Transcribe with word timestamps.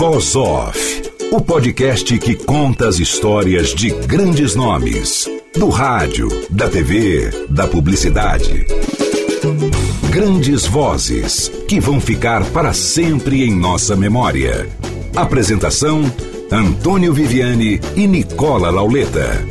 Voz 0.00 0.34
Off, 0.34 1.12
o 1.30 1.42
podcast 1.42 2.16
que 2.16 2.34
conta 2.34 2.88
as 2.88 2.98
histórias 2.98 3.74
de 3.74 3.90
grandes 3.90 4.54
nomes, 4.54 5.28
do 5.54 5.68
rádio, 5.68 6.26
da 6.48 6.70
TV, 6.70 7.30
da 7.50 7.68
publicidade. 7.68 8.64
Grandes 10.08 10.64
vozes 10.64 11.52
que 11.68 11.78
vão 11.78 12.00
ficar 12.00 12.42
para 12.46 12.72
sempre 12.72 13.44
em 13.44 13.54
nossa 13.54 13.94
memória. 13.94 14.66
Apresentação: 15.14 16.10
Antônio 16.50 17.12
Viviane 17.12 17.78
e 17.94 18.06
Nicola 18.06 18.70
Lauleta. 18.70 19.49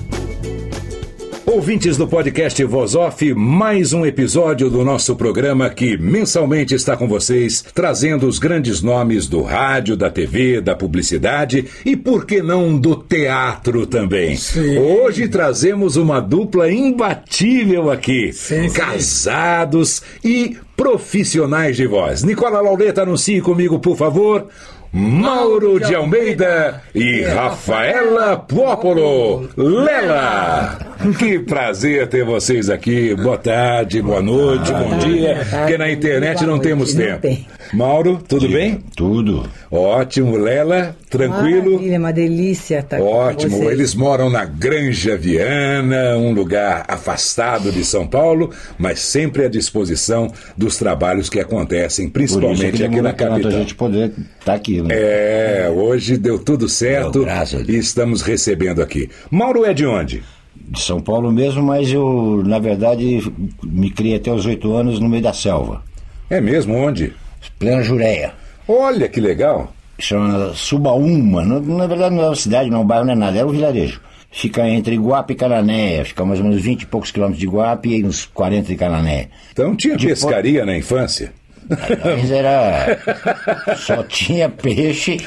Ouvintes 1.51 1.97
do 1.97 2.07
podcast 2.07 2.63
Voz 2.63 2.93
Off, 2.93 3.33
mais 3.33 3.91
um 3.91 4.05
episódio 4.05 4.69
do 4.69 4.85
nosso 4.85 5.15
programa 5.15 5.67
que 5.67 5.97
mensalmente 5.97 6.75
está 6.75 6.95
com 6.95 7.07
vocês, 7.07 7.65
trazendo 7.73 8.27
os 8.27 8.37
grandes 8.37 8.83
nomes 8.83 9.27
do 9.27 9.41
rádio, 9.41 9.97
da 9.97 10.11
TV, 10.11 10.61
da 10.61 10.75
publicidade 10.75 11.65
e, 11.83 11.95
por 11.95 12.27
que 12.27 12.43
não, 12.43 12.77
do 12.77 12.95
teatro 12.95 13.87
também. 13.87 14.35
Sim. 14.35 14.77
Hoje 14.77 15.27
trazemos 15.27 15.95
uma 15.95 16.19
dupla 16.19 16.71
imbatível 16.71 17.89
aqui, 17.89 18.31
Sim, 18.31 18.69
sim. 18.69 18.75
casados 18.75 20.03
e 20.23 20.55
profissionais 20.77 21.75
de 21.75 21.87
voz. 21.87 22.23
Nicola 22.23 22.61
Lauleta, 22.61 23.01
anuncie 23.01 23.41
comigo, 23.41 23.79
por 23.79 23.97
favor. 23.97 24.47
Mauro 24.91 25.79
de 25.79 25.93
Almeida 25.93 26.81
e 26.95 27.21
Rafaela 27.21 28.37
Pópolo. 28.37 29.47
Lela! 29.55 30.79
Que 31.17 31.39
prazer 31.39 32.07
ter 32.07 32.25
vocês 32.25 32.69
aqui. 32.69 33.15
Boa 33.15 33.37
tarde, 33.37 34.01
boa 34.01 34.21
noite, 34.21 34.71
bom 34.73 34.97
dia. 34.97 35.45
Porque 35.49 35.77
na 35.77 35.91
internet 35.91 36.43
não 36.45 36.59
temos 36.59 36.93
tempo. 36.93 37.27
Mauro, 37.73 38.19
tudo 38.27 38.49
bem? 38.49 38.79
Tudo. 38.95 39.47
Ótimo. 39.69 40.35
Lela, 40.37 40.95
tranquilo? 41.09 41.71
Maravilha, 41.73 41.99
uma 41.99 42.11
delícia 42.11 42.79
estar 42.79 42.99
Ótimo. 42.99 43.51
com 43.51 43.57
vocês. 43.57 43.71
Eles 43.71 43.95
moram 43.95 44.29
na 44.29 44.43
Granja 44.45 45.15
Viana, 45.15 46.17
um 46.17 46.31
lugar 46.31 46.85
afastado 46.87 47.71
de 47.71 47.83
São 47.83 48.07
Paulo, 48.07 48.51
mas 48.77 48.99
sempre 48.99 49.45
à 49.45 49.49
disposição 49.49 50.31
dos 50.57 50.77
trabalhos 50.77 51.29
que 51.29 51.39
acontecem, 51.39 52.09
principalmente 52.09 52.83
aqui 52.83 53.01
na 53.01 53.13
capital. 53.13 53.51
a 53.51 53.55
gente 53.55 53.75
poder 53.75 54.11
estar 54.39 54.55
aqui, 54.55 54.81
né? 54.81 54.87
É, 54.91 55.71
hoje 55.73 56.17
deu 56.17 56.39
tudo 56.39 56.67
certo 56.67 57.23
Deu, 57.23 57.65
e 57.67 57.77
estamos 57.77 58.21
recebendo 58.21 58.81
aqui. 58.81 59.09
Mauro 59.29 59.63
é 59.63 59.73
de 59.73 59.85
onde? 59.85 60.23
De 60.55 60.81
São 60.81 60.99
Paulo 60.99 61.31
mesmo, 61.31 61.63
mas 61.63 61.91
eu, 61.91 62.43
na 62.45 62.59
verdade, 62.59 63.31
me 63.63 63.89
criei 63.91 64.15
até 64.15 64.31
os 64.31 64.45
oito 64.45 64.73
anos 64.73 64.99
no 64.99 65.07
meio 65.07 65.23
da 65.23 65.33
selva. 65.33 65.83
É 66.29 66.41
mesmo 66.41 66.75
onde? 66.75 67.13
Plena 67.57 67.81
Jureia. 67.81 68.33
Olha 68.67 69.07
que 69.07 69.19
legal. 69.19 69.73
Chama 69.97 70.53
Subaúma. 70.53 71.43
Na, 71.43 71.59
na 71.59 71.87
verdade 71.87 72.15
não 72.15 72.23
é 72.23 72.27
uma 72.27 72.35
cidade, 72.35 72.69
não 72.69 72.79
é 72.79 72.81
um 72.81 72.87
bairro, 72.87 73.05
não 73.05 73.13
é 73.13 73.15
nada, 73.15 73.37
é 73.37 73.45
um 73.45 73.49
vilarejo. 73.49 74.01
Fica 74.31 74.67
entre 74.67 74.93
Iguape 74.93 75.33
e 75.33 75.35
Canané, 75.35 76.03
fica 76.03 76.23
mais 76.23 76.39
ou 76.39 76.45
menos 76.45 76.61
20 76.61 76.83
e 76.83 76.85
poucos 76.85 77.11
quilômetros 77.11 77.39
de 77.39 77.47
Iguape 77.47 77.89
e 77.89 78.05
uns 78.05 78.25
40 78.25 78.67
de 78.67 78.75
Canané. 78.75 79.29
Então 79.51 79.75
tinha 79.75 79.97
De 79.97 80.07
pescaria 80.07 80.65
na 80.65 80.77
infância? 80.77 81.33
Mas 81.69 82.31
era. 82.31 82.97
Só 83.77 84.03
tinha 84.03 84.49
peixe 84.49 85.17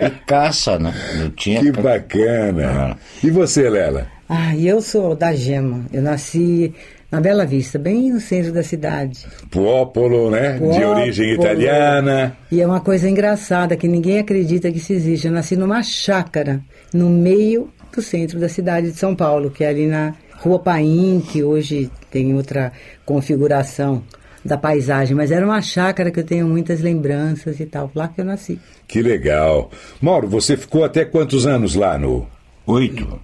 e 0.00 0.10
caça, 0.26 0.78
né? 0.78 0.94
Não 1.16 1.30
tinha. 1.30 1.60
Que 1.60 1.72
bacana. 1.72 2.96
E 3.22 3.30
você, 3.30 3.68
Lela? 3.68 4.06
Ah, 4.28 4.54
eu 4.56 4.80
sou 4.80 5.14
da 5.14 5.34
Gema. 5.34 5.84
Eu 5.92 6.02
nasci 6.02 6.74
na 7.10 7.20
Bela 7.20 7.46
Vista, 7.46 7.78
bem 7.78 8.12
no 8.12 8.20
centro 8.20 8.52
da 8.52 8.62
cidade. 8.62 9.26
Popolo, 9.50 10.30
né? 10.30 10.58
De 10.58 10.84
origem 10.84 11.32
italiana. 11.32 12.36
E 12.52 12.60
é 12.60 12.66
uma 12.66 12.80
coisa 12.80 13.08
engraçada 13.08 13.76
que 13.76 13.88
ninguém 13.88 14.18
acredita 14.18 14.70
que 14.70 14.78
isso 14.78 14.92
existe. 14.92 15.26
Eu 15.26 15.32
nasci 15.32 15.56
numa 15.56 15.82
chácara, 15.82 16.60
no 16.92 17.08
meio 17.08 17.70
do 17.94 18.02
centro 18.02 18.38
da 18.38 18.48
cidade 18.48 18.90
de 18.90 18.98
São 18.98 19.16
Paulo, 19.16 19.50
que 19.50 19.64
é 19.64 19.68
ali 19.68 19.86
na 19.86 20.14
Rua 20.36 20.58
Paim, 20.58 21.20
que 21.20 21.42
hoje 21.42 21.90
tem 22.10 22.34
outra 22.34 22.72
configuração 23.04 24.02
da 24.44 24.56
paisagem, 24.56 25.16
mas 25.16 25.30
era 25.30 25.44
uma 25.44 25.60
chácara 25.60 26.10
que 26.10 26.20
eu 26.20 26.24
tenho 26.24 26.46
muitas 26.46 26.80
lembranças 26.80 27.58
e 27.58 27.66
tal, 27.66 27.90
lá 27.94 28.08
que 28.08 28.20
eu 28.20 28.24
nasci. 28.24 28.58
Que 28.86 29.02
legal. 29.02 29.70
Mauro, 30.00 30.28
você 30.28 30.56
ficou 30.56 30.84
até 30.84 31.04
quantos 31.04 31.46
anos 31.46 31.74
lá 31.74 31.98
no. 31.98 32.26
Oito. 32.66 33.20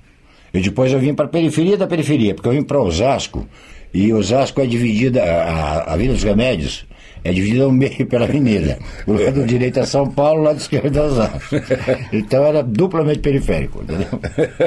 E 0.55 0.61
depois 0.61 0.93
eu 0.93 1.01
vim 1.01 1.13
para 1.13 1.25
a 1.25 1.29
periferia 1.29 1.77
da 1.77 1.87
periferia, 1.87 2.35
porque 2.35 2.49
eu 2.49 2.53
vim 2.53 2.63
para 2.63 2.81
Osasco. 2.81 3.47
E 3.93 4.13
Osasco 4.13 4.61
é 4.61 4.67
dividida, 4.67 5.23
a, 5.23 5.93
a 5.93 5.97
Vila 5.97 6.15
dos 6.15 6.23
Remédios 6.23 6.87
é 7.25 7.33
dividida 7.33 7.65
ao 7.65 7.73
meio 7.73 8.05
pela 8.07 8.25
avenida. 8.27 8.79
O 9.07 9.13
lado 9.15 9.45
direito 9.45 9.81
é 9.81 9.87
São 9.87 10.07
Paulo, 10.11 10.41
o 10.41 10.45
lado 10.45 10.59
esquerdo 10.59 10.97
é 10.99 11.03
Osasco. 11.03 11.39
Então 12.13 12.45
era 12.45 12.63
duplamente 12.63 13.19
periférico, 13.21 13.83
entendeu? 13.83 14.07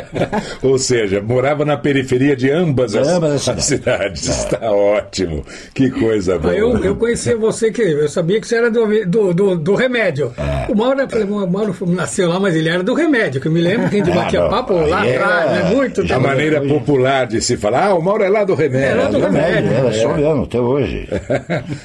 Ou 0.64 0.78
seja, 0.78 1.22
morava 1.22 1.64
na 1.64 1.78
periferia 1.78 2.36
de 2.36 2.50
ambas 2.50 2.96
as, 2.96 3.08
Ambas 3.08 3.34
as 3.34 3.50
as 3.58 3.66
cidades. 3.66 4.28
Está 4.28 4.72
ótimo. 4.72 5.44
Que 5.74 5.90
coisa 5.90 6.38
boa. 6.40 6.54
Eu, 6.54 6.84
eu 6.84 6.96
conhecia 6.96 7.36
você, 7.38 7.72
que 7.72 7.82
eu 7.82 8.08
sabia 8.10 8.40
que 8.42 8.48
você 8.48 8.56
era 8.58 8.70
do, 8.72 8.86
do, 9.06 9.34
do, 9.34 9.56
do 9.58 9.76
remédio. 9.76 10.34
É. 10.38 10.72
O 10.72 10.76
Mauro, 10.76 11.02
eu 11.02 11.10
falei, 11.10 11.26
o 11.26 11.48
Mauro 11.48 11.76
nasceu 11.88 12.30
lá, 12.30 12.40
mas 12.40 12.56
ele 12.56 12.70
era 12.70 12.84
do 12.84 12.94
remédio, 12.94 13.40
que 13.40 13.48
eu 13.48 13.52
me 13.52 13.62
lembro 13.62 13.90
que 13.90 13.96
a 13.96 14.00
gente 14.04 14.12
Ah, 14.12 14.16
batia 14.24 14.42
não. 14.42 14.50
papo 14.50 14.74
lá 14.74 15.06
é- 15.08 15.16
atrás, 15.18 15.52
né? 15.52 15.76
Muito 15.76 16.14
A 16.14 16.20
maneira 16.20 16.62
popular 16.62 17.28
de 17.28 17.42
se 17.42 17.56
falar, 17.58 17.88
ah, 17.88 17.96
o 17.96 18.02
Mauro 18.02 18.24
é 18.24 18.30
lá 18.30 18.44
do 18.44 18.56
remédio. 18.56 18.88
É 18.88 19.04
lá 19.04 19.10
do 19.10 19.20
remédio. 19.20 19.72
Era 19.72 19.94
só 19.94 20.16
mesmo, 20.16 20.44
até 20.44 20.60
hoje. 20.60 21.08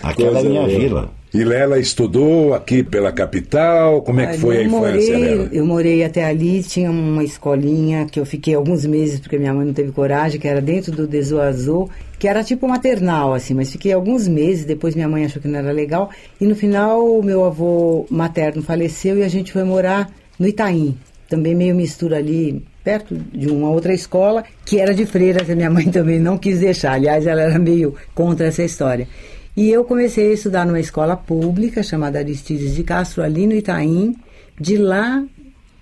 Aquela 0.02 0.40
é 0.40 0.42
minha 0.42 0.61
boa. 0.66 0.78
vila. 0.78 1.10
E 1.34 1.44
Lela 1.44 1.78
estudou 1.78 2.52
aqui 2.52 2.82
pela 2.82 3.10
capital. 3.10 4.02
Como 4.02 4.20
é 4.20 4.26
que 4.26 4.38
foi 4.38 4.58
a 4.58 4.60
eu 4.60 4.66
infância, 4.66 4.80
morei, 4.80 5.08
Lela? 5.08 5.48
Eu 5.50 5.66
morei 5.66 6.04
até 6.04 6.24
ali, 6.24 6.62
tinha 6.62 6.90
uma 6.90 7.24
escolinha 7.24 8.04
que 8.04 8.20
eu 8.20 8.26
fiquei 8.26 8.54
alguns 8.54 8.84
meses 8.84 9.18
porque 9.18 9.38
minha 9.38 9.54
mãe 9.54 9.64
não 9.64 9.72
teve 9.72 9.92
coragem, 9.92 10.38
que 10.38 10.46
era 10.46 10.60
dentro 10.60 10.92
do 10.92 11.06
Desoazô, 11.06 11.88
que 12.18 12.28
era 12.28 12.44
tipo 12.44 12.68
maternal, 12.68 13.32
assim, 13.32 13.54
mas 13.54 13.72
fiquei 13.72 13.92
alguns 13.92 14.28
meses, 14.28 14.64
depois 14.64 14.94
minha 14.94 15.08
mãe 15.08 15.24
achou 15.24 15.40
que 15.40 15.48
não 15.48 15.58
era 15.58 15.72
legal, 15.72 16.10
e 16.40 16.46
no 16.46 16.54
final 16.54 17.04
o 17.04 17.22
meu 17.22 17.44
avô 17.44 18.06
materno 18.10 18.62
faleceu 18.62 19.18
e 19.18 19.24
a 19.24 19.28
gente 19.28 19.52
foi 19.52 19.64
morar 19.64 20.08
no 20.38 20.46
Itaim, 20.46 20.96
também 21.28 21.54
meio 21.54 21.74
mistura 21.74 22.18
ali, 22.18 22.62
perto 22.84 23.16
de 23.16 23.48
uma 23.48 23.70
outra 23.70 23.92
escola, 23.92 24.44
que 24.64 24.78
era 24.78 24.94
de 24.94 25.06
freiras, 25.06 25.48
e 25.48 25.54
minha 25.56 25.70
mãe 25.70 25.86
também 25.90 26.20
não 26.20 26.38
quis 26.38 26.60
deixar, 26.60 26.92
aliás, 26.92 27.26
ela 27.26 27.42
era 27.42 27.58
meio 27.58 27.94
contra 28.14 28.46
essa 28.46 28.62
história. 28.62 29.08
E 29.56 29.70
eu 29.70 29.84
comecei 29.84 30.30
a 30.30 30.34
estudar 30.34 30.64
numa 30.64 30.80
escola 30.80 31.16
pública 31.16 31.82
chamada 31.82 32.18
Aristides 32.18 32.74
de 32.74 32.82
Castro, 32.82 33.22
ali 33.22 33.46
no 33.46 33.54
Itaim. 33.54 34.16
De 34.58 34.76
lá, 34.76 35.22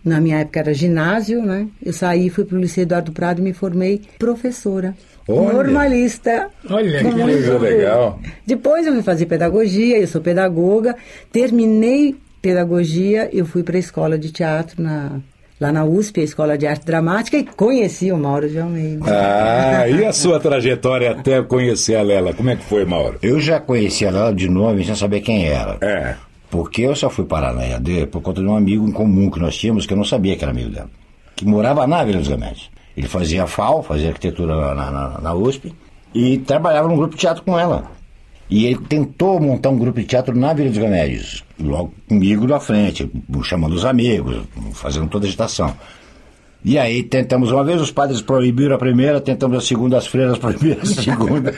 na 0.05 0.21
minha 0.21 0.41
época 0.41 0.61
era 0.61 0.75
ginásio, 0.75 1.43
né? 1.43 1.69
Eu 1.85 1.93
saí, 1.93 2.31
fui 2.31 2.45
para 2.45 2.57
o 2.57 2.61
Liceu 2.61 2.83
Eduardo 2.83 3.13
Prado 3.13 3.41
e 3.41 3.45
me 3.45 3.53
formei 3.53 4.03
professora. 4.19 4.95
Olha. 5.29 5.53
Normalista. 5.53 6.49
Olha 6.69 6.99
que 6.99 7.11
Coisa 7.13 7.59
legal. 7.59 8.21
Depois 8.45 8.87
eu 8.87 8.93
fui 8.93 9.03
fazer 9.03 9.27
pedagogia, 9.27 9.99
eu 9.99 10.07
sou 10.07 10.21
pedagoga. 10.21 10.97
Terminei 11.31 12.17
pedagogia, 12.43 13.29
eu 13.33 13.47
fui 13.47 13.63
para 13.63 13.77
a 13.77 13.81
escola 13.81 14.19
de 14.19 14.33
teatro 14.33 14.83
na, 14.83 15.21
lá 15.61 15.71
na 15.71 15.85
USP, 15.85 16.21
a 16.21 16.25
Escola 16.25 16.57
de 16.57 16.67
Arte 16.67 16.87
Dramática, 16.87 17.37
e 17.37 17.45
conheci 17.45 18.11
o 18.11 18.17
Mauro 18.17 18.49
de 18.49 18.59
Almeida. 18.59 19.05
Ah, 19.07 19.87
e 19.89 20.05
a 20.05 20.13
sua 20.13 20.41
trajetória 20.41 21.11
até 21.13 21.43
conhecer 21.43 21.97
a 21.97 22.03
Lela? 22.03 22.33
Como 22.33 22.49
é 22.51 22.57
que 22.57 22.65
foi, 22.65 22.85
Mauro? 22.85 23.19
Eu 23.23 23.39
já 23.39 23.61
conhecia 23.61 24.09
ela 24.09 24.33
de 24.35 24.49
nome 24.49 24.85
sem 24.85 24.95
saber 24.95 25.21
quem 25.21 25.47
era. 25.47 25.77
É. 25.81 26.15
Porque 26.51 26.83
eu 26.83 26.97
só 26.97 27.09
fui 27.11 27.25
parar 27.27 27.53
na 27.53 27.65
EAD 27.67 28.07
por 28.07 28.21
conta 28.23 28.41
de 28.41 28.47
um 28.49 28.57
amigo 28.57 28.89
em 28.89 28.91
comum 28.93 29.31
que 29.31 29.39
nós 29.39 29.57
tínhamos, 29.57 29.87
que 29.87 29.93
eu 29.93 29.97
não 29.99 30.05
sabia 30.05 30.35
que 30.35 30.43
era 30.43 30.51
amigo 30.51 30.71
dela. 30.71 30.91
Que 31.37 31.45
morava 31.45 31.87
na 31.87 32.03
Vila 32.03 32.19
dos 32.19 32.29
Remédios. 32.29 32.71
Ele 32.97 33.07
fazia 33.07 33.47
FAO, 33.47 33.83
fazia 33.83 34.09
arquitetura 34.09 34.75
na, 34.75 34.91
na- 34.91 35.21
na 35.21 35.35
USP, 35.35 35.73
e 36.13 36.39
trabalhava 36.39 36.89
num 36.89 36.97
grupo 36.97 37.15
de 37.15 37.21
teatro 37.21 37.43
com 37.45 37.57
ela. 37.59 37.85
E 38.51 38.67
ele 38.67 38.81
tentou 38.89 39.39
montar 39.41 39.71
um 39.71 39.79
grupo 39.79 40.01
de 40.01 40.07
teatro 40.07 40.37
na 40.37 40.53
Vila 40.53 40.71
dos 40.71 40.79
Remédios, 40.79 41.45
logo 41.59 41.95
comigo 42.09 42.47
na 42.49 42.59
frente, 42.59 43.09
chamando 43.45 43.75
os 43.75 43.85
amigos, 43.85 44.39
fazendo 44.73 45.07
toda 45.09 45.27
a 45.27 45.29
agitação. 45.29 45.73
E 46.63 46.77
aí 46.79 47.03
tentamos 47.05 47.51
uma 47.53 47.65
vez, 47.65 47.81
os 47.81 47.91
padres 47.91 48.21
proibiram 48.21 48.75
a 48.75 48.79
primeira, 48.79 49.19
tentamos 49.21 49.57
a 49.57 49.61
segunda, 49.61 49.97
as 49.97 50.07
freiras 50.07 50.37
proibiram 50.41 50.83
a 50.83 50.85
segunda. 50.87 51.55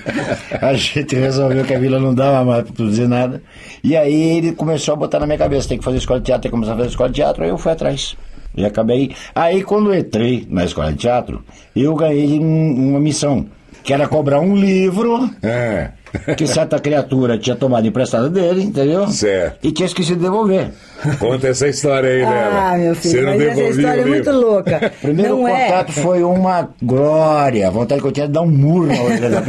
a 0.60 0.74
gente 0.74 1.16
resolveu 1.16 1.64
que 1.64 1.74
a 1.74 1.78
vila 1.78 1.98
não 1.98 2.14
dava 2.14 2.44
mais 2.44 2.62
para 2.64 2.72
produzir 2.74 3.08
nada. 3.08 3.42
E 3.82 3.96
aí 3.96 4.36
ele 4.36 4.52
começou 4.52 4.92
a 4.92 4.96
botar 4.96 5.18
na 5.18 5.26
minha 5.26 5.38
cabeça, 5.38 5.68
tem 5.68 5.78
que 5.78 5.84
fazer 5.84 5.96
escola 5.96 6.20
de 6.20 6.26
teatro, 6.26 6.42
tem 6.42 6.50
que 6.50 6.54
começar 6.54 6.74
a 6.74 6.76
fazer 6.76 6.90
escola 6.90 7.08
de 7.08 7.14
teatro, 7.16 7.42
aí 7.42 7.48
eu 7.50 7.58
fui 7.58 7.72
atrás. 7.72 8.14
E 8.54 8.64
acabei. 8.66 9.10
Aí 9.34 9.62
quando 9.64 9.92
eu 9.92 9.98
entrei 9.98 10.46
na 10.48 10.64
escola 10.66 10.92
de 10.92 10.98
teatro, 10.98 11.42
eu 11.74 11.94
ganhei 11.96 12.38
um- 12.38 12.90
uma 12.90 13.00
missão, 13.00 13.46
que 13.82 13.92
era 13.94 14.06
cobrar 14.06 14.40
um 14.40 14.54
livro 14.54 15.28
É. 15.42 15.90
que 16.36 16.46
certa 16.46 16.78
criatura 16.78 17.38
tinha 17.38 17.56
tomado 17.56 17.86
emprestado 17.86 18.28
dele, 18.30 18.62
entendeu? 18.62 19.06
Certo. 19.08 19.58
E 19.62 19.72
tinha 19.72 19.86
esquecido 19.86 20.18
de 20.18 20.24
devolver. 20.24 20.70
Conta 21.18 21.48
essa 21.48 21.66
história 21.68 22.08
aí 22.10 22.20
dela. 22.20 22.70
Ah, 22.72 22.78
meu 22.78 22.94
Você 22.94 23.08
filho, 23.10 23.22
não 23.26 23.36
mas 23.38 23.46
essa 23.48 23.62
história 23.62 24.00
é 24.00 24.04
muito 24.04 24.30
louca. 24.30 24.92
Primeiro 25.02 25.36
não 25.36 25.48
é. 25.48 25.64
contato 25.66 25.92
foi 25.92 26.22
uma 26.22 26.68
glória. 26.80 27.66
A 27.66 27.70
vontade 27.70 28.00
que 28.00 28.06
eu 28.06 28.12
tinha 28.12 28.26
de 28.28 28.32
dar 28.32 28.42
um 28.42 28.50
murro 28.50 28.86
na 28.86 29.02
orelha 29.02 29.30
da 29.30 29.40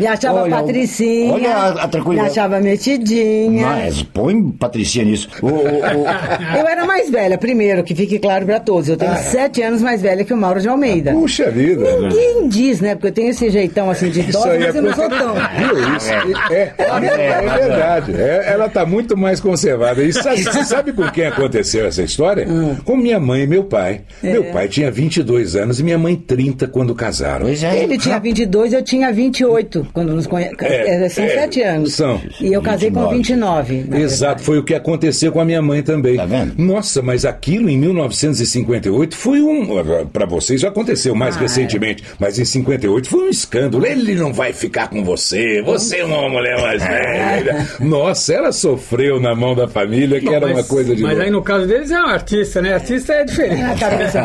Me 0.00 0.06
achava 0.06 0.42
Olha, 0.42 0.56
patricinha. 0.56 1.32
olha 1.34 1.50
a- 1.54 1.84
a 1.84 1.88
tranquilidade. 1.88 2.28
Me 2.28 2.38
achava 2.38 2.60
metidinha. 2.60 3.66
Mas 3.66 4.02
põe 4.02 4.50
Patricia 4.50 5.04
nisso. 5.04 5.28
O- 5.42 5.46
o- 5.46 5.50
o- 5.50 6.06
Eu 6.58 6.66
era 6.66 6.84
mais 6.84 7.08
velha, 7.10 7.38
primeiro, 7.38 7.84
que 7.84 7.94
fique 7.94 8.18
claro 8.18 8.44
pra 8.44 8.58
todos. 8.60 8.88
Eu 8.88 8.96
tenho 8.96 9.12
Ah. 9.12 9.16
sete 9.16 9.62
anos 9.62 9.82
mais 9.82 10.02
velha 10.02 10.24
que 10.24 10.34
o 10.34 10.36
Mauro 10.36 10.60
de 10.60 10.68
Almeida. 10.68 11.12
Puxa 11.12 11.50
vida. 11.50 11.84
Ninguém 12.00 12.48
diz, 12.48 12.80
né? 12.80 12.94
Porque 12.94 13.08
eu 13.08 13.12
tenho 13.12 13.30
esse 13.30 13.48
jeitão 13.50 13.88
assim 13.90 14.10
de 14.10 14.20
Isso 14.20 14.30
idosa, 14.30 14.48
mas 14.58 14.74
é 14.74 14.78
eu 14.78 14.82
Viu? 14.94 15.96
Isso 15.96 16.10
é, 16.50 16.54
é, 16.54 16.74
é 16.78 17.58
verdade. 17.58 18.12
É, 18.14 18.52
ela 18.52 18.66
está 18.66 18.84
muito 18.86 19.16
mais 19.16 19.40
conservada. 19.40 20.02
E 20.02 20.12
sabe, 20.12 20.42
você 20.42 20.64
sabe 20.64 20.92
com 20.92 21.08
quem 21.10 21.26
aconteceu 21.26 21.86
essa 21.86 22.02
história? 22.02 22.46
Hum. 22.48 22.76
Com 22.84 22.96
minha 22.96 23.18
mãe 23.18 23.42
e 23.42 23.46
meu 23.46 23.64
pai. 23.64 24.02
É. 24.22 24.32
Meu 24.32 24.44
pai 24.44 24.68
tinha 24.68 24.90
22 24.90 25.56
anos 25.56 25.80
e 25.80 25.82
minha 25.82 25.98
mãe 25.98 26.16
30 26.16 26.66
quando 26.68 26.94
casaram. 26.94 27.46
Pois 27.46 27.62
é. 27.62 27.82
Ele 27.82 27.98
tinha 27.98 28.18
22, 28.18 28.72
eu 28.72 28.82
tinha 28.82 29.12
28, 29.12 29.88
quando 29.92 30.14
nos 30.14 30.26
conhecemos. 30.26 30.62
É, 30.62 31.08
são 31.08 31.24
é, 31.24 31.28
sete 31.28 31.62
anos. 31.62 31.94
são. 31.94 32.20
E 32.40 32.52
eu 32.52 32.62
casei 32.62 32.90
com 32.90 33.08
29. 33.08 33.84
na 33.88 34.00
Exato, 34.00 34.42
foi 34.42 34.58
o 34.58 34.64
que 34.64 34.74
aconteceu 34.74 35.32
com 35.32 35.40
a 35.40 35.44
minha 35.44 35.62
mãe 35.62 35.82
também. 35.82 36.16
Tá 36.16 36.26
vendo? 36.26 36.54
Nossa, 36.56 37.02
mas 37.02 37.24
aquilo 37.24 37.68
em 37.68 37.78
1958 37.78 39.16
foi 39.16 39.42
um. 39.42 39.66
Para 40.12 40.26
vocês 40.26 40.60
já 40.60 40.68
aconteceu 40.68 41.14
mais 41.14 41.36
Ah, 41.36 41.40
recentemente, 41.40 42.02
mas 42.18 42.38
em 42.38 42.44
58 42.44 43.08
foi 43.08 43.26
um 43.26 43.28
escândalo. 43.28 43.86
Ele 43.86 44.14
não 44.14 44.32
vai 44.32 44.52
ficar 44.52 44.75
com 44.84 45.02
você, 45.02 45.62
você 45.62 45.98
é 45.98 46.04
uma 46.04 46.28
mulher 46.28 46.60
mais 46.60 46.82
velha. 46.82 47.66
Nossa, 47.80 48.34
ela 48.34 48.52
sofreu 48.52 49.20
na 49.20 49.34
mão 49.34 49.54
da 49.54 49.66
família, 49.66 50.20
que 50.20 50.26
Bom, 50.26 50.32
era 50.34 50.46
uma 50.46 50.54
mas- 50.56 50.66
coisa 50.68 50.94
de. 50.94 51.02
Mas 51.02 51.12
louco. 51.12 51.24
aí 51.24 51.30
no 51.30 51.42
caso 51.42 51.66
deles 51.66 51.90
é 51.90 51.98
um 52.00 52.06
artista, 52.06 52.60
né? 52.62 52.74
Artista 52.74 53.12
é 53.14 53.24
diferente. 53.24 53.62
Na 53.62 53.74
cabeça. 53.76 54.22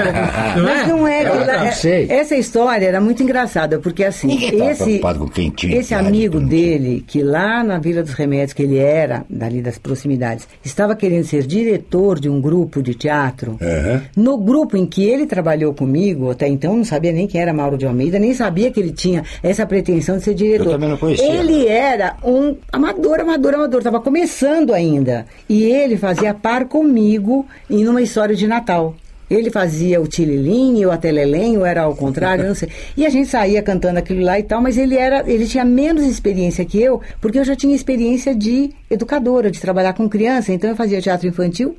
Não 0.58 0.64
Mas 0.64 0.80
é? 0.82 0.88
não 0.88 1.08
é. 1.08 1.22
Eu 1.24 1.28
ela- 1.42 1.64
não 1.66 1.72
sei. 1.72 2.08
essa 2.10 2.36
história 2.36 2.86
era 2.86 3.00
muito 3.00 3.24
engraçada, 3.24 3.80
porque 3.80 4.04
assim, 4.04 4.28
Ninguém 4.28 4.70
esse, 4.70 4.84
preocupado 4.84 5.20
com 5.20 5.28
quem 5.30 5.50
tinha 5.50 5.78
esse 5.78 5.94
amigo 5.94 6.40
não 6.40 6.48
dele, 6.48 7.04
que 7.08 7.22
lá 7.24 7.64
na 7.64 7.80
Vila 7.80 8.04
dos 8.04 8.14
Remédios, 8.14 8.54
que 8.54 8.64
ele 8.64 8.78
era, 8.78 9.24
dali 9.30 9.62
das 9.62 9.78
proximidades, 9.78 10.48
estava 10.64 10.96
querendo 10.96 11.24
ser 11.26 11.44
diretor 11.46 12.20
de 12.20 12.30
um 12.30 12.42
grupo 12.42 12.82
de 12.82 12.94
teatro. 12.94 13.58
Aham. 13.62 14.02
No 14.16 14.38
grupo 14.38 14.76
em 14.76 14.86
que 14.86 15.04
ele 15.04 15.26
trabalhou 15.26 15.74
comigo, 15.74 16.32
até 16.32 16.48
então 16.48 16.72
eu 16.72 16.78
não 16.78 16.86
sabia 16.86 17.12
nem 17.12 17.28
quem 17.28 17.42
era 17.42 17.54
Mauro 17.54 17.78
de 17.78 17.86
Almeida, 17.86 18.18
nem 18.20 18.34
sabia 18.34 18.72
que 18.72 18.80
ele 18.80 18.92
tinha 18.92 19.24
essa 19.44 19.66
pretensão 19.66 20.18
de 20.18 20.24
ser 20.24 20.34
diretor. 20.46 20.66
Eu 20.68 20.72
também 20.72 20.90
não 20.90 20.98
conhecia. 20.98 21.34
Ele 21.34 21.68
era 21.68 22.18
um 22.24 22.56
amador, 22.72 23.20
amador, 23.20 23.54
amador, 23.54 23.80
estava 23.80 24.00
começando 24.00 24.74
ainda. 24.74 25.26
E 25.48 25.64
ele 25.64 25.98
fazia 25.98 26.34
par 26.34 26.66
comigo 26.66 27.46
em 27.70 27.88
uma 27.88 28.02
história 28.02 28.36
de 28.36 28.48
Natal. 28.48 28.96
Ele 29.30 29.50
fazia 29.50 30.02
o 30.02 30.08
tililim, 30.08 30.82
eu 30.82 30.92
a 30.92 30.98
telelém, 30.98 31.58
ou 31.58 31.66
era 31.66 31.84
ao 31.84 31.96
contrário, 31.96 32.46
não 32.46 32.54
sei. 32.54 32.68
E 32.98 33.06
a 33.06 33.10
gente 33.10 33.30
saía 33.30 33.62
cantando 33.62 33.98
aquilo 33.98 34.22
lá 34.22 34.38
e 34.38 34.44
tal, 34.44 34.62
mas 34.62 34.78
ele 34.78 34.98
era, 34.98 35.24
ele 35.26 35.48
tinha 35.48 35.64
menos 35.64 36.04
experiência 36.04 36.66
que 36.66 36.82
eu, 36.82 37.00
porque 37.22 37.40
eu 37.40 37.46
já 37.46 37.56
tinha 37.56 37.74
experiência 37.74 38.36
de 38.36 38.72
educadora, 38.90 39.50
de 39.50 39.62
trabalhar 39.62 39.94
com 39.94 40.10
criança, 40.10 40.52
então 40.52 40.70
eu 40.70 40.76
fazia 40.76 41.02
teatro 41.02 41.30
infantil, 41.30 41.78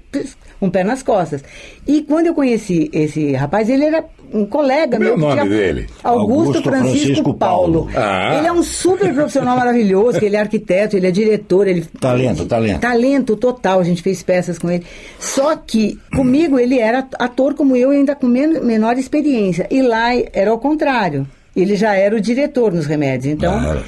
um 0.63 0.71
pé 0.71 0.83
nas 0.83 1.03
costas. 1.03 1.45
E 1.87 2.01
quando 2.01 2.29
eu 2.29 2.35
conheci 2.35 2.89
esse 2.91 3.33
rapaz, 3.33 3.69
ele 3.69 3.85
era 3.85 4.03
um 4.35 4.47
colega 4.47 4.97
é 4.97 4.99
meu. 4.99 5.13
o 5.13 5.15
que 5.17 5.21
nome 5.21 5.33
tinha- 5.35 5.45
dele? 5.49 5.87
Augusto, 6.03 6.31
Augusto 6.31 6.63
Francisco, 6.63 6.99
Francisco 6.99 7.35
Paulo. 7.35 7.87
Paulo. 7.87 7.91
Ah. 7.97 8.37
Ele 8.39 8.47
é 8.47 8.53
um 8.53 8.63
super 8.63 9.13
profissional 9.15 9.57
maravilhoso, 9.57 10.19
que 10.19 10.25
ele 10.25 10.37
é 10.37 10.41
arquiteto, 10.41 10.97
ele 10.97 11.07
é 11.07 11.11
diretor, 11.11 11.67
ele 11.69 11.83
Talento, 12.01 12.45
talento. 12.47 12.81
Talento 12.81 13.37
total, 13.37 13.81
a 13.81 13.85
gente 13.85 14.03
fez 14.03 14.23
peças 14.23 14.59
com 14.59 14.71
ele. 14.71 14.85
Só 15.19 15.57
que 15.57 15.99
comigo 16.17 16.59
ele 16.59 16.79
era 16.79 17.07
ator 17.19 17.55
como 17.55 17.77
eu, 17.77 17.91
ainda 17.91 18.15
com 18.15 18.27
men 18.27 18.61
menor 18.63 18.99
experiência. 18.99 19.67
E 19.71 19.83
lá 19.83 20.11
era 20.33 20.51
ao 20.51 20.59
contrário. 20.59 21.27
Ele 21.55 21.77
já 21.77 21.95
era 21.95 22.17
o 22.17 22.21
diretor 22.21 22.73
nos 22.73 22.87
remédios. 22.87 23.33
Então, 23.35 23.53
Ah. 23.55 23.83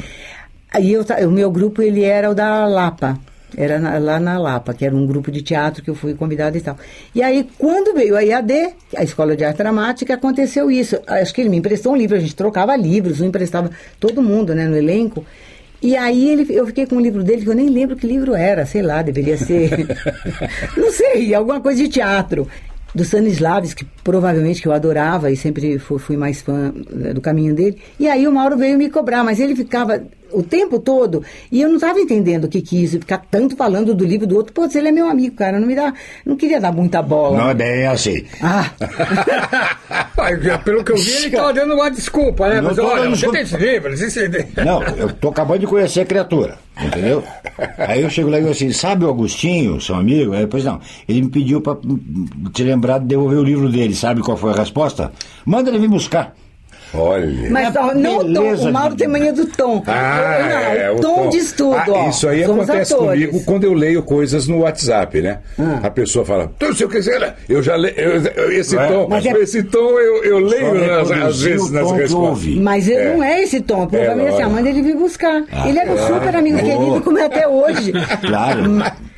aí 0.73 0.93
eu, 0.93 1.03
o 1.27 1.31
meu 1.31 1.51
grupo 1.51 1.81
ele 1.83 2.05
era 2.05 2.31
o 2.31 2.35
da 2.35 2.67
Lapa. 2.67 3.19
Era 3.57 3.79
na- 3.79 3.99
lá 3.99 4.19
na 4.21 4.39
Lapa, 4.39 4.75
que 4.75 4.85
era 4.85 4.95
um 4.95 5.07
grupo 5.07 5.31
de 5.31 5.43
teatro 5.43 5.83
que 5.83 5.91
eu 5.91 5.95
fui 5.95 6.15
convidada 6.15 6.57
e 6.57 6.61
tal. 6.61 6.77
E 7.15 7.23
aí, 7.23 7.49
quando 7.59 7.95
veio 7.95 8.17
a 8.17 8.21
IAD, 8.23 8.75
a 8.97 9.05
Escola 9.05 9.37
de 9.37 9.45
Arte 9.45 9.59
Dramática, 9.59 10.15
aconteceu 10.15 10.71
isso. 10.71 10.99
Acho 11.07 11.33
que 11.35 11.41
ele 11.41 11.51
me 11.51 11.57
emprestou 11.57 11.93
um 11.93 11.97
livro, 11.97 12.17
a 12.17 12.21
gente 12.21 12.35
trocava 12.35 12.75
livros, 12.77 13.21
um 13.21 13.27
emprestava 13.27 13.71
todo 14.01 14.23
mundo, 14.23 14.55
né, 14.55 14.67
no 14.67 14.77
elenco. 14.77 15.25
E 15.83 15.97
aí 15.97 16.31
ele, 16.31 16.47
eu 16.51 16.67
fiquei 16.67 16.87
com 16.87 16.97
um 16.97 17.01
livro 17.01 17.23
dele 17.23 17.43
que 17.43 17.49
eu 17.49 17.55
nem 17.55 17.69
lembro 17.69 17.95
que 17.95 18.07
livro 18.07 18.35
era, 18.35 18.65
sei 18.65 18.81
lá, 18.83 19.03
deveria 19.03 19.37
ser. 19.37 19.87
não 20.77 20.91
sei, 20.91 21.35
alguma 21.35 21.61
coisa 21.61 21.83
de 21.83 21.89
teatro. 21.89 22.49
Do 22.95 23.03
Stanislavski, 23.03 23.85
que 23.85 23.91
provavelmente 24.05 24.63
que 24.63 24.69
eu 24.69 24.73
adorava 24.73 25.29
e 25.29 25.37
sempre 25.37 25.81
fui, 25.81 25.99
fui 25.99 26.17
mais 26.17 26.41
fã 26.41 26.73
eh, 27.05 27.13
do 27.13 27.21
caminho 27.21 27.53
dele. 27.53 27.77
E 27.99 28.07
aí 28.09 28.25
o 28.29 28.31
Mauro 28.33 28.57
veio 28.57 28.79
me 28.79 28.89
cobrar, 28.89 29.25
mas 29.25 29.41
ele 29.41 29.57
ficava 29.57 30.01
o 30.35 30.43
tempo 30.43 30.79
todo 30.79 31.23
e 31.51 31.61
eu 31.61 31.69
não 31.69 31.77
estava 31.77 31.99
entendendo 31.99 32.45
o 32.45 32.49
que 32.49 32.61
quis, 32.61 32.93
ficar 32.93 33.25
tanto 33.31 33.57
falando 33.57 33.95
do 33.95 34.05
livro 34.05 34.27
do 34.27 34.37
outro. 34.37 34.53
Pô, 34.53 34.69
se 34.69 34.79
ele 34.79 34.89
é 34.89 34.93
meu 34.93 35.09
amigo, 35.09 35.37
cara, 35.37 35.59
não 35.59 35.67
me 35.67 35.75
dá, 35.75 35.93
não 36.25 36.37
queria 36.37 36.61
dar 36.61 36.73
muita 36.73 37.03
bola. 37.03 37.39
Não 37.39 37.51
é 37.51 37.55
bem 37.55 37.87
assim. 37.87 38.25
Ah, 38.43 38.71
pelo 40.65 40.85
que 40.85 40.93
eu 40.93 40.97
vi, 40.97 41.11
ele 41.11 41.27
estava 41.27 41.53
dando 41.53 41.75
uma 41.75 41.91
desculpa, 41.91 42.49
né? 42.49 42.61
Não 42.61 42.69
Mas 42.69 42.79
olha, 42.79 43.11
você 43.11 43.31
tem 43.31 43.43
esse 43.43 43.57
livro, 43.57 43.97
CD. 43.97 44.47
Não, 44.65 44.83
eu 44.83 45.13
tô 45.13 45.29
acabando 45.29 45.61
de 45.61 45.67
conhecer 45.67 46.01
a 46.01 46.07
criatura, 46.07 46.59
entendeu? 46.81 47.23
Aí 47.79 48.03
eu 48.03 48.11
chego 48.11 48.31
lá 48.31 48.39
e 48.39 48.41
digo 48.41 48.53
assim, 48.53 48.73
sabe 48.73 49.05
o 49.05 49.09
Agostinho, 49.09 49.81
seu 49.81 49.95
amigo? 49.95 50.33
Aí 50.33 50.41
depois 50.41 50.65
não, 50.65 50.81
ele 51.09 51.23
me 51.23 51.29
pediu 51.29 51.61
pra 51.61 51.73
hum, 51.73 52.27
te 52.53 52.63
lembrar 52.63 52.99
de 52.99 53.07
devolver 53.07 53.39
o 53.39 53.45
livro 53.45 53.69
dele, 53.69 53.95
sabe 53.95 54.21
qual 54.23 54.37
foi 54.37 54.53
a 54.53 54.57
resposta? 54.57 55.13
Manda 55.45 55.71
ele 55.71 55.79
vir 55.79 55.89
buscar. 55.89 56.35
Olha. 56.95 57.51
mas 57.51 57.75
É 57.75 57.79
ó, 57.81 57.95
não 57.95 58.19
o 58.19 58.33
tom, 58.35 58.55
o 58.55 58.73
Mauro 58.73 58.95
tem 58.95 59.09
mania 59.09 59.33
do 59.33 59.47
tom. 59.47 59.83
Ah, 59.87 60.39
Eu- 60.39 60.45
não, 60.47 60.57
é, 60.57 60.91
o 60.93 60.97
tom 61.01 61.29
diz 61.29 61.53
tudo, 61.53 61.75
Ah, 61.77 61.85
ó. 61.89 62.09
Isso 62.09 62.29
aí 62.29 62.45
acontece 62.45 62.95
atores. 62.95 63.27
comigo 63.27 63.45
quando 63.45 63.65
eu 63.65 63.73
leio 63.75 64.03
coisas 64.03 64.47
no 64.47 64.61
WhatsApp, 64.61 65.21
né? 65.21 65.39
Ah. 65.59 65.81
A 65.85 65.91
pessoa 65.91 66.25
fala, 66.25 66.51
então, 66.57 66.73
se 66.75 66.83
eu 66.83 66.89
quiser, 66.89 67.37
eu 67.49 67.63
já 67.63 67.77
leio, 67.77 67.95
eu- 67.99 68.23
eu- 68.37 68.53
esse 68.53 68.77
É, 68.77 68.87
tom, 68.87 69.07
mas 69.09 69.25
é- 69.27 69.31
esse 69.33 69.63
tom 69.65 69.99
eu, 69.99 70.25
eu 70.25 70.39
leio 70.39 70.75
nas, 70.75 71.11
às 71.11 71.43
vezes 71.43 71.71
nas 71.71 71.89
tom 71.89 71.95
respostas. 71.97 72.55
Mas 72.57 72.89
ele 72.89 72.99
É. 73.01 73.15
não 73.15 73.23
é 73.25 73.43
esse 73.43 73.61
tom. 73.61 73.87
Provavelmente 73.87 74.35
assim, 74.35 74.43
a 74.43 74.49
mãe 74.49 74.63
dele 74.63 74.83
vir 74.83 74.97
buscar. 74.97 75.45
ele 75.67 75.79
era 75.79 75.91
um 75.91 75.97
claro. 75.97 76.15
super 76.15 76.37
amigo 76.37 76.59
Oh. 76.59 76.65
querido, 76.65 77.01
como 77.03 77.19
é 77.19 77.25
até 77.27 77.49
hoje. 77.49 77.93
Claro. 78.25 78.63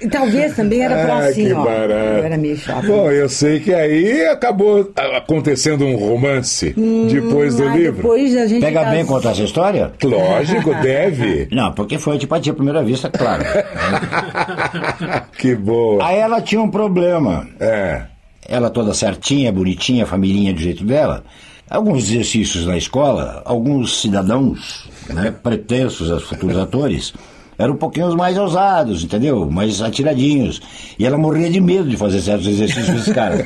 E 0.00 0.08
Talvez 0.08 0.54
também 0.54 0.82
era 0.82 0.94
pra 1.06 1.14
Ah, 1.14 1.26
assim, 1.28 1.46
que 1.46 1.52
ó. 1.54 1.64
barato. 1.64 1.92
Eu 1.92 2.24
era 2.24 2.36
meio 2.36 2.56
chato. 2.56 2.86
Bom, 2.86 3.10
eu 3.10 3.28
sei 3.30 3.60
que 3.60 3.72
aí 3.72 4.26
acabou 4.26 4.90
ah, 4.94 5.16
acontecendo 5.16 5.84
um 5.86 5.96
romance 5.96 6.74
depois 7.10 7.56
do 7.56 7.65
Ah, 7.68 7.76
livro. 7.76 7.96
Depois 7.96 8.36
a 8.36 8.46
gente 8.46 8.60
Pega 8.60 8.80
casou. 8.80 8.94
bem 8.94 9.06
contar 9.06 9.30
essa 9.30 9.42
história? 9.42 9.92
Lógico, 10.02 10.74
deve. 10.82 11.48
Não, 11.54 11.72
porque 11.72 11.98
foi 11.98 12.14
antipatia 12.16 12.52
à 12.52 12.54
primeira 12.54 12.82
vista, 12.82 13.10
claro. 13.10 13.44
que 15.38 15.54
boa. 15.54 16.04
Aí 16.06 16.18
ela 16.18 16.40
tinha 16.40 16.60
um 16.60 16.70
problema. 16.70 17.46
É. 17.60 18.02
ela 18.48 18.70
toda 18.70 18.94
certinha, 18.94 19.52
bonitinha, 19.52 20.06
família 20.06 20.52
do 20.52 20.60
jeito 20.60 20.84
dela. 20.84 21.24
Alguns 21.68 22.04
exercícios 22.04 22.64
na 22.64 22.76
escola, 22.76 23.42
alguns 23.44 24.00
cidadãos, 24.00 24.88
né, 25.08 25.34
pretensos 25.42 26.12
a 26.12 26.20
futuros 26.20 26.56
atores, 26.56 27.12
eram 27.58 27.74
um 27.74 27.76
pouquinho 27.76 28.14
mais 28.16 28.38
ousados, 28.38 29.02
entendeu? 29.02 29.50
Mais 29.50 29.80
atiradinhos. 29.80 30.60
E 30.98 31.04
ela 31.04 31.18
morria 31.18 31.50
de 31.50 31.60
medo 31.60 31.88
de 31.88 31.96
fazer 31.96 32.20
certos 32.20 32.46
exercícios 32.46 32.88
com 32.90 32.96
esse 32.96 33.12
cara. 33.14 33.36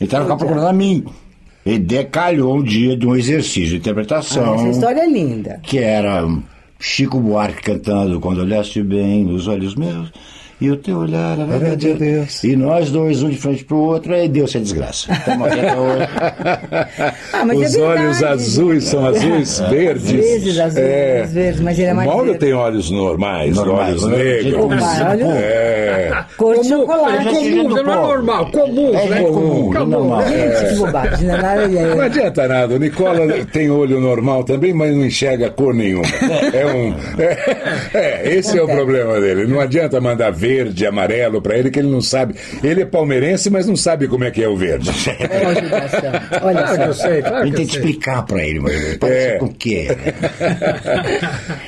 Então 0.00 0.18
ela 0.20 0.24
ficava 0.24 0.36
procurando 0.38 0.66
a 0.68 0.72
mim. 0.72 1.04
E 1.64 1.78
decalhou 1.78 2.56
um 2.56 2.62
dia 2.62 2.96
de 2.96 3.06
um 3.06 3.14
exercício 3.14 3.70
de 3.70 3.76
interpretação 3.76 4.52
Ah, 4.52 4.56
essa 4.56 4.68
história 4.68 5.00
é 5.02 5.08
linda. 5.08 5.60
que 5.62 5.78
era 5.78 6.26
Chico 6.80 7.20
Buarque 7.20 7.62
cantando 7.62 8.18
Quando 8.18 8.40
olhaste 8.40 8.82
bem 8.82 9.24
nos 9.24 9.46
olhos 9.46 9.74
meus 9.76 10.10
e 10.62 10.70
o 10.70 10.76
teu 10.76 10.98
olhar 10.98 11.38
era 11.38 11.54
Era 11.66 11.76
de. 11.76 11.94
Deus. 11.94 12.42
E 12.44 12.54
nós 12.56 12.90
dois, 12.90 13.22
um 13.22 13.28
de 13.28 13.36
frente 13.36 13.64
pro 13.64 13.76
outro, 13.78 14.14
aí 14.14 14.28
deu-se 14.28 14.56
a 14.56 14.60
desgraça. 14.60 15.12
Estamos 15.12 15.46
aqui 15.48 15.60
até 15.60 15.76
hoje. 15.78 16.08
Ah, 17.32 17.44
mas 17.44 17.58
Os 17.58 17.74
é 17.76 17.80
olhos 17.82 18.22
azuis 18.22 18.84
são 18.84 19.06
azuis 19.06 19.60
verdes. 19.70 20.10
Vezes 20.12 20.58
azuis, 20.60 20.76
É. 20.84 21.22
verdes, 21.24 21.60
mas 21.60 21.78
ele 21.78 21.88
é 21.88 21.94
mais 21.94 22.08
O 22.08 22.10
Mauro 22.12 22.24
verde. 22.26 22.40
tem 22.40 22.52
olhos 22.52 22.90
normais, 22.90 23.56
Normais, 23.56 24.02
olhos 24.02 24.06
né? 24.06 24.16
negros. 24.24 24.54
Opa, 24.64 25.08
olha- 25.10 25.24
É. 25.34 26.24
Cor 26.36 26.54
de 26.54 26.68
Comum, 26.68 26.80
chocolate. 26.80 27.28
é 27.28 27.30
comum, 27.32 27.68
não 27.68 27.78
é 27.78 27.82
normal, 27.82 28.50
comum, 28.50 28.88
É 28.88 28.92
né? 28.92 29.16
gente 29.16 29.26
comum, 29.32 29.72
Comum, 29.72 29.84
normal. 29.86 30.22
Gente, 30.28 30.68
que 30.68 30.74
bobagem, 30.76 31.26
não 31.28 31.34
é 31.34 31.68
Não 31.68 32.02
é, 32.02 32.06
adianta 32.06 32.48
nada, 32.48 32.74
o 32.74 32.78
Nicola 32.78 33.20
tem 33.52 33.70
olho 33.70 34.00
normal 34.00 34.44
também, 34.44 34.72
mas 34.72 34.94
não 34.94 35.04
enxerga 35.06 35.50
cor 35.50 35.74
nenhuma. 35.74 36.04
É 36.52 36.66
um. 36.66 36.94
É, 37.20 37.56
é, 37.94 38.34
esse 38.36 38.58
é 38.58 38.62
o 38.62 38.66
problema 38.68 39.20
dele. 39.20 39.46
Não 39.46 39.60
adianta 39.60 40.00
mandar 40.00 40.30
verde, 40.54 40.86
amarelo 40.86 41.40
pra 41.40 41.56
ele, 41.56 41.70
que 41.70 41.78
ele 41.78 41.88
não 41.90 42.00
sabe. 42.00 42.34
Ele 42.62 42.82
é 42.82 42.84
palmeirense, 42.86 43.48
mas 43.50 43.66
não 43.66 43.76
sabe 43.76 44.06
como 44.08 44.24
é 44.24 44.30
que 44.30 44.42
é 44.42 44.48
o 44.48 44.56
verde. 44.56 44.90
Olha, 44.90 45.54
judiação. 45.60 46.12
Olha 46.42 46.62
Claro 46.62 46.76
que 46.76 46.82
eu 46.88 46.94
só. 46.94 47.02
sei, 47.08 47.18
A 47.18 47.22
claro 47.22 47.44
gente 47.46 47.50
que 47.52 47.56
tem 47.56 47.66
que 47.66 47.72
sei. 47.72 47.80
explicar 47.80 48.22
pra 48.26 48.44
ele, 48.44 48.60
mas 48.60 48.96
parece 48.98 49.26
É. 49.28 49.38
com 49.38 49.44
o 49.46 49.54
quê? 49.54 49.88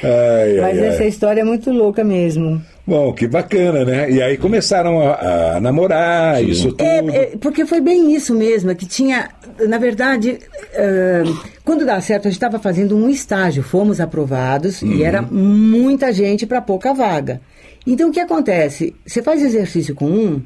Ai, 0.03 0.57
Mas 0.61 0.79
ai, 0.79 0.81
ai. 0.81 0.87
essa 0.89 1.05
história 1.05 1.41
é 1.41 1.45
muito 1.45 1.71
louca 1.71 2.05
mesmo. 2.05 2.61
Bom, 2.87 3.13
que 3.15 3.27
bacana, 3.27 3.83
né? 3.85 4.11
E 4.11 4.21
aí 4.23 4.37
começaram 4.37 5.01
a, 5.01 5.57
a 5.57 5.61
namorar, 5.61 6.45
isso 6.45 6.69
tudo. 6.73 6.83
É, 6.85 6.99
é, 7.17 7.33
porque 7.41 7.65
foi 7.65 7.81
bem 7.81 8.15
isso 8.15 8.35
mesmo, 8.35 8.71
é 8.71 8.75
que 8.75 8.85
tinha, 8.85 9.31
na 9.67 9.79
verdade, 9.79 10.39
eh, 10.75 11.23
quando 11.65 11.87
dá 11.87 11.99
certo, 12.03 12.27
a 12.27 12.31
gente 12.31 12.37
estava 12.37 12.59
fazendo 12.59 12.95
um 12.95 13.09
estágio, 13.09 13.63
fomos 13.63 14.01
aprovados 14.01 14.83
e 14.83 15.03
era 15.03 15.23
muita 15.23 16.13
gente 16.13 16.45
para 16.45 16.61
pouca 16.61 16.93
vaga. 16.93 17.41
Então 17.87 18.09
o 18.09 18.13
que 18.13 18.21
acontece? 18.21 18.95
Você 19.07 19.23
faz 19.23 19.43
exercício 19.43 19.95
com 19.95 20.07
um, 20.07 20.43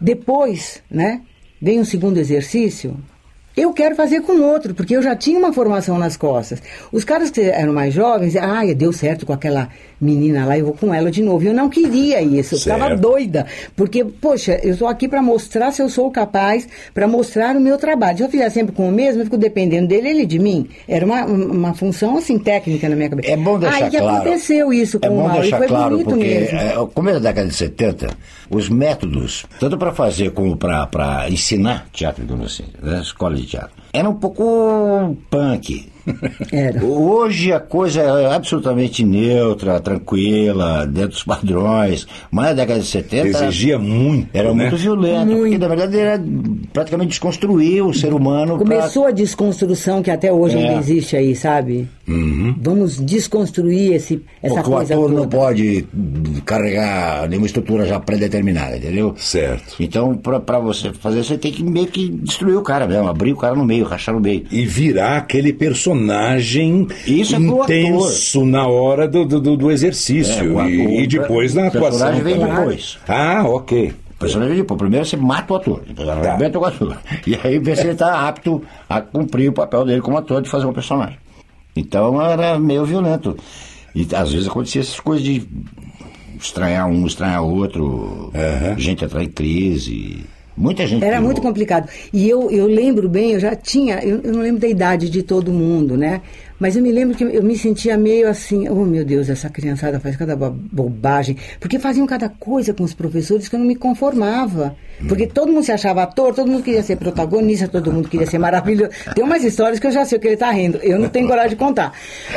depois, 0.00 0.82
né, 0.90 1.22
vem 1.60 1.80
um 1.80 1.84
segundo 1.84 2.18
exercício, 2.18 2.96
eu 3.56 3.72
quero 3.72 3.94
fazer 3.96 4.20
com 4.20 4.40
outro, 4.42 4.74
porque 4.74 4.94
eu 4.96 5.02
já 5.02 5.16
tinha 5.16 5.38
uma 5.38 5.52
formação 5.52 5.96
nas 5.98 6.16
costas. 6.16 6.62
Os 6.92 7.04
caras 7.04 7.30
que 7.30 7.40
eram 7.40 7.72
mais 7.72 7.94
jovens, 7.94 8.36
ah, 8.36 8.62
deu 8.76 8.92
certo 8.92 9.24
com 9.24 9.32
aquela 9.32 9.68
menina 9.98 10.44
lá, 10.44 10.58
eu 10.58 10.66
vou 10.66 10.74
com 10.74 10.92
ela 10.92 11.10
de 11.10 11.22
novo. 11.22 11.44
Eu 11.44 11.54
não 11.54 11.70
queria 11.70 12.20
isso, 12.20 12.54
eu 12.54 12.58
Certo. 12.58 13.00
doida, 13.00 13.46
porque, 13.74 14.04
poxa, 14.04 14.60
eu 14.62 14.72
estou 14.72 14.86
aqui 14.88 15.08
para 15.08 15.22
mostrar 15.22 15.70
se 15.72 15.80
eu 15.80 15.88
sou 15.88 16.10
capaz, 16.10 16.68
para 16.92 17.08
mostrar 17.08 17.56
o 17.56 17.60
meu 17.60 17.78
trabalho. 17.78 18.18
Se 18.18 18.24
eu 18.24 18.28
fizer 18.28 18.50
sempre 18.50 18.74
com 18.74 18.88
o 18.88 18.92
mesmo, 18.92 19.22
eu 19.22 19.24
fico 19.24 19.38
dependendo 19.38 19.88
dele, 19.88 20.08
ele 20.10 20.26
de 20.26 20.38
mim. 20.38 20.68
Era 20.86 21.04
uma, 21.06 21.24
uma 21.24 21.74
função, 21.74 22.18
assim, 22.18 22.38
técnica 22.38 22.88
na 22.88 22.96
minha 22.96 23.08
cabeça. 23.08 23.30
É 23.30 23.36
bom 23.36 23.58
deixar 23.58 23.84
Aí 23.84 23.90
que 23.90 23.98
claro. 23.98 24.16
aconteceu 24.16 24.72
isso 24.72 25.00
com 25.00 25.06
é 25.06 25.10
o 25.10 25.12
bom 25.14 25.22
Mauro, 25.22 25.38
e 25.38 25.40
deixar 25.42 25.58
foi 25.58 25.66
claro, 25.68 25.90
bonito 25.90 26.08
porque 26.10 26.24
mesmo. 26.24 26.58
é, 26.58 26.74
no 26.74 26.86
começo 26.88 27.20
da 27.20 27.30
década 27.30 27.48
de 27.48 27.54
70, 27.54 28.08
os 28.50 28.68
métodos, 28.68 29.46
tanto 29.58 29.78
para 29.78 29.92
fazer 29.92 30.30
como 30.32 30.56
para 30.56 31.26
ensinar 31.30 31.86
teatro, 31.92 32.22
digamos 32.22 32.52
assim, 32.52 32.64
né, 32.82 33.00
escola 33.00 33.34
era 33.92 34.08
um 34.08 34.14
pouco 34.14 35.16
punk. 35.30 35.92
Era. 36.52 36.84
Hoje 36.84 37.52
a 37.52 37.60
coisa 37.60 38.00
é 38.02 38.34
absolutamente 38.34 39.04
neutra, 39.04 39.80
tranquila, 39.80 40.86
dentro 40.86 41.10
dos 41.10 41.24
padrões. 41.24 42.06
Mas 42.30 42.46
na 42.46 42.52
década 42.52 42.80
de 42.80 42.86
70 42.86 43.28
Exigia 43.28 43.78
muito. 43.78 44.28
era 44.32 44.52
né? 44.54 44.64
muito 44.64 44.76
violento, 44.76 45.32
porque 45.36 45.58
na 45.58 45.68
verdade 45.68 45.98
era 45.98 46.22
praticamente 46.72 47.10
desconstruir 47.10 47.82
o 47.84 47.92
ser 47.92 48.12
humano. 48.12 48.56
pra- 48.58 48.64
Começou 48.76 49.06
a 49.06 49.10
desconstrução 49.10 50.02
que 50.02 50.10
até 50.10 50.32
hoje 50.32 50.56
É. 50.56 50.60
ainda 50.68 50.78
existe 50.80 51.16
aí, 51.16 51.34
sabe? 51.34 51.88
Vamos 52.62 53.00
desconstruir 53.04 53.92
esse, 53.94 54.22
essa 54.42 54.54
Porque 54.54 54.70
o 54.70 54.72
coisa 54.74 54.94
ator 54.94 55.08
toda. 55.08 55.20
não 55.22 55.28
pode 55.28 55.84
carregar 56.44 57.28
nenhuma 57.28 57.46
estrutura 57.46 57.84
já 57.84 57.98
pré-determinada, 57.98 58.76
entendeu? 58.76 59.14
Certo. 59.16 59.74
Então, 59.80 60.14
pra, 60.16 60.38
pra 60.38 60.58
você 60.60 60.92
fazer, 60.92 61.24
você 61.24 61.36
tem 61.36 61.50
que 61.50 61.64
meio 61.64 61.86
que 61.88 62.08
destruir 62.08 62.56
o 62.56 62.62
cara 62.62 62.86
mesmo, 62.86 63.08
abrir 63.08 63.32
o 63.32 63.36
cara 63.36 63.54
no 63.56 63.64
meio, 63.64 63.84
rachar 63.84 64.14
no 64.14 64.20
meio. 64.20 64.44
E 64.52 64.64
virar 64.64 65.16
aquele 65.16 65.52
personagem 65.52 65.95
Isso 67.06 67.34
é 67.34 67.38
intenso 67.38 68.44
na 68.44 68.66
hora 68.66 69.06
do, 69.08 69.24
do, 69.24 69.56
do- 69.56 69.70
exercício. 69.70 70.32
É, 70.34 70.42
o 70.42 70.68
e, 70.68 70.80
ator- 70.82 70.92
e 71.00 71.06
depois 71.06 71.54
na 71.54 71.62
o 71.62 71.66
atuação. 71.66 71.90
personagem 71.90 72.22
vem 72.22 72.38
também. 72.38 72.54
depois. 72.56 72.98
Ah, 73.08 73.42
ok. 73.46 73.94
O 74.10 74.18
personagem, 74.18 74.64
pô, 74.64 74.76
primeiro 74.76 75.04
você 75.04 75.16
mata 75.16 75.52
o 75.52 75.56
ator, 75.56 75.82
depois 75.86 76.08
arrebenta 76.08 76.58
o 76.58 76.64
ator. 76.64 76.96
E 77.26 77.38
aí 77.44 77.58
vê 77.58 77.76
se 77.76 77.82
ele 77.82 77.90
está 77.92 78.26
apto 78.26 78.62
a 78.88 79.00
cumprir 79.00 79.50
o 79.50 79.52
papel 79.52 79.84
dele 79.84 80.00
como 80.00 80.16
ator 80.16 80.40
de 80.40 80.48
fazer 80.48 80.64
um 80.66 80.72
personagem. 80.72 81.18
Então 81.76 82.20
era 82.22 82.58
meio 82.58 82.84
violento. 82.86 83.36
E 83.94 84.06
às 84.14 84.32
vezes 84.32 84.48
acontecia 84.48 84.80
essas 84.80 84.98
coisas 85.00 85.22
de 85.24 85.46
estranhar 86.40 86.86
um, 86.88 87.06
estranhar 87.06 87.42
outro, 87.42 88.30
gente 88.78 89.04
entrar 89.04 89.22
em 89.22 89.28
crise. 89.28 90.24
Muita 90.56 90.86
gente. 90.86 91.04
Era 91.04 91.20
muito 91.20 91.40
complicado. 91.42 91.88
E 92.12 92.28
eu, 92.28 92.50
eu 92.50 92.66
lembro 92.66 93.08
bem, 93.08 93.32
eu 93.32 93.40
já 93.40 93.54
tinha, 93.54 93.98
eu, 93.98 94.20
eu 94.22 94.32
não 94.32 94.40
lembro 94.40 94.60
da 94.60 94.68
idade 94.68 95.10
de 95.10 95.22
todo 95.22 95.52
mundo, 95.52 95.96
né? 95.96 96.22
Mas 96.58 96.74
eu 96.76 96.82
me 96.82 96.90
lembro 96.90 97.16
que 97.16 97.22
eu 97.24 97.42
me 97.42 97.56
sentia 97.56 97.96
meio 97.98 98.28
assim, 98.28 98.68
oh 98.68 98.84
meu 98.84 99.04
Deus, 99.04 99.28
essa 99.28 99.50
criançada 99.50 100.00
faz 100.00 100.16
cada 100.16 100.34
bo- 100.34 100.50
bobagem. 100.50 101.36
Porque 101.60 101.78
faziam 101.78 102.06
cada 102.06 102.28
coisa 102.28 102.72
com 102.72 102.82
os 102.82 102.94
professores 102.94 103.48
que 103.48 103.54
eu 103.54 103.60
não 103.60 103.66
me 103.66 103.76
conformava. 103.76 104.74
Porque 105.06 105.26
todo 105.26 105.52
mundo 105.52 105.62
se 105.64 105.72
achava 105.72 106.02
ator, 106.04 106.34
todo 106.34 106.50
mundo 106.50 106.62
queria 106.62 106.82
ser 106.82 106.96
protagonista, 106.96 107.68
todo 107.68 107.92
mundo 107.92 108.08
queria 108.08 108.26
ser 108.26 108.38
maravilhoso. 108.38 108.90
Tem 109.14 109.22
umas 109.22 109.44
histórias 109.44 109.78
que 109.78 109.86
eu 109.86 109.90
já 109.92 110.04
sei 110.06 110.16
o 110.16 110.20
que 110.20 110.26
ele 110.28 110.34
está 110.34 110.50
rindo. 110.50 110.78
Eu 110.82 110.98
não 110.98 111.08
tenho 111.10 111.26
coragem 111.28 111.50
de 111.50 111.56
contar. 111.56 111.92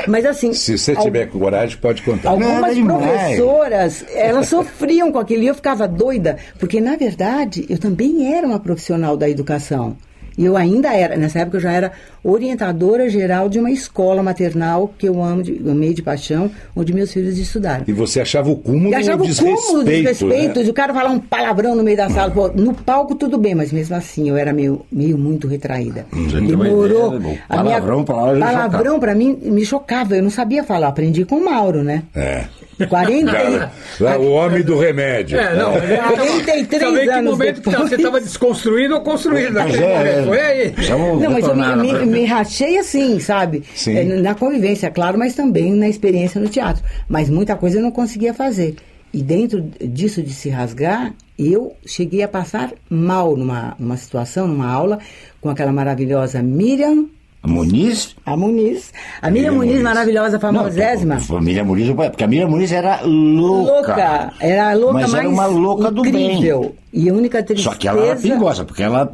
Mas 0.08 0.26
assim. 0.26 0.52
Se 0.54 0.78
você 0.78 0.92
al- 0.92 1.04
tiver 1.04 1.28
coragem, 1.28 1.78
pode 1.78 2.02
contar. 2.02 2.30
Algumas 2.32 2.60
Nada 2.60 2.74
demais. 2.76 3.02
professoras, 3.38 4.06
elas 4.14 4.48
sofriam 4.48 5.12
com 5.12 5.20
aquilo 5.20 5.44
e 5.44 5.48
eu 5.48 5.56
ficava 5.56 5.88
doida, 5.88 6.38
porque 6.60 6.82
na 6.82 6.98
verdade 6.98 7.66
eu 7.70 7.78
também 7.78 8.36
era 8.36 8.46
uma 8.46 8.60
profissional 8.60 9.16
da 9.16 9.30
educação. 9.30 9.96
E 10.40 10.46
eu 10.46 10.56
ainda 10.56 10.94
era, 10.94 11.18
nessa 11.18 11.40
época 11.40 11.58
eu 11.58 11.62
já 11.62 11.72
era 11.74 11.92
orientadora 12.24 13.10
geral 13.10 13.50
de 13.50 13.60
uma 13.60 13.70
escola 13.70 14.24
maternal 14.24 14.94
que 14.98 15.06
eu 15.08 15.22
amo, 15.22 15.44
de, 15.44 15.62
amei 15.70 15.94
de 15.94 16.02
paixão, 16.02 16.50
onde 16.74 16.94
meus 16.94 17.12
filhos 17.12 17.38
estudaram. 17.38 17.84
E 17.86 17.92
você 17.92 18.22
achava 18.22 18.50
o 18.50 18.56
cúmulo 18.56 18.90
E 18.92 18.96
achava 18.96 19.18
do 19.18 19.24
o 19.26 19.28
desrespeito. 19.28 19.62
cúmulo 19.62 19.84
de 19.84 19.92
desrespeito, 19.92 20.60
né? 20.60 20.64
de 20.64 20.70
o 20.70 20.74
cara 20.74 20.94
falar 20.94 21.10
um 21.10 21.20
palavrão 21.20 21.76
no 21.76 21.84
meio 21.84 21.98
da 21.98 22.10
sala. 22.10 22.32
Pô, 22.32 22.48
no 22.56 22.74
palco 22.74 23.16
tudo 23.16 23.38
bem, 23.38 23.54
mas 23.54 23.74
mesmo 23.74 23.94
assim 23.98 24.30
eu 24.30 24.38
era 24.38 24.54
meio, 24.54 24.86
meio 24.90 25.18
muito 25.18 25.46
retraída. 25.46 26.06
Hum, 26.14 26.28
Demorou. 26.48 27.16
ideia, 27.16 27.20
né? 27.20 27.40
a 27.50 27.58
Palavrão, 27.58 27.96
minha, 27.98 28.06
palavra 28.06 28.40
palavrão 28.40 29.00
pra 29.00 29.14
mim 29.14 29.38
me 29.42 29.66
chocava. 29.66 30.16
Eu 30.16 30.24
não 30.24 30.30
sabia 30.30 30.64
falar, 30.64 30.88
aprendi 30.88 31.26
com 31.26 31.36
o 31.36 31.44
Mauro, 31.46 31.84
né? 31.84 32.04
É. 32.16 32.46
40 32.88 33.30
Lá- 33.34 33.72
lá, 34.00 34.18
o 34.18 34.30
homem 34.32 34.64
do 34.64 34.80
remédio. 34.80 35.38
É, 35.38 35.54
não, 35.54 35.74
mas 35.74 35.84
ele 35.84 35.98
tava- 35.98 36.16
43 36.16 36.82
Também 36.82 37.04
que 37.04 37.10
anos 37.12 37.32
momento 37.32 37.56
que 37.56 37.62
tá- 37.64 37.72
depois. 37.72 37.90
você 37.90 37.96
estava 37.96 38.22
desconstruído 38.22 38.94
ou 38.96 39.02
construído 39.02 39.54
Mas 39.54 39.66
naquele 39.66 39.84
é, 39.84 40.22
Foi 40.30 40.40
aí. 40.40 40.62
é, 40.78 40.90
Não, 40.90 41.32
mas 41.32 41.46
eu 41.48 41.56
me, 41.56 41.76
me, 41.76 42.06
me 42.06 42.26
rachei 42.26 42.78
assim, 42.78 43.20
sabe? 43.20 43.64
É, 43.88 44.04
Na 44.04 44.34
convivência, 44.36 44.90
claro, 44.90 45.18
mas 45.18 45.34
também 45.36 45.74
na 45.74 45.88
experiência 45.90 46.40
no 46.40 46.48
teatro. 46.50 46.84
Mas 47.08 47.30
muita 47.30 47.56
coisa 47.56 47.78
eu 47.78 47.82
não 47.84 47.92
conseguia 47.92 48.34
fazer. 48.34 48.76
E 49.14 49.24
dentro 49.24 49.62
disso 49.82 50.22
de 50.22 50.32
se 50.32 50.50
rasgar, 50.50 51.14
eu 51.38 51.74
cheguei 51.86 52.22
a 52.22 52.28
passar 52.28 52.72
mal 52.90 53.36
numa, 53.36 53.76
numa 53.80 53.98
situação, 53.98 54.48
numa 54.48 54.72
aula, 54.72 55.00
com 55.42 55.50
aquela 55.50 55.72
maravilhosa 55.72 56.44
Miriam, 56.44 57.06
A 57.42 57.48
Muniz? 57.48 58.16
a 58.24 58.38
Muniz. 58.38 58.94
A 59.20 59.32
Miriam, 59.32 59.54
Muniz, 59.54 59.70
Muniz. 59.72 59.84
maravilhosa, 59.84 60.40
famosésima. 60.40 61.16
Não, 61.16 61.22
família 61.22 61.64
Muniz, 61.64 61.90
porque 61.90 62.24
a 62.24 62.28
Miriam 62.28 62.50
Muniz 62.50 62.72
era 62.72 63.02
louca. 63.02 63.72
Louca. 63.96 64.34
Era 64.42 64.70
a 64.70 64.74
louca 64.76 64.94
Mas 64.94 65.12
mais 65.12 65.24
era 65.26 65.30
uma 65.34 65.46
louca 65.48 65.90
do 65.90 66.04
bem. 66.04 66.34
incrível. 66.36 66.76
E 66.94 67.10
a 67.10 67.14
única 67.14 67.42
tristeza... 67.42 67.72
Só 67.72 67.76
que 67.80 67.88
ela 67.88 68.06
era 68.06 68.16
perigosa, 68.16 68.64
porque 68.64 68.84
ela 68.84 69.10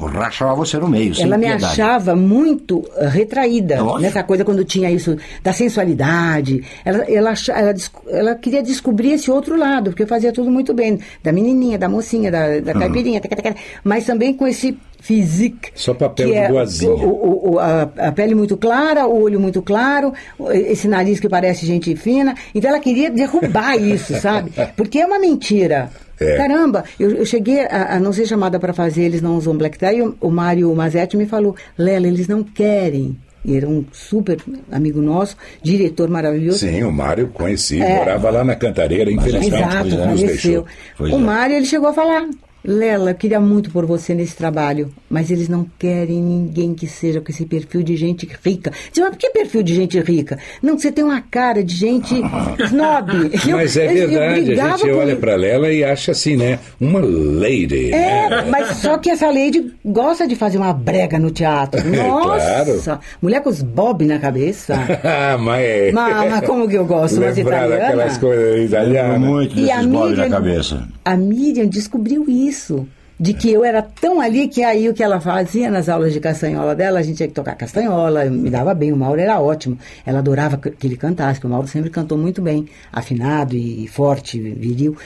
rachava 0.00 0.54
você 0.54 0.76
no 0.78 0.88
meio, 0.88 1.14
Ela 1.20 1.36
me 1.36 1.44
piedade. 1.46 1.64
achava 1.64 2.16
muito 2.16 2.82
eh, 2.96 3.08
retraída 3.08 3.80
Lógico. 3.82 4.00
nessa 4.00 4.22
coisa 4.22 4.44
quando 4.44 4.64
tinha 4.64 4.90
isso 4.90 5.16
da 5.42 5.52
sensualidade. 5.52 6.62
Ela, 6.84 7.04
ela, 7.04 7.32
ela, 7.48 7.74
ela 8.08 8.34
queria 8.34 8.62
descobrir 8.62 9.12
esse 9.12 9.30
outro 9.30 9.56
lado, 9.56 9.90
porque 9.90 10.02
eu 10.02 10.06
fazia 10.06 10.32
tudo 10.32 10.50
muito 10.50 10.72
bem. 10.74 10.98
Da 11.22 11.32
menininha, 11.32 11.78
da 11.78 11.88
mocinha, 11.88 12.30
da, 12.30 12.60
da 12.60 12.72
caipirinha, 12.74 13.20
taca, 13.20 13.36
taca, 13.36 13.56
mas 13.84 14.04
também 14.04 14.32
com 14.34 14.46
esse 14.46 14.76
physique. 15.00 15.70
Só 15.74 15.92
papel 15.94 16.28
de 16.28 16.34
é 16.34 16.48
boazinha. 16.48 16.92
o- 16.92 17.54
o- 17.54 17.58
a, 17.58 17.82
a 17.98 18.12
pele 18.12 18.34
muito 18.34 18.56
clara, 18.56 19.06
o 19.06 19.22
olho 19.22 19.40
muito 19.40 19.60
claro, 19.60 20.12
esse 20.52 20.86
nariz 20.86 21.18
que 21.18 21.28
parece 21.28 21.66
gente 21.66 21.94
fina. 21.96 22.34
Então 22.54 22.70
ela 22.70 22.78
queria 22.80 23.10
derrubar 23.10 23.76
isso, 23.76 24.14
sabe? 24.20 24.52
Porque 24.76 25.00
é 25.00 25.06
uma 25.06 25.18
mentira. 25.18 25.90
É. 26.22 26.36
Caramba, 26.36 26.84
eu, 26.98 27.10
eu 27.10 27.26
cheguei 27.26 27.60
a, 27.66 27.96
a 27.96 28.00
não 28.00 28.12
ser 28.12 28.26
chamada 28.26 28.58
para 28.58 28.72
fazer, 28.72 29.02
eles 29.02 29.20
não 29.22 29.36
usam 29.36 29.56
black 29.56 29.78
tie. 29.78 30.02
O, 30.02 30.16
o 30.20 30.30
Mário 30.30 30.74
Mazetti 30.74 31.16
me 31.16 31.26
falou, 31.26 31.54
Lela, 31.76 32.06
eles 32.06 32.28
não 32.28 32.42
querem. 32.42 33.16
E 33.44 33.56
era 33.56 33.68
um 33.68 33.84
super 33.90 34.38
amigo 34.70 35.02
nosso, 35.02 35.36
diretor 35.62 36.08
maravilhoso. 36.08 36.58
Sim, 36.58 36.84
o 36.84 36.92
Mário 36.92 37.28
conheci, 37.28 37.80
É. 37.82 37.96
morava 37.96 38.30
lá 38.30 38.44
na 38.44 38.54
Cantareira, 38.54 39.10
infelizmente 39.10 39.56
Exato, 39.56 39.88
nos 39.88 40.22
deixou. 40.22 40.64
Pois 40.96 41.12
o 41.12 41.16
é. 41.16 41.18
Mário, 41.18 41.56
ele 41.56 41.66
chegou 41.66 41.88
a 41.88 41.92
falar. 41.92 42.28
Lela, 42.64 43.10
eu 43.10 43.14
queria 43.14 43.40
muito 43.40 43.70
por 43.70 43.84
você 43.86 44.14
nesse 44.14 44.36
trabalho, 44.36 44.90
mas 45.10 45.30
eles 45.30 45.48
não 45.48 45.66
querem 45.78 46.20
ninguém 46.22 46.74
que 46.74 46.86
seja 46.86 47.20
com 47.20 47.30
esse 47.32 47.44
perfil 47.44 47.82
de 47.82 47.96
gente 47.96 48.28
rica. 48.44 48.70
Diz, 48.92 49.02
mas 49.02 49.10
por 49.10 49.18
que 49.18 49.30
perfil 49.30 49.62
de 49.62 49.74
gente 49.74 49.98
rica? 50.00 50.38
Não, 50.62 50.78
você 50.78 50.92
tem 50.92 51.04
uma 51.04 51.20
cara 51.20 51.64
de 51.64 51.74
gente 51.74 52.14
snob. 52.64 53.30
Eu- 53.48 53.56
Mas 53.56 53.76
é 53.76 53.86
eu- 53.86 53.96
eu 53.96 54.08
verdade, 54.08 54.60
a 54.60 54.68
gente 54.76 54.88
com- 54.90 54.96
olha 54.96 55.16
pra 55.16 55.34
Lela 55.34 55.72
e 55.72 55.82
acha 55.82 56.12
assim, 56.12 56.36
né? 56.36 56.58
Uma 56.80 57.00
lady. 57.00 57.90
É, 57.92 58.28
né? 58.28 58.44
mas 58.48 58.76
só 58.76 58.96
que 58.98 59.10
essa 59.10 59.26
lady 59.26 59.74
gosta 59.84 60.26
de 60.26 60.36
fazer 60.36 60.58
uma 60.58 60.72
brega 60.72 61.18
no 61.18 61.30
teatro. 61.30 61.80
Nossa! 61.90 63.00
Mulher 63.20 63.40
com 63.42 63.50
os 63.50 63.60
bob 63.62 64.04
na 64.04 64.18
cabeça. 64.18 64.74
Ah, 65.02 65.36
mas... 65.40 65.92
Mas, 65.92 66.30
mas 66.30 66.46
como 66.46 66.68
que 66.68 66.76
eu 66.76 66.84
gosto? 66.86 67.20
Mas 67.20 67.36
Lembrar 67.36 67.56
italiana? 67.66 67.80
daquelas 67.82 68.18
coisas 68.18 68.66
italianas. 68.70 69.20
muito 69.20 69.58
E 69.58 69.70
a 69.70 69.78
bob 69.82 69.88
na 69.92 70.08
Miriam, 70.08 70.30
cabeça. 70.30 70.88
a 71.04 71.16
Miriam 71.16 71.66
descobriu 71.66 72.24
isso. 72.28 72.51
De 73.18 73.32
que 73.32 73.52
eu 73.52 73.64
era 73.64 73.82
tão 73.82 74.20
ali 74.20 74.48
que 74.48 74.64
aí 74.64 74.88
o 74.88 74.94
que 74.94 75.02
ela 75.02 75.20
fazia 75.20 75.70
nas 75.70 75.88
aulas 75.88 76.12
de 76.12 76.18
castanhola 76.18 76.74
dela, 76.74 76.98
a 76.98 77.02
gente 77.02 77.18
tinha 77.18 77.28
que 77.28 77.34
tocar 77.34 77.54
castanhola, 77.54 78.24
me 78.24 78.50
dava 78.50 78.74
bem, 78.74 78.92
o 78.92 78.96
Mauro 78.96 79.20
era 79.20 79.38
ótimo. 79.38 79.78
Ela 80.04 80.18
adorava 80.18 80.56
que 80.56 80.86
ele 80.86 80.96
cantasse, 80.96 81.34
porque 81.34 81.46
o 81.46 81.50
Mauro 81.50 81.68
sempre 81.68 81.88
cantou 81.88 82.18
muito 82.18 82.42
bem, 82.42 82.66
afinado 82.92 83.54
e 83.54 83.86
forte, 83.86 84.40
viril. 84.40 84.96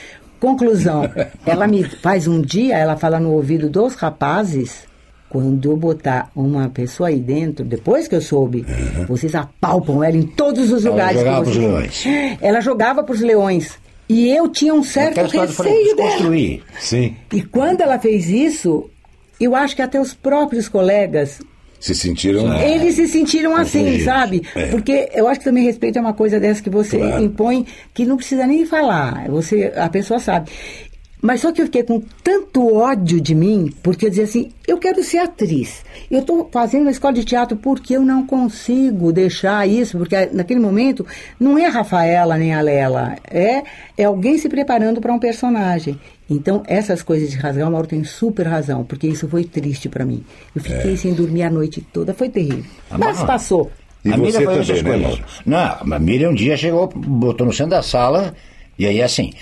Conclusão, 0.40 1.02
ela 1.44 1.66
me 1.66 1.84
faz 1.84 2.26
um 2.26 2.40
dia, 2.40 2.78
ela 2.78 2.96
fala 2.96 3.20
no 3.20 3.32
ouvido 3.32 3.68
dos 3.68 3.94
rapazes, 3.96 4.86
quando 5.28 5.70
eu 5.70 5.76
botar 5.76 6.30
uma 6.34 6.68
pessoa 6.68 7.08
aí 7.08 7.20
dentro, 7.20 7.64
depois 7.64 8.08
que 8.08 8.14
eu 8.14 8.20
soube, 8.20 8.64
vocês 9.06 9.34
apalpam 9.34 10.02
ela 10.02 10.16
em 10.16 10.22
todos 10.22 10.72
os 10.72 10.86
Ela 10.86 10.94
lugares 10.94 11.20
jogava 11.20 11.36
que 11.36 11.42
pros 11.42 11.56
vocês... 11.56 12.04
leões. 12.04 12.38
Ela 12.40 12.60
jogava 12.60 13.02
para 13.02 13.14
os 13.14 13.20
leões. 13.20 13.85
E 14.08 14.30
eu 14.30 14.48
tinha 14.48 14.72
um 14.72 14.82
certo 14.82 15.24
de 15.24 15.32
falei, 15.32 15.46
receio 15.46 15.96
dela. 15.96 16.08
desconstruir. 16.08 16.62
Sim, 16.78 17.16
E 17.32 17.42
quando 17.42 17.80
ela 17.80 17.98
fez 17.98 18.28
isso, 18.28 18.88
eu 19.40 19.54
acho 19.56 19.74
que 19.74 19.82
até 19.82 20.00
os 20.00 20.14
próprios 20.14 20.68
colegas, 20.68 21.40
se 21.80 21.94
sentiram... 21.94 22.58
eles 22.60 22.94
se 22.94 23.06
sentiram 23.08 23.54
assim, 23.56 24.00
sabe? 24.00 24.42
Porque 24.70 25.10
eu 25.12 25.28
acho 25.28 25.40
que 25.40 25.44
também 25.44 25.64
respeito 25.64 25.98
é 25.98 26.00
uma 26.00 26.14
coisa 26.14 26.40
dessa 26.40 26.62
que 26.62 26.70
você 26.70 26.98
Claro. 26.98 27.22
impõe, 27.22 27.66
que 27.92 28.04
não 28.06 28.16
precisa 28.16 28.46
nem 28.46 28.64
falar, 28.64 29.28
você, 29.28 29.72
a 29.76 29.88
pessoa 29.88 30.18
sabe. 30.18 30.50
Mas 31.20 31.40
só 31.40 31.50
que 31.50 31.60
eu 31.60 31.66
fiquei 31.66 31.82
com 31.82 32.00
tanto 32.22 32.74
ódio 32.74 33.20
de 33.20 33.34
mim, 33.34 33.72
porque 33.82 34.06
eu 34.06 34.10
dizia 34.10 34.24
assim, 34.24 34.52
eu 34.66 34.78
quero 34.78 35.02
ser 35.02 35.18
atriz. 35.18 35.82
Eu 36.10 36.20
estou 36.20 36.48
fazendo 36.52 36.82
uma 36.82 36.90
escola 36.90 37.14
de 37.14 37.24
teatro 37.24 37.56
porque 37.56 37.96
eu 37.96 38.02
não 38.02 38.26
consigo 38.26 39.12
deixar 39.12 39.66
isso, 39.66 39.98
porque 39.98 40.28
naquele 40.32 40.60
momento 40.60 41.06
não 41.40 41.58
é 41.58 41.66
a 41.66 41.70
Rafaela 41.70 42.36
nem 42.36 42.54
a 42.54 42.60
Lela, 42.60 43.16
é, 43.24 43.62
é 43.96 44.04
alguém 44.04 44.38
se 44.38 44.48
preparando 44.48 45.00
para 45.00 45.12
um 45.12 45.18
personagem. 45.18 45.98
Então, 46.28 46.62
essas 46.66 47.02
coisas 47.02 47.30
de 47.30 47.36
rasgar, 47.36 47.68
o 47.68 47.72
Mauro 47.72 47.86
tem 47.86 48.02
super 48.02 48.46
razão, 48.46 48.84
porque 48.84 49.06
isso 49.06 49.28
foi 49.28 49.44
triste 49.44 49.88
para 49.88 50.04
mim. 50.04 50.24
Eu 50.54 50.60
fiquei 50.60 50.96
sem 50.96 51.14
dormir 51.14 51.44
a 51.44 51.50
noite 51.50 51.80
toda, 51.80 52.12
foi 52.12 52.28
terrível. 52.28 52.64
Ah, 52.90 52.98
Mas 52.98 53.22
passou. 53.22 53.70
E 54.04 54.12
a 54.12 54.16
você 54.16 54.38
Miriam 54.38 54.52
faz 54.52 54.66
também, 54.66 54.80
essas 54.80 54.82
né, 54.82 55.08
coisas. 55.08 55.24
Não, 55.46 55.94
a 55.94 55.98
Miriam 55.98 56.30
um 56.30 56.34
dia 56.34 56.56
chegou, 56.56 56.88
botou 56.88 57.46
no 57.46 57.52
centro 57.52 57.70
da 57.70 57.82
sala, 57.82 58.34
e 58.78 58.86
aí 58.86 59.00
assim, 59.00 59.32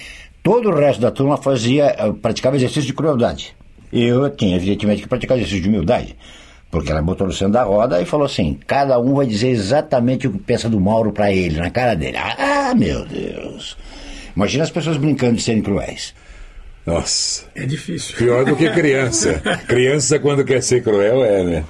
todo 0.45 0.69
o 0.71 0.75
resto 0.77 1.01
da 1.01 1.11
turma 1.11 1.37
fazia, 1.37 1.87
eh, 1.99 2.13
praticava 2.23 2.55
exercício 2.55 2.87
de 2.87 2.93
crueldade. 2.95 3.57
Eu 3.93 4.31
tinha, 4.31 4.55
evidentemente, 4.57 5.03
que 5.03 5.09
praticar 5.09 5.37
exercício 5.37 5.63
de 5.63 5.69
humildade. 5.69 6.17
Porque 6.71 6.91
ela 6.91 7.01
botou 7.03 7.27
no 7.27 7.33
centro 7.33 7.53
da 7.55 7.63
roda 7.65 8.01
e 8.01 8.05
falou 8.05 8.27
assim: 8.27 8.59
cada 8.67 8.99
um 9.01 9.15
vai 9.15 9.27
dizer 9.27 9.49
exatamente 9.49 10.27
o 10.29 10.33
que 10.33 10.39
pensa 10.39 10.69
do 10.69 10.81
Mauro 10.81 11.13
pra 11.13 11.33
ele, 11.33 11.59
na 11.59 11.71
cara 11.71 11.95
dele. 11.95 12.17
Ah, 12.19 12.75
meu 12.77 13.05
Deus! 13.07 13.77
Imagina 14.37 14.65
as 14.65 14.71
pessoas 14.71 14.97
brincando 14.97 15.35
de 15.37 15.43
serem 15.43 15.63
cruéis. 15.63 16.13
Nossa, 16.85 17.45
É 17.55 17.65
difícil. 17.65 18.17
pior 18.17 18.45
do 18.45 18.55
que 18.57 18.69
criança. 18.75 19.41
criança, 19.67 20.19
quando 20.19 20.45
quer 20.45 20.63
ser 20.63 20.83
cruel, 20.83 21.25
é, 21.25 21.43
né? 21.45 21.65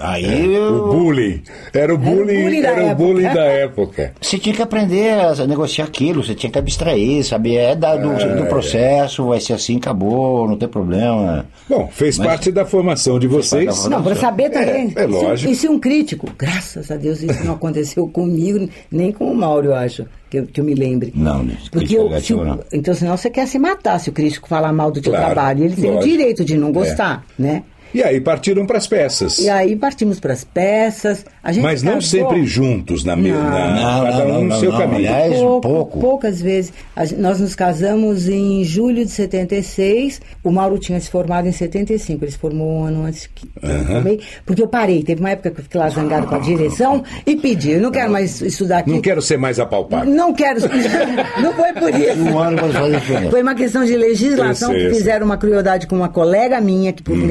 Aí 0.00 0.48
O 0.48 0.52
eu, 0.52 0.86
bullying. 0.92 1.42
Era 1.72 1.94
o 1.94 1.98
bullying, 1.98 2.42
bullying 2.42 2.62
da 2.62 2.68
era 2.68 2.80
o 2.80 2.86
época. 2.86 2.94
bullying 2.94 3.22
da 3.34 3.44
época. 3.44 4.12
Você 4.20 4.38
tinha 4.38 4.54
que 4.54 4.62
aprender 4.62 5.10
a 5.12 5.46
negociar 5.46 5.84
aquilo, 5.84 6.22
você 6.24 6.34
tinha 6.34 6.50
que 6.50 6.58
abstrair, 6.58 7.22
saber, 7.24 7.56
é 7.56 7.76
da- 7.76 7.96
do, 7.96 8.08
do 8.36 8.46
processo, 8.46 9.26
vai 9.26 9.40
ser 9.40 9.52
assim, 9.52 9.76
acabou, 9.76 10.48
não 10.48 10.56
tem 10.56 10.68
problema. 10.68 11.44
Bom, 11.68 11.88
fez 11.92 12.16
Mas- 12.18 12.26
parte 12.26 12.50
da 12.50 12.64
formação 12.64 13.18
de 13.18 13.26
vocês. 13.26 13.84
da 13.84 13.90
Não, 13.90 14.02
para 14.02 14.14
saber 14.14 14.50
também. 14.50 14.92
É, 14.96 15.04
é 15.04 15.06
se 15.08 15.14
um- 15.14 15.22
lógico. 15.22 15.52
E 15.52 15.54
se 15.54 15.68
um 15.68 15.78
crítico, 15.78 16.28
graças 16.38 16.90
a 16.90 16.96
Deus 16.96 17.22
isso 17.22 17.44
não 17.44 17.54
aconteceu 17.54 18.08
comigo, 18.08 18.68
nem 18.90 19.12
com 19.12 19.26
o 19.30 19.34
Mauro, 19.34 19.68
eu 19.68 19.74
acho, 19.74 20.06
que 20.30 20.38
eu, 20.38 20.46
que 20.46 20.58
eu 20.60 20.64
me 20.64 20.74
lembre. 20.74 21.12
Não, 21.14 21.42
né, 21.42 21.56
Porque 21.70 21.96
eu, 21.96 22.18
se 22.20 22.32
o- 22.32 22.42
não. 22.44 22.60
Então, 22.72 22.94
senão 22.94 23.16
você 23.16 23.28
quer 23.28 23.46
se 23.46 23.58
matar 23.58 23.98
se 23.98 24.08
o 24.08 24.12
crítico 24.12 24.48
falar 24.48 24.72
mal 24.72 24.90
do 24.90 25.00
teu 25.02 25.12
Claro, 25.12 25.26
trabalho. 25.34 25.64
Ele 25.64 25.76
tem 25.76 25.94
o 25.94 26.00
direito 26.00 26.44
de 26.44 26.56
não 26.56 26.72
gostar, 26.72 27.24
né? 27.38 27.62
E 27.94 28.02
aí 28.02 28.20
partiram 28.20 28.64
para 28.66 28.78
as 28.78 28.86
peças. 28.86 29.38
E 29.38 29.48
aí 29.50 29.76
partimos 29.76 30.18
para 30.20 30.32
as 30.32 30.44
peças. 30.44 31.24
A 31.42 31.52
gente 31.52 31.62
Mas 31.62 31.82
não 31.82 31.94
casou- 31.94 32.08
sempre 32.28 32.46
juntos, 32.46 33.04
na, 33.04 33.14
me- 33.16 33.30
Não. 33.32 33.42
na 33.42 33.50
Não, 33.74 34.04
cada 34.04 34.18
não, 34.18 34.24
um 34.24 34.32
não, 34.34 34.42
no 34.42 34.48
não, 34.48 34.60
seu 34.60 34.70
não, 34.72 34.78
caminho. 34.78 34.98
aliás, 34.98 35.34
Pouco, 35.34 35.60
pouco. 35.68 36.00
Poucas 36.00 36.40
vezes. 36.40 36.72
Nós 37.18 37.40
nos 37.40 37.54
casamos 37.54 38.28
em 38.28 38.62
julho 38.64 39.04
de 39.04 39.10
76. 39.10 40.20
O 40.42 40.50
Mauro 40.50 40.78
tinha 40.78 41.00
se 41.00 41.10
formado 41.10 41.48
em 41.48 41.52
75. 41.52 42.24
Ele 42.24 42.30
se 42.32 42.38
formou 42.38 42.70
um 42.80 42.84
ano 42.84 43.04
antes 43.04 43.28
que 43.34 43.46
eu. 43.62 44.18
Porque 44.46 44.62
eu 44.62 44.68
parei. 44.68 45.02
Teve 45.02 45.20
uma 45.20 45.30
época 45.30 45.50
que 45.50 45.60
eu 45.60 45.64
fiquei 45.64 45.80
lá 45.80 45.88
zangado 45.88 46.26
com 46.26 46.34
a 46.34 46.38
direção 46.38 47.02
e 47.26 47.36
pedi. 47.36 47.72
Eu 47.72 47.80
não 47.80 47.90
quero 47.90 48.10
mais 48.10 48.40
estudar 48.40 48.78
aqui. 48.78 48.90
Não 48.90 49.00
quero 49.00 49.20
ser 49.20 49.36
mais 49.36 49.58
apalpado. 49.58 50.10
Não 50.10 50.32
quero. 50.32 50.60
Não 51.42 51.52
foi 51.54 51.72
por 51.72 51.90
isso. 51.90 52.22
Um 52.22 52.38
ano 52.38 52.58
pode 52.58 52.72
fazer. 52.72 53.30
Foi 53.30 53.42
uma 53.42 53.54
questão 53.54 53.84
de 53.84 53.96
legislação 53.96 54.72
que 54.72 54.88
fizeram 54.90 55.26
uma 55.26 55.36
crueldade 55.36 55.86
com 55.86 55.96
uma 55.96 56.08
colega 56.08 56.60
minha, 56.60 56.92
que 56.92 57.02
Uhum. 57.10 57.18
por 57.18 57.26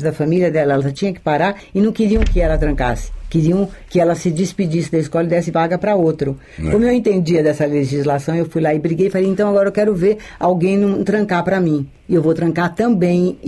da 0.00 0.12
família 0.12 0.50
dela, 0.50 0.74
ela 0.74 0.92
tinha 0.92 1.12
que 1.12 1.20
parar 1.20 1.56
e 1.74 1.80
não 1.80 1.92
queriam 1.92 2.22
que 2.22 2.40
ela 2.40 2.56
trancasse. 2.56 3.10
Queriam 3.32 3.66
que 3.88 3.98
ela 3.98 4.14
se 4.14 4.30
despedisse 4.30 4.92
da 4.92 4.98
escola 4.98 5.24
e 5.24 5.28
desse 5.28 5.50
vaga 5.50 5.78
para 5.78 5.96
outro. 5.96 6.38
Né. 6.58 6.70
Como 6.70 6.84
eu 6.84 6.92
entendia 6.92 7.42
dessa 7.42 7.64
legislação, 7.64 8.34
eu 8.36 8.44
fui 8.44 8.60
lá 8.60 8.74
e 8.74 8.78
briguei 8.78 9.06
e 9.06 9.10
falei, 9.10 9.26
então 9.26 9.48
agora 9.48 9.68
eu 9.68 9.72
quero 9.72 9.94
ver 9.94 10.18
alguém 10.38 10.76
não 10.76 11.02
trancar 11.02 11.42
para 11.42 11.58
mim. 11.58 11.86
E 12.06 12.14
eu 12.14 12.20
vou 12.20 12.34
trancar 12.34 12.74
também 12.74 13.38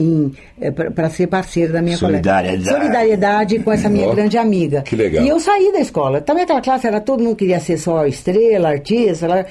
para 0.94 1.10
ser 1.10 1.26
parceira 1.26 1.72
da 1.74 1.82
minha 1.82 1.96
Solidariedade. 1.98 2.64
colega. 2.64 2.78
Solidariedade 2.80 3.58
com 3.58 3.72
essa 3.72 3.88
minha 3.90 4.08
Ó, 4.08 4.14
grande 4.14 4.38
amiga. 4.38 4.80
que 4.82 4.96
legal. 4.96 5.22
E 5.22 5.28
eu 5.28 5.38
saí 5.38 5.70
da 5.72 5.80
escola. 5.80 6.20
Também 6.22 6.44
aquela 6.44 6.62
classe 6.62 6.86
era 6.86 7.00
todo 7.00 7.22
mundo 7.22 7.36
queria 7.36 7.60
ser 7.60 7.76
só 7.76 8.06
estrela, 8.06 8.70
artista. 8.70 9.26
lá. 9.26 9.44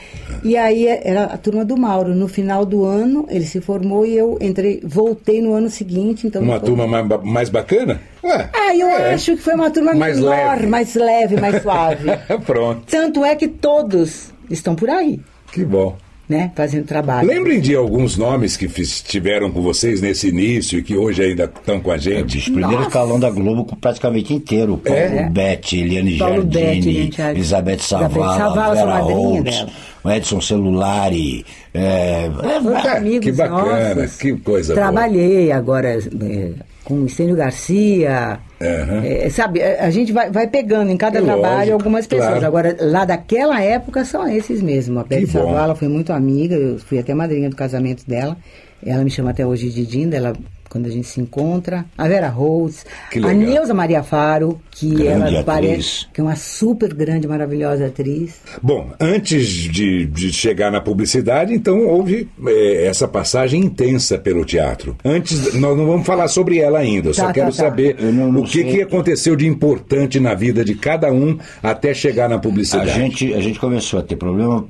E 0.43 0.57
aí 0.57 0.87
era 0.87 1.25
a 1.25 1.37
turma 1.37 1.63
do 1.63 1.77
Mauro. 1.77 2.15
No 2.15 2.27
final 2.27 2.65
do 2.65 2.85
ano, 2.85 3.27
ele 3.29 3.45
se 3.45 3.61
formou 3.61 4.03
e 4.05 4.17
eu 4.17 4.37
entrei, 4.41 4.81
voltei 4.83 5.41
no 5.43 5.53
ano 5.53 5.69
seguinte. 5.69 6.25
Então 6.25 6.41
Uma 6.41 6.59
turma 6.59 6.87
mais, 6.87 7.05
mais 7.23 7.49
bacana? 7.49 8.01
Ué, 8.23 8.49
Ah, 8.53 8.75
eu 8.75 8.87
é. 8.87 9.13
acho 9.13 9.35
que 9.35 9.41
foi 9.41 9.53
uma 9.53 9.69
turma 9.69 9.93
Mais 9.93 10.17
menor, 10.29 10.55
leve. 10.55 10.67
mais 10.67 10.95
leve, 10.95 11.39
mais 11.39 11.61
suave. 11.61 12.07
Pronto, 12.45 12.81
Tanto 12.89 13.23
é 13.23 13.35
que 13.35 13.47
todos 13.47 14.31
estão 14.49 14.75
por 14.75 14.89
aí, 14.89 15.19
que 15.51 15.63
bom. 15.63 15.95
né? 16.27 16.51
Fazendo 16.55 16.85
trabalho. 16.85 17.27
Lembrem 17.27 17.59
de 17.61 17.75
alguns 17.75 18.17
nomes 18.17 18.55
que 18.57 18.65
estiveram 18.65 19.51
com 19.51 19.61
vocês 19.61 20.01
nesse 20.01 20.29
início 20.29 20.79
e 20.79 20.83
que 20.83 20.95
hoje 20.95 21.21
ainda 21.23 21.43
estão 21.45 21.79
com 21.79 21.91
a 21.91 21.97
gente. 21.97 22.37
Os 22.37 22.45
primeiros 22.45 22.71
Nossa. 22.75 22.87
escalão 22.87 23.19
da 23.19 23.29
Globo 23.29 23.75
praticamente 23.79 24.33
inteiro. 24.33 24.77
Paulo 24.77 24.99
É? 24.99 25.29
Betti, 25.29 25.79
Eliane 25.79 26.17
Paulo 26.17 26.35
Giardini, 26.49 26.61
Eliane 26.89 27.11
Giardini. 27.11 27.37
Elizabeth 27.39 27.79
Savala, 27.79 28.73
Vera 28.73 28.97
Holtz, 28.99 29.43
dela. 29.43 29.69
O 30.03 30.09
Edson 30.11 30.41
Celulari. 30.41 31.45
É, 31.73 32.29
É, 32.29 32.97
amigos 32.97 33.25
que 33.25 33.31
bacana, 33.31 33.95
nossos. 33.95 34.17
que 34.17 34.33
coisa 34.37 34.73
boa. 34.73 34.85
Trabalhei 34.85 35.51
agora 35.51 35.89
é, 35.97 36.51
com 36.83 36.95
o 36.95 37.05
Estênio 37.05 37.35
Garcia. 37.35 38.39
Aham. 38.61 39.01
É, 39.03 39.29
sabe, 39.29 39.61
a 39.61 39.85
a 39.85 39.89
gente 39.89 40.11
vai, 40.11 40.29
vai 40.29 40.47
pegando 40.47 40.89
em 40.91 40.97
cada 40.97 41.19
É 41.19 41.21
trabalho 41.21 41.55
lógico, 41.57 41.73
algumas 41.73 42.07
pessoas. 42.07 42.29
claro. 42.29 42.45
Agora, 42.45 42.77
lá 42.79 43.05
daquela 43.05 43.61
época 43.61 44.05
são 44.05 44.27
esses 44.27 44.61
mesmo. 44.61 44.99
A 44.99 45.03
Que 45.03 45.25
bom. 45.25 45.31
Savala 45.31 45.75
foi 45.75 45.87
muito 45.87 46.11
amiga, 46.13 46.55
eu 46.55 46.77
fui 46.79 46.99
até 46.99 47.13
madrinha 47.13 47.49
do 47.49 47.55
casamento 47.55 48.03
dela. 48.07 48.37
Ela 48.85 49.03
me 49.03 49.09
chama 49.09 49.31
até 49.31 49.45
hoje 49.45 49.69
de 49.69 49.85
Dinda, 49.85 50.17
ela, 50.17 50.33
quando 50.73 50.87
a 50.87 50.89
gente 50.89 51.07
se 51.07 51.21
encontra. 51.21 51.85
A 51.97 52.07
Vera 52.07 52.27
Holtz, 52.29 52.85
Que 53.11 53.19
a. 53.19 53.31
Neuza 53.31 53.73
Maria 53.73 54.01
Faro, 54.03 54.59
que 54.71 54.89
Grande 54.89 55.05
ela 55.35 55.41
atriz. 55.41 55.43
parece 55.45 56.05
que 56.11 56.19
é 56.19 56.23
uma 56.23 56.35
super 56.35 56.93
grande, 56.93 57.27
maravilhosa 57.27 57.85
atriz. 57.85 58.41
Bom, 58.61 58.91
antes 58.99 59.45
de, 59.47 60.05
de 60.07 60.33
chegar 60.33 60.71
na 60.71 60.81
publicidade, 60.81 61.53
então 61.53 61.85
houve 61.85 62.27
eh, 62.47 62.85
essa 62.87 63.07
passagem 63.07 63.61
intensa 63.61 64.17
pelo 64.17 64.43
teatro. 64.43 64.97
Antes, 65.05 65.53
nós 65.53 65.77
não 65.77 65.85
vamos 65.85 66.05
falar 66.07 66.27
sobre 66.27 66.57
ela 66.57 66.79
ainda, 66.79 67.09
eu 67.09 67.13
só 67.13 67.21
Tá, 67.21 67.27
tá, 67.27 67.33
quero 67.35 67.47
tá. 67.47 67.51
saber 67.53 67.95
não- 68.01 68.31
não 68.31 68.41
o 68.41 68.45
que, 68.45 68.63
que 68.63 68.81
aconteceu 68.81 69.35
de 69.35 69.47
importante 69.47 70.19
na 70.19 70.33
vida 70.33 70.65
de 70.65 70.73
cada 70.75 71.11
um 71.13 71.37
até 71.61 71.93
chegar 71.93 72.27
na 72.27 72.35
a, 72.35 72.39
publicidade. 72.39 72.91
gente, 72.91 73.33
a 73.33 73.39
gente 73.39 73.59
começou 73.59 73.99
a 73.99 74.03
ter 74.03 74.15
problema 74.15 74.65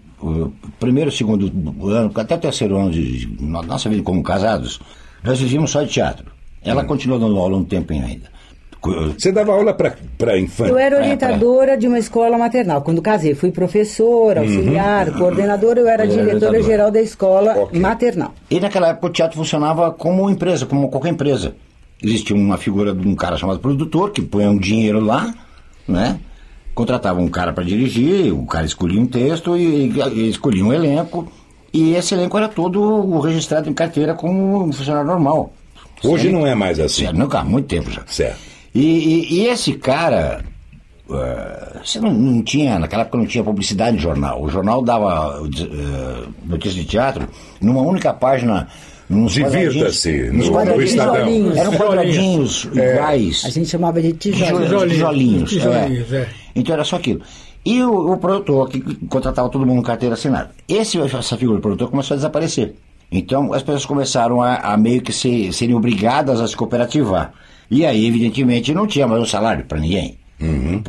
primeiro, 0.79 1.11
segundo 1.11 1.51
ano, 1.89 2.11
até 2.15 2.35
o 2.35 2.37
terceiro 2.37 2.77
ano 2.77 2.91
de, 2.91 3.25
de 3.25 3.43
nossa 3.43 3.89
vida 3.89 4.01
como 4.03 4.21
casados, 4.23 4.79
nós 5.23 5.39
vivíamos 5.39 5.71
só 5.71 5.81
de 5.83 5.89
teatro. 5.89 6.25
Ela 6.63 6.83
continuou 6.85 7.19
dando 7.19 7.37
aula 7.37 7.57
um 7.57 7.63
tempo 7.63 7.91
ainda. 7.93 8.31
Você 9.17 9.31
dava 9.31 9.53
aula 9.53 9.73
para 9.73 10.37
infância? 10.37 10.69
Eu 10.71 10.77
era 10.77 10.97
É, 10.97 10.99
orientadora 10.99 11.77
de 11.77 11.87
uma 11.87 11.97
escola 11.97 12.37
maternal. 12.37 12.81
Quando 12.81 13.01
casei, 13.01 13.33
fui 13.33 13.49
professora, 13.49 14.41
auxiliar, 14.41 15.09
coordenadora, 15.13 15.79
eu 15.79 15.87
era 15.87 16.03
Eu 16.05 16.11
era 16.11 16.21
diretora 16.21 16.31
orientadora. 16.49 16.63
geral 16.63 16.91
da 16.91 17.01
escola 17.01 17.57
Ok. 17.57 17.79
maternal. 17.79 18.33
E 18.51 18.59
naquela 18.59 18.89
época 18.89 19.07
o 19.07 19.09
teatro 19.09 19.37
funcionava 19.37 19.89
como 19.91 20.29
empresa, 20.29 20.65
como 20.65 20.89
qualquer 20.89 21.09
empresa. 21.09 21.55
Existia 22.03 22.35
uma 22.35 22.57
figura 22.57 22.93
de 22.93 23.07
um 23.07 23.15
cara 23.15 23.37
chamado 23.37 23.59
produtor 23.59 24.11
que 24.11 24.21
põe 24.21 24.45
um 24.47 24.57
dinheiro 24.57 24.99
lá, 24.99 25.33
né? 25.87 26.19
Contratava 26.75 27.21
um 27.21 27.29
cara 27.29 27.53
para 27.53 27.63
dirigir, 27.63 28.33
o 28.33 28.45
cara 28.45 28.65
escolhia 28.65 28.99
um 28.99 29.05
texto 29.05 29.55
e, 29.55 29.93
e 30.13 30.29
escolhia 30.29 30.65
um 30.65 30.73
elenco. 30.73 31.31
E 31.73 31.95
esse 31.95 32.13
elenco 32.13 32.37
era 32.37 32.47
todo 32.47 33.19
registrado 33.19 33.69
em 33.69 33.73
carteira 33.73 34.13
como 34.13 34.63
um 34.65 34.71
funcionário 34.71 35.07
normal. 35.07 35.51
Hoje 36.03 36.23
Sério? 36.25 36.37
não 36.39 36.45
é 36.47 36.53
mais 36.53 36.79
assim. 36.79 37.05
Sério, 37.05 37.17
nunca, 37.19 37.39
há 37.39 37.43
muito 37.43 37.65
tempo 37.67 37.89
já. 37.89 38.03
Certo. 38.05 38.37
E, 38.75 38.81
e- 38.81 39.33
e 39.41 39.47
esse 39.47 39.73
cara, 39.73 40.43
eh, 41.09 41.77
você 41.83 41.99
não, 41.99 42.11
não 42.13 42.43
tinha, 42.43 42.77
naquela 42.77 43.01
época 43.03 43.17
não 43.17 43.25
tinha 43.25 43.43
publicidade 43.43 43.97
em 43.97 43.99
jornal. 43.99 44.41
O 44.43 44.49
jornal 44.49 44.81
dava 44.83 45.41
eh, 45.59 46.27
notícia 46.45 46.79
de 46.81 46.85
teatro 46.87 47.27
numa 47.61 47.81
única 47.81 48.13
página. 48.13 48.67
Nos 49.09 49.33
Divirta-se, 49.33 50.31
no- 50.31 50.37
nos 50.37 50.49
no. 50.49 50.81
Estadão. 50.81 51.13
Tijolinhos. 51.15 51.57
Eram 51.57 51.73
quadradinhos 51.73 52.63
iguais. 52.73 53.43
A 53.45 53.49
gente 53.49 53.69
chamava 53.69 54.01
de 54.01 54.13
tijolinho. 54.13 54.61
Tijolinhos. 54.63 54.91
Tijolinhos, 54.93 55.49
Tijolinhos, 55.49 56.13
é. 56.13 56.17
é. 56.21 56.29
Então 56.55 56.73
era 56.73 56.83
só 56.85 56.95
aquilo. 56.95 57.21
E 57.65 57.81
o, 57.81 58.13
o 58.13 58.17
produtor, 58.17 58.69
que 58.69 58.81
contratava 59.07 59.49
todo 59.49 59.65
mundo 59.65 59.77
com 59.77 59.83
carteira 59.83 60.15
assinada. 60.15 60.51
Esse, 60.67 60.99
essa 60.99 61.37
figura 61.37 61.57
do 61.57 61.61
produtor 61.61 61.89
começou 61.89 62.15
a 62.15 62.17
desaparecer. 62.17 62.75
Então 63.11 63.53
as 63.53 63.61
pessoas 63.61 63.85
começaram 63.85 64.41
a, 64.41 64.55
a 64.55 64.75
meio 64.75 65.01
que 65.01 65.13
ser, 65.13 65.53
serem 65.53 65.75
obrigadas 65.75 66.41
a 66.41 66.47
se 66.47 66.55
cooperativar. 66.55 67.33
E 67.69 67.85
aí, 67.85 68.05
evidentemente, 68.05 68.73
não 68.73 68.85
tinha 68.85 69.07
mais 69.07 69.21
um 69.21 69.25
salário 69.25 69.65
para 69.65 69.79
ninguém. 69.79 70.17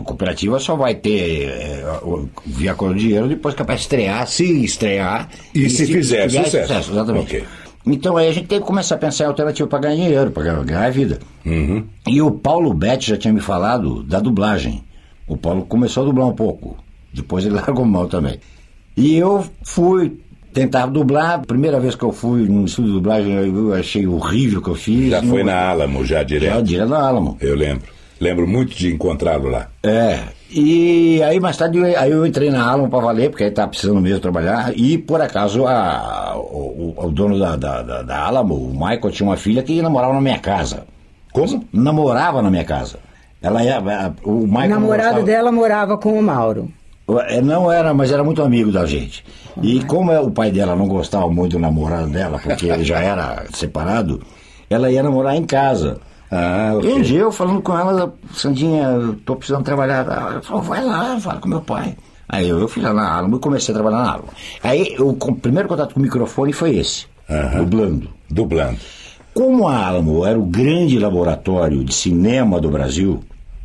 A 0.00 0.02
cooperativa 0.02 0.58
só 0.58 0.74
vai 0.74 0.96
ter 0.96 1.48
é, 1.48 1.84
via 2.44 2.72
acordo 2.72 2.96
de 2.96 3.02
dinheiro 3.02 3.28
depois 3.28 3.54
que 3.54 3.62
é 3.62 3.64
para 3.64 3.74
estrear, 3.76 4.26
se 4.26 4.64
estrear. 4.64 5.28
E 5.54 5.70
se 5.70 5.86
fizer 5.86 6.28
sucesso. 6.28 6.90
Exatamente. 6.90 7.36
Ok. 7.36 7.44
Então 7.86 8.16
aí 8.16 8.28
a 8.28 8.32
gente 8.32 8.46
teve 8.46 8.62
que 8.62 8.66
começar 8.66 8.94
a 8.94 8.98
pensar 8.98 9.24
em 9.24 9.26
alternativa 9.28 9.68
para 9.68 9.78
ganhar 9.80 9.96
dinheiro, 9.96 10.30
para 10.30 10.42
ganhar, 10.42 10.64
ganhar 10.64 10.90
vida. 10.90 11.18
E 12.06 12.20
o 12.20 12.30
Paulo 12.30 12.72
Betti 12.72 13.10
já 13.10 13.16
tinha 13.16 13.32
me 13.32 13.40
falado 13.40 14.02
da 14.02 14.18
dublagem. 14.18 14.82
O 15.26 15.36
Paulo 15.36 15.64
começou 15.64 16.02
a 16.02 16.06
dublar 16.06 16.26
um 16.28 16.32
pouco. 16.34 16.76
Depois 17.12 17.44
ele 17.44 17.54
largou 17.56 17.84
mão 17.84 18.06
também. 18.08 18.38
E 18.96 19.14
eu 19.16 19.44
fui 19.64 20.18
tentar 20.52 20.86
dublar. 20.86 21.40
Primeira 21.46 21.80
vez 21.80 21.94
que 21.94 22.04
eu 22.04 22.12
fui 22.12 22.42
no 22.48 22.64
estúdio 22.64 22.90
de 22.92 22.96
dublagem, 22.98 23.32
eu 23.32 23.74
achei 23.74 24.06
horrível 24.06 24.60
o 24.60 24.62
que 24.62 24.70
eu 24.70 24.74
fiz. 24.74 25.10
Já 25.10 25.22
foi 25.22 25.42
Não- 25.42 25.52
na 25.52 25.68
Alamo, 25.70 26.04
já 26.04 26.18
Já 26.18 26.22
direto. 26.22 26.62
direto 26.62 26.88
na 26.90 27.06
Álamo. 27.08 27.36
Eu 27.40 27.56
lembro. 27.56 27.92
Lembro 28.20 28.46
muito 28.46 28.76
de 28.76 28.94
encontrá-lo 28.94 29.48
lá. 29.48 29.68
É. 29.82 30.20
E 30.48 31.20
aí 31.24 31.40
mais 31.40 31.56
tarde 31.56 31.78
eu- 31.78 31.98
aí 31.98 32.10
eu 32.12 32.24
entrei 32.24 32.48
na 32.48 32.64
Alamo 32.70 32.88
para 32.88 33.00
valer, 33.00 33.28
porque 33.28 33.42
aí 33.42 33.50
estava 33.50 33.68
precisando 33.68 34.00
mesmo 34.00 34.20
trabalhar. 34.20 34.72
E 34.76 34.96
por 34.96 35.20
acaso 35.20 35.66
a- 35.66 36.34
o, 36.36 36.94
o- 36.96 37.06
o 37.06 37.10
dono 37.10 37.36
da, 37.38 37.56
da, 37.56 37.82
da, 37.82 38.02
da 38.02 38.20
Alamo, 38.24 38.54
o 38.54 38.70
Michael, 38.72 39.10
tinha 39.10 39.28
uma 39.28 39.36
filha 39.36 39.62
que 39.64 39.82
namorava 39.82 40.14
na 40.14 40.20
minha 40.20 40.38
casa. 40.38 40.86
Como? 41.32 41.64
Namorava 41.72 42.40
na 42.40 42.50
minha 42.52 42.64
casa. 42.64 42.98
Ela 43.44 43.62
ia. 43.62 43.78
O 44.24 44.30
O 44.30 44.46
Michael 44.46 44.68
namorado 44.70 45.02
gostava- 45.08 45.22
dela 45.26 45.52
morava 45.52 45.98
com 45.98 46.18
o 46.18 46.22
Mauro. 46.22 46.68
É, 47.28 47.40
Não 47.42 47.70
era, 47.70 47.92
mas 47.92 48.10
era 48.10 48.24
muito 48.24 48.42
amigo 48.42 48.72
da 48.72 48.86
gente. 48.86 49.22
E 49.62 49.84
como 49.84 50.10
é, 50.10 50.18
o 50.18 50.30
pai 50.30 50.50
dela 50.50 50.74
não 50.74 50.88
gostava 50.88 51.28
muito 51.28 51.52
do 51.52 51.58
namorado 51.58 52.08
dela, 52.08 52.40
porque 52.42 52.66
ele 52.66 52.82
já 52.82 52.98
era 52.98 53.44
separado, 53.52 54.22
ela 54.70 54.90
ia 54.90 55.02
namorar 55.02 55.36
em 55.36 55.44
casa. 55.44 55.98
Ah, 56.32 56.70
E 56.72 56.76
ok. 56.78 56.94
um 56.94 57.02
dia 57.02 57.20
eu 57.20 57.30
falando 57.30 57.60
com 57.60 57.78
ela, 57.78 58.12
Sandinha, 58.32 58.84
eu 58.84 59.14
tô 59.16 59.36
precisando 59.36 59.62
trabalhar. 59.62 60.06
Ela 60.06 60.40
falou, 60.42 60.62
vai 60.62 60.82
lá, 60.82 61.20
fala 61.20 61.38
com 61.40 61.48
meu 61.48 61.60
pai. 61.60 61.94
Aí 62.26 62.48
eu, 62.48 62.58
eu 62.58 62.66
fui 62.66 62.82
lá 62.82 62.94
na 62.94 63.16
Alamo 63.18 63.36
e 63.36 63.38
comecei 63.38 63.72
a 63.74 63.76
trabalhar 63.76 63.98
na 64.02 64.12
Alamo. 64.14 64.28
Aí 64.62 64.96
o 64.98 65.12
com- 65.12 65.34
primeiro 65.34 65.68
contato 65.68 65.92
com 65.92 66.00
o 66.00 66.02
microfone 66.02 66.52
foi 66.54 66.76
esse, 66.76 67.04
Aham. 67.30 67.58
dublando. 67.64 68.08
Dublando. 68.30 68.78
Como 69.34 69.68
a 69.68 69.86
Alamo 69.86 70.24
era 70.24 70.38
o 70.38 70.44
grande 70.46 70.98
laboratório 70.98 71.84
de 71.84 71.92
cinema 71.94 72.58
do 72.58 72.70
Brasil, 72.70 73.20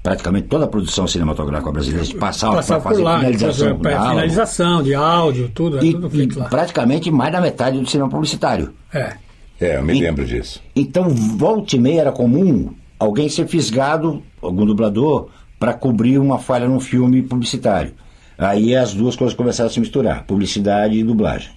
praticamente 0.09 0.47
toda 0.47 0.65
a 0.65 0.67
produção 0.67 1.05
cinematográfica 1.07 1.71
brasileira 1.71 2.07
passava, 2.19 2.55
Passava 2.55 2.81
para 2.81 2.89
fazer 2.89 3.01
por 3.03 3.05
lá, 3.05 3.17
finalização 3.19 3.67
fazer, 3.69 3.77
da 3.79 3.95
Alamo. 3.97 4.09
finalização 4.09 4.83
de 4.83 4.93
áudio, 4.95 5.51
tudo, 5.53 5.77
é 5.77 5.83
E, 5.85 5.91
tudo 5.93 6.07
e 6.07 6.09
feito 6.09 6.39
lá. 6.39 6.45
praticamente 6.49 7.11
mais 7.11 7.31
da 7.31 7.39
metade 7.39 7.79
do 7.79 7.87
cinema 7.87 8.09
publicitário. 8.09 8.73
É. 8.91 9.13
É, 9.61 9.77
eu 9.77 9.83
me 9.83 9.93
E- 9.95 10.01
lembro 10.01 10.25
disso. 10.25 10.61
Então, 10.75 11.09
volta 11.09 11.75
e 11.75 11.79
meia 11.79 12.01
era 12.01 12.11
comum 12.11 12.73
alguém 12.97 13.29
ser 13.29 13.47
fisgado, 13.47 14.23
algum 14.41 14.65
dublador, 14.65 15.27
para 15.59 15.73
cobrir 15.73 16.17
uma 16.17 16.39
falha 16.39 16.67
num 16.67 16.79
filme 16.79 17.21
publicitário. 17.21 17.91
Aí 18.37 18.75
as 18.75 18.93
duas 18.93 19.15
coisas 19.15 19.35
começaram 19.37 19.69
a 19.69 19.71
se 19.73 19.79
misturar, 19.79 20.23
publicidade 20.25 20.97
e 20.97 21.03
dublagem. 21.03 21.51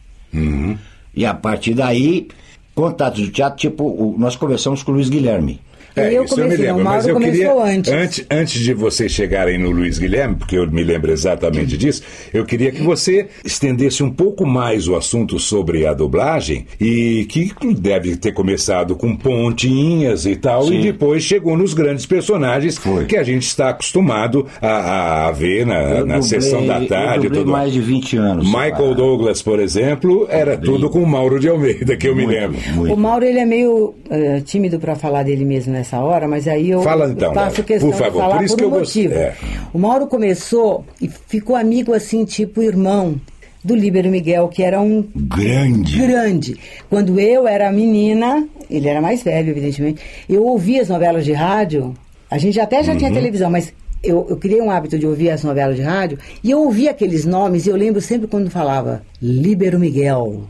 E 1.14 1.24
a 1.24 1.32
partir 1.32 1.74
daí, 1.74 2.28
contatos 2.74 3.20
do 3.24 3.30
teatro, 3.30 3.58
tipo, 3.58 4.14
nós 4.18 4.36
conversamos 4.36 4.82
com 4.82 4.90
o 4.92 4.94
Luiz 4.96 5.08
Guilherme. 5.08 5.60
É, 5.94 6.12
eu 6.14 6.24
isso 6.24 6.34
eu 6.34 6.36
me 6.38 6.42
comecei, 6.44 6.66
lembro, 6.66 6.80
o 6.80 6.84
mas 6.84 7.06
Mauro 7.06 7.08
eu 7.08 7.24
queria, 7.30 7.46
começou 7.48 7.62
antes. 7.62 7.92
antes, 7.92 8.26
antes 8.30 8.60
de 8.62 8.74
vocês 8.74 9.12
chegarem 9.12 9.58
no 9.58 9.70
Luiz 9.70 9.98
Guilherme, 9.98 10.36
porque 10.36 10.56
eu 10.56 10.70
me 10.70 10.82
lembro 10.82 11.12
exatamente 11.12 11.76
disso, 11.76 12.02
eu 12.32 12.44
queria 12.44 12.70
que 12.70 12.82
você 12.82 13.28
estendesse 13.44 14.02
um 14.02 14.10
pouco 14.10 14.46
mais 14.46 14.88
o 14.88 14.96
assunto 14.96 15.38
sobre 15.38 15.86
a 15.86 15.92
dublagem 15.94 16.66
e 16.80 17.26
que 17.28 17.52
deve 17.78 18.16
ter 18.16 18.32
começado 18.32 18.96
com 18.96 19.14
pontinhas 19.16 20.26
e 20.26 20.36
tal, 20.36 20.64
Sim. 20.64 20.80
e 20.80 20.82
depois 20.82 21.22
chegou 21.22 21.56
nos 21.56 21.74
grandes 21.74 22.06
personagens 22.06 22.78
Foi. 22.78 23.04
que 23.04 23.16
a 23.16 23.22
gente 23.22 23.42
está 23.46 23.70
acostumado 23.70 24.46
a, 24.60 25.26
a 25.28 25.32
ver 25.32 25.66
na, 25.66 25.80
Eu 25.82 26.06
na 26.06 26.18
dublei- 26.18 26.22
sessão 26.22 26.66
da 26.66 26.80
eu 26.80 26.88
tarde 26.88 27.26
e 27.26 27.28
dublei 27.28 27.42
tudo 27.42 27.52
mais 27.52 27.72
de 27.72 27.80
20 27.80 28.16
anos. 28.16 28.46
Michael 28.46 28.94
Douglas, 28.94 29.42
por 29.42 29.60
exemplo, 29.60 30.26
era 30.30 30.56
tudo 30.56 30.88
com 30.88 31.02
o 31.02 31.06
Mauro 31.06 31.38
de 31.38 31.48
Almeida, 31.48 31.96
que 31.96 32.08
eu 32.08 32.14
me 32.16 32.24
muito, 32.24 32.38
lembro. 32.38 32.58
muito. 32.74 32.94
O 32.94 32.96
Mauro 32.96 33.24
ele 33.24 33.38
é 33.38 33.44
meio 33.44 33.94
eh, 34.10 34.40
tímido 34.44 34.78
para 34.78 34.94
falar 34.94 35.22
dele 35.22 35.44
mesmo 35.44 35.72
nessa 35.82 35.98
hora, 36.00 36.28
mas 36.28 36.46
aí 36.46 36.70
eu 36.70 36.80
Fala 36.82 37.10
então, 37.10 37.34
faço 37.34 37.56
Léo, 37.56 37.64
questão 37.64 37.90
por 37.90 37.98
favor, 37.98 38.12
de 38.12 38.18
falar 38.20 38.36
por 38.36 38.44
isso 38.44 38.54
por 38.54 38.58
que 38.58 38.64
um 38.64 38.68
eu 38.68 38.78
gost- 38.78 38.96
motivo. 38.96 39.14
é. 39.14 39.34
O 39.74 39.78
Mauro 39.78 40.06
começou 40.06 40.84
e 41.00 41.08
ficou 41.08 41.56
amigo 41.56 41.92
assim, 41.92 42.24
tipo 42.24 42.62
irmão 42.62 43.20
do 43.64 43.74
Líbero 43.74 44.08
Miguel, 44.10 44.48
que 44.48 44.62
era 44.62 44.80
um 44.80 45.04
Grande. 45.14 45.98
grande. 45.98 46.56
Quando 46.88 47.18
eu 47.20 47.46
era 47.46 47.70
menina, 47.72 48.46
ele 48.70 48.88
era 48.88 49.00
mais 49.00 49.22
velho, 49.22 49.50
evidentemente, 49.50 50.00
eu 50.28 50.44
ouvia 50.44 50.82
as 50.82 50.88
novelas 50.88 51.24
de 51.24 51.32
rádio. 51.32 51.94
A 52.30 52.38
gente 52.38 52.58
até 52.58 52.82
já 52.82 52.92
Uhum. 52.92 52.98
tinha 52.98 53.12
televisão, 53.12 53.50
mas 53.50 53.72
eu, 54.02 54.26
eu 54.28 54.36
criei 54.36 54.60
um 54.60 54.70
hábito 54.70 54.98
de 54.98 55.06
ouvir 55.06 55.30
as 55.30 55.44
novelas 55.44 55.76
de 55.76 55.82
rádio 55.82 56.18
e 56.42 56.50
eu 56.50 56.60
ouvia 56.60 56.90
aqueles 56.90 57.24
nomes 57.24 57.66
e 57.66 57.70
eu 57.70 57.76
lembro 57.76 58.00
sempre 58.00 58.26
quando 58.26 58.50
falava 58.50 59.02
Líbero 59.20 59.78
Miguel. 59.78 60.42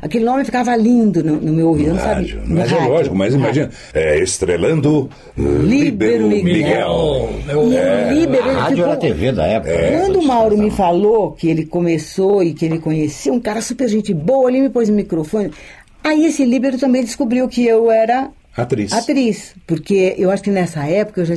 Aquele 0.00 0.24
nome 0.24 0.44
ficava 0.44 0.76
lindo 0.76 1.22
no, 1.24 1.36
no 1.40 1.52
meu 1.52 1.68
ouvido. 1.68 1.88
eu 1.90 1.94
não 1.94 2.02
Rádio. 2.02 2.28
sabia. 2.38 2.48
No 2.48 2.54
Mas 2.60 2.70
é 2.72 2.74
rádio, 2.76 2.92
lógico, 2.92 3.14
mas 3.16 3.34
no 3.34 3.40
imagina, 3.40 3.70
é, 3.92 4.18
estrelando 4.22 5.10
Líbero 5.36 6.28
Líbero 6.28 6.28
Miguel. 6.28 6.44
Miguel. 6.44 7.30
É 7.48 7.56
o- 7.56 7.72
E 7.72 8.14
o 8.14 8.20
Líbero, 8.20 8.50
A 8.50 8.52
rádio 8.52 8.68
ficou- 8.76 8.84
era 8.84 8.92
a 8.92 8.96
TV 8.96 9.32
da 9.32 9.46
época. 9.46 9.72
né? 9.72 10.00
Quando 10.00 10.18
o 10.20 10.26
Mauro 10.26 10.56
me 10.58 10.70
falou 10.70 11.32
que 11.32 11.48
ele 11.48 11.66
começou 11.66 12.42
e 12.42 12.54
que 12.54 12.64
ele 12.64 12.78
conhecia 12.78 13.32
um 13.32 13.40
cara 13.40 13.60
super 13.60 13.88
gente 13.88 14.14
boa, 14.14 14.48
ele 14.50 14.60
me 14.60 14.68
pôs 14.70 14.88
no 14.88 14.94
microfone. 14.94 15.50
Aí 16.02 16.26
esse 16.26 16.44
Líbero 16.44 16.78
também 16.78 17.02
descobriu 17.02 17.48
que 17.48 17.66
eu 17.66 17.90
era 17.90 18.28
Atriz. 18.56 18.92
atriz. 18.92 19.54
Porque 19.66 20.14
eu 20.18 20.30
acho 20.30 20.42
que 20.42 20.50
nessa 20.50 20.84
época 20.86 21.20
eu 21.20 21.24
já 21.24 21.34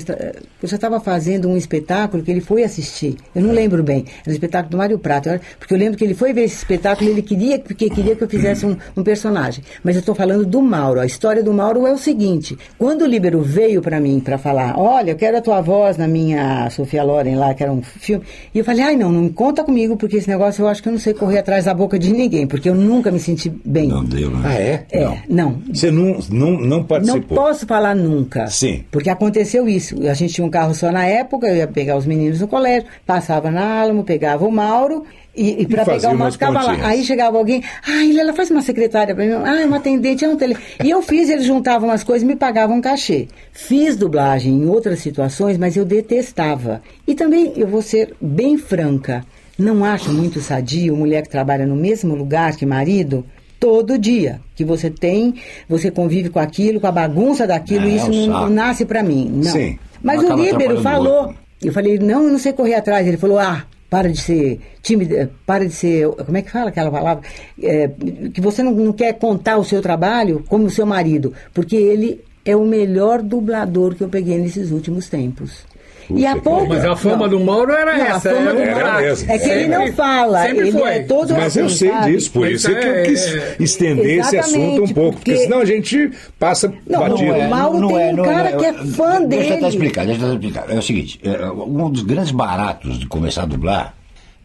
eu 0.61 0.67
já 0.67 0.75
estava 0.75 0.99
fazendo 0.99 1.47
um 1.49 1.57
espetáculo 1.57 2.21
que 2.23 2.29
ele 2.31 2.41
foi 2.41 2.63
assistir. 2.63 3.15
Eu 3.35 3.41
não 3.41 3.51
lembro 3.53 3.81
bem. 3.83 4.05
Era 4.21 4.29
o 4.29 4.31
espetáculo 4.33 4.71
do 4.71 4.77
Mário 4.77 4.99
Prato. 4.99 5.29
Eu- 5.29 5.39
Porque 5.59 5.73
eu 5.73 5.77
lembro 5.77 5.97
que 5.97 6.03
ele 6.03 6.13
foi 6.13 6.33
ver 6.33 6.43
esse 6.43 6.57
espetáculo 6.57 7.09
e 7.09 7.13
ele 7.13 7.21
queria, 7.21 7.59
porque 7.59 7.89
queria 7.89 8.15
que 8.15 8.23
eu 8.23 8.29
fizesse 8.29 8.65
um, 8.65 8.75
um 8.95 9.03
personagem. 9.03 9.63
Mas 9.83 9.95
eu 9.95 9.99
estou 10.01 10.13
falando 10.15 10.45
do 10.45 10.61
Mauro. 10.61 10.99
A 10.99 11.05
história 11.05 11.41
do 11.43 11.53
Mauro 11.53 11.85
é 11.87 11.91
o 11.91 11.97
seguinte: 11.97 12.57
quando 12.77 13.01
o 13.01 13.05
Líbero 13.07 13.41
veio 13.41 13.81
para 13.81 13.99
mim 13.99 14.19
para 14.19 14.37
falar, 14.37 14.77
olha, 14.77 15.11
eu 15.11 15.15
quero 15.15 15.37
a 15.37 15.41
tua 15.41 15.61
voz 15.61 15.97
na 15.97 16.07
minha 16.07 16.69
Sofia 16.69 17.03
Loren 17.03 17.35
lá, 17.35 17.53
que 17.53 17.63
era 17.63 17.71
um 17.71 17.81
filme, 17.81 18.23
e 18.53 18.59
eu 18.59 18.65
falei, 18.65 18.83
ai 18.83 18.95
não, 18.95 19.11
não 19.11 19.29
conta 19.29 19.63
comigo, 19.63 19.95
porque 19.97 20.17
esse 20.17 20.29
negócio 20.29 20.61
eu 20.63 20.67
acho 20.67 20.81
que 20.83 20.89
eu 20.89 20.93
não 20.93 20.99
sei 20.99 21.13
correr 21.13 21.39
atrás 21.39 21.65
da 21.65 21.73
boca 21.73 21.97
de 21.97 22.11
ninguém, 22.11 22.45
porque 22.47 22.69
eu 22.69 22.75
nunca 22.75 23.09
me 23.11 23.19
senti 23.19 23.49
bem. 23.65 23.87
Não 23.87 24.03
deu, 24.03 24.29
né? 24.29 24.41
Ah, 24.43 24.53
é? 24.53 24.85
É, 24.91 25.17
não. 25.29 25.61
Você 25.73 25.89
não, 25.91 26.19
não, 26.29 26.51
não 26.59 26.85
Não 27.06 27.06
participou? 27.13 27.37
posso 27.37 27.65
falar 27.65 27.95
nunca. 27.95 28.47
Sim. 28.47 28.83
Porque 28.91 29.09
aconteceu 29.09 29.67
isso. 29.67 29.95
A 30.07 30.13
gente 30.13 30.33
tinha 30.33 30.45
um 30.45 30.49
carro 30.49 30.73
só 30.73 30.91
na 30.91 31.05
época, 31.05 31.47
eu 31.47 31.55
ia 31.55 31.67
pegar 31.67 31.97
os 31.97 32.05
meninos 32.05 32.41
no 32.41 32.47
colégio, 32.47 32.87
passava 33.05 33.51
na 33.51 33.81
Alamo, 33.81 34.03
pegava 34.03 34.45
o 34.45 34.51
Mauro. 34.51 35.05
E, 35.35 35.61
e 35.61 35.67
para 35.67 35.85
pegar 35.85 36.09
o 36.09 36.17
Mauro 36.17 36.33
ficava 36.33 36.61
lá. 36.63 36.77
Aí 36.81 37.03
chegava 37.03 37.37
alguém, 37.37 37.63
ai, 37.87 38.11
Lela, 38.11 38.33
faz 38.33 38.49
uma 38.49 38.61
secretária 38.61 39.13
para 39.13 39.23
mim. 39.23 39.33
Ai, 39.33 39.65
uma 39.65 39.77
atendente, 39.77 40.25
é 40.25 40.29
um 40.29 40.35
tele. 40.35 40.57
E 40.83 40.89
eu 40.89 41.01
fiz, 41.01 41.29
eles 41.29 41.45
juntavam 41.45 41.91
as 41.91 42.03
coisas 42.03 42.23
e 42.23 42.25
me 42.25 42.35
pagavam 42.35 42.77
um 42.77 42.81
cachê. 42.81 43.27
Fiz 43.51 43.95
dublagem 43.95 44.53
em 44.53 44.65
outras 44.67 44.99
situações, 44.99 45.57
mas 45.57 45.77
eu 45.77 45.85
detestava. 45.85 46.81
E 47.07 47.13
também, 47.13 47.53
eu 47.55 47.67
vou 47.67 47.83
ser 47.83 48.15
bem 48.19 48.57
franca, 48.57 49.23
não 49.57 49.83
acho 49.83 50.11
muito 50.11 50.39
sadio 50.39 50.95
mulher 50.95 51.23
que 51.23 51.29
trabalha 51.29 51.65
no 51.65 51.75
mesmo 51.75 52.13
lugar 52.13 52.55
que 52.55 52.65
marido 52.65 53.25
todo 53.59 53.97
dia. 53.97 54.39
Que 54.55 54.63
você 54.63 54.89
tem, 54.89 55.35
você 55.67 55.91
convive 55.91 56.29
com 56.29 56.39
aquilo, 56.39 56.79
com 56.79 56.87
a 56.87 56.91
bagunça 56.91 57.45
daquilo, 57.45 57.85
É, 57.85 57.95
isso 57.95 58.11
é 58.11 58.27
não, 58.27 58.49
nasce 58.49 58.85
para 58.85 59.03
mim. 59.03 59.29
Não. 59.33 59.51
Sim. 59.51 59.77
Mas 60.01 60.23
o 60.23 60.33
Líbero 60.35 60.81
falou. 60.81 61.27
outro. 61.27 61.35
Eu 61.61 61.73
falei, 61.73 61.97
não, 61.97 62.23
eu 62.23 62.31
não 62.31 62.39
sei 62.39 62.53
correr 62.53 62.75
atrás. 62.75 63.07
Ele 63.07 63.17
falou, 63.17 63.39
ah, 63.39 63.65
para 63.89 64.11
de 64.11 64.19
ser 64.19 64.59
tímida, 64.81 65.31
para 65.45 65.65
de 65.65 65.73
ser. 65.73 66.07
Como 66.09 66.37
é 66.37 66.41
que 66.41 66.51
fala 66.51 66.69
aquela 66.69 66.91
palavra? 66.91 67.23
É, 67.61 67.89
que 68.33 68.41
você 68.41 68.61
não, 68.61 68.71
não 68.73 68.93
quer 68.93 69.13
contar 69.13 69.57
o 69.57 69.63
seu 69.63 69.81
trabalho 69.81 70.43
como 70.47 70.65
o 70.65 70.69
seu 70.69 70.85
marido, 70.85 71.33
porque 71.53 71.75
ele 71.75 72.21
é 72.45 72.55
o 72.55 72.65
melhor 72.65 73.21
dublador 73.21 73.95
que 73.95 74.03
eu 74.03 74.09
peguei 74.09 74.37
nesses 74.37 74.71
últimos 74.71 75.09
tempos. 75.09 75.65
E 76.09 76.25
há 76.25 76.35
pouco. 76.37 76.67
Mas 76.69 76.85
a 76.85 76.95
fama 76.95 77.27
não. 77.27 77.29
do 77.29 77.39
Mauro 77.39 77.71
era 77.73 77.97
Não, 77.97 78.03
a 78.03 78.07
essa. 78.07 78.29
fama 78.29 78.53
do 78.53 78.59
Era 78.61 78.75
craque. 78.79 79.01
mesmo. 79.03 79.31
É 79.31 79.37
que 79.37 79.45
ele 79.49 79.59
Sempre- 79.63 79.77
não 79.87 79.93
fala, 79.93 80.41
Sempre 80.43 80.57
ele 80.67 80.71
foi. 80.71 80.89
é 80.93 80.99
todo 81.03 81.33
Mas 81.33 81.55
eu 81.57 81.65
assim, 81.65 81.75
sei 81.75 81.89
sabe? 81.89 82.11
disso, 82.13 82.31
por 82.31 82.47
isso 82.51 82.71
é 82.71 82.75
que 82.75 82.87
eu 82.87 82.93
é- 82.93 83.03
quis 83.03 83.33
estender 83.59 84.19
esse 84.19 84.37
assunto 84.37 84.83
um 84.83 84.87
pouco, 84.93 85.17
porque 85.17 85.31
porque- 85.31 85.43
senão 85.43 85.59
a 85.59 85.65
gente 85.65 86.11
passa 86.39 86.67
Não, 86.87 86.99
não 87.01 87.09
batido. 87.09 87.31
é. 87.33 87.47
O 87.47 87.49
Mauro 87.49 87.87
tem 87.87 88.13
um 88.19 88.23
cara 88.23 88.51
que 88.57 88.65
é 88.65 88.73
fã 88.73 89.21
Deixa 89.21 89.23
eu 89.23 89.27
dele. 89.27 89.53
até 89.53 89.67
explicar, 89.69 90.05
deixa 90.05 90.21
eu 90.21 90.25
até 90.27 90.33
explicar. 90.35 90.65
É 90.69 90.77
o 90.77 90.81
seguinte, 90.81 91.19
é, 91.23 91.51
um 91.51 91.89
dos 91.89 92.03
grandes 92.03 92.31
baratos 92.31 92.97
de 92.99 93.05
começar 93.07 93.43
a 93.43 93.45
dublar, 93.45 93.93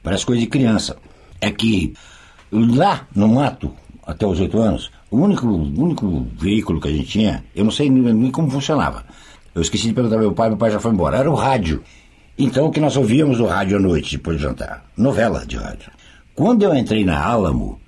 parece 0.02 0.26
coisa 0.26 0.40
de 0.40 0.46
criança, 0.48 0.96
é 1.40 1.50
que 1.50 1.92
lá 2.50 3.06
no 3.14 3.28
mato, 3.28 3.70
até 4.06 4.26
os 4.26 4.40
oito 4.40 4.58
anos, 4.58 4.90
o 5.10 5.18
único, 5.18 5.46
único 5.46 6.26
veículo 6.38 6.80
que 6.80 6.88
a 6.88 6.90
gente 6.90 7.06
tinha, 7.08 7.44
eu 7.54 7.64
não 7.64 7.70
sei 7.70 7.88
nem 7.88 8.30
como 8.30 8.50
funcionava. 8.50 9.04
Eu 9.54 9.62
esqueci 9.62 9.88
de 9.88 9.94
perguntar 9.94 10.16
ao 10.16 10.22
meu 10.22 10.32
pai, 10.32 10.48
meu 10.48 10.56
pai 10.58 10.70
já 10.70 10.80
foi 10.80 10.92
embora, 10.92 11.18
era 11.18 11.30
o 11.30 11.34
rádio. 11.34 11.82
Então 12.38 12.66
o 12.66 12.70
que 12.70 12.80
nós 12.80 12.96
ouvíamos 12.96 13.38
no 13.38 13.46
rádio 13.46 13.76
à 13.76 13.80
noite, 13.80 14.16
depois 14.16 14.38
de 14.38 14.42
jantar? 14.44 14.84
Novela 14.96 15.44
de 15.44 15.56
rádio. 15.56 15.90
Quando 16.34 16.62
eu 16.62 16.74
entrei 16.74 17.04
na 17.04 17.22
Álamo, 17.22 17.78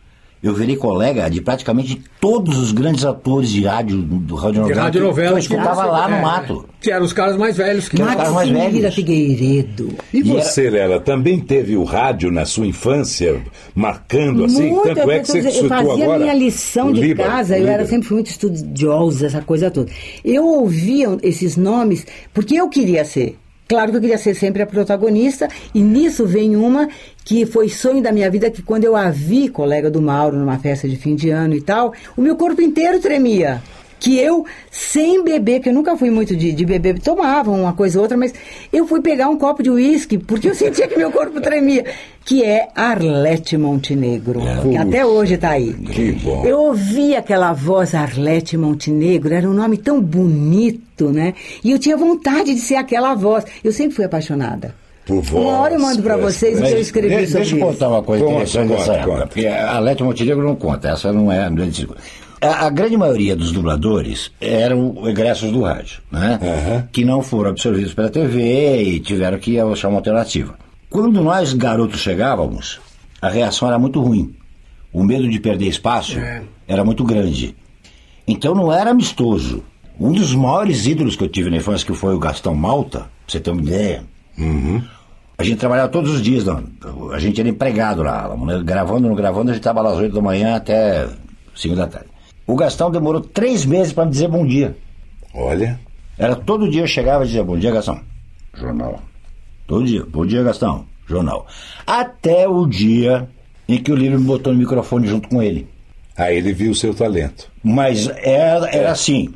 eu 0.45 0.55
virei 0.55 0.77
colega 0.77 1.29
de 1.31 1.41
praticamente 1.41 2.01
todos 2.21 2.57
os 2.59 2.71
grandes 2.71 3.05
atores 3.05 3.49
de 3.51 3.63
rádio, 3.65 3.97
do 4.03 4.35
rádio 4.35 4.53
De 4.55 4.61
novela, 4.61 4.83
rádio 4.83 5.01
que- 5.01 5.07
novela. 5.07 5.29
que 5.31 5.35
eu 5.35 5.39
escutava 5.39 5.85
lá 5.87 6.09
no 6.09 6.17
é, 6.17 6.21
mato. 6.21 6.69
Que 6.81 6.91
eram 6.91 7.05
os 7.07 7.13
caras 7.15 7.37
mais 7.37 7.57
velhos 7.57 7.89
que 7.89 7.97
caras 7.97 8.31
mais 8.31 8.51
velhos. 8.51 8.95
Figueiredo. 8.95 9.89
E 10.13 10.19
E 10.19 10.23
você, 10.23 10.69
Lela, 10.69 11.01
também 11.01 11.41
teve 11.41 11.77
o 11.77 11.83
rádio 11.85 12.31
na 12.31 12.45
sua 12.45 12.67
infância, 12.67 13.41
marcando 13.75 14.45
assim? 14.45 14.69
Muito, 14.71 14.83
Tanto 14.95 15.11
é 15.11 15.17
eu, 15.19 15.23
que 15.23 15.27
você 15.29 15.39
eu 15.39 15.51
citou 15.51 15.69
fazia 15.69 16.05
agora. 16.05 16.19
minha 16.19 16.35
lição 16.35 16.93
de 16.93 17.01
Líbano, 17.01 17.31
casa, 17.31 17.59
eu 17.59 17.67
era 17.67 17.87
sempre 17.87 18.07
fui 18.07 18.17
muito 18.17 18.31
estudiosa, 18.31 19.27
essa 19.27 19.41
coisa 19.41 19.71
toda. 19.71 19.91
Eu 20.25 20.45
ouvia 20.47 21.17
esses 21.23 21.57
nomes 21.57 22.07
porque 22.35 22.55
eu 22.55 22.69
queria 22.69 23.05
ser. 23.05 23.39
Claro 23.75 23.91
que 23.91 23.97
eu 23.97 24.01
queria 24.01 24.19
ser 24.19 24.37
sempre 24.37 24.63
a 24.63 24.67
protagonista, 24.69 25.49
e 25.75 25.81
nisso 25.81 26.25
vem 26.25 26.55
uma 26.55 26.89
que 27.25 27.45
foi 27.45 27.69
sonho 27.69 28.01
da 28.01 28.13
minha 28.13 28.31
vida, 28.31 28.49
que 28.49 28.63
quando 28.63 28.85
eu 28.85 28.95
a 28.95 29.11
vi, 29.11 29.49
colega 29.49 29.91
do 29.91 30.01
Mauro, 30.01 30.37
numa 30.37 30.61
festa 30.61 30.89
de 30.89 30.95
fim 30.95 31.17
de 31.17 31.31
ano 31.31 31.57
e 31.57 31.61
tal, 31.61 31.93
o 32.17 32.23
meu 32.23 32.37
corpo 32.37 32.63
inteiro 32.63 33.01
tremia. 33.01 33.61
Que 33.99 34.17
eu, 34.17 34.47
sem 34.71 35.25
beber, 35.25 35.59
que 35.59 35.71
eu 35.71 35.75
nunca 35.75 35.97
fui 35.97 36.09
muito 36.09 36.37
de, 36.37 36.53
de 36.53 36.65
beber, 36.65 37.01
tomava 37.01 37.51
uma 37.51 37.73
coisa 37.73 37.99
ou 37.99 38.05
outra, 38.05 38.17
mas 38.17 38.33
eu 38.73 38.87
fui 38.87 39.01
pegar 39.01 39.29
um 39.29 39.37
copo 39.37 39.61
de 39.61 39.71
uísque, 39.71 40.19
porque 40.19 40.51
eu 40.51 40.55
sentia 40.55 40.87
que 40.87 40.97
meu 40.97 41.11
corpo 41.11 41.41
tremia. 41.41 41.85
Que 42.25 42.43
é 42.43 42.69
Arlete 42.75 43.57
Montenegro, 43.59 44.41
que 44.63 44.77
até 44.79 45.05
hoje 45.05 45.35
está 45.35 45.51
aí. 45.51 45.75
Que 45.75 46.13
bom. 46.13 46.43
Eu 46.47 46.59
ouvi 46.69 47.15
aquela 47.15 47.53
voz 47.53 47.95
Arlete 47.95 48.57
Montenegro, 48.57 49.35
era 49.35 49.47
um 49.49 49.53
nome 49.53 49.77
tão 49.77 50.01
bonito, 50.01 51.11
né? 51.11 51.35
E 51.63 51.71
eu 51.71 51.79
tinha 51.79 51.97
vontade 51.99 52.55
de 52.55 52.61
ser 52.61 52.77
aquela 52.77 53.15
voz. 53.15 53.45
Eu 53.63 53.73
sempre 53.73 53.95
fui 53.95 54.05
apaixonada. 54.07 54.75
Por 55.05 55.21
voz, 55.21 55.45
Uma 55.45 55.59
hora 55.59 55.75
eu 55.75 55.81
mando 55.81 56.03
para 56.03 56.15
é, 56.15 56.17
vocês 56.17 56.59
o 56.59 56.63
que 56.63 56.71
eu 56.73 56.79
escrevi 56.81 57.09
de- 57.17 57.27
sobre 57.27 57.41
Deixa 57.41 57.57
eu 57.57 57.59
isso. 57.59 57.67
contar 57.67 57.89
uma 57.91 58.03
coisa 58.03 58.25
Conta, 58.25 58.35
interessante 58.37 58.69
conta, 58.69 58.79
dessa 58.81 58.93
época. 58.95 59.13
conta. 59.13 59.27
Porque 59.27 59.47
a 59.47 59.79
Lete 59.81 60.03
Montenegro 60.03 60.43
não 60.47 60.57
conta, 60.57 60.89
essa 60.89 61.13
não 61.13 61.31
é. 61.31 61.51
Não 61.51 61.63
é 61.63 61.69
a, 62.41 62.67
a 62.67 62.71
grande 62.71 62.97
maioria 62.97 63.37
dos 63.37 63.53
dubladores 63.53 64.31
eram 64.41 64.95
egressos 65.07 65.51
do 65.53 65.61
rádio, 65.63 66.01
né? 66.11 66.39
Aham. 66.43 66.89
Que 66.91 67.05
não 67.05 67.21
foram 67.23 67.51
absorvidos 67.51 67.93
pela 67.93 68.09
TV 68.09 68.83
e 68.83 69.01
tiveram 69.01 69.39
que 69.39 69.61
achar 69.61 69.89
uma 69.89 69.99
alternativa. 69.99 70.55
Quando 70.95 71.21
nós, 71.21 71.53
garotos, 71.53 71.99
chegávamos, 71.99 72.81
a 73.21 73.29
reação 73.29 73.67
era 73.67 73.77
muito 73.81 74.01
ruim. 74.01 74.33
O 74.93 75.03
medo 75.03 75.29
de 75.29 75.41
perder 75.41 75.67
espaço 75.67 76.17
É. 76.21 76.45
era 76.69 76.85
muito 76.85 77.03
grande. 77.03 77.57
Então 78.29 78.55
não 78.55 78.73
era 78.73 78.93
amistoso. 78.93 79.65
Um 79.99 80.13
dos 80.13 80.33
maiores 80.37 80.87
ídolos 80.87 81.17
que 81.17 81.25
eu 81.25 81.29
tive 81.29 81.51
na 81.51 81.57
infância, 81.57 81.85
que 81.85 81.93
foi 81.95 82.15
o 82.15 82.19
Gastão 82.21 82.55
Malta, 82.55 83.01
pra 83.01 83.09
você 83.27 83.41
ter 83.41 83.51
uma 83.51 83.61
ideia. 83.61 84.05
A 85.37 85.43
gente 85.43 85.57
trabalhava 85.57 85.89
todos 85.89 86.13
os 86.13 86.23
dias, 86.23 86.45
não. 86.45 86.63
a 87.13 87.19
gente 87.19 87.41
era 87.41 87.49
empregado 87.49 88.01
lá, 88.05 88.33
gravando, 88.65 89.09
não 89.09 89.17
gravando, 89.17 89.51
a 89.51 89.53
gente 89.55 89.63
estava 89.63 89.83
às 89.91 89.99
8 89.99 90.15
da 90.15 90.23
manhã 90.23 90.55
até 90.55 91.09
5 91.57 91.75
da 91.75 91.89
tarde. 91.89 92.07
O 92.47 92.55
Gastão 92.55 92.89
demorou 92.89 93.21
três 93.21 93.65
meses 93.65 93.93
para 93.93 94.05
me 94.05 94.13
dizer 94.13 94.29
bom 94.29 94.47
dia. 94.47 94.77
Olha. 95.35 95.81
Era 96.17 96.37
todo 96.37 96.71
dia 96.71 96.83
eu 96.83 96.87
chegava 96.87 97.25
e 97.25 97.27
dizia 97.27 97.43
bom 97.43 97.59
dia, 97.59 97.73
Gastão. 97.73 98.01
Jornal. 98.57 99.03
Todo 99.67 99.85
dia, 99.85 100.05
bom 100.07 100.27
dia, 100.27 100.43
Gastão. 100.43 100.85
Jornal. 101.07 101.47
Até 101.87 102.49
o 102.49 102.67
dia 102.67 103.29
em 103.69 103.79
que 103.79 103.93
o 103.93 103.97
Lírio 103.97 104.19
me 104.19 104.27
botou 104.27 104.53
no 104.53 104.59
microfone 104.59 105.07
junto 105.07 105.29
com 105.29 105.43
ele. 105.43 105.67
Aí 106.17 106.37
ele 106.37 106.53
viu 106.53 106.71
o 106.71 106.75
seu 106.75 106.95
talento. 106.95 107.51
Mas 107.63 108.09
era, 108.09 108.69
era 108.71 108.93
assim. 108.93 109.33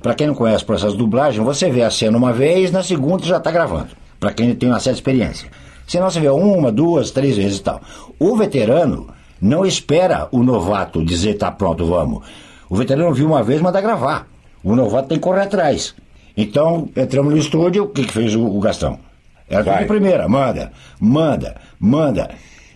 Pra 0.00 0.14
quem 0.14 0.26
não 0.26 0.34
conhece 0.34 0.62
o 0.62 0.66
processo 0.66 0.92
de 0.92 0.98
dublagem, 0.98 1.42
você 1.42 1.70
vê 1.70 1.82
a 1.82 1.90
cena 1.90 2.16
uma 2.16 2.32
vez, 2.32 2.70
na 2.70 2.82
segunda 2.82 3.24
já 3.24 3.38
tá 3.38 3.50
gravando. 3.50 3.88
Pra 4.18 4.32
quem 4.32 4.54
tem 4.54 4.68
uma 4.68 4.80
certa 4.80 4.98
experiência. 4.98 5.48
Senão 5.86 6.10
você 6.10 6.20
vê 6.20 6.28
uma, 6.28 6.72
duas, 6.72 7.10
três 7.10 7.36
vezes 7.36 7.58
e 7.58 7.62
tal. 7.62 7.80
O 8.18 8.36
veterano 8.36 9.08
não 9.40 9.64
espera 9.64 10.28
o 10.32 10.42
novato 10.42 11.04
dizer 11.04 11.34
tá 11.34 11.50
pronto, 11.50 11.84
vamos. 11.86 12.26
O 12.68 12.76
veterano 12.76 13.12
viu 13.12 13.26
uma 13.26 13.42
vez, 13.42 13.60
manda 13.60 13.80
gravar. 13.80 14.28
O 14.62 14.74
novato 14.74 15.08
tem 15.08 15.18
que 15.18 15.24
correr 15.24 15.42
atrás. 15.42 15.94
Então, 16.36 16.88
entramos 16.96 17.32
no 17.32 17.38
estúdio, 17.38 17.84
o 17.84 17.88
que, 17.88 18.04
que 18.04 18.12
fez 18.12 18.34
o, 18.34 18.44
o 18.44 18.60
Gastão? 18.60 18.98
Era 19.50 19.62
tudo 19.64 19.72
Vai. 19.72 19.82
de 19.82 19.88
primeira, 19.88 20.28
manda, 20.28 20.72
manda, 21.00 21.56
manda. 21.80 22.30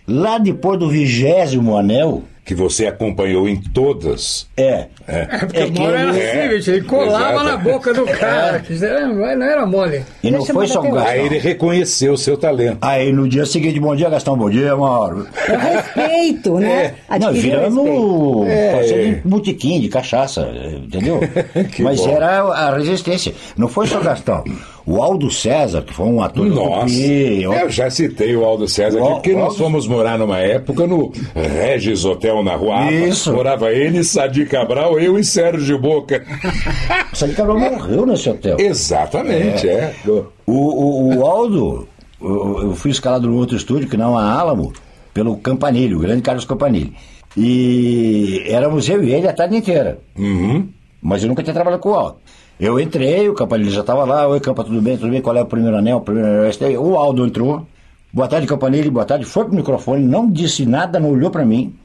Lá 0.07 0.37
depois 0.37 0.77
do 0.79 0.89
vigésimo 0.89 1.77
anel, 1.77 2.23
Que 2.45 2.53
você 2.53 2.87
acompanhou 2.87 3.47
em 3.47 3.55
todas. 3.55 4.47
é. 4.57 4.87
É, 5.07 5.25
porque 5.37 5.59
É 5.59 5.65
o 5.65 5.71
Mauro 5.73 5.95
era 5.95 6.01
ele- 6.01 6.09
assim, 6.11 6.37
é, 6.37 6.47
bicho, 6.49 6.71
ele 6.71 6.81
colava 6.83 7.31
exato. 7.35 7.43
na 7.45 7.57
boca 7.57 7.93
do 7.93 8.05
cara. 8.05 8.59
que 8.59 8.73
isso 8.73 8.83
era- 8.85 9.07
não 9.07 9.25
era 9.45 9.65
mole. 9.65 10.03
E 10.21 10.29
não 10.31 10.39
Deixa 10.39 10.53
foi 10.53 10.67
só 10.67 10.79
o. 10.81 10.83
Gastão. 10.91 11.03
Aí 11.11 11.25
ele 11.25 11.37
reconheceu 11.39 12.13
o 12.13 12.17
seu 12.17 12.35
talento. 12.37 12.79
Aí 12.81 13.13
no 13.13 13.27
dia 13.29 13.45
seguinte, 13.45 13.79
bom 13.79 13.95
dia, 13.95 14.09
Gastão, 14.09 14.37
bom 14.37 14.49
dia, 14.49 14.75
Mauro. 14.75 15.25
É 15.47 15.53
o 15.53 15.57
respeito, 15.59 16.57
né? 16.59 16.95
Não, 17.09 17.15
Adquirir 17.29 17.55
o 17.57 17.59
respeito. 17.61 18.43
viramos 18.43 18.47
É. 18.49 19.21
botequim, 19.23 19.79
de 19.79 19.87
cachaça, 19.89 20.49
entendeu? 20.83 21.19
Mas 21.79 22.01
bom. 22.01 22.09
era 22.09 22.41
a 22.41 22.77
resistência. 22.77 23.33
Não 23.57 23.67
foi 23.69 23.87
só 23.87 23.99
Gastão. 24.01 24.43
O 24.85 25.01
Aldo 25.01 25.31
César, 25.31 25.81
que 25.81 25.93
foi 25.93 26.05
um 26.07 26.21
ator 26.21 26.45
Nossa, 26.45 26.81
Tupi, 26.87 27.41
eu 27.43 27.69
já 27.69 27.89
citei 27.89 28.35
o 28.35 28.43
Aldo 28.43 28.67
César 28.67 28.99
O 28.99 29.03
aqui, 29.03 29.13
porque 29.13 29.33
nós 29.33 29.43
Aldo- 29.43 29.55
fomos 29.55 29.87
morar 29.87 30.17
numa 30.17 30.39
época 30.39 30.85
no 30.85 31.09
Regis 31.33 32.03
Hotel 32.03 32.43
na 32.43 32.55
Rua 32.55 32.81
Aba. 32.81 32.91
Isso. 32.91 33.31
Morava 33.31 33.71
ele, 33.71 34.03
Sadi 34.03 34.45
Cabral, 34.45 34.99
eu 34.99 35.17
e 35.17 35.23
Sérgio 35.23 35.79
Boca. 35.79 36.21
Sadi 37.13 37.33
Cabral 37.33 37.57
morreu 37.59 38.05
nesse 38.05 38.29
hotel. 38.29 38.57
Exatamente, 38.59 39.69
é. 39.69 39.93
O, 40.05 40.51
o, 40.51 41.15
o 41.17 41.25
Aldo, 41.25 41.87
eu, 42.21 42.73
fui 42.75 42.91
escalado 42.91 43.27
no 43.29 43.37
outro 43.37 43.55
estúdio, 43.55 43.87
que 43.87 43.95
não 43.95 44.17
a 44.17 44.29
Álamo, 44.33 44.73
pelo 45.13 45.37
Campanile, 45.37 45.95
o 45.95 45.99
grande 45.99 46.21
Carlos 46.21 46.43
Campanile. 46.43 46.93
E 47.37 48.43
éramos 48.47 48.87
eu 48.89 49.03
e 49.03 49.13
ele 49.13 49.27
a 49.27 49.33
tarde 49.33 49.55
inteira. 49.55 49.99
Uhum. 50.17 50.67
Mas 51.01 51.21
eu 51.23 51.29
nunca 51.29 51.41
tinha 51.43 51.53
trabalhado 51.53 51.81
com 51.81 51.89
o 51.89 51.95
Aldo. 51.95 52.17
Eu 52.63 52.79
entrei, 52.79 53.27
o 53.27 53.33
Campanile 53.33 53.69
já 53.69 53.81
estava 53.81 54.05
lá, 54.05 54.25
oi 54.25 54.39
Campa, 54.39 54.63
tudo 54.63 54.81
bem, 54.81 54.97
tudo 54.97 55.11
bem, 55.11 55.21
qual 55.21 55.35
é 55.35 55.41
o 55.41 55.45
primeiro 55.45 55.75
anel? 55.75 55.97
O 55.97 56.01
primeiro 56.01 56.29
anel 56.29 56.49
é. 56.49 56.79
O 56.79 56.95
Aldo 56.95 57.25
entrou, 57.25 57.67
boa 58.13 58.25
tarde 58.25 58.47
Campanile, 58.47 58.89
boa 58.89 59.03
tarde, 59.03 59.25
foi 59.25 59.43
pro 59.43 59.53
microfone, 59.53 60.05
não 60.05 60.31
disse 60.31 60.65
nada, 60.65 60.97
não 60.97 61.11
olhou 61.11 61.29
para 61.29 61.45
mim, 61.45 61.75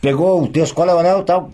pegou 0.00 0.40
o 0.40 0.46
texto, 0.46 0.72
qual 0.72 0.88
é 0.88 0.94
o 0.94 1.00
anel 1.00 1.24
tal, 1.24 1.50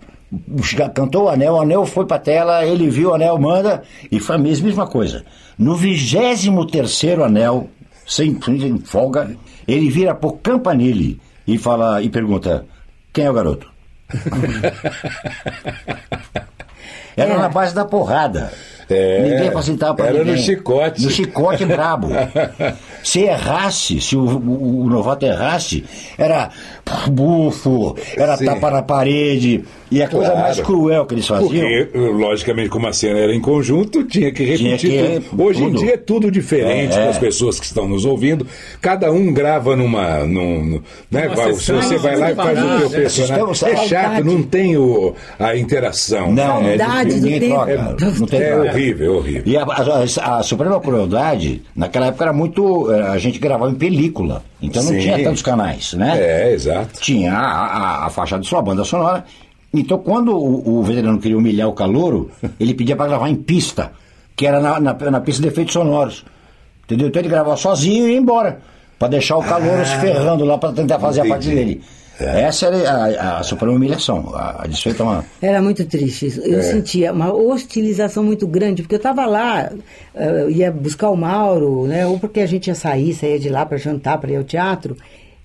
cantou 0.95 1.25
o 1.25 1.29
anel, 1.31 1.55
o 1.55 1.61
anel 1.63 1.87
foi 1.87 2.05
pra 2.05 2.19
tela, 2.19 2.67
ele 2.67 2.91
viu 2.91 3.13
o 3.13 3.15
anel, 3.15 3.39
manda, 3.39 3.83
e 4.13 4.21
foi 4.21 4.37
a 4.37 4.39
mesma, 4.39 4.87
coisa. 4.87 5.25
No 5.59 5.75
vigésimo 5.75 6.67
terceiro 6.67 7.25
anel, 7.25 7.71
sem, 8.07 8.39
sem 8.43 8.77
folga, 8.81 9.35
ele 9.67 9.89
vira 9.89 10.15
pro 10.15 10.33
Campanile 10.33 11.19
e 11.47 11.57
fala, 11.57 12.03
e 12.03 12.11
pergunta, 12.11 12.67
quem 13.11 13.25
é 13.25 13.31
o 13.31 13.33
garoto? 13.33 13.71
Era 17.17 17.39
na 17.39 17.49
base 17.49 17.75
da 17.75 17.85
porrada. 17.85 18.53
É, 18.89 19.23
ninguém 19.31 19.51
facilitava 19.51 19.95
pra 19.95 20.07
era 20.07 20.19
no 20.19 20.25
ninguém. 20.27 20.43
chicote. 20.43 21.03
No 21.03 21.11
chicote 21.11 21.65
brabo. 21.65 22.09
se 23.03 23.21
errasse, 23.23 24.01
se 24.01 24.17
o, 24.17 24.21
o- 24.25 24.85
o 24.85 24.89
novato 24.91 25.27
errasse, 25.27 25.85
era 26.17 26.51
bufo, 27.11 27.97
era 28.17 28.37
Sim. 28.37 28.45
tapa 28.45 28.71
na 28.71 28.83
parede. 28.83 29.65
E 29.89 30.03
a 30.03 30.09
coisa 30.09 30.27
Claro. 30.31 30.41
mais 30.43 30.61
cruel 30.61 31.07
que 31.07 31.15
eles 31.15 31.27
faziam. 31.29 31.49
Porque, 31.49 31.89
logicamente, 31.97 32.69
como 32.69 32.89
a 32.89 32.93
cena 32.93 33.21
era 33.21 33.33
em 33.33 33.41
conjunto, 33.41 34.03
tinha 34.03 34.33
que 34.33 34.43
repetir 34.45 34.79
Tinha 34.79 35.21
que- 35.21 35.29
tudo. 35.31 35.45
Hoje 35.45 35.63
em 35.63 35.67
tudo. 35.71 35.79
dia 35.79 35.95
é 35.95 35.97
tudo 35.97 36.29
diferente 36.31 36.93
É, 36.93 36.97
para 36.97 37.05
é. 37.05 37.09
as 37.11 37.19
pessoas 37.19 37.61
que 37.61 37.67
estão 37.67 37.87
nos 37.89 38.05
ouvindo. 38.05 38.45
Cada 38.81 39.13
um 39.13 39.33
grava 39.33 39.77
numa. 39.77 40.25
Num, 40.25 40.65
num- 40.65 40.83
né, 41.09 41.29
se 41.37 41.55
sessão, 41.61 41.83
você 41.83 41.99
vai 41.99 42.17
lá 42.17 42.33
e 42.33 42.35
faz 42.35 42.59
o 42.59 42.63
teu 42.63 42.91
né? 42.91 42.97
personagem. 42.97 43.35
Estamos- 43.37 43.63
É 43.63 43.77
chato, 43.87 44.25
não 44.25 44.43
tem 44.43 44.77
o, 44.77 45.15
a 45.39 45.57
interação. 45.57 46.33
Não, 46.33 46.61
É 46.67 46.77
do 47.05 47.15
Ninguém 47.15 47.41
tempo. 47.41 47.55
troca, 47.55 47.97
não 48.19 48.27
tem 48.27 48.41
É 48.41 48.53
troca. 48.55 48.76
Horrível, 48.77 49.17
horrível. 49.17 49.43
E 49.47 49.57
a, 49.57 49.63
a- 49.65 50.39
a 50.39 50.43
Suprema 50.43 50.81
Crueldade, 50.81 51.63
naquela 51.75 52.07
época 52.07 52.25
era 52.25 52.33
muito. 52.33 52.91
eh, 52.93 53.03
A 53.09 53.19
gente 53.19 53.39
gravava 53.39 53.71
em 53.71 53.75
película. 53.75 54.43
Então 54.61 54.83
não 54.83 54.93
Sim. 54.93 54.99
tinha 55.01 55.23
tantos 55.25 55.43
canais, 55.43 55.93
né? 55.95 56.17
É, 56.19 56.53
exato. 56.53 57.01
Tinha 57.01 57.33
a, 57.33 57.67
a, 57.67 58.07
a 58.07 58.11
faixa 58.11 58.39
de 58.39 58.47
sua 58.47 58.63
banda 58.63 58.85
sonora. 58.85 59.25
Então, 59.75 59.99
quando 59.99 60.37
o, 60.37 60.79
o 60.79 60.83
veterano 60.83 61.19
queria 61.19 61.37
humilhar 61.37 61.69
o 61.69 61.73
calouro, 61.73 62.31
ele 62.59 62.73
pedia 62.75 62.97
para 62.97 63.09
gravar 63.09 63.29
em 63.29 63.35
pista, 63.37 63.93
que 64.35 64.47
era 64.47 64.61
na, 64.61 64.79
na, 64.81 64.95
na 65.11 65.21
pista 65.21 65.43
de 65.43 65.49
efeitos 65.49 65.73
sonoros. 65.75 66.25
Entendeu? 66.85 67.09
Então 67.09 67.21
ele 67.21 67.29
gravava 67.29 67.57
sozinho 67.57 68.09
e 68.09 68.13
ia 68.13 68.19
embora. 68.19 68.61
Para 68.99 69.09
deixar 69.09 69.37
o 69.37 69.43
calouro 69.43 69.85
se 69.85 69.97
ferrando 70.01 70.45
lá 70.45 70.57
para 70.57 70.73
tentar 70.73 70.99
fazer 70.99 71.21
a 71.23 71.27
parte 71.27 71.49
Ah. 71.51 71.53
Dele. 72.19 72.41
Essa 72.41 72.67
era 72.67 72.91
a, 72.91 73.39
a 73.39 73.43
suprema 73.43 73.75
humilhação. 73.75 74.35
A, 74.35 74.65
a 74.65 74.67
desfeita 74.67 75.03
é 75.03 75.07
uma. 75.07 75.25
Era 75.41 75.63
muito 75.63 75.85
triste. 75.85 76.27
isso. 76.27 76.43
É. 76.43 76.49
Eu 76.49 76.63
sentia 76.63 77.13
uma 77.13 77.33
hostilização 77.33 78.23
muito 78.23 78.47
grande, 78.47 78.83
porque 78.83 78.95
eu 78.95 78.99
estava 78.99 79.27
lá, 79.27 79.71
eh, 80.15 80.43
eu 80.43 80.51
ia 80.51 80.71
buscar 80.71 81.11
o 81.11 81.17
Mauro, 81.17 81.87
né? 81.87 82.07
Ou 82.07 82.19
porque 82.19 82.41
a 82.41 82.47
gente 82.47 82.69
ia 82.69 82.75
sair, 82.75 83.15
saía 83.15 83.39
de 83.39 83.49
lá 83.49 83.65
para 83.67 83.77
jantar, 83.77 84.19
para 84.19 84.31
ir 84.33 84.37
ao 84.37 84.45
teatro. 84.45 84.97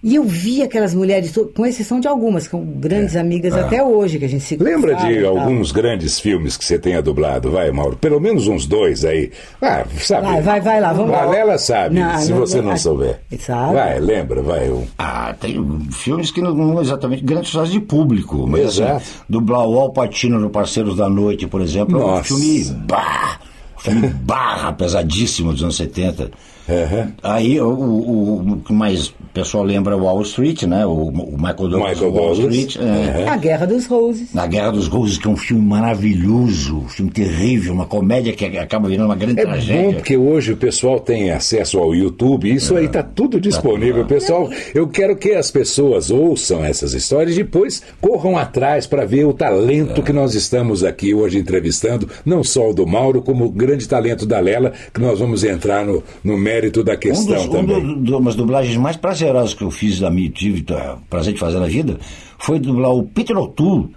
E 0.03 0.15
eu 0.15 0.23
via 0.23 0.65
aquelas 0.65 0.95
mulheres, 0.95 1.31
com 1.55 1.63
exceção 1.63 1.99
de 1.99 2.07
algumas, 2.07 2.45
que 2.45 2.51
são 2.51 2.63
grandes 2.63 3.15
amigas 3.15 3.53
até 3.53 3.83
hoje, 3.83 4.17
que 4.17 4.25
a 4.25 4.27
gente 4.27 4.43
se 4.43 4.55
É. 4.55 4.57
Lembra 4.57 4.95
de 4.95 5.23
alguns 5.23 5.71
grandes 5.71 6.19
filmes 6.19 6.57
que 6.57 6.65
você 6.65 6.79
tenha 6.79 7.03
dublado, 7.03 7.51
vai, 7.51 7.69
Mauro? 7.71 7.95
Pelo 7.97 8.19
menos 8.19 8.47
uns 8.47 8.65
dois 8.65 9.05
aí. 9.05 9.29
Ah, 9.61 9.85
sabe? 9.99 10.25
Vai, 10.25 10.41
vai, 10.41 10.61
vai 10.61 10.81
lá, 10.81 10.91
vamos 10.91 11.11
lá. 11.11 11.21
A 11.21 11.29
Lela 11.29 11.57
sabe, 11.59 11.99
Não, 11.99 12.17
se 12.19 12.31
não, 12.31 12.39
você 12.39 12.57
não, 12.57 12.63
não 12.65 12.71
ah, 12.71 12.77
souber. 12.77 13.19
sabe. 13.39 13.73
Vai, 13.75 13.99
lembra, 13.99 14.41
vai. 14.41 14.71
Um. 14.71 14.87
Ah, 14.97 15.35
tem 15.39 15.63
filmes 15.91 16.31
que 16.31 16.41
não, 16.41 16.55
não 16.55 16.81
exatamente 16.81 17.23
grandes 17.23 17.49
sucessos 17.49 17.71
de 17.71 17.79
público, 17.79 18.47
mas 18.47 18.69
assim, 18.69 18.81
Exato. 18.81 19.05
dublar 19.29 19.67
o 19.67 19.79
Al 19.79 19.91
Pacino 19.93 20.39
no 20.39 20.49
Parceiros 20.49 20.97
da 20.97 21.07
Noite, 21.07 21.45
por 21.45 21.61
exemplo, 21.61 21.99
é 22.01 22.03
um 22.03 22.07
Nossa. 22.07 22.23
filme 22.23 22.63
barra, 22.87 23.39
filme 23.77 24.07
barra, 24.07 24.73
pesadíssimo 24.73 25.51
dos 25.53 25.61
anos 25.61 25.75
70. 25.75 26.31
Aham. 26.69 27.11
Aí 27.21 27.59
o, 27.61 27.67
o, 27.69 28.51
o 28.53 28.57
que 28.65 28.73
mais 28.73 29.13
pessoal 29.33 29.63
lembra 29.63 29.93
é 29.93 29.97
o 29.97 30.03
Wall 30.03 30.21
Street, 30.23 30.63
né? 30.63 30.85
O, 30.85 30.91
o 31.09 31.37
Michael 31.37 31.55
Douglas 31.69 31.93
Michael 31.93 32.11
Wall 32.13 32.35
Douglas. 32.35 32.55
Street. 32.55 32.77
é. 32.77 33.27
A 33.27 33.37
Guerra 33.37 33.65
dos 33.65 33.85
Roses. 33.85 34.33
Na 34.33 34.45
Guerra 34.47 34.71
dos 34.71 34.87
Roses, 34.87 35.17
que 35.17 35.27
é 35.27 35.31
um 35.31 35.37
filme 35.37 35.63
maravilhoso, 35.65 36.77
um 36.79 36.87
filme 36.89 37.11
terrível, 37.11 37.73
uma 37.73 37.85
comédia 37.85 38.33
que 38.33 38.45
acaba 38.57 38.87
virando 38.89 39.05
uma 39.07 39.15
grande 39.15 39.39
É 39.39 39.43
tragédia. 39.43 39.83
bom 39.83 39.93
porque 39.93 40.17
hoje 40.17 40.53
o 40.53 40.57
pessoal 40.57 40.99
tem 40.99 41.31
acesso 41.31 41.77
ao 41.79 41.93
YouTube, 41.95 42.53
isso 42.53 42.75
aí 42.75 42.87
tá 42.87 43.03
tudo 43.03 43.39
disponível. 43.39 44.05
Pessoal, 44.05 44.49
eu 44.73 44.87
quero 44.87 45.15
que 45.15 45.31
as 45.33 45.49
pessoas 45.51 46.09
ouçam 46.11 46.63
essas 46.63 46.93
histórias 46.93 47.35
e 47.37 47.43
depois 47.43 47.81
corram 48.01 48.37
atrás 48.37 48.85
para 48.87 49.05
ver 49.05 49.25
o 49.25 49.33
talento 49.33 50.01
que 50.03 50.11
nós 50.13 50.35
estamos 50.35 50.83
aqui 50.83 51.13
hoje 51.13 51.37
entrevistando, 51.37 52.07
não 52.25 52.43
só 52.43 52.69
o 52.69 52.73
do 52.73 52.85
Mauro, 52.85 53.21
como 53.21 53.45
o 53.45 53.49
grande 53.51 53.87
talento 53.87 54.25
da 54.25 54.39
Lela, 54.39 54.73
que 54.93 54.99
nós 54.99 55.19
vamos 55.19 55.43
entrar 55.43 55.85
no, 55.85 56.03
no 56.23 56.37
mérito 56.37 56.83
da 56.83 56.93
Um 56.93 56.97
questão 56.97 57.35
dos, 57.35 57.45
um 57.45 57.49
também. 57.49 57.79
do- 57.81 57.95
do- 57.95 58.17
umas 58.17 58.35
dublagens 58.35 58.75
mais 58.77 58.97
prazerosas 59.21 59.53
que 59.53 59.63
eu 59.63 59.71
fiz 59.71 59.99
da 59.99 60.09
minha, 60.09 60.29
tive 60.29 60.61
tá, 60.63 60.97
prazer 61.09 61.33
de 61.33 61.39
fazer 61.39 61.59
na 61.59 61.67
vida, 61.67 61.99
foi 62.39 62.59
dublar 62.59 62.91
o 62.91 63.03
Peter 63.03 63.37
O'Toole 63.37 63.89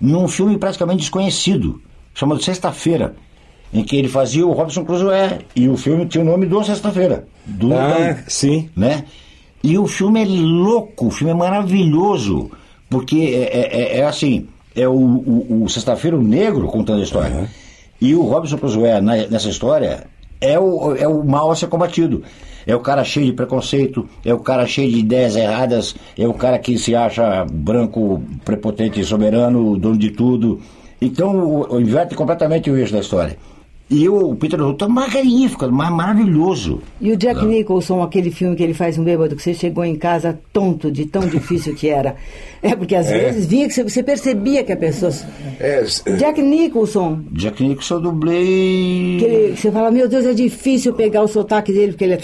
num 0.00 0.26
filme 0.26 0.58
praticamente 0.58 1.00
desconhecido, 1.00 1.80
chamado 2.14 2.42
Sexta-feira, 2.42 3.14
em 3.72 3.82
que 3.84 3.96
ele 3.96 4.08
fazia 4.08 4.46
o 4.46 4.52
Robson 4.52 4.84
Crusoe, 4.84 5.38
e 5.54 5.68
o 5.68 5.76
filme 5.76 6.06
tinha 6.06 6.22
o 6.22 6.26
nome 6.26 6.46
do 6.46 6.62
Sexta-feira. 6.64 7.26
Do 7.46 7.72
Ah, 7.74 8.18
sim. 8.26 8.68
né? 8.76 9.04
E 9.62 9.78
o 9.78 9.86
filme 9.86 10.22
é 10.22 10.26
louco, 10.26 11.06
o 11.06 11.10
filme 11.10 11.32
é 11.32 11.36
maravilhoso, 11.36 12.50
porque 12.90 13.16
é, 13.16 13.58
é- 13.60 13.80
é- 13.82 13.98
é 14.00 14.04
assim, 14.04 14.46
é 14.76 14.86
o, 14.88 14.92
o- 14.92 15.62
o 15.64 15.68
Sexta-feira 15.68 16.16
o 16.18 16.22
Negro 16.22 16.66
contando 16.66 17.00
a 17.00 17.04
história. 17.04 17.48
E 18.00 18.14
o 18.14 18.22
Robson 18.22 18.58
Crusoe, 18.58 19.00
nessa 19.00 19.48
história, 19.48 20.06
é 20.40 20.58
o, 20.58 20.94
é 20.96 21.06
o 21.08 21.24
mal 21.24 21.50
a 21.50 21.56
ser 21.56 21.68
combatido. 21.68 22.22
É 22.66 22.74
o 22.74 22.80
cara 22.80 23.04
cheio 23.04 23.26
de 23.26 23.32
preconceito, 23.32 24.08
é 24.24 24.32
o 24.32 24.40
cara 24.40 24.66
cheio 24.66 24.90
de 24.90 24.98
ideias 24.98 25.36
erradas, 25.36 25.94
é 26.18 26.26
o 26.26 26.34
cara 26.34 26.58
que 26.58 26.78
se 26.78 26.94
acha 26.94 27.44
branco, 27.50 28.22
prepotente 28.44 29.04
soberano, 29.04 29.76
dono 29.76 29.98
de 29.98 30.10
tudo. 30.10 30.60
Então, 31.00 31.66
inverte 31.78 32.14
completamente 32.14 32.70
o 32.70 32.76
eixo 32.76 32.92
da 32.92 33.00
história. 33.00 33.36
E 33.96 34.08
o 34.08 34.34
Peter 34.34 34.60
O'Toole 34.60 34.90
é 34.90 34.94
magnífico, 34.94 35.70
mas 35.70 35.90
maravilhoso. 35.90 36.80
E 37.00 37.12
o 37.12 37.16
Jack 37.16 37.44
Nicholson, 37.46 38.02
aquele 38.02 38.30
filme 38.30 38.56
que 38.56 38.62
ele 38.64 38.74
faz 38.74 38.98
um 38.98 39.04
bêbado, 39.04 39.36
que 39.36 39.42
você 39.42 39.54
chegou 39.54 39.84
em 39.84 39.94
casa 39.94 40.36
tonto 40.52 40.90
de 40.90 41.06
tão 41.06 41.26
difícil 41.28 41.74
que 41.76 41.88
era. 41.88 42.16
É 42.60 42.74
porque 42.74 42.96
às 42.96 43.06
É. 43.06 43.18
vezes 43.18 43.46
vinha 43.46 43.68
que 43.68 43.74
você, 43.74 44.02
percebia 44.02 44.64
que 44.64 44.72
a 44.72 44.76
pessoa. 44.76 45.12
É, 45.60 45.84
Jack 46.16 46.42
Nicholson, 46.42 47.20
Jack 47.30 47.62
Nicholson 47.62 47.94
eu 47.96 48.00
dublei. 48.00 49.16
que 49.18 49.24
ele- 49.24 49.56
você 49.56 49.70
fala, 49.70 49.90
meu 49.90 50.08
Deus, 50.08 50.26
é 50.26 50.32
difícil 50.32 50.92
pegar 50.94 51.22
o 51.22 51.28
sotaque 51.28 51.72
dele, 51.72 51.92
porque 51.92 52.04
ele 52.04 52.14
é 52.14 52.16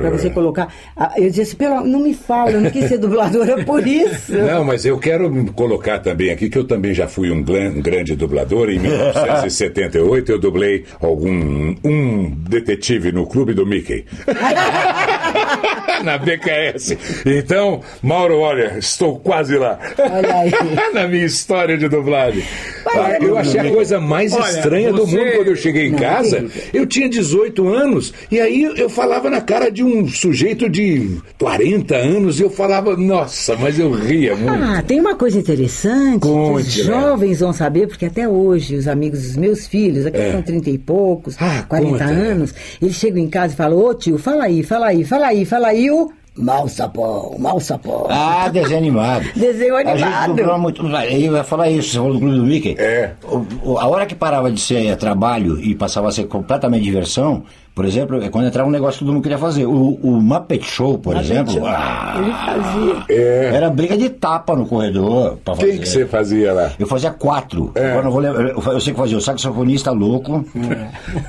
pra 0.00 0.10
você 0.10 0.30
colocar. 0.30 0.68
Ah, 0.96 1.12
Eu 1.16 1.28
disse 1.28 1.40
assim, 1.40 1.56
pelo, 1.56 1.80
não 1.84 2.00
me 2.00 2.14
fala, 2.14 2.52
eu 2.52 2.60
não 2.60 2.70
quis 2.70 2.84
ser 2.84 2.98
dubladora 2.98 3.64
por 3.64 3.84
isso. 3.86 4.32
Não, 4.38 4.64
mas 4.64 4.84
eu 4.84 4.98
quero 4.98 5.28
colocar 5.54 5.98
também 5.98 6.30
aqui 6.30 6.48
que 6.48 6.58
eu 6.58 6.64
também 6.64 6.92
já 6.94 7.08
fui 7.08 7.30
um, 7.30 7.38
um 7.38 7.80
grande 7.82 8.14
dublador. 8.14 8.68
Em 8.70 8.78
1978 8.78 10.30
eu 10.32 10.38
dublei 10.38 10.67
algum 11.00 11.74
um 11.84 12.30
detetive 12.48 13.12
no 13.12 13.26
clube 13.26 13.54
do 13.54 13.66
Mickey. 13.66 14.04
Na 16.04 16.16
BKS. 16.18 16.96
Então, 17.26 17.80
Mauro, 18.02 18.38
olha, 18.38 18.76
estou 18.78 19.18
quase 19.18 19.56
lá. 19.56 19.78
Olha 19.98 20.34
aí. 20.34 20.50
Na 20.94 21.06
minha 21.08 21.24
história 21.24 21.76
de 21.76 21.88
dublagem. 21.88 22.42
Mas 22.84 22.96
Ah, 22.96 23.12
é 23.12 23.18
eu 23.20 23.36
achei 23.36 23.60
a 23.60 23.70
coisa 23.70 24.00
mais 24.00 24.32
Olha, 24.32 24.48
estranha 24.50 24.92
do 24.92 25.06
você- 25.06 25.16
mundo 25.18 25.32
quando 25.36 25.48
eu 25.48 25.56
cheguei 25.56 25.86
em 25.88 25.94
casa. 25.94 26.46
Eu 26.72 26.86
tinha 26.86 27.08
18 27.08 27.68
anos 27.68 28.12
e 28.30 28.40
aí 28.40 28.62
eu 28.76 28.88
falava 28.88 29.28
na 29.28 29.40
cara 29.40 29.70
de 29.70 29.82
um 29.82 30.06
sujeito 30.08 30.68
de 30.68 31.18
40 31.38 31.94
anos 31.96 32.38
e 32.40 32.42
eu 32.42 32.50
falava, 32.50 32.96
nossa, 32.96 33.56
mas 33.56 33.78
eu 33.78 33.90
ria 33.92 34.34
muito. 34.36 34.50
Ah, 34.62 34.82
tem 34.82 35.00
uma 35.00 35.14
coisa 35.16 35.38
interessante 35.38 36.20
que 36.20 36.28
Conte, 36.28 36.66
os 36.66 36.76
né? 36.78 36.84
jovens 37.00 37.40
vão 37.40 37.52
saber, 37.52 37.86
porque 37.88 38.06
até 38.06 38.28
hoje 38.28 38.76
os 38.76 38.88
amigos 38.88 39.22
dos 39.22 39.36
meus 39.36 39.66
filhos, 39.66 40.06
aqui 40.06 40.16
É. 40.18 40.32
são 40.32 40.42
30 40.42 40.70
e 40.70 40.78
poucos, 40.78 41.36
Ah, 41.40 41.64
40 41.68 41.90
conta. 41.90 42.04
anos, 42.04 42.54
eles 42.80 42.94
chegam 42.94 43.18
em 43.22 43.28
casa 43.28 43.52
e 43.54 43.56
falam, 43.56 43.78
ô 43.78 43.94
tio, 43.94 44.18
fala 44.18 44.44
aí, 44.44 44.62
fala 44.62 44.86
aí, 44.88 45.04
fala 45.04 45.26
aí, 45.28 45.44
fala 45.44 45.68
aí 45.68 45.90
o 45.90 46.10
mal 46.36 46.68
sapão, 46.68 47.34
mal 47.38 47.58
sapão. 47.58 48.06
Ah, 48.08 48.48
desenho 48.48 48.78
animado. 48.78 49.26
Desenho 49.34 49.76
A 49.76 49.80
gente 49.84 50.02
animado. 50.04 50.34
dublou 50.36 50.58
muito. 50.58 50.86
Eu 50.86 51.32
ia 51.32 51.42
falar 51.44 51.68
isso, 51.70 51.90
você 51.90 51.96
falou 51.98 52.12
do 52.14 52.20
Clube 52.20 52.36
do 52.36 52.44
Mickey. 52.44 52.76
É. 52.78 53.10
O- 53.24 53.72
o- 53.72 53.78
a 53.78 53.86
hora 53.88 54.06
que 54.06 54.14
parava 54.14 54.50
de 54.50 54.60
ser 54.60 54.96
trabalho 54.96 55.58
e 55.60 55.74
passava 55.74 56.08
a 56.08 56.12
ser 56.12 56.24
completamente 56.28 56.84
diversão, 56.84 57.42
por 57.78 57.84
exemplo, 57.84 58.20
é 58.20 58.28
quando 58.28 58.48
entrava 58.48 58.68
um 58.68 58.72
negócio 58.72 58.98
que 58.98 59.04
todo 59.04 59.14
mundo 59.14 59.22
queria 59.22 59.38
fazer. 59.38 59.64
O, 59.64 59.94
o 60.02 60.20
Muppet 60.20 60.64
Show, 60.66 60.98
por 60.98 61.16
exemplo. 61.16 61.52
Show. 61.52 61.64
ah, 61.64 62.16
Ele 62.18 62.32
fazia. 62.32 63.04
É. 63.08 63.50
Era 63.54 63.70
briga 63.70 63.96
de 63.96 64.08
tapa 64.10 64.56
no 64.56 64.66
corredor 64.66 65.36
pra 65.44 65.54
fazer. 65.54 65.68
Quem 65.70 65.78
que 65.78 65.88
você 65.88 66.04
fazia 66.04 66.52
lá? 66.52 66.72
Eu 66.76 66.88
fazia 66.88 67.12
quatro. 67.12 67.70
É. 67.76 67.90
Agora 67.92 68.02
não 68.02 68.10
vou 68.10 68.20
lembrar. 68.20 68.48
Eu, 68.48 68.80
sei 68.80 68.92
que 68.92 68.98
fazia 68.98 69.16
o 69.16 69.20
saxofonista 69.20 69.92
louco. 69.92 70.44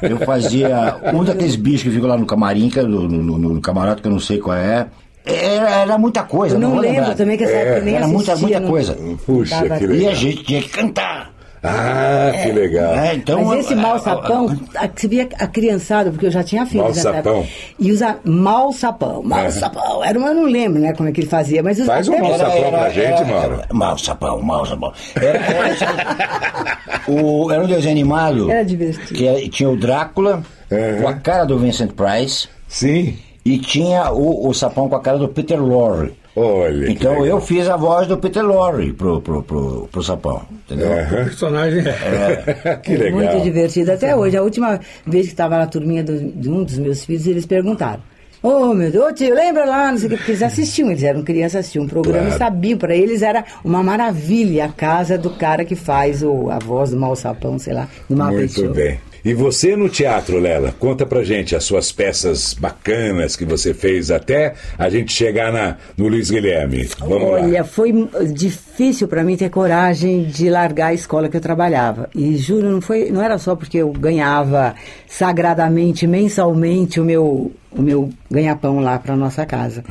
Eu 0.01 0.17
fazia 0.25 0.95
um 1.13 1.23
daqueles 1.23 1.55
bichos 1.55 1.83
que 1.83 1.91
ficam 1.91 2.09
lá 2.09 2.17
no 2.17 2.25
camarim, 2.25 2.67
que 2.67 2.79
é 2.79 2.83
no, 2.83 3.07
no, 3.07 3.37
no- 3.37 3.53
no 3.53 3.61
camarote, 3.61 4.01
que 4.01 4.07
eu 4.07 4.11
não 4.11 4.19
sei 4.19 4.39
qual 4.39 4.57
é. 4.57 4.87
Era, 5.23 5.69
era 5.81 5.97
muita 5.99 6.23
coisa. 6.23 6.55
Eu 6.55 6.59
não 6.59 6.71
vou 6.71 6.79
lembro 6.79 6.97
lembrar. 7.01 7.15
também 7.15 7.37
que 7.37 7.43
essa 7.43 7.53
época 7.53 7.85
nem 7.85 7.95
Era 7.95 8.07
muita, 8.07 8.31
assistia, 8.33 8.47
muita 8.47 8.59
não- 8.61 8.69
coisa. 8.69 8.97
Puxa, 9.23 9.77
que 9.77 9.83
E 9.83 9.87
legal. 9.87 10.11
a 10.11 10.15
gente 10.15 10.43
tinha 10.43 10.61
que 10.63 10.69
cantar. 10.69 11.31
Ah, 11.61 12.31
que 12.41 12.51
legal. 12.51 12.93
É, 12.95 13.15
então, 13.15 13.43
Mas 13.43 13.65
esse 13.65 13.75
mal 13.75 13.99
sapão, 13.99 14.47
a- 14.75 14.87
você 14.95 15.07
via 15.07 15.27
a 15.37 15.45
criançada, 15.47 16.09
porque 16.09 16.25
eu 16.27 16.31
já 16.31 16.43
tinha 16.43 16.65
filhos 16.65 16.85
Mal 16.85 16.93
sapão. 17.13 17.45
E 17.77 17.91
usa 17.91 18.17
mal 18.23 18.71
sapão, 18.71 19.21
mal 19.23 19.39
É. 19.39 19.51
sapão. 19.51 20.03
Era 20.03 20.17
uma, 20.17 20.29
eu 20.29 20.35
não 20.35 20.45
lembro, 20.45 20.79
né, 20.79 20.93
como 20.93 21.09
é 21.09 21.11
que 21.11 21.19
ele 21.21 21.27
fazia, 21.27 21.61
mas 21.61 21.79
os- 21.79 21.85
Faz 21.85 22.07
um 22.07 22.17
mal 22.17 22.37
sapão 22.37 22.69
pra 22.71 22.89
gente, 22.89 23.23
Mauro. 23.25 23.61
Mal 23.73 23.97
sapão, 23.97 24.41
mal 24.41 24.65
sapão. 24.65 24.93
Era, 25.15 25.37
era, 25.37 26.77
o, 27.07 27.51
era 27.51 27.63
um 27.63 27.67
desenho 27.67 27.91
animado. 27.91 28.49
Era 28.49 28.63
divertido. 28.63 29.13
Que 29.13 29.27
era- 29.27 29.49
tinha 29.49 29.69
o 29.69 29.75
Drácula 29.75 30.41
Uhum. 30.71 31.01
com 31.01 31.07
a 31.07 31.13
cara 31.15 31.43
do 31.45 31.57
Vincent 31.59 31.91
Price 31.93 32.47
Sim. 32.67 33.17
e 33.43 33.57
tinha 33.57 34.11
o, 34.11 34.47
o 34.47 34.53
sapão 34.53 34.87
com 34.87 34.95
a 34.95 35.01
cara 35.01 35.17
do 35.17 35.27
Peter 35.27 35.61
Lorre. 35.61 36.13
Olha. 36.35 36.89
Então 36.91 37.25
eu 37.25 37.41
fiz 37.41 37.67
a 37.67 37.75
voz 37.75 38.07
do 38.07 38.17
Peter 38.17 38.43
Lorre 38.45 38.93
pro, 38.93 39.19
pro, 39.21 39.43
pro, 39.43 39.89
pro 39.91 40.03
sapão. 40.03 40.41
Entendeu? 40.65 40.89
O 40.91 41.09
personagem 41.25 41.83
é. 41.85 42.75
que 42.83 42.95
legal. 42.95 43.19
Muito 43.19 43.41
divertido. 43.43 43.91
Até 43.91 44.15
hoje, 44.15 44.37
a 44.37 44.43
última 44.43 44.79
vez 45.05 45.25
que 45.25 45.33
estava 45.33 45.57
na 45.57 45.67
turminha 45.67 46.03
do- 46.03 46.31
de 46.31 46.49
um 46.49 46.63
dos 46.63 46.77
meus 46.77 47.03
filhos, 47.03 47.27
eles 47.27 47.45
perguntaram. 47.45 48.01
Ô, 48.41 48.73
meu 48.73 48.89
Deus, 48.89 49.05
ô, 49.09 49.13
tio, 49.13 49.35
lembra 49.35 49.65
lá, 49.65 49.91
não 49.91 49.97
sei 49.97 50.07
o 50.07 50.11
que, 50.11 50.15
porque 50.15 50.31
eles 50.31 50.43
assistiam, 50.43 50.89
eles 50.89 51.03
eram 51.03 51.21
crianças, 51.23 51.59
assistiam 51.59 51.83
um 51.83 51.87
programa 51.89 52.19
Claro. 52.27 52.35
e 52.35 52.37
sabiam, 52.37 52.77
para 52.77 52.95
eles 52.95 53.21
era 53.21 53.43
uma 53.65 53.83
maravilha 53.83 54.63
a 54.63 54.69
casa 54.69 55.17
do 55.17 55.31
cara 55.31 55.65
que 55.65 55.75
faz 55.75 56.23
o, 56.23 56.49
a 56.49 56.57
voz 56.57 56.91
do 56.91 56.97
mal 56.97 57.17
sapão, 57.17 57.59
sei 57.59 57.73
lá, 57.73 57.85
do 58.09 58.15
Muppet 58.15 58.35
Muito 58.37 58.53
Show. 58.53 58.73
bem. 58.73 58.97
E 59.29 59.33
você 59.35 59.75
no 59.75 59.87
teatro, 59.87 60.39
Lela, 60.39 60.73
conta 60.79 61.05
pra 61.05 61.21
gente 61.21 61.55
as 61.55 61.63
suas 61.63 61.91
peças 61.91 62.55
bacanas 62.55 63.35
que 63.35 63.45
você 63.45 63.75
fez 63.75 64.09
até 64.09 64.55
a 64.75 64.89
gente 64.89 65.13
chegar 65.13 65.53
na, 65.53 65.77
no 65.95 66.07
Luiz 66.07 66.31
Guilherme. 66.31 66.89
Vamos 66.97 67.33
Olha, 67.33 67.59
lá. 67.59 67.63
foi 67.63 67.93
difícil 68.33 69.07
para 69.07 69.23
mim 69.23 69.37
ter 69.37 69.51
coragem 69.51 70.23
de 70.23 70.49
largar 70.49 70.87
a 70.87 70.93
escola 70.95 71.29
que 71.29 71.37
eu 71.37 71.41
trabalhava. 71.41 72.09
E 72.15 72.37
juro, 72.37 72.71
não, 72.71 72.81
foi, 72.81 73.11
não 73.11 73.21
era 73.21 73.37
só 73.37 73.55
porque 73.55 73.77
eu 73.77 73.91
ganhava 73.91 74.73
sagradamente, 75.07 76.07
mensalmente, 76.07 76.99
o 76.99 77.05
meu, 77.05 77.51
o 77.71 77.81
meu 77.83 78.09
ganha-pão 78.31 78.79
lá 78.79 78.97
para 78.97 79.15
nossa 79.15 79.45
casa. 79.45 79.83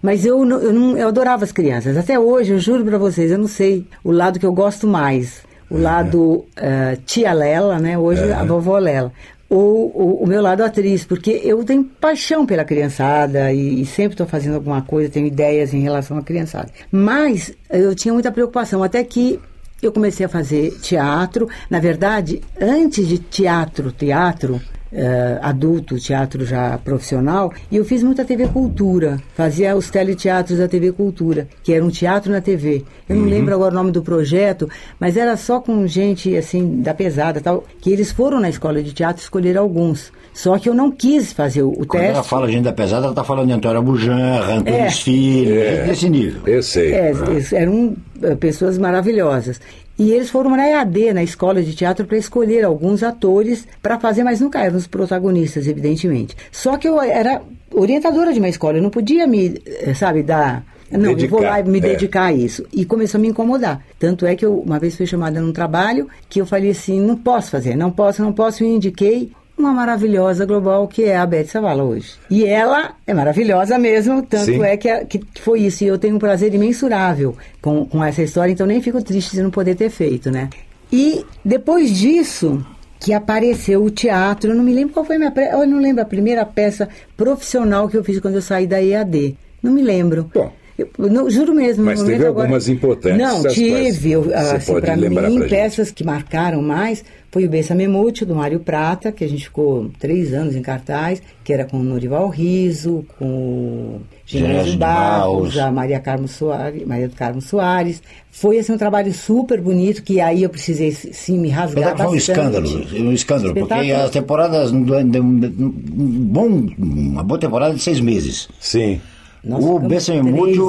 Mas 0.00 0.24
eu, 0.24 0.38
eu, 0.38 0.72
não, 0.72 0.96
eu 0.96 1.08
adorava 1.08 1.44
as 1.44 1.52
crianças. 1.52 1.98
Até 1.98 2.18
hoje, 2.18 2.52
eu 2.52 2.58
juro 2.58 2.82
para 2.82 2.96
vocês, 2.96 3.30
eu 3.30 3.36
não 3.36 3.46
sei 3.46 3.86
o 4.02 4.10
lado 4.10 4.40
que 4.40 4.46
eu 4.46 4.54
gosto 4.54 4.86
mais. 4.86 5.44
O 5.68 5.78
lado 5.78 6.46
eh, 6.56 6.98
tia 7.04 7.32
Lela, 7.32 7.78
né? 7.78 7.98
Hoje 7.98 8.32
a 8.32 8.44
vovó 8.44 8.78
Lela. 8.78 9.12
Ou 9.48 9.92
o, 9.94 10.22
o 10.24 10.26
meu 10.26 10.42
lado 10.42 10.64
atriz, 10.64 11.04
porque 11.04 11.40
eu 11.44 11.62
tenho 11.64 11.84
paixão 11.84 12.44
pela 12.44 12.64
criançada 12.64 13.52
e, 13.52 13.80
e 13.80 13.86
sempre 13.86 14.14
estou 14.14 14.26
fazendo 14.26 14.54
alguma 14.54 14.82
coisa, 14.82 15.08
tenho 15.08 15.26
ideias 15.26 15.72
em 15.72 15.80
relação 15.80 16.18
à 16.18 16.22
criançada. 16.22 16.68
Mas 16.90 17.52
eu 17.70 17.94
tinha 17.94 18.12
muita 18.12 18.32
preocupação, 18.32 18.82
até 18.82 19.02
que 19.04 19.38
eu 19.82 19.92
comecei 19.92 20.26
a 20.26 20.28
fazer 20.28 20.72
teatro. 20.80 21.48
Na 21.70 21.78
verdade, 21.78 22.40
antes 22.60 23.06
de 23.06 23.18
teatro, 23.18 23.92
teatro, 23.92 24.60
eh, 24.92 25.38
adulto, 25.42 25.98
teatro 25.98 26.44
já 26.44 26.78
profissional, 26.78 27.52
e 27.70 27.76
eu 27.76 27.84
fiz 27.84 28.02
muita 28.02 28.24
TV 28.24 28.46
Cultura. 28.48 29.18
Fazia 29.34 29.76
os 29.76 29.90
teleteatros 29.90 30.58
da 30.58 30.68
TV 30.68 30.92
Cultura, 30.92 31.48
que 31.62 31.72
era 31.72 31.84
um 31.84 31.90
teatro 31.90 32.30
na 32.32 32.40
TV. 32.40 32.84
Eu 33.08 33.16
não 33.16 33.24
lembro 33.26 33.54
agora 33.54 33.72
o 33.72 33.76
nome 33.76 33.90
do 33.92 34.02
projeto, 34.02 34.68
mas 34.98 35.16
era 35.16 35.36
só 35.36 35.60
com 35.60 35.86
gente 35.86 36.36
assim 36.36 36.80
da 36.80 36.94
pesada 36.94 37.40
tal, 37.40 37.64
que 37.80 37.90
eles 37.90 38.10
foram 38.12 38.40
na 38.40 38.48
escola 38.48 38.82
de 38.82 38.92
teatro 38.92 39.22
escolher 39.22 39.56
alguns. 39.56 40.12
Só 40.32 40.58
que 40.58 40.68
eu 40.68 40.74
não 40.74 40.90
quis 40.90 41.32
fazer 41.32 41.62
o, 41.62 41.72
Quando 41.72 41.92
teste. 41.92 42.06
ela 42.14 42.22
fala 42.22 42.46
gente 42.50 42.64
da 42.64 42.72
pesada, 42.72 43.06
ela 43.06 43.14
tá 43.14 43.24
falando 43.24 43.46
de 43.46 43.54
Antônio 43.54 43.80
Bujan, 43.82 44.40
Antônio 44.58 44.80
É. 44.80 44.90
Filho, 44.90 45.54
desse 45.86 46.10
nível. 46.10 46.42
Eu 46.46 46.62
sei. 46.62 46.92
É, 46.92 47.10
eles 47.30 47.52
eram 47.54 47.96
eh, 48.15 48.15
pessoas 48.38 48.78
maravilhosas. 48.78 49.60
E 49.98 50.12
eles 50.12 50.28
foram 50.28 50.50
na 50.50 50.66
EAD, 50.68 51.14
na 51.14 51.22
escola 51.22 51.62
de 51.62 51.74
teatro, 51.74 52.06
para 52.06 52.18
escolher 52.18 52.64
alguns 52.64 53.02
atores 53.02 53.66
para 53.82 53.98
fazer, 53.98 54.24
mas 54.24 54.40
nunca 54.40 54.62
eram 54.62 54.76
os 54.76 54.86
protagonistas, 54.86 55.66
evidentemente. 55.66 56.36
Só 56.52 56.76
que 56.76 56.86
eu 56.86 57.00
era 57.00 57.40
orientadora 57.72 58.32
de 58.32 58.38
uma 58.38 58.48
escola, 58.48 58.76
eu 58.76 58.82
não 58.82 58.90
podia 58.90 59.26
me, 59.26 59.60
eh, 59.64 59.94
sabe, 59.94 60.22
dar. 60.22 60.64
Não, 60.90 61.10
eu 61.10 61.28
vou 61.28 61.42
lá 61.42 61.56
me 61.62 61.80
Dedicar, 61.80 61.88
é. 61.88 61.90
dedicar 61.90 62.24
a 62.26 62.32
isso. 62.32 62.64
E 62.72 62.84
começou 62.84 63.18
a 63.18 63.22
me 63.22 63.28
incomodar. 63.28 63.84
Tanto 63.98 64.24
é 64.24 64.36
que 64.36 64.44
eu, 64.44 64.58
uma 64.58 64.78
vez 64.78 64.96
fui 64.96 65.06
chamada 65.06 65.40
num 65.40 65.52
trabalho 65.52 66.08
que 66.28 66.40
eu 66.40 66.46
falei 66.46 66.70
assim: 66.70 67.00
não 67.00 67.16
posso 67.16 67.50
fazer, 67.50 67.74
não 67.74 67.90
posso, 67.90 68.22
não 68.22 68.32
posso. 68.32 68.62
E 68.62 68.68
indiquei 68.68 69.32
uma 69.58 69.72
maravilhosa 69.72 70.44
global 70.44 70.86
que 70.86 71.04
é 71.04 71.16
a 71.16 71.24
Beth 71.26 71.46
Savala 71.46 71.82
hoje. 71.82 72.14
E 72.30 72.44
ela 72.44 72.94
é 73.06 73.14
maravilhosa 73.14 73.78
mesmo, 73.78 74.22
tanto 74.22 74.44
Sim. 74.44 74.62
é 74.62 74.76
que, 74.76 74.98
que 75.06 75.20
foi 75.40 75.60
isso. 75.60 75.82
E 75.82 75.86
eu 75.86 75.98
tenho 75.98 76.16
um 76.16 76.18
prazer 76.18 76.54
imensurável 76.54 77.36
com, 77.62 77.86
com 77.86 78.04
essa 78.04 78.22
história, 78.22 78.52
então 78.52 78.66
nem 78.66 78.82
fico 78.82 79.02
triste 79.02 79.32
de 79.32 79.42
não 79.42 79.50
poder 79.50 79.74
ter 79.74 79.90
feito, 79.90 80.30
né? 80.30 80.50
E 80.92 81.24
depois 81.44 81.90
disso, 81.90 82.64
que 83.00 83.12
apareceu 83.12 83.82
o 83.82 83.90
teatro, 83.90 84.50
eu 84.50 84.54
não 84.54 84.64
me 84.64 84.72
lembro 84.72 84.94
qual 84.94 85.04
foi 85.04 85.16
a 85.16 85.18
minha. 85.18 85.32
Eu 85.52 85.66
não 85.66 85.80
lembro 85.80 86.02
a 86.02 86.06
primeira 86.06 86.44
peça 86.44 86.88
profissional 87.16 87.88
que 87.88 87.96
eu 87.96 88.04
fiz 88.04 88.20
quando 88.20 88.34
eu 88.34 88.42
saí 88.42 88.66
da 88.66 88.82
EAD. 88.82 89.36
Não 89.62 89.72
me 89.72 89.82
lembro. 89.82 90.30
Bom. 90.32 90.52
Eu, 90.78 90.88
não, 90.98 91.30
juro 91.30 91.54
mesmo. 91.54 91.84
Mas 91.84 92.02
teve 92.02 92.26
agora- 92.26 92.44
algumas 92.44 92.68
importantes, 92.68 93.18
Não, 93.18 93.42
tive. 93.48 94.12
Eu, 94.12 94.30
assim, 94.34 94.74
lembrar 94.96 95.30
mim, 95.30 95.40
peças 95.48 95.90
que 95.90 96.04
marcaram 96.04 96.60
mais 96.60 97.02
foi 97.32 97.44
o 97.44 97.50
Bessa 97.50 97.74
Memútil, 97.74 98.26
do 98.26 98.34
Mário 98.34 98.60
Prata, 98.60 99.12
que 99.12 99.22
a 99.22 99.28
gente 99.28 99.44
ficou 99.44 99.90
três 99.98 100.32
anos 100.32 100.54
em 100.56 100.62
cartaz, 100.62 101.20
que 101.44 101.52
era 101.52 101.64
com 101.64 101.78
o 101.78 101.82
Norival 101.82 102.28
Riso, 102.28 103.04
com 103.18 103.26
o 103.26 104.00
Genésio 104.24 104.78
Barros, 104.78 105.56
a 105.58 105.70
Maria 105.70 106.00
Carmo 106.00 106.28
Soares, 106.28 106.86
Maria 106.86 107.08
do 107.08 107.14
Carmo 107.14 107.40
Soares. 107.40 108.02
Foi 108.30 108.58
assim, 108.58 108.72
um 108.72 108.78
trabalho 108.78 109.12
super 109.12 109.60
bonito, 109.60 110.02
que 110.02 110.20
aí 110.20 110.42
eu 110.42 110.50
precisei 110.50 110.92
sim 110.92 111.38
me 111.38 111.48
rasgar 111.48 111.92
que 111.94 112.02
foi 112.02 112.06
um 112.06 112.14
bastante. 112.16 112.30
escândalo, 112.30 112.86
um 113.08 113.12
escândalo, 113.12 113.54
porque 113.54 113.92
as 113.92 114.10
temporadas, 114.10 114.72
um 114.72 114.82
bom, 114.82 116.66
uma 116.78 117.22
boa 117.22 117.40
temporada 117.40 117.74
de 117.74 117.82
seis 117.82 118.00
meses. 118.00 118.48
Sim. 118.60 119.00
Nossa, 119.46 119.66
o 119.66 119.78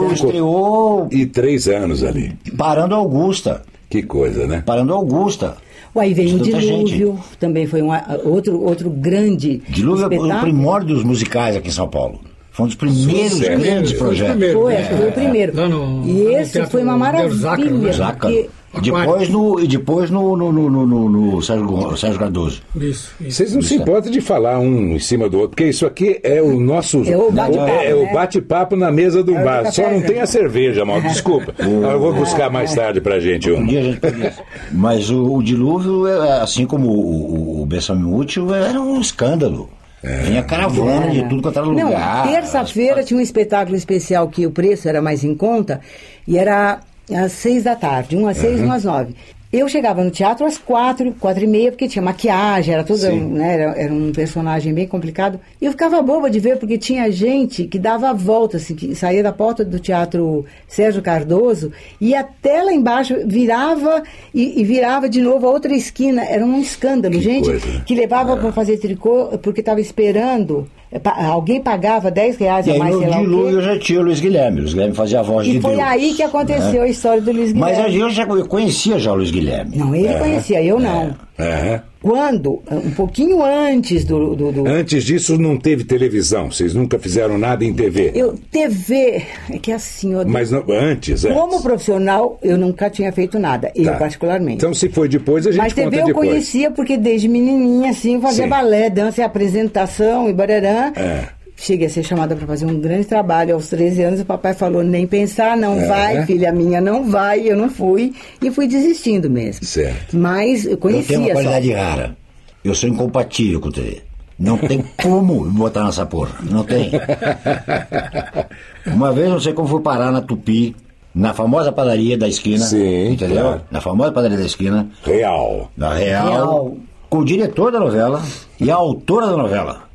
anos. 0.05 0.19
estreou 0.19 1.07
E 1.11 1.25
três 1.25 1.67
anos 1.67 2.03
ali. 2.03 2.33
parando 2.57 2.95
Augusta. 2.95 3.61
Que 3.89 4.03
coisa, 4.03 4.45
né? 4.45 4.63
Parando 4.65 4.93
Augusta. 4.93 5.57
O 5.95 5.99
Aí 5.99 6.13
veio 6.13 6.35
o 6.35 6.43
Dilúvio, 6.43 7.19
também 7.39 7.65
foi 7.65 7.81
um, 7.81 7.89
outro, 8.25 8.61
outro 8.63 8.89
grande 8.89 9.61
Dilúvio 9.69 10.03
é 10.05 10.07
o 10.07 10.13
espetáculo. 10.13 10.41
primórdio 10.41 10.95
dos 10.95 11.03
musicais 11.03 11.55
aqui 11.55 11.69
em 11.69 11.71
São 11.71 11.87
Paulo. 11.87 12.19
Foi 12.51 12.65
um 12.65 12.67
dos 12.67 12.75
primeiros 12.75 13.31
Sucesso. 13.33 13.61
grandes 13.61 13.91
Foi 13.91 13.99
o 13.99 14.03
projetos. 14.05 14.31
primeiro. 14.31 14.59
Foi, 14.59 14.73
É, 14.73 14.77
acho 14.79 14.89
que 14.89 14.95
foi 14.95 15.09
o 15.09 15.11
primeiro. 15.11 15.55
lá 15.55 15.69
no- 15.69 16.05
e 16.07 16.21
esse 16.35 16.65
foi 16.67 16.83
uma 16.83 16.97
Zácaro, 16.97 16.99
maravilha. 16.99 17.77
né? 17.77 17.91
Zácaro. 17.93 18.33
porque- 18.33 18.49
Depois 18.81 19.29
no, 19.29 19.59
e 19.59 19.67
depois 19.67 20.09
no, 20.09 20.35
no, 20.37 20.51
no, 20.51 20.69
no, 20.69 20.85
no- 20.87 21.09
no 21.09 21.41
Sérgio, 21.41 21.97
Sérgio 21.97 22.19
Cardoso. 22.19 22.61
Isso, 22.75 23.11
isso. 23.21 23.37
Vocês 23.37 23.53
não 23.55 23.61
se 23.61 23.75
importam 23.75 24.11
de 24.11 24.21
falar 24.21 24.59
um 24.59 24.95
em 24.95 24.99
cima 24.99 25.29
do 25.29 25.37
outro, 25.37 25.49
porque 25.51 25.65
isso 25.65 25.85
aqui 25.85 26.19
é 26.23 26.41
o 26.41 26.59
nosso. 26.59 27.03
É 27.09 27.17
o 27.17 27.31
bate-papo, 27.31 27.69
é, 27.71 27.89
é 27.91 27.95
o 27.95 28.03
né? 28.03 28.13
bate-papo 28.13 28.75
na 28.75 28.91
mesa 28.91 29.23
do 29.23 29.35
É 29.35 29.43
bar. 29.43 29.63
café, 29.63 29.71
Só 29.71 29.89
não 29.89 29.99
né? 29.99 30.07
tem 30.07 30.19
a 30.21 30.25
cerveja, 30.27 30.83
mal. 30.85 31.01
Desculpa. 31.01 31.53
Eu 31.59 31.99
vou 31.99 32.13
buscar 32.13 32.49
mais 32.49 32.73
tarde 32.73 33.01
pra 33.01 33.19
gente 33.19 33.49
Um 33.51 33.65
dia 33.65 33.79
a 33.79 33.83
gente 33.83 33.99
pode... 33.99 34.31
Mas 34.71 35.09
o, 35.09 35.35
o 35.35 35.43
dilúvio, 35.43 36.07
é, 36.07 36.41
assim 36.41 36.65
como 36.65 36.89
o, 36.89 37.59
o, 37.59 37.61
o 37.61 37.65
Bessame 37.65 38.03
Útil, 38.11 38.53
era 38.53 38.79
um 38.81 38.99
escândalo. 39.01 39.69
Vinha 40.03 40.43
caravana 40.43 41.09
de 41.09 41.27
tudo 41.27 41.41
quanto 41.41 41.57
era 41.57 41.67
lugar. 41.67 42.25
Não, 42.27 42.31
terça-feira 42.33 43.03
tinha 43.03 43.17
um 43.17 43.21
espetáculo 43.21 43.75
especial 43.75 44.27
que 44.29 44.45
o 44.45 44.51
preço 44.51 44.87
era 44.87 45.01
mais 45.01 45.23
em 45.23 45.35
conta 45.35 45.81
e 46.27 46.37
era 46.37 46.79
às 47.13 47.31
seis 47.31 47.63
da 47.63 47.75
tarde, 47.75 48.15
um 48.15 48.27
às 48.27 48.37
seis, 48.37 48.61
um 48.61 48.71
às 48.71 48.83
nove. 48.83 49.15
Eu 49.51 49.69
chegava 49.69 50.03
no 50.03 50.11
teatro 50.11 50.45
às 50.45 50.57
quatro, 50.57 51.13
quatro 51.13 51.41
e 51.41 51.47
meia, 51.47 51.71
porque 51.71 51.87
tinha 51.87 52.01
maquiagem, 52.01 52.73
era 52.73 52.83
tudo, 52.83 52.99
Sim. 52.99 53.19
né, 53.29 53.53
era, 53.53 53.81
era 53.81 53.93
um 53.93 54.11
personagem 54.11 54.73
bem 54.73 54.85
complicado. 54.85 55.39
E 55.61 55.65
eu 55.65 55.71
ficava 55.71 56.01
boba 56.01 56.29
de 56.29 56.37
ver, 56.37 56.57
porque 56.57 56.77
tinha 56.77 57.09
gente 57.09 57.63
que 57.63 57.79
dava 57.79 58.09
a 58.09 58.13
volta, 58.13 58.57
assim, 58.57 58.75
que 58.75 58.93
saía 58.93 59.23
da 59.23 59.31
porta 59.31 59.63
do 59.63 59.79
teatro 59.79 60.45
Sérgio 60.67 61.01
Cardoso, 61.01 61.71
e 61.99 62.13
até 62.13 62.61
lá 62.61 62.73
embaixo 62.73 63.15
virava 63.25 64.03
e, 64.33 64.59
e 64.59 64.65
virava 64.65 65.07
de 65.07 65.21
novo 65.21 65.47
a 65.47 65.51
outra 65.51 65.73
esquina. 65.73 66.25
Era 66.25 66.43
um 66.43 66.59
escândalo. 66.59 67.17
gente 67.17 67.45
coisa, 67.45 67.65
né? 67.65 67.83
que 67.85 67.95
levava 67.95 68.35
para 68.35 68.51
fazer 68.51 68.77
tricô 68.77 69.29
porque 69.41 69.61
estava 69.61 69.79
esperando. 69.79 70.69
Pa- 71.03 71.15
Alguém 71.25 71.61
pagava 71.61 72.09
10 72.09 72.37
reais 72.37 72.65
E 72.67 72.71
a 72.71 72.73
aí 72.73 72.79
mais, 72.79 72.93
no 72.95 72.99
sei 73.01 73.09
lá 73.09 73.17
dilúvio 73.19 73.61
já 73.61 73.79
tinha 73.79 73.99
o 73.99 74.03
Luiz 74.03 74.19
Guilherme. 74.19 74.57
O 74.57 74.61
Luiz 74.61 74.73
Guilherme 74.73 74.95
fazia 74.95 75.19
a 75.19 75.23
voz 75.23 75.45
de 75.47 75.57
E 75.57 75.61
foi 75.61 75.75
Deus. 75.75 75.83
aí 75.87 76.13
que 76.13 76.23
aconteceu 76.23 76.81
a 76.83 76.87
história 76.87 77.21
do 77.21 77.31
Luiz 77.31 77.53
Mas 77.53 77.75
Guilherme. 77.77 77.99
eu 77.99 78.09
já 78.09 78.23
eu 78.23 78.47
conhecia 78.47 78.97
já 78.99 79.11
o 79.11 79.15
Luiz 79.15 79.31
Guilherme. 79.31 79.75
Não, 79.77 79.93
ele 79.93 80.13
conhecia, 80.15 80.63
eu 80.63 80.79
não. 80.79 81.13
É. 81.37 81.81
Quando, 82.07 82.61
um 82.71 82.91
pouquinho 82.91 83.43
antes 83.43 84.05
do. 84.05 84.33
do, 84.35 84.51
do- 84.51 84.67
Antes 84.67 85.03
disso, 85.03 85.37
não 85.37 85.57
teve 85.57 85.83
televisão. 85.83 86.49
Vocês 86.49 86.73
nunca 86.73 86.97
fizeram 86.97 87.37
nada 87.37 87.65
em 87.65 87.73
TV. 87.73 88.11
eu, 88.15 88.33
TV, 88.49 89.23
é 89.49 89.57
que 89.57 89.71
assim, 89.73 90.13
eu, 90.13 90.25
Mas 90.25 90.49
não- 90.49 90.63
antes, 90.69 91.25
é. 91.25 91.33
como 91.33 91.61
profissional, 91.61 92.39
eu 92.41 92.57
nunca 92.57 92.89
tinha 92.89 93.11
feito 93.11 93.37
nada, 93.37 93.71
eu 93.75 93.83
Tá. 93.85 93.93
particularmente. 93.97 94.55
Então, 94.57 94.73
se 94.73 94.87
foi 94.87 95.09
depois, 95.09 95.45
a 95.45 95.51
gente 95.51 95.59
Mas 95.59 95.73
TV 95.73 95.99
eu 96.01 96.05
depois. 96.05 96.29
conhecia 96.29 96.71
porque 96.71 96.95
desde 96.97 97.27
menininha, 97.27 97.89
assim, 97.91 98.21
fazia 98.21 98.45
Sim. 98.45 98.49
balé, 98.49 98.89
dança 98.89 99.19
e 99.21 99.23
apresentação 99.23 100.29
e 100.29 100.33
bararã. 100.33 100.93
É. 100.95 101.36
Cheguei 101.59 101.87
a 101.87 101.89
ser 101.89 102.03
chamada 102.03 102.35
para 102.35 102.45
fazer 102.45 102.67
um 102.67 102.79
grande 102.79 103.05
trabalho 103.05 103.55
aos 103.55 103.67
13 103.69 104.03
anos. 104.03 104.19
O 104.21 104.25
papai 104.25 104.53
falou: 104.53 104.83
nem 104.83 105.07
pensar, 105.07 105.57
não 105.57 105.79
É. 105.79 105.87
vai, 105.87 106.25
filha 106.27 106.51
minha, 106.53 106.79
não 106.79 107.09
vai. 107.09 107.39
Eu 107.49 107.57
não 107.57 107.67
fui. 107.67 108.13
E 108.41 108.51
fui 108.51 108.67
desistindo 108.67 109.27
mesmo. 109.29 109.65
Certo. 109.65 110.15
Mas 110.15 110.65
eu 110.65 110.71
Eu 110.71 110.77
conhecia. 110.77 111.17
tenho 111.17 111.21
uma 111.21 111.27
só. 111.29 111.33
qualidade 111.49 111.71
rara. 111.73 112.15
Eu 112.63 112.75
sou 112.75 112.87
incompatível 112.89 113.59
com 113.59 113.71
TV. 113.71 114.01
Não 114.37 114.55
tem 114.55 114.83
como 115.01 115.45
me 115.45 115.49
botar 115.57 115.83
nessa 115.83 116.05
porra. 116.05 116.35
Não 116.43 116.63
tem. 116.63 116.91
Uma 118.85 119.11
vez 119.11 119.29
não 119.29 119.39
sei 119.39 119.53
como 119.53 119.67
fui 119.67 119.81
parar 119.81 120.11
na 120.11 120.21
Tupi, 120.21 120.75
na 121.13 121.33
famosa 121.33 121.71
padaria 121.71 122.15
da 122.17 122.27
esquina. 122.27 122.63
Sim, 122.63 123.13
Entendeu? 123.13 123.41
claro. 123.41 123.61
Na 123.71 123.81
famosa 123.81 124.11
padaria 124.11 124.37
da 124.37 124.45
esquina, 124.45 124.87
Real. 125.03 125.71
na 125.75 125.93
Real, 125.93 126.27
Real. 126.27 126.77
com 127.09 127.17
o 127.19 127.25
diretor 127.25 127.71
da 127.71 127.79
novela 127.79 128.21
e 128.59 128.69
a 128.69 128.75
autora 128.75 129.25
da 129.27 129.37
novela. 129.37 129.86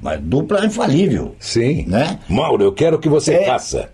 Uma 0.00 0.16
dupla 0.16 0.64
infalível. 0.64 1.34
Sim. 1.38 1.84
Né? 1.86 2.18
Mauro, 2.28 2.64
eu 2.64 2.72
quero 2.72 2.98
que 2.98 3.08
você 3.08 3.34
É. 3.34 3.44
faça. 3.46 3.90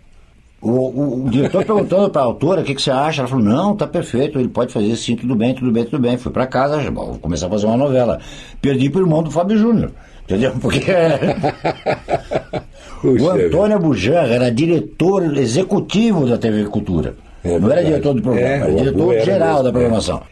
O, 0.61 0.71
o- 0.71 1.27
o 1.27 1.31
diretor 1.31 1.63
perguntando 1.67 2.09
para 2.11 2.23
a 2.23 2.25
autora 2.25 2.63
o 2.63 2.65
que, 2.65 2.75
que 2.75 2.81
você 2.83 2.91
acha. 2.91 3.21
Ela 3.21 3.29
falou: 3.29 3.45
Não, 3.45 3.77
tá 3.77 3.87
perfeito, 3.87 4.39
ele 4.39 4.49
pode 4.49 4.73
fazer 4.73 4.95
sim, 4.97 5.15
tudo 5.17 5.35
bem, 5.35 5.55
tudo 5.55 5.71
bem, 5.71 5.85
tudo 5.85 5.99
bem. 6.01 6.17
Fui 6.17 6.33
para 6.33 6.47
casa, 6.47 6.79
vou 6.91 7.19
começar 7.19 7.47
a 7.47 7.51
fazer 7.51 7.67
uma 7.67 7.77
novela. 7.77 8.19
Perdi 8.63 8.89
pro 8.89 9.03
irmão 9.03 9.23
do 9.23 9.31
Fábio 9.31 9.59
Júnior. 9.59 9.93
Entendeu? 10.25 10.53
Porque 10.61 10.81
Puxa 13.01 13.25
o 13.25 13.31
Antônio 13.31 13.79
Bujan 13.79 14.23
era 14.23 14.51
diretor 14.51 15.37
executivo 15.37 16.27
da 16.27 16.39
TV 16.39 16.65
Cultura. 16.65 17.15
É 17.43 17.59
Não 17.59 17.71
era 17.71 17.85
diretor 17.85 18.15
do 18.15 18.23
programa, 18.23 18.49
É, 18.49 18.57
era 18.61 18.73
o 18.73 18.77
diretor 18.77 19.15
era 19.15 19.25
geral 19.25 19.49
mesmo, 19.49 19.63
da 19.65 19.69
é. 19.69 19.73
programação. 19.73 20.23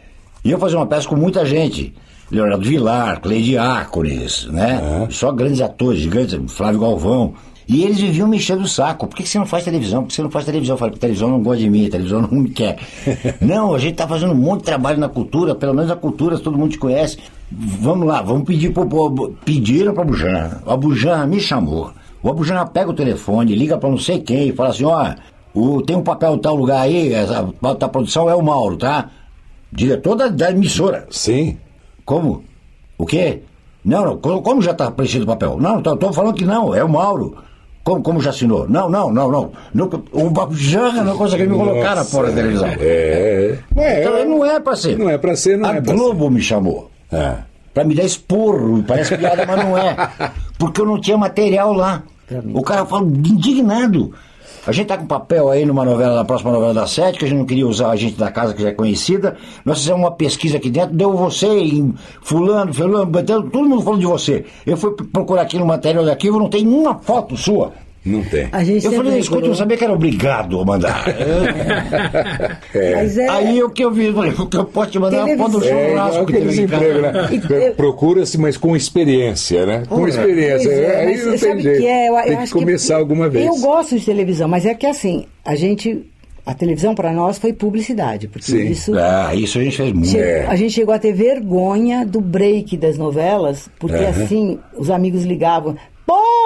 E 0.43 0.49
eu 0.51 0.57
fazia 0.57 0.77
uma 0.79 0.87
peça 0.87 1.07
com 1.07 1.15
muita 1.15 1.45
gente. 1.45 1.93
Leonardo 2.33 2.67
Vilar, 2.67 3.21
Cleide 3.21 3.57
Ácones, 3.57 4.47
né? 4.47 5.07
Só 5.09 5.31
grandes 5.31 5.61
atores, 5.61 6.01
gigantes, 6.01 6.39
Flávio 6.51 6.81
Galvão. 6.81 7.33
E 7.67 7.83
eles 7.83 7.99
viviam 7.99 8.27
me 8.27 8.37
enchendo 8.37 8.63
o 8.63 8.67
saco. 8.67 9.07
Por 9.07 9.15
que 9.15 9.25
você 9.25 9.39
não 9.39 9.45
faz 9.45 9.63
televisão? 9.63 10.01
Por 10.01 10.09
que 10.09 10.15
você 10.15 10.21
não 10.21 10.29
faz 10.29 10.43
televisão? 10.43 10.73
Eu 10.73 10.77
falei, 10.77 10.97
televisão 10.97 11.29
não 11.29 11.41
gosta 11.41 11.59
de 11.59 11.69
mim, 11.69 11.89
televisão 11.89 12.21
não 12.21 12.29
me 12.29 12.49
quer. 12.49 12.77
não, 13.39 13.73
a 13.73 13.79
gente 13.79 13.95
tá 13.95 14.07
fazendo 14.07 14.33
um 14.33 14.35
monte 14.35 14.59
de 14.59 14.65
trabalho 14.65 14.99
na 14.99 15.07
cultura, 15.07 15.55
pelo 15.55 15.73
menos 15.73 15.89
a 15.89 15.95
cultura 15.95 16.37
todo 16.37 16.57
mundo 16.57 16.71
te 16.71 16.77
conhece. 16.77 17.19
Vamos 17.49 18.05
lá, 18.05 18.21
vamos 18.21 18.43
pedir 18.43 18.73
pro 18.73 18.85
povo. 18.85 19.37
Pediram 19.45 19.93
pra 19.93 20.03
Bujan. 20.03 20.61
O 20.65 20.75
Bujan 20.75 21.25
me 21.27 21.39
chamou. 21.39 21.93
O 22.23 22.29
Abujan 22.29 22.65
pega 22.67 22.89
o 22.89 22.93
telefone, 22.93 23.53
liga 23.53 23.77
pra 23.77 23.89
não 23.89 23.97
sei 23.97 24.21
quem, 24.21 24.47
e 24.47 24.53
fala 24.53 24.69
assim, 24.69 24.85
ó, 24.85 25.13
o, 25.53 25.81
tem 25.81 25.93
um 25.93 26.01
papel 26.01 26.35
em 26.35 26.39
tal 26.39 26.55
lugar 26.55 26.79
aí, 26.79 27.13
essa 27.13 27.45
da 27.77 27.89
produção 27.89 28.29
é 28.29 28.33
o 28.33 28.41
Mauro, 28.41 28.77
tá? 28.77 29.09
Diretor 29.69 30.15
da, 30.15 30.27
da 30.29 30.51
emissora. 30.51 31.05
Sim. 31.09 31.57
Como? 32.05 32.43
O 32.97 33.05
quê? 33.05 33.41
Não, 33.83 34.05
não, 34.05 34.17
como, 34.17 34.61
já 34.61 34.71
está 34.71 34.89
preenchido 34.89 35.25
o 35.25 35.27
papel? 35.27 35.57
Não, 35.59 35.79
estou 35.79 36.13
falando 36.13 36.35
que 36.35 36.45
não, 36.45 36.73
é 36.73 36.83
o 36.83 36.89
Mauro. 36.89 37.35
Como, 37.83 38.01
como 38.01 38.21
já 38.21 38.29
assinou? 38.29 38.67
Não, 38.69 38.89
não, 38.89 39.11
não, 39.11 39.29
não. 39.29 39.51
o 40.13 40.29
Babujanga 40.29 41.03
não 41.03 41.17
conseguiu 41.17 41.49
me 41.49 41.57
colocar 41.57 41.95
na 41.95 42.05
porra 42.05 42.27
da 42.27 42.35
televisão. 42.35 42.67
É. 42.79 43.59
é. 43.75 44.01
Então, 44.01 44.25
não 44.25 44.45
é 44.45 44.59
pra 44.59 44.75
ser. 44.75 44.97
Não 44.97 45.09
é 45.09 45.17
pra 45.17 45.35
ser, 45.35 45.57
não 45.57 45.69
A 45.69 45.75
é 45.75 45.81
Globo 45.81 46.29
me 46.29 46.41
chamou. 46.41 46.89
É. 47.11 47.35
Pra 47.73 47.83
me 47.83 47.93
dar 47.93 48.05
esporro. 48.05 48.81
Parece 48.87 49.17
piada, 49.17 49.45
mas 49.45 49.57
não 49.57 49.77
é. 49.77 49.95
Porque 50.57 50.79
eu 50.79 50.85
não 50.85 51.01
tinha 51.01 51.17
material 51.17 51.73
lá. 51.73 52.03
O 52.53 52.61
cara 52.61 52.85
fala 52.85 53.05
indignado. 53.05 54.13
A 54.65 54.71
gente 54.71 54.87
tá 54.87 54.97
com 54.97 55.05
papel 55.05 55.49
aí 55.49 55.65
numa 55.65 55.83
novela, 55.83 56.15
na 56.15 56.23
próxima 56.23 56.51
novela 56.51 56.73
da 56.73 56.87
Sete, 56.87 57.19
que 57.19 57.25
a 57.25 57.27
gente 57.27 57.37
não 57.37 57.45
queria 57.45 57.67
usar 57.67 57.89
a 57.89 57.95
gente 57.97 58.17
da 58.17 58.31
casa 58.31 58.53
que 58.53 58.61
já 58.61 58.69
é 58.69 58.71
conhecida. 58.71 59.35
Nós 59.65 59.79
fizemos 59.79 60.01
uma 60.01 60.11
pesquisa 60.11 60.55
aqui 60.55 60.69
dentro, 60.69 60.95
deu 60.95 61.11
você, 61.11 61.47
em 61.47 61.93
fulano, 62.21 62.73
fulano, 62.73 63.11
todo 63.51 63.67
mundo 63.67 63.81
falando 63.81 63.99
de 63.99 64.05
você. 64.05 64.45
Eu 64.65 64.77
fui 64.77 64.91
procurar 65.11 65.41
aqui 65.41 65.59
no 65.59 65.65
material 65.65 66.05
de 66.05 66.11
arquivo, 66.11 66.39
não 66.39 66.49
tem 66.49 66.65
uma 66.65 66.97
foto 66.97 67.35
sua. 67.35 67.73
Não 68.05 68.21
tem. 68.21 68.49
A 68.51 68.63
gente 68.65 68.85
Eu 68.85 68.91
falei, 68.91 69.17
escuta, 69.19 69.47
eu 69.47 69.55
sabia 69.55 69.77
que 69.77 69.83
era 69.85 69.93
obrigado 69.93 70.59
a 70.59 70.65
mandar. 70.65 71.05
É. 72.73 72.95
Mas 72.95 73.17
é, 73.17 73.29
Aí 73.29 73.63
o 73.63 73.69
que 73.69 73.83
eu 73.83 73.91
vi, 73.91 74.05
eu 74.07 74.13
falei, 74.13 74.33
eu 74.53 74.65
posso 74.65 74.91
te 74.91 74.99
mandar 74.99 75.25
uma 75.25 75.37
foto 75.37 75.59
do. 75.59 75.65
É 75.65 75.89
churrasco 75.89 76.25
que 76.25 76.33
teve 76.33 76.49
aqui 76.49 76.59
em 76.59 76.63
empregos, 76.63 77.01
casa. 77.01 77.11
né? 77.21 77.29
E 77.31 77.53
eu- 77.67 77.73
Procura-se, 77.75 78.37
mas 78.39 78.57
com 78.57 78.75
experiência, 78.75 79.65
né? 79.65 79.83
Com 79.87 80.07
experiência. 80.07 80.69
Pois 80.69 80.79
é, 80.81 80.95
Aí 80.97 81.05
mas 81.05 81.21
não 81.23 81.29
tem 81.29 81.37
sabe 81.37 81.61
jeito. 81.61 81.79
que 81.79 81.85
é? 81.87 82.09
Eu, 82.09 82.13
eu 82.17 82.23
tem 82.23 82.35
que 82.35 82.41
acho 82.43 82.53
começar 82.53 82.95
alguma 82.97 83.29
vez. 83.29 83.45
Eu 83.45 83.55
gosto 83.57 83.97
de 83.97 84.05
televisão, 84.05 84.47
mas 84.47 84.65
é 84.65 84.73
que 84.73 84.85
assim, 84.87 85.25
a 85.45 85.55
gente. 85.55 86.05
A 86.45 86.53
televisão 86.53 86.93
para 86.93 87.13
nós 87.13 87.37
foi 87.37 87.53
publicidade, 87.53 88.27
porque 88.27 88.51
Sim. 88.51 88.67
isso. 88.67 88.93
Ah, 88.97 89.33
isso 89.33 89.57
a 89.59 89.63
gente 89.63 89.77
fez 89.77 89.93
muito. 89.93 90.17
É. 90.17 90.45
A 90.47 90.57
gente 90.57 90.73
chegou 90.73 90.93
a 90.93 90.99
ter 90.99 91.13
vergonha 91.13 92.05
do 92.05 92.19
break 92.19 92.75
das 92.75 92.97
novelas, 92.97 93.69
porque 93.79 93.95
Aham. 93.95 94.09
assim, 94.23 94.59
os 94.77 94.89
amigos 94.89 95.23
ligavam. 95.23 95.77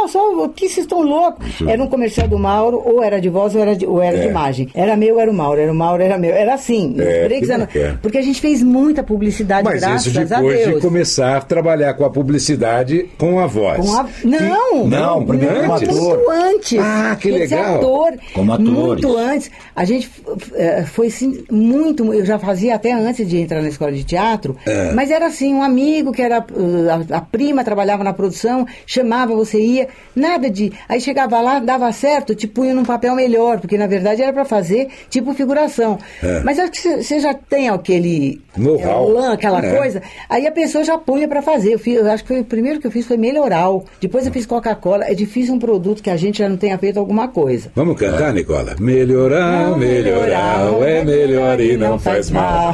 Só, 0.07 0.31
o 0.45 0.49
que 0.49 0.67
vocês 0.69 0.85
estão 0.85 1.01
loucos? 1.01 1.45
Era 1.67 1.81
um 1.81 1.87
comercial 1.87 2.27
do 2.27 2.37
Mauro, 2.39 2.81
ou 2.85 3.03
era 3.03 3.19
de 3.19 3.29
voz 3.29 3.55
ou 3.55 3.61
era 3.61 3.75
de, 3.75 3.85
ou 3.85 4.01
era 4.01 4.17
de 4.17 4.27
É. 4.27 4.29
imagem. 4.29 4.69
Era 4.73 4.95
meu, 4.95 5.19
era 5.19 5.29
o 5.29 5.33
Mauro, 5.33 5.59
era 5.59 5.71
o 5.71 5.75
Mauro, 5.75 6.01
era 6.03 6.17
meu. 6.17 6.31
Era 6.33 6.53
assim. 6.53 6.95
É, 6.99 7.27
que 7.27 7.41
bacana. 7.47 7.69
porque 8.01 8.17
a 8.17 8.21
gente 8.21 8.39
fez 8.39 8.61
muita 8.63 9.03
publicidade, 9.03 9.63
Mas 9.63 9.81
graças 9.81 10.07
isso 10.07 10.19
a 10.19 10.23
depois 10.23 10.59
Deus. 10.59 10.75
de 10.75 10.81
começar 10.81 11.37
a 11.37 11.41
trabalhar 11.41 11.93
com 11.95 12.05
a 12.05 12.09
publicidade 12.09 13.09
com 13.17 13.39
a 13.39 13.47
voz. 13.47 13.79
Com 13.85 13.95
a- 13.97 14.05
Não, 14.23 14.87
Não, 14.87 15.25
primeiro 15.25 15.55
como 15.61 15.67
muito 15.79 15.91
ator. 15.91 16.23
antes. 16.33 16.79
Ah, 16.79 17.17
que 17.19 17.31
legal. 17.31 17.75
ator. 17.75 18.13
Como 18.33 18.53
atores. 18.53 18.71
Muito 18.73 19.17
antes. 19.17 19.51
A 19.75 19.85
gente 19.85 20.09
eh, 20.55 20.83
foi 20.85 21.07
assim, 21.07 21.43
muito. 21.51 22.13
Eu 22.13 22.25
já 22.25 22.37
fazia 22.39 22.75
até 22.75 22.91
antes 22.93 23.27
de 23.27 23.37
entrar 23.39 23.61
na 23.61 23.69
escola 23.69 23.91
de 23.91 24.03
teatro. 24.03 24.55
É. 24.65 24.91
Mas 24.93 25.09
era 25.11 25.27
assim, 25.27 25.53
um 25.53 25.61
amigo 25.63 26.11
que 26.11 26.21
era. 26.21 26.39
uh, 26.39 27.13
a, 27.13 27.17
a 27.17 27.21
prima 27.21 27.63
trabalhava 27.63 28.03
na 28.03 28.13
produção, 28.13 28.65
chamava, 28.85 29.33
você 29.35 29.59
ia. 29.59 29.86
Nada 30.15 30.49
de. 30.49 30.71
Aí 30.89 30.99
chegava 30.99 31.39
lá, 31.41 31.59
dava 31.59 31.91
certo, 31.91 32.33
te 32.35 32.47
punha 32.47 32.73
num 32.73 32.83
papel 32.85 33.15
melhor, 33.15 33.59
porque 33.59 33.77
na 33.77 33.87
verdade 33.87 34.21
era 34.21 34.33
para 34.33 34.45
fazer 34.45 34.87
tipo 35.09 35.33
figuração. 35.33 35.97
É. 36.23 36.41
Mas 36.43 36.59
acho 36.59 36.71
que 36.71 36.79
você- 37.03 37.19
já 37.19 37.33
tem 37.33 37.69
aquele. 37.69 38.41
Know-how. 38.57 39.07
lã, 39.09 39.33
aquela 39.33 39.63
É. 39.63 39.75
coisa. 39.75 40.01
Aí 40.29 40.45
a 40.47 40.51
pessoa 40.51 40.83
já 40.83 40.97
punha 40.97 41.27
para 41.27 41.41
fazer. 41.41 41.73
Eu, 41.73 41.79
fiz, 41.79 41.95
eu 41.97 42.09
acho 42.11 42.23
que 42.23 42.29
foi, 42.29 42.39
o 42.41 42.45
primeiro 42.45 42.79
que 42.79 42.87
eu 42.87 42.91
fiz 42.91 43.05
foi 43.05 43.17
melhoral. 43.17 43.85
Depois 44.01 44.25
eu 44.25 44.31
fiz 44.33 44.45
Coca-Cola. 44.45 45.05
É 45.05 45.13
difícil 45.13 45.53
um 45.53 45.59
produto 45.59 46.01
que 46.01 46.09
a 46.09 46.17
gente 46.17 46.39
já 46.39 46.49
não 46.49 46.57
tenha 46.57 46.77
feito 46.77 46.97
alguma 46.99 47.27
coisa. 47.27 47.71
Vamos 47.75 47.97
cantar, 47.99 48.33
Nicola? 48.33 48.75
Melhorar, 48.79 49.77
melhorar, 49.77 50.67
é 50.83 51.03
melhor 51.03 51.59
e 51.59 51.77
não 51.77 51.99
faz 51.99 52.29
mal. 52.31 52.73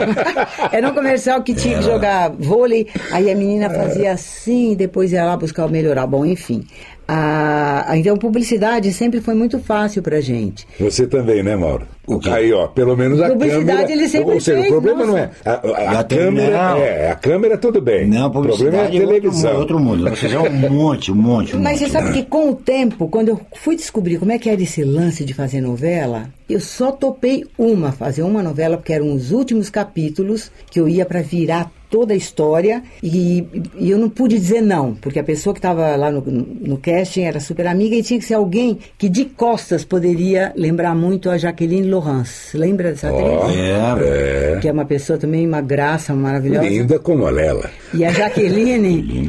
Era 0.72 0.90
um 0.90 0.94
comercial 0.96 1.42
que 1.44 1.54
tinha 1.54 1.78
que 1.78 1.84
jogar 1.84 2.32
vôlei, 2.32 2.88
aí 3.12 3.30
a 3.32 3.36
menina 3.36 3.70
fazia 3.70 4.12
assim, 4.14 4.76
depois 4.76 5.12
ia 5.12 5.24
lá 5.26 5.36
buscar 5.38 5.66
o 5.66 5.70
melhorar. 5.70 6.08
Bom, 6.08 6.26
enfim. 6.26 6.64
A, 7.08 7.86
então, 7.98 8.16
publicidade 8.18 8.92
sempre 8.94 9.20
foi 9.22 9.34
muito 9.34 9.60
fácil 9.60 10.02
pra 10.02 10.22
gente. 10.22 10.66
Você 10.80 11.06
também, 11.06 11.44
né, 11.44 11.56
Mauro? 11.56 11.86
O 12.06 12.20
quê? 12.20 12.30
Aí, 12.30 12.52
ó, 12.52 12.68
pelo 12.68 12.98
menos 12.98 13.22
a 13.22 13.30
Publicidade 13.30 13.66
câmera. 13.82 13.92
ele 13.94 14.10
sempre 14.10 14.34
Ou 14.34 14.42
seja, 14.42 14.58
fez, 14.58 14.68
o 14.68 14.72
problema 14.82 15.06
nossa. 15.06 15.12
não 15.12 15.18
é. 15.18 15.32
A, 15.46 15.52
a- 15.96 16.00
a 16.00 16.04
câmera. 16.04 16.78
É, 16.80 17.12
a 17.12 17.16
câmera 17.16 17.58
tudo 17.58 17.82
bem. 17.82 18.08
Não, 18.08 18.28
o 18.28 18.32
problema 18.32 18.78
é 18.78 18.86
a 18.86 18.88
publicidade 18.90 18.98
é 18.98 19.00
televisão. 19.00 19.56
outro, 19.58 19.80
mundo, 19.80 19.90
outro 19.92 20.06
mundo. 20.10 20.16
Fizemos 20.18 20.50
um 20.50 20.70
monte, 20.70 21.12
um 21.12 21.16
monte, 21.16 21.56
um 21.56 21.62
Mas 21.62 21.80
você 21.80 21.86
monte. 21.86 21.94
sabe 21.94 22.14
que 22.14 22.24
com 22.24 22.50
o 22.50 22.56
tempo, 22.56 23.08
quando 23.08 23.30
eu 23.30 23.40
fui 23.56 23.76
descobrir 23.78 24.18
como 24.18 24.32
é 24.34 24.38
que 24.38 24.50
era 24.50 24.62
esse 24.62 24.84
lance 24.84 25.24
de 25.24 25.34
fazer 25.34 25.62
novela, 25.62 26.28
eu 26.50 26.60
só 26.60 26.92
topei 26.92 27.46
uma, 27.58 27.92
fazer 27.94 28.24
uma 28.24 28.44
novela, 28.44 28.76
porque 28.76 28.92
eram 28.94 29.14
os 29.14 29.32
últimos 29.32 29.70
capítulos 29.70 30.52
que 30.70 30.80
eu 30.82 30.90
ia 30.90 31.06
para 31.06 31.22
virar 31.22 31.72
toda 31.94 32.12
a 32.16 32.18
história 32.18 32.82
e, 33.04 33.46
e 33.78 33.92
eu 33.92 34.00
não 34.00 34.10
pude 34.10 34.40
dizer 34.40 34.62
não, 34.62 34.96
porque 34.96 35.20
a 35.20 35.24
pessoa 35.24 35.54
que 35.54 35.60
estava 35.60 35.96
lá 35.96 36.10
no, 36.10 36.22
no 36.22 36.76
casting 36.80 37.22
era 37.22 37.40
super 37.40 37.68
amiga 37.68 37.96
e 37.96 38.02
tinha 38.02 38.20
que 38.20 38.26
ser 38.26 38.34
alguém 38.34 38.80
que 38.98 39.08
de 39.08 39.26
costas 39.26 39.86
poderia 39.86 40.52
lembrar 40.56 40.96
muito 40.96 41.30
a 41.30 41.38
Jaqueline 41.38 41.88
Laurence. 41.88 42.58
Lembra 42.58 42.90
dessa 42.90 43.14
Ó, 43.14 43.44
atriz? 43.44 43.56
É, 43.60 44.58
Que 44.60 44.68
é 44.68 44.72
uma 44.72 44.86
pessoa 44.86 45.20
também, 45.20 45.46
uma 45.46 45.62
graça 45.62 46.16
maravilhosa. 46.16 46.68
linda 46.68 46.98
como 46.98 47.28
a 47.28 47.30
Lela. 47.30 47.70
E 47.94 48.04
a 48.04 48.12
Jaqueline, 48.12 49.28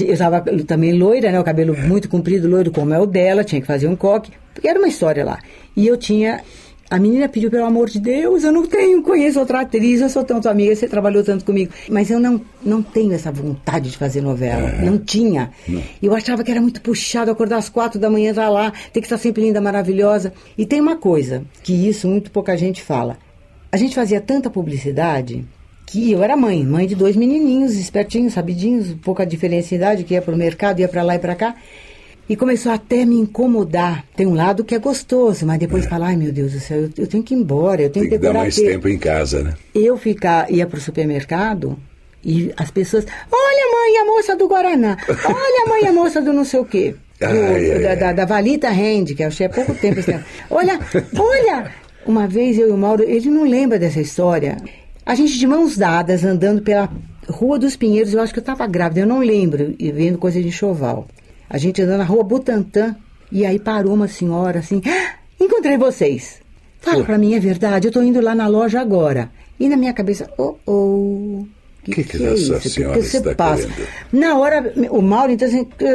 eu 0.00 0.12
estava 0.14 0.40
também 0.66 0.94
loira, 0.94 1.30
né? 1.30 1.38
O 1.38 1.44
cabelo 1.44 1.76
muito 1.76 2.08
comprido, 2.08 2.48
loiro 2.48 2.70
como 2.70 2.94
é 2.94 2.98
o 2.98 3.04
dela, 3.04 3.44
tinha 3.44 3.60
que 3.60 3.66
fazer 3.66 3.86
um 3.86 3.94
coque, 3.96 4.32
porque 4.54 4.66
era 4.66 4.78
uma 4.78 4.88
história 4.88 5.22
lá. 5.26 5.38
E 5.76 5.86
eu 5.86 5.98
tinha. 5.98 6.40
A 6.90 6.98
menina 6.98 7.28
pediu, 7.28 7.50
pelo 7.50 7.66
amor 7.66 7.90
de 7.90 8.00
Deus, 8.00 8.44
eu 8.44 8.52
não 8.52 8.66
tenho, 8.66 9.02
conheço 9.02 9.38
outra 9.38 9.60
atriz, 9.60 10.00
eu 10.00 10.08
sou 10.08 10.24
tanto 10.24 10.48
amiga, 10.48 10.74
você 10.74 10.88
trabalhou 10.88 11.22
tanto 11.22 11.44
comigo. 11.44 11.70
Mas 11.90 12.10
eu 12.10 12.18
não, 12.18 12.40
não 12.64 12.82
tenho 12.82 13.12
essa 13.12 13.30
vontade 13.30 13.90
de 13.90 13.98
fazer 13.98 14.22
novela. 14.22 14.72
Não 14.82 14.98
tinha. 14.98 15.50
Eu 16.02 16.14
achava 16.14 16.42
que 16.42 16.50
era 16.50 16.62
muito 16.62 16.80
puxado 16.80 17.30
acordar 17.30 17.58
às 17.58 17.68
quatro 17.68 18.00
da 18.00 18.08
manhã, 18.08 18.30
estar 18.30 18.48
lá, 18.48 18.72
ter 18.92 19.00
que 19.00 19.06
estar 19.06 19.18
sempre 19.18 19.42
linda, 19.42 19.60
maravilhosa. 19.60 20.32
E 20.56 20.64
tem 20.64 20.80
uma 20.80 20.96
coisa, 20.96 21.44
que 21.62 21.74
isso 21.74 22.08
muito 22.08 22.30
pouca 22.30 22.56
gente 22.56 22.82
fala. 22.82 23.18
A 23.70 23.76
gente 23.76 23.94
fazia 23.94 24.18
tanta 24.18 24.48
publicidade 24.48 25.44
que 25.84 26.10
eu 26.10 26.22
era 26.22 26.36
mãe, 26.36 26.64
mãe 26.64 26.86
de 26.86 26.94
dois 26.94 27.16
menininhos, 27.16 27.74
espertinhos, 27.74 28.32
sabidinhos, 28.32 28.94
pouca 29.02 29.26
diferença 29.26 29.68
de 29.68 29.74
idade, 29.74 30.04
que 30.04 30.14
ia 30.14 30.22
pro 30.22 30.36
mercado, 30.36 30.80
ia 30.80 30.88
para 30.88 31.02
lá 31.02 31.16
e 31.16 31.18
para 31.18 31.34
cá. 31.34 31.54
E 32.28 32.36
começou 32.36 32.70
até 32.72 33.04
me 33.04 33.16
incomodar. 33.18 34.04
Tem 34.14 34.26
um 34.26 34.34
lado 34.34 34.62
que 34.64 34.74
é 34.74 34.78
gostoso, 34.78 35.46
mas 35.46 35.58
depois 35.58 35.86
fala, 35.86 36.08
ai 36.08 36.16
meu 36.16 36.30
Deus 36.30 36.52
do 36.52 36.60
céu, 36.60 36.82
eu, 36.82 36.90
eu 36.98 37.06
tenho 37.06 37.22
que 37.22 37.34
ir 37.34 37.38
embora, 37.38 37.82
eu 37.82 37.90
tenho 37.90 38.04
Tem 38.04 38.10
que 38.10 38.16
que 38.18 38.22
dar 38.22 38.28
decorar 38.28 38.42
mais 38.44 38.54
texto." 38.54 38.68
tempo 38.68 38.88
em 38.88 38.98
casa, 38.98 39.42
né? 39.42 39.54
Eu 39.74 39.96
ficar, 39.96 40.50
ia 40.52 40.66
pro 40.66 40.80
supermercado 40.80 41.78
e 42.24 42.52
as 42.56 42.70
pessoas, 42.70 43.06
olha 43.32 43.72
mãe, 43.72 43.96
a 44.02 44.04
moça 44.04 44.36
do 44.36 44.46
Guaraná, 44.48 44.96
olha 45.08 45.66
mãe, 45.68 45.86
a 45.88 45.92
moça 45.92 46.20
do 46.20 46.32
não 46.32 46.44
sei 46.44 46.60
o 46.60 46.64
quê. 46.64 46.94
Do- 47.18 47.24
Ai, 47.26 47.70
ai, 47.72 47.78
da, 47.82 47.94
da, 47.96 48.12
da 48.12 48.24
Valita 48.26 48.68
Hand, 48.68 49.06
que 49.16 49.22
eu 49.24 49.26
achei 49.26 49.46
há 49.46 49.50
pouco 49.50 49.74
tempo 49.74 49.98
esse 49.98 50.12
tempo. 50.12 50.24
Olha, 50.48 50.78
olha! 51.18 51.72
Uma 52.06 52.28
vez 52.28 52.56
eu 52.58 52.68
e 52.68 52.70
o 52.72 52.76
Mauro, 52.76 53.02
ele 53.02 53.28
não 53.28 53.42
lembra 53.42 53.76
dessa 53.78 54.00
história. 54.00 54.56
A 55.04 55.14
gente 55.16 55.36
de 55.36 55.46
mãos 55.46 55.76
dadas, 55.76 56.22
andando 56.24 56.62
pela 56.62 56.88
Rua 57.28 57.58
dos 57.58 57.74
Pinheiros, 57.76 58.14
eu 58.14 58.20
acho 58.20 58.32
que 58.32 58.38
eu 58.38 58.42
estava 58.42 58.66
grávida, 58.68 59.00
eu 59.00 59.06
não 59.06 59.18
lembro, 59.18 59.74
e 59.80 59.90
vendo 59.90 60.16
coisa 60.16 60.40
de 60.40 60.46
enxoval. 60.48 61.08
A 61.50 61.58
gente 61.58 61.80
andando 61.82 61.98
na 61.98 62.04
rua 62.04 62.22
Butantã, 62.24 62.94
e 63.32 63.44
aí 63.46 63.58
parou 63.58 63.94
uma 63.94 64.08
senhora 64.08 64.58
assim, 64.60 64.80
"Ah, 64.86 65.14
encontrei 65.40 65.76
vocês. 65.78 66.40
Fala 66.80 67.02
pra 67.04 67.18
mim, 67.18 67.34
é 67.34 67.40
verdade, 67.40 67.88
eu 67.88 67.92
tô 67.92 68.02
indo 68.02 68.20
lá 68.20 68.34
na 68.34 68.46
loja 68.46 68.80
agora. 68.80 69.30
E 69.58 69.68
na 69.68 69.76
minha 69.76 69.92
cabeça, 69.92 70.30
oh, 70.38 70.54
oh. 70.66 71.44
Que 71.84 72.04
que 72.04 72.22
essa 72.24 72.60
senhora 72.60 73.02
você 73.02 73.16
está 73.16 73.34
passa? 73.34 73.66
querendo? 73.66 73.88
Na 74.12 74.36
hora, 74.38 74.72
o 74.90 75.00
Mauro, 75.02 75.32
então 75.32 75.48
assim, 75.48 75.64
que, 75.64 75.86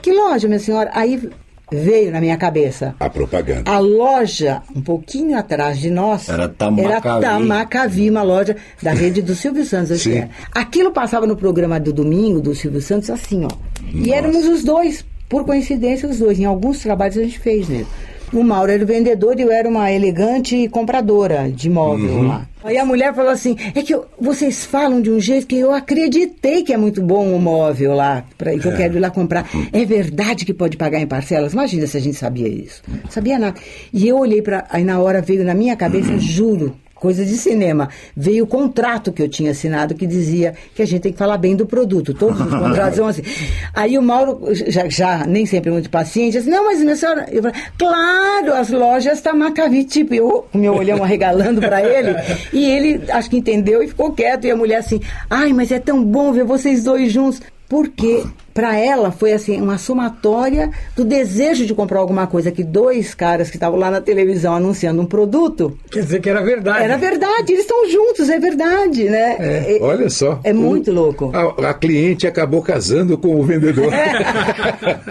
que 0.00 0.12
loja, 0.12 0.46
minha 0.48 0.60
senhora? 0.60 0.90
Aí 0.94 1.28
veio 1.70 2.10
na 2.12 2.20
minha 2.20 2.36
cabeça. 2.38 2.94
A 2.98 3.10
propaganda. 3.10 3.70
A 3.70 3.78
loja, 3.78 4.62
um 4.74 4.80
pouquinho 4.80 5.36
atrás 5.36 5.78
de 5.78 5.90
nós, 5.90 6.28
Era 6.28 6.48
Tamacavi. 6.48 6.86
era 6.92 7.20
Tamacavi, 7.20 8.08
uma 8.10 8.22
loja 8.22 8.56
da 8.82 8.92
rede 8.92 9.20
do 9.20 9.34
Silvio 9.34 9.64
Santos. 9.64 10.00
Sim. 10.00 10.10
que 10.12 10.16
era. 10.18 10.30
Aquilo 10.52 10.90
passava 10.92 11.26
no 11.26 11.36
programa 11.36 11.78
do 11.78 11.92
domingo 11.92 12.40
do 12.40 12.54
Silvio 12.54 12.80
Santos 12.80 13.10
assim, 13.10 13.44
ó. 13.44 13.48
E 13.94 14.12
éramos 14.12 14.46
os 14.46 14.62
dois, 14.64 15.04
por 15.28 15.44
coincidência, 15.44 16.08
os 16.08 16.18
dois. 16.18 16.38
Em 16.38 16.44
alguns 16.44 16.80
trabalhos 16.80 17.16
a 17.18 17.22
gente 17.22 17.38
fez 17.38 17.68
mesmo. 17.68 17.86
O 18.30 18.44
Mauro 18.44 18.70
era 18.70 18.84
o 18.84 18.86
vendedor 18.86 19.38
e 19.38 19.42
eu 19.42 19.50
era 19.50 19.66
uma 19.66 19.90
elegante 19.90 20.68
compradora 20.68 21.50
de 21.50 21.68
imóvel 21.68 22.10
Uhum. 22.10 22.28
lá. 22.28 22.46
Aí 22.62 22.76
a 22.76 22.84
mulher 22.84 23.14
falou 23.14 23.30
assim: 23.30 23.56
é 23.74 23.80
que 23.82 23.94
eu- 23.94 24.04
vocês 24.20 24.66
falam 24.66 25.00
de 25.00 25.10
um 25.10 25.18
jeito 25.18 25.46
que 25.46 25.56
eu 25.56 25.72
acreditei 25.72 26.62
que 26.62 26.70
é 26.72 26.76
muito 26.76 27.00
bom 27.00 27.34
o 27.34 27.40
móvel 27.40 27.94
lá, 27.94 28.24
pra, 28.36 28.50
que 28.58 28.66
eu 28.68 28.76
quero 28.76 28.96
ir 28.98 29.00
lá 29.00 29.08
comprar. 29.10 29.48
É 29.72 29.82
verdade 29.82 30.44
que 30.44 30.52
pode 30.52 30.76
pagar 30.76 31.00
em 31.00 31.06
parcelas? 31.06 31.54
Imagina 31.54 31.86
se 31.86 31.96
a 31.96 32.00
gente 32.00 32.18
sabia 32.18 32.48
isso. 32.48 32.82
Não 32.86 33.10
sabia 33.10 33.38
nada. 33.38 33.58
E 33.94 34.06
eu 34.06 34.18
olhei 34.18 34.42
para. 34.42 34.66
Aí 34.68 34.84
na 34.84 35.00
hora 35.00 35.22
veio 35.22 35.42
na 35.42 35.54
minha 35.54 35.74
cabeça, 35.74 36.18
juro. 36.18 36.76
Coisa 37.00 37.24
de 37.24 37.36
cinema. 37.36 37.88
Veio 38.16 38.44
o 38.44 38.46
contrato 38.46 39.12
que 39.12 39.22
eu 39.22 39.28
tinha 39.28 39.52
assinado 39.52 39.94
que 39.94 40.06
dizia 40.06 40.54
que 40.74 40.82
a 40.82 40.86
gente 40.86 41.02
tem 41.02 41.12
que 41.12 41.18
falar 41.18 41.38
bem 41.38 41.54
do 41.54 41.66
produto. 41.66 42.12
Todos 42.12 42.40
os 42.40 42.54
contratos 42.54 42.96
são 42.96 43.06
assim. 43.06 43.22
Aí 43.74 43.96
o 43.96 44.02
Mauro, 44.02 44.40
já, 44.52 44.88
já 44.88 45.24
nem 45.26 45.46
sempre 45.46 45.70
muito 45.70 45.88
paciente, 45.88 46.32
disse, 46.34 46.50
não, 46.50 46.64
mas 46.64 46.80
minha 46.80 46.96
senhora. 46.96 47.26
Eu 47.30 47.42
falei, 47.42 47.60
claro, 47.76 48.54
as 48.54 48.70
lojas 48.70 49.20
Tamacavi, 49.20 49.84
tipo, 49.84 50.14
eu 50.14 50.46
com 50.50 50.58
meu 50.58 50.74
olhão 50.74 51.02
arregalando 51.02 51.60
para 51.60 51.82
ele. 51.82 52.16
E 52.52 52.64
ele, 52.68 53.00
acho 53.10 53.30
que 53.30 53.36
entendeu 53.36 53.82
e 53.82 53.88
ficou 53.88 54.12
quieto. 54.12 54.46
E 54.46 54.50
a 54.50 54.56
mulher 54.56 54.78
assim, 54.78 55.00
ai, 55.30 55.52
mas 55.52 55.70
é 55.70 55.78
tão 55.78 56.02
bom 56.02 56.32
ver 56.32 56.44
vocês 56.44 56.84
dois 56.84 57.12
juntos. 57.12 57.40
Porque 57.68 58.24
para 58.54 58.76
ela 58.76 59.12
foi 59.12 59.32
assim 59.32 59.60
uma 59.60 59.78
somatória 59.78 60.70
do 60.96 61.04
desejo 61.04 61.64
de 61.66 61.74
comprar 61.74 62.00
alguma 62.00 62.26
coisa 62.26 62.50
que 62.50 62.64
dois 62.64 63.14
caras 63.14 63.50
que 63.50 63.56
estavam 63.56 63.78
lá 63.78 63.90
na 63.90 64.00
televisão 64.00 64.54
anunciando 64.54 65.00
um 65.00 65.06
produto 65.06 65.78
Quer 65.92 66.00
dizer 66.02 66.20
que 66.20 66.28
era 66.28 66.42
verdade. 66.42 66.82
era 66.82 66.96
verdade, 66.96 67.52
eles 67.52 67.60
estão 67.60 67.88
juntos, 67.88 68.28
é 68.28 68.38
verdade, 68.40 69.04
né? 69.04 69.36
É, 69.38 69.78
Olha 69.80 70.08
só. 70.10 70.40
É 70.42 70.52
muito 70.52 70.90
O- 70.90 70.94
louco. 70.94 71.30
A, 71.34 71.68
a 71.70 71.74
cliente 71.74 72.26
acabou 72.26 72.62
casando 72.62 73.16
com 73.18 73.38
o 73.38 73.42
vendedor. 73.44 73.92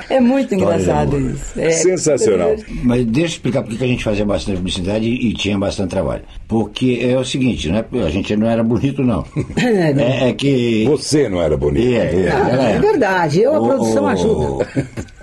É 0.10 0.20
muito 0.20 0.54
História 0.56 0.78
de 0.78 0.84
engraçado 0.84 1.16
amor. 1.18 1.32
isso. 1.32 1.60
É. 1.60 1.70
Sensacional. 1.72 2.56
Mas 2.84 3.06
deixa 3.06 3.20
eu 3.22 3.26
explicar 3.38 3.62
por 3.62 3.70
que 3.72 3.78
que 3.78 3.84
a 3.84 3.88
gente 3.88 4.04
fazia 4.04 4.26
bastante 4.26 4.58
publicidade 4.58 5.06
e, 5.06 5.30
e 5.30 5.34
tinha 5.34 5.58
bastante 5.58 5.92
trabalho. 5.92 6.24
Porque 6.48 7.00
é 7.02 7.18
o 7.18 7.24
seguinte, 7.24 7.70
né? 7.70 7.86
A 8.06 8.10
gente 8.10 8.36
não 8.36 8.50
era 8.50 8.64
bonito, 8.64 9.04
não. 9.04 9.24
É, 9.58 9.94
não. 9.94 10.04
É, 10.04 10.30
é 10.30 10.34
que. 10.34 10.86
Você 10.88 11.30
não 11.30 11.42
era 11.42 11.56
bonito. 11.58 11.94
É, 11.94 11.98
é, 12.26 12.47
Ela 12.50 12.70
é 12.70 12.80
verdade, 12.80 13.42
eu, 13.42 13.54
a 13.56 13.60
O- 13.60 13.68
produção 13.68 14.08
ajuda. 14.08 14.68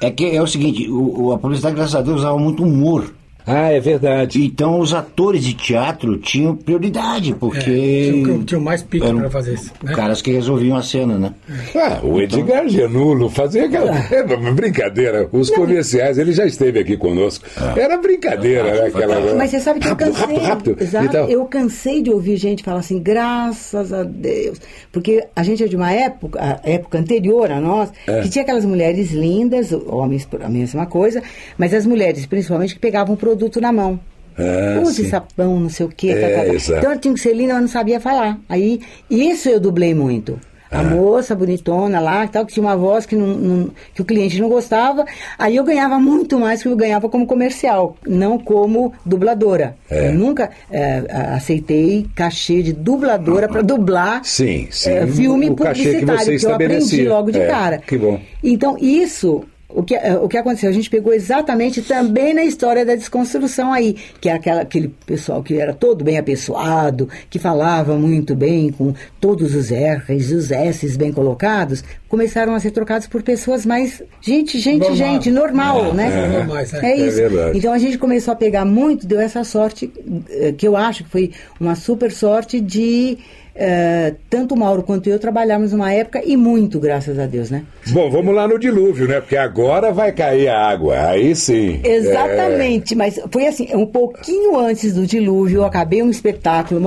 É 0.01 0.11
que 0.11 0.37
é 0.37 0.43
o 0.43 0.47
seguinte, 0.47 0.89
o, 0.91 1.27
o- 1.27 1.33
a 1.33 1.39
publicidade, 1.39 1.77
graças 1.77 1.95
a 1.95 2.03
Deus, 2.03 2.21
usava 2.21 2.39
muito 2.39 2.63
humor. 2.63 3.13
Ah, 3.47 3.71
é 3.71 3.79
verdade. 3.81 4.43
Então 4.45 4.79
os 4.81 4.95
atores 4.95 5.45
de 5.45 5.53
teatro 5.55 6.17
tinham 6.19 6.57
prioridade, 6.57 7.35
porque. 7.35 7.71
É, 7.71 8.13
tinham- 8.13 8.45
tinham 8.45 8.61
mais 8.63 8.83
pique 8.83 9.07
pra 9.13 9.29
fazer 9.31 9.55
isso, 9.55 9.71
né? 9.83 9.93
Caras 9.95 10.23
que 10.23 10.31
resolviam 10.33 10.77
a 10.77 10.83
cena, 10.83 11.19
né? 11.19 11.35
Ah, 11.77 12.01
o 12.03 12.21
Edgar 12.21 12.67
Genulo 12.69 13.29
fazia 13.29 13.67
aquela. 13.67 13.93
É, 14.15 14.23
brincadeira. 14.53 15.29
Os 15.33 15.51
comerciais, 15.51 16.19
ele 16.19 16.33
já 16.33 16.47
esteve 16.47 16.79
aqui 16.79 16.97
conosco. 16.97 17.45
Era 17.77 17.97
brincadeira, 17.99 18.63
né? 18.75 18.87
Aquela... 18.87 19.35
Mas 19.35 19.51
você 19.51 19.61
sabe 19.61 19.81
que 19.81 19.87
eu 19.87 19.91
Rápido, 19.91 20.07
cansei. 20.13 20.25
Rápido, 20.37 20.47
rápido. 20.71 20.83
Exato, 20.83 21.05
E 21.07 21.09
tal. 21.09 21.29
eu 21.31 21.45
cansei 21.47 22.03
de 22.03 22.11
ouvir 22.11 22.37
gente 22.37 22.63
falar 22.63 22.81
assim, 22.81 22.99
graças 23.03 23.93
a 23.93 24.03
Deus. 24.05 24.61
Porque 24.93 25.25
a 25.35 25.43
gente 25.43 25.63
é 25.63 25.67
de 25.67 25.77
uma 25.77 25.93
época, 25.93 26.39
a 26.41 26.61
época 26.71 26.99
anterior 26.99 27.51
a 27.51 27.61
nós, 27.61 27.91
É. 28.07 28.21
que 28.23 28.29
tinha 28.31 28.43
aquelas 28.43 28.65
mulheres 28.65 29.11
lindas, 29.13 29.73
homens 29.73 30.27
a 30.43 30.49
mesma 30.49 30.87
coisa, 30.87 31.23
mas 31.59 31.75
as 31.75 31.85
mulheres, 31.87 32.25
principalmente, 32.27 32.75
que 32.75 32.81
pegavam 32.81 33.15
o 33.15 33.19
produto 33.35 33.61
na 33.61 33.73
mão. 33.73 33.99
Ah, 34.39 34.81
Use 34.83 35.05
sim. 35.05 35.09
sapão, 35.09 35.61
não 35.61 35.69
sei 35.69 35.87
o 35.87 35.89
quê. 35.89 36.09
É, 36.09 36.21
tá, 36.21 36.29
tá, 36.41 36.47
tá. 36.49 36.55
exato. 36.55 36.79
Então 36.79 36.91
ela 36.91 37.01
tinha 37.01 37.15
que 37.15 37.21
ser 37.21 37.35
linda, 37.35 37.53
mas 37.55 37.63
não 37.63 37.69
sabia 37.69 38.01
falar. 38.01 38.39
Aí, 38.49 38.81
isso 39.09 39.49
eu 39.49 39.61
dublei 39.61 39.95
muito. 39.95 40.39
A 40.71 40.83
moça 40.83 41.37
bonitona 41.37 42.01
lá, 42.01 42.27
tal, 42.27 42.45
que 42.45 42.53
tinha 42.55 42.65
uma 42.67 42.77
voz 42.77 43.07
que, 43.07 43.15
não, 43.15 43.29
não- 43.29 43.71
que 43.95 44.03
o 44.03 44.05
cliente 44.05 44.41
não 44.41 44.49
gostava. 44.49 45.05
Aí 45.39 45.55
eu 45.55 45.63
ganhava 45.63 46.01
muito 46.01 46.37
mais 46.37 46.63
que 46.65 46.69
eu 46.69 46.75
ganhava 46.75 47.09
como 47.09 47.29
comercial, 47.29 47.97
não 48.05 48.39
como 48.41 48.93
dubladora. 49.07 49.77
É. 49.89 50.09
Eu 50.09 50.15
nunca 50.15 50.51
a- 50.73 51.37
aceitei 51.37 52.07
cachê 52.17 52.61
de 52.61 52.73
dubladora 52.73 53.47
para 53.47 53.63
dublar 53.63 54.25
Sim, 54.25 54.67
sim. 54.69 54.91
eh, 54.91 55.07
filme 55.07 55.49
O 55.51 55.55
cachê 55.55 55.75
que 55.81 55.89
publicitário, 56.01 56.25
você 56.25 56.39
que, 56.39 56.47
eu 56.47 56.55
aprendi 56.55 57.05
logo 57.09 57.31
de 57.31 57.39
É, 57.39 57.47
cara. 57.47 57.79
que 57.79 57.97
bom. 57.97 58.19
Então, 58.43 58.77
isso, 58.81 59.45
o 59.75 59.83
que, 59.83 59.95
eh, 59.95 60.17
o 60.17 60.29
que 60.29 60.37
aconteceu? 60.39 60.71
A 60.71 60.73
gente 60.73 60.89
pegou 60.89 61.13
exatamente 61.13 61.83
também 61.83 62.33
na 62.33 62.45
história 62.45 62.85
da 62.85 62.95
desconstrução 62.95 63.73
aí, 63.73 63.97
que 64.21 64.29
é 64.29 64.33
aquela, 64.33 64.61
aquele 64.63 64.89
pessoal 65.05 65.43
que 65.43 65.59
era 65.61 65.73
todo 65.75 66.05
bem 66.05 66.17
apessoado, 66.17 67.09
que 67.29 67.39
falava 67.39 67.97
muito 67.97 68.35
bem, 68.35 68.71
com 68.71 68.95
todos 69.21 69.55
os 69.55 69.71
R's 69.71 70.31
e 70.31 70.35
os 70.35 70.51
S's 70.51 70.97
bem 70.97 71.13
colocados, 71.13 71.83
começaram 72.09 72.55
a 72.55 72.61
ser 72.61 72.71
trocados 72.71 73.07
por 73.09 73.23
pessoas 73.23 73.67
mais. 73.67 74.03
Gente, 74.21 74.59
gente, 74.61 74.81
Normal. 74.89 74.97
gente, 74.97 75.31
normal, 75.31 75.87
É, 75.91 75.93
né? 75.95 76.25
é, 76.25 76.39
normais, 76.39 76.73
é. 76.73 76.79
É 76.79 76.91
É 76.93 76.97
isso. 77.07 77.17
verdade. 77.17 77.59
Então 77.59 77.73
a 77.73 77.79
gente 77.79 77.99
começou 77.99 78.33
a 78.33 78.37
pegar 78.37 78.65
muito, 78.65 79.07
deu 79.07 79.21
essa 79.21 79.43
sorte, 79.45 79.91
eh, 80.31 80.53
que 80.57 80.67
eu 80.69 80.77
acho 80.77 81.05
que 81.05 81.11
foi 81.11 81.31
uma 81.61 81.75
super 81.75 82.13
sorte 82.13 82.61
de. 82.61 83.19
Eh, 83.57 84.15
tanto 84.29 84.55
o 84.55 84.59
Mauro 84.59 84.83
quanto 84.83 85.09
eu 85.09 85.19
trabalharmos 85.19 85.73
numa 85.73 85.93
época 85.93 86.21
e 86.25 86.37
muito, 86.37 86.81
graças 86.81 87.19
a 87.19 87.27
Deus, 87.27 87.51
né? 87.51 87.63
Bom, 87.89 88.11
vamos 88.11 88.35
lá 88.35 88.49
no 88.49 88.59
dilúvio, 88.59 89.07
né? 89.07 89.21
Porque 89.21 89.37
agora 89.37 89.93
vai 89.93 90.11
cair 90.11 90.49
a 90.49 90.59
água. 90.59 91.09
Aí 91.09 91.37
sim. 91.37 91.81
Exatamente, 91.85 92.95
mas 92.97 93.21
foi 93.31 93.47
assim, 93.47 93.69
um 93.75 93.87
pouquinho 93.87 94.59
antes 94.59 94.95
do 94.95 95.07
dilúvio, 95.07 95.59
eu 95.59 95.65
acabei 95.65 96.03
um 96.03 96.11
espetáculo. 96.11 96.81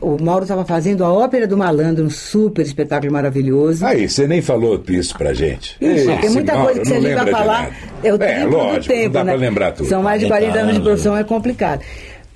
O 0.00 0.22
Mauro 0.22 0.44
estava 0.44 0.64
fazendo 0.64 1.04
a 1.04 1.12
Ópera 1.12 1.46
do 1.46 1.56
Malandro, 1.56 2.04
um 2.04 2.10
super 2.10 2.62
espetáculo 2.62 3.12
maravilhoso. 3.12 3.84
É. 3.84 3.88
Aí, 3.88 4.08
você 4.08 4.26
nem 4.26 4.40
falou 4.40 4.82
isso 4.88 5.16
pra 5.18 5.34
gente. 5.34 5.76
Ixi, 5.80 6.10
Esse 6.10 6.20
tem 6.20 6.30
muita 6.30 6.54
Mauro 6.54 6.74
coisa 6.74 6.80
que 6.82 6.88
a 6.88 7.00
vai 7.00 7.00
lembra 7.00 7.24
de 7.24 7.30
falar. 7.30 7.70
É 8.02 8.12
o 8.12 8.22
é, 8.22 8.44
lógico, 8.44 8.80
do 8.80 8.86
tempo, 8.86 9.04
não 9.04 9.12
dá 9.12 9.24
né? 9.24 9.32
pra 9.32 9.40
lembrar 9.40 9.72
tudo. 9.72 9.88
São 9.88 10.02
mais 10.02 10.20
de 10.20 10.26
40 10.26 10.58
anos 10.58 10.74
de 10.74 10.80
produção, 10.80 11.16
é 11.16 11.24
complicado. 11.24 11.82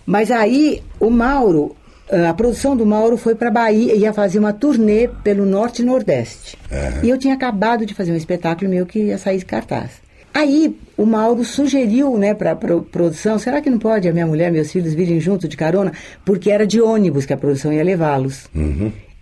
Mas 0.05 0.31
aí, 0.31 0.83
o 0.99 1.11
Mauro, 1.11 1.77
a 2.11 2.33
produção 2.35 2.77
do 2.77 2.87
Mauro 2.87 3.17
foi 3.17 3.35
para 3.35 3.51
Bahia, 3.51 3.95
ia 3.95 4.13
fazer 4.13 4.39
uma 4.39 4.53
turnê 4.53 5.09
pelo 5.23 5.45
Norte 5.45 5.83
e 5.83 5.85
Nordeste. 5.85 6.57
E 7.03 7.09
eu 7.11 7.19
tinha 7.19 7.35
acabado 7.35 7.85
de 7.85 7.95
fazer 7.95 8.13
um 8.13 8.17
espetáculo 8.17 8.71
meu 8.71 8.87
que 8.87 8.99
ia 8.99 9.19
sair 9.19 9.39
de 9.39 9.45
cartaz. 9.45 9.91
Aí 10.33 10.79
o 10.97 11.05
Mauro 11.05 11.45
sugeriu, 11.45 12.17
né, 12.17 12.33
para 12.35 12.55
produção, 12.55 13.39
será 13.39 13.61
que 13.61 13.71
não 13.71 13.79
pode 13.79 14.09
a 14.09 14.13
minha 14.13 14.27
mulher, 14.27 14.53
meus 14.53 14.71
filhos 14.71 14.95
virem 14.95 15.19
junto 15.21 15.49
de 15.49 15.57
carona? 15.57 15.93
Porque 16.25 16.51
era 16.51 16.67
de 16.67 16.81
ônibus 16.81 17.27
que 17.27 17.33
a 17.33 17.37
produção 17.37 17.73
ia 17.73 17.83
levá-los. 17.83 18.49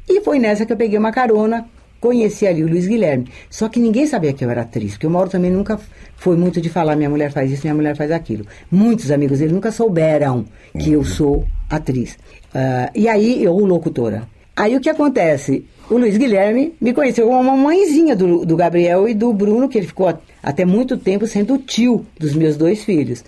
E 0.08 0.20
foi 0.20 0.38
nessa 0.38 0.66
que 0.66 0.72
eu 0.72 0.76
peguei 0.76 0.98
uma 0.98 1.12
carona, 1.12 1.66
conheci 2.00 2.46
ali 2.46 2.62
o 2.62 2.68
Luiz 2.68 2.86
Guilherme. 2.86 3.26
Só 3.50 3.68
que 3.68 3.80
ninguém 3.80 4.06
sabia 4.06 4.32
que 4.32 4.44
eu 4.44 4.50
era 4.50 4.62
atriz, 4.62 4.92
porque 4.92 5.06
o 5.06 5.10
Mauro 5.10 5.30
também 5.30 5.50
nunca 5.50 5.78
foi 6.16 6.36
muito 6.36 6.60
de 6.60 6.68
falar, 6.68 6.96
minha 6.96 7.10
mulher 7.10 7.30
faz 7.30 7.50
isso, 7.50 7.62
minha 7.62 7.74
mulher 7.74 7.96
faz 7.96 8.10
aquilo. 8.10 8.46
Muitos 8.70 9.10
amigos 9.10 9.38
dele 9.38 9.52
nunca 9.52 9.70
souberam 9.70 10.44
que 10.78 10.92
eu 10.92 11.04
sou 11.04 11.44
atriz. 11.68 12.18
Ah, 12.54 12.90
e 12.94 13.08
aí, 13.08 13.42
eu 13.42 13.54
locutora. 13.58 14.28
Aí 14.56 14.74
o 14.74 14.80
que 14.80 14.88
acontece? 14.88 15.66
O 15.90 15.98
Luiz 15.98 16.16
Guilherme 16.16 16.74
me 16.80 16.94
conheceu 16.94 17.26
como 17.26 17.40
uma 17.40 17.56
mãezinha 17.56 18.16
do, 18.16 18.46
do 18.46 18.56
Gabriel 18.56 19.06
e 19.06 19.12
do 19.12 19.32
Bruno, 19.32 19.68
que 19.68 19.76
ele 19.76 19.86
ficou 19.86 20.12
até 20.42 20.64
muito 20.64 20.96
tempo 20.96 21.26
sendo 21.26 21.58
tio 21.58 22.06
dos 22.18 22.34
meus 22.34 22.56
dois 22.56 22.82
filhos. 22.82 23.22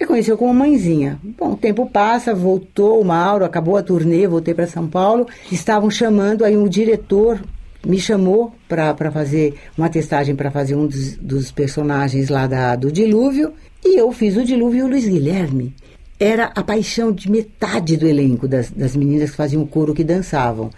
Me 0.00 0.06
conheceu 0.06 0.38
como 0.38 0.54
mãezinha. 0.54 1.20
Bom, 1.22 1.52
o 1.52 1.56
tempo 1.56 1.84
passa, 1.90 2.34
voltou 2.34 3.02
o 3.02 3.04
Mauro, 3.04 3.44
acabou 3.44 3.76
a 3.76 3.82
turnê, 3.82 4.26
voltei 4.26 4.54
para 4.54 4.66
São 4.66 4.88
Paulo. 4.88 5.26
Estavam 5.52 5.90
chamando, 5.90 6.42
aí 6.42 6.56
um 6.56 6.66
diretor 6.66 7.38
me 7.84 7.98
chamou 7.98 8.52
para 8.68 9.10
fazer 9.10 9.54
uma 9.76 9.88
testagem 9.88 10.34
para 10.36 10.50
fazer 10.50 10.74
um 10.74 10.86
dos, 10.86 11.16
dos 11.16 11.50
personagens 11.50 12.28
lá 12.28 12.46
da, 12.46 12.76
do 12.76 12.92
Dilúvio. 12.92 13.52
E 13.84 13.98
eu 13.98 14.10
fiz 14.12 14.36
o 14.36 14.44
Dilúvio 14.44 14.80
e 14.80 14.82
o 14.82 14.88
Luiz 14.88 15.06
Guilherme. 15.06 15.74
Era 16.18 16.52
a 16.54 16.62
paixão 16.62 17.10
de 17.10 17.30
metade 17.30 17.96
do 17.96 18.06
elenco 18.06 18.46
das, 18.46 18.70
das 18.70 18.94
meninas 18.94 19.30
que 19.30 19.36
faziam 19.36 19.66
coro 19.66 19.94
que 19.94 20.04
dançavam. 20.04 20.70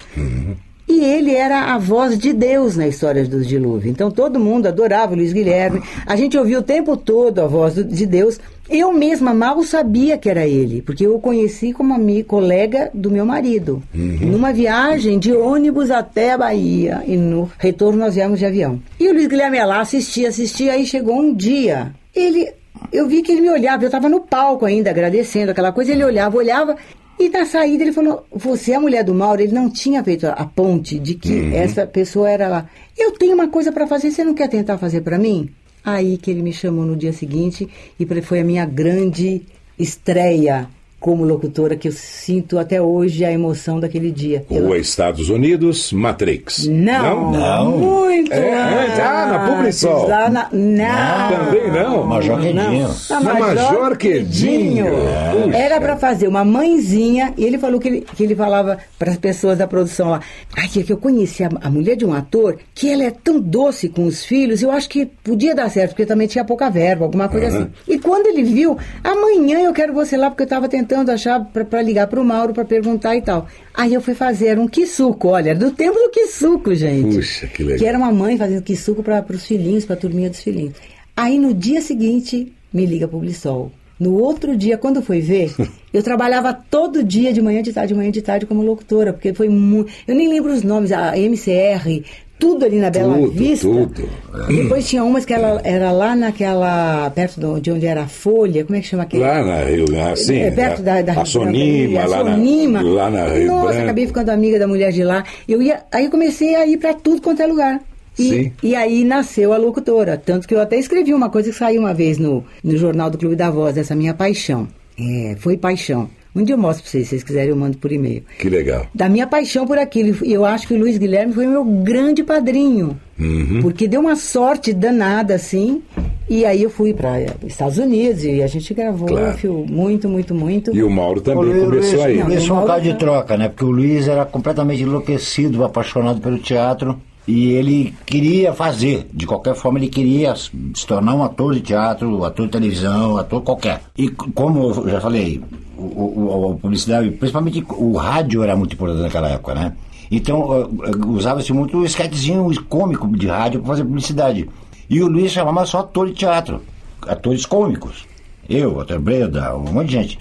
E 0.88 1.04
ele 1.04 1.34
era 1.34 1.74
a 1.74 1.78
voz 1.78 2.18
de 2.18 2.32
Deus 2.32 2.76
na 2.76 2.86
história 2.86 3.24
do 3.24 3.44
dilúvio. 3.44 3.90
Então 3.90 4.10
todo 4.10 4.38
mundo 4.38 4.66
adorava 4.66 5.12
o 5.12 5.16
Luiz 5.16 5.32
Guilherme. 5.32 5.82
A 6.06 6.14
gente 6.16 6.36
ouvia 6.36 6.58
o 6.58 6.62
tempo 6.62 6.96
todo 6.96 7.40
a 7.40 7.46
voz 7.46 7.74
de 7.74 8.06
Deus. 8.06 8.38
Eu 8.68 8.92
mesma 8.92 9.34
mal 9.34 9.62
sabia 9.62 10.16
que 10.16 10.28
era 10.28 10.46
ele, 10.46 10.82
porque 10.82 11.06
eu 11.06 11.16
o 11.16 11.20
conheci 11.20 11.72
como 11.72 11.92
amigo, 11.94 12.28
colega 12.28 12.90
do 12.94 13.10
meu 13.10 13.26
marido. 13.26 13.82
Numa 13.92 14.52
viagem 14.52 15.18
de 15.18 15.32
ônibus 15.32 15.90
até 15.90 16.32
a 16.32 16.38
Bahia. 16.38 17.02
E 17.06 17.16
no 17.16 17.50
retorno 17.58 17.98
nós 17.98 18.14
viemos 18.14 18.38
de 18.38 18.46
avião. 18.46 18.80
E 18.98 19.08
o 19.08 19.12
Luiz 19.12 19.26
Guilherme 19.26 19.56
ia 19.56 19.66
lá, 19.66 19.80
assistia, 19.80 20.28
assistia. 20.28 20.72
Aí 20.72 20.86
chegou 20.86 21.18
um 21.18 21.34
dia. 21.34 21.92
Ele. 22.14 22.50
Eu 22.90 23.06
vi 23.06 23.22
que 23.22 23.32
ele 23.32 23.42
me 23.42 23.50
olhava, 23.50 23.84
eu 23.84 23.88
estava 23.88 24.08
no 24.08 24.20
palco 24.20 24.64
ainda, 24.64 24.90
agradecendo 24.90 25.52
aquela 25.52 25.72
coisa, 25.72 25.92
ele 25.92 26.04
olhava, 26.04 26.36
olhava, 26.36 26.76
e 27.18 27.28
na 27.28 27.46
saída 27.46 27.84
ele 27.84 27.92
falou: 27.92 28.26
Você 28.32 28.72
é 28.72 28.74
a 28.74 28.80
mulher 28.80 29.04
do 29.04 29.14
Mauro? 29.14 29.40
Ele 29.40 29.52
não 29.52 29.70
tinha 29.70 30.02
feito 30.02 30.26
a, 30.26 30.32
a 30.32 30.44
ponte 30.44 30.98
de 30.98 31.14
que 31.14 31.54
essa 31.54 31.86
pessoa 31.86 32.28
era 32.28 32.48
lá. 32.48 32.66
Eu 32.98 33.12
tenho 33.12 33.34
uma 33.34 33.48
coisa 33.48 33.70
para 33.70 33.86
fazer, 33.86 34.10
você 34.10 34.24
não 34.24 34.34
quer 34.34 34.48
tentar 34.48 34.78
fazer 34.78 35.02
para 35.02 35.18
mim? 35.18 35.48
Aí 35.84 36.16
que 36.16 36.30
ele 36.30 36.42
me 36.42 36.52
chamou 36.52 36.84
no 36.84 36.96
dia 36.96 37.12
seguinte 37.12 37.68
e 37.98 38.06
foi 38.22 38.40
a 38.40 38.44
minha 38.44 38.64
grande 38.64 39.42
estreia 39.78 40.68
como 41.02 41.24
locutora 41.24 41.74
que 41.74 41.88
eu 41.88 41.92
sinto 41.92 42.58
até 42.60 42.80
hoje 42.80 43.24
a 43.24 43.32
emoção 43.32 43.80
daquele 43.80 44.10
dia. 44.12 44.44
Rua 44.48 44.78
Estados 44.78 45.28
Unidos, 45.28 45.92
Matrix. 45.92 46.66
Não, 46.68 47.32
Não? 47.32 47.76
muito 47.78 48.32
É, 48.32 48.84
antes. 48.84 48.98
ah, 49.00 49.26
na 49.26 49.38
Publisol. 49.52 50.06
Lá 50.08 50.30
na, 50.30 50.48
não. 50.52 51.46
Também 51.46 51.70
não? 51.72 52.06
Major 52.06 52.40
Quedinho. 52.40 52.88
Na 53.10 53.20
Major 53.20 53.96
Quedinho. 53.96 54.86
Puxa. 54.86 55.56
Era 55.56 55.80
para 55.80 55.96
fazer 55.96 56.28
uma 56.28 56.44
mãezinha 56.44 57.34
e 57.36 57.44
ele 57.44 57.58
falou 57.58 57.80
que 57.80 57.88
ele, 57.88 58.00
que 58.14 58.22
ele 58.22 58.36
falava 58.36 58.78
para 58.96 59.10
as 59.10 59.16
pessoas 59.18 59.58
da 59.58 59.66
produção 59.66 60.08
lá. 60.10 60.20
Ai, 60.56 60.68
que 60.68 60.84
que 60.84 60.92
eu 60.92 60.96
conheci 60.96 61.42
a, 61.42 61.50
a 61.62 61.68
mulher 61.68 61.96
de 61.96 62.04
um 62.06 62.14
ator 62.14 62.58
que 62.74 62.88
ela 62.88 63.02
é 63.02 63.10
tão 63.10 63.40
doce 63.40 63.88
com 63.88 64.04
os 64.06 64.24
filhos, 64.24 64.62
eu 64.62 64.70
acho 64.70 64.88
que 64.88 65.04
podia 65.06 65.52
dar 65.52 65.68
certo, 65.68 65.90
porque 65.90 66.06
também 66.06 66.28
tinha 66.28 66.44
pouca 66.44 66.70
verba, 66.70 67.04
alguma 67.04 67.28
coisa 67.28 67.48
assim. 67.48 67.66
E 67.88 67.98
quando 67.98 68.26
ele 68.28 68.44
viu, 68.44 68.76
amanhã 69.02 69.60
eu 69.60 69.72
quero 69.72 69.92
você 69.92 70.16
lá, 70.16 70.30
porque 70.30 70.42
eu 70.42 70.46
estava 70.46 70.68
tentando 70.68 70.91
achar 71.00 71.40
para 71.44 71.82
ligar 71.82 72.06
para 72.06 72.20
o 72.20 72.24
Mauro 72.24 72.52
para 72.52 72.64
perguntar 72.64 73.16
e 73.16 73.22
tal. 73.22 73.46
Aí 73.74 73.94
eu 73.94 74.00
fui 74.00 74.14
fazer, 74.14 74.58
um 74.58 74.68
quisuco, 74.68 75.28
olha, 75.28 75.50
era 75.50 75.58
do 75.58 75.70
tempo 75.70 75.98
do 75.98 76.10
quisuco, 76.10 76.74
gente. 76.74 77.16
Puxa, 77.16 77.46
que 77.46 77.62
legal. 77.62 77.78
Que 77.78 77.86
era 77.86 77.98
uma 77.98 78.12
mãe 78.12 78.36
fazendo 78.36 78.62
quisuco 78.62 79.02
para 79.02 79.24
os 79.28 79.46
filhinhos, 79.46 79.84
para 79.84 79.94
a 79.94 79.98
turminha 79.98 80.30
dos 80.30 80.42
filhinhos. 80.42 80.74
Aí 81.16 81.38
no 81.38 81.54
dia 81.54 81.80
seguinte, 81.80 82.52
me 82.72 82.86
liga 82.86 83.06
Publisol. 83.08 83.70
No 83.98 84.14
outro 84.14 84.56
dia, 84.56 84.76
quando 84.76 85.00
foi 85.00 85.20
ver, 85.20 85.54
eu 85.92 86.02
trabalhava 86.02 86.52
todo 86.52 87.04
dia, 87.04 87.32
de 87.32 87.40
manhã, 87.40 87.62
de 87.62 87.72
tarde, 87.72 87.92
de 87.92 87.98
manhã, 87.98 88.10
de 88.10 88.22
tarde, 88.22 88.46
como 88.46 88.62
locutora, 88.62 89.12
porque 89.12 89.32
foi 89.32 89.48
muito. 89.48 89.92
Eu 90.06 90.14
nem 90.14 90.28
lembro 90.28 90.52
os 90.52 90.62
nomes, 90.62 90.90
a 90.90 91.16
MCR, 91.16 92.02
tudo 92.42 92.64
ali 92.64 92.78
na 92.80 92.90
Bela 92.90 93.14
Tudo, 93.14 93.30
Vista. 93.30 93.68
tudo. 93.68 94.02
E 94.50 94.56
depois 94.56 94.88
tinha 94.88 95.04
umas 95.04 95.24
que 95.24 95.32
ela 95.32 95.60
era 95.62 95.92
lá 95.92 96.16
naquela. 96.16 97.08
perto 97.14 97.38
do- 97.40 97.60
de 97.60 97.70
onde 97.70 97.86
era 97.86 98.02
a 98.02 98.08
Folha, 98.08 98.64
como 98.64 98.76
é 98.76 98.80
que 98.80 98.86
chama 98.88 99.04
aquele? 99.04 99.22
Lá 99.22 99.44
na 99.44 99.62
Rio, 99.62 99.84
assim, 100.12 100.40
É, 100.40 100.50
perto 100.50 100.82
da, 100.82 101.00
da 101.02 101.20
a 101.20 101.24
Sonima, 101.24 102.00
a 102.02 102.06
lá, 102.06 102.18
Sonima. 102.18 102.82
Na, 102.82 102.90
lá 102.90 103.10
na 103.10 103.26
Rio 103.28 103.46
Nossa, 103.46 103.66
Branco. 103.68 103.82
acabei 103.84 104.06
ficando 104.08 104.30
amiga 104.30 104.58
da 104.58 104.66
mulher 104.66 104.90
de 104.90 105.04
lá. 105.04 105.22
Eu 105.48 105.62
ia, 105.62 105.82
aí 105.92 106.04
eu 106.06 106.10
comecei 106.10 106.56
a 106.56 106.66
ir 106.66 106.78
para 106.78 106.94
tudo 106.94 107.22
quanto 107.22 107.40
é 107.42 107.46
lugar. 107.46 107.80
Sim. 108.14 108.52
E, 108.60 108.70
e 108.70 108.74
aí 108.74 109.04
nasceu 109.04 109.52
a 109.52 109.56
locutora. 109.56 110.16
Tanto 110.16 110.48
que 110.48 110.54
eu 110.54 110.60
até 110.60 110.76
escrevi 110.78 111.14
uma 111.14 111.30
coisa 111.30 111.50
que 111.50 111.56
saiu 111.56 111.80
uma 111.80 111.94
vez 111.94 112.18
no, 112.18 112.44
no 112.64 112.76
Jornal 112.76 113.08
do 113.08 113.16
Clube 113.18 113.36
da 113.36 113.50
Voz, 113.50 113.76
essa 113.78 113.94
minha 113.94 114.12
paixão. 114.14 114.66
É, 114.98 115.36
foi 115.38 115.56
paixão. 115.56 116.10
Um 116.34 116.42
dia 116.44 116.54
eu 116.54 116.58
mostro 116.58 116.82
para 116.82 116.90
vocês, 116.90 117.04
se 117.04 117.10
vocês 117.10 117.22
quiserem, 117.22 117.50
eu 117.50 117.56
mando 117.56 117.76
por 117.76 117.92
e-mail. 117.92 118.22
Que 118.38 118.48
legal. 118.48 118.86
Da 118.94 119.06
minha 119.08 119.26
paixão 119.26 119.66
por 119.66 119.76
aquilo. 119.78 120.16
E 120.24 120.32
eu 120.32 120.44
acho 120.46 120.66
que 120.66 120.72
o 120.72 120.78
Luiz 120.78 120.96
Guilherme 120.96 121.34
foi 121.34 121.46
meu 121.46 121.62
grande 121.62 122.24
padrinho. 122.24 122.98
Uhum. 123.18 123.60
Porque 123.60 123.86
deu 123.86 124.00
uma 124.00 124.16
sorte 124.16 124.72
danada, 124.72 125.34
assim. 125.34 125.82
E 126.30 126.46
aí 126.46 126.62
eu 126.62 126.70
fui 126.70 126.94
para 126.94 127.20
Estados 127.46 127.76
Unidos 127.76 128.24
e 128.24 128.42
a 128.42 128.46
gente 128.46 128.72
gravou 128.72 129.06
Claro. 129.08 129.36
fio, 129.36 129.66
muito, 129.68 130.08
muito, 130.08 130.34
muito. 130.34 130.74
E 130.74 130.82
o 130.82 130.88
Mauro 130.90 131.20
O 131.20 131.22
também 131.22 131.44
Luiz, 131.44 131.64
começou 131.64 132.04
Luiz, 132.04 132.04
aí. 132.06 132.46
Foi 132.46 132.56
um 132.56 132.66
caso 132.66 132.82
de 132.82 132.94
troca, 132.94 133.36
né? 133.36 133.48
Porque 133.48 133.64
o 133.64 133.70
Luiz 133.70 134.08
era 134.08 134.24
completamente 134.24 134.82
enlouquecido, 134.82 135.62
apaixonado 135.62 136.20
pelo 136.22 136.38
teatro. 136.38 136.98
E 137.26 137.50
ele 137.52 137.94
queria 138.04 138.52
fazer, 138.52 139.06
de 139.14 139.26
qualquer 139.26 139.54
forma, 139.54 139.78
ele 139.78 139.88
queria 139.88 140.34
se 140.34 140.50
tornar 140.86 141.14
um 141.14 141.22
ator 141.22 141.54
de 141.54 141.60
teatro, 141.60 142.24
ator 142.24 142.46
de 142.46 142.52
televisão, 142.52 143.16
ator 143.16 143.40
qualquer. 143.42 143.80
E 143.96 144.08
como 144.10 144.58
eu 144.70 144.88
já 144.88 145.00
falei, 145.00 145.40
o, 145.78 145.82
o- 145.82 146.52
a 146.52 146.56
publicidade, 146.56 147.10
principalmente 147.12 147.64
o 147.70 147.96
rádio 147.96 148.42
era 148.42 148.56
muito 148.56 148.74
importante 148.74 149.02
naquela 149.02 149.28
época, 149.28 149.54
né? 149.54 149.72
Então 150.10 150.68
usava-se 151.08 151.52
muito 151.52 151.78
o 151.78 151.84
esquetezinho 151.86 152.50
cômico 152.64 153.06
de 153.16 153.28
rádio 153.28 153.60
para 153.60 153.68
fazer 153.68 153.84
publicidade. 153.84 154.50
E 154.90 155.00
o 155.00 155.06
Luiz 155.08 155.30
chamava 155.32 155.64
só 155.64 155.78
ator 155.78 156.08
de 156.08 156.14
teatro, 156.14 156.60
atores 157.06 157.46
cômicos. 157.46 158.04
Eu, 158.48 158.74
Walter 158.74 158.98
Breda, 158.98 159.56
um 159.56 159.72
monte 159.72 159.86
de 159.86 159.92
gente. 159.92 160.18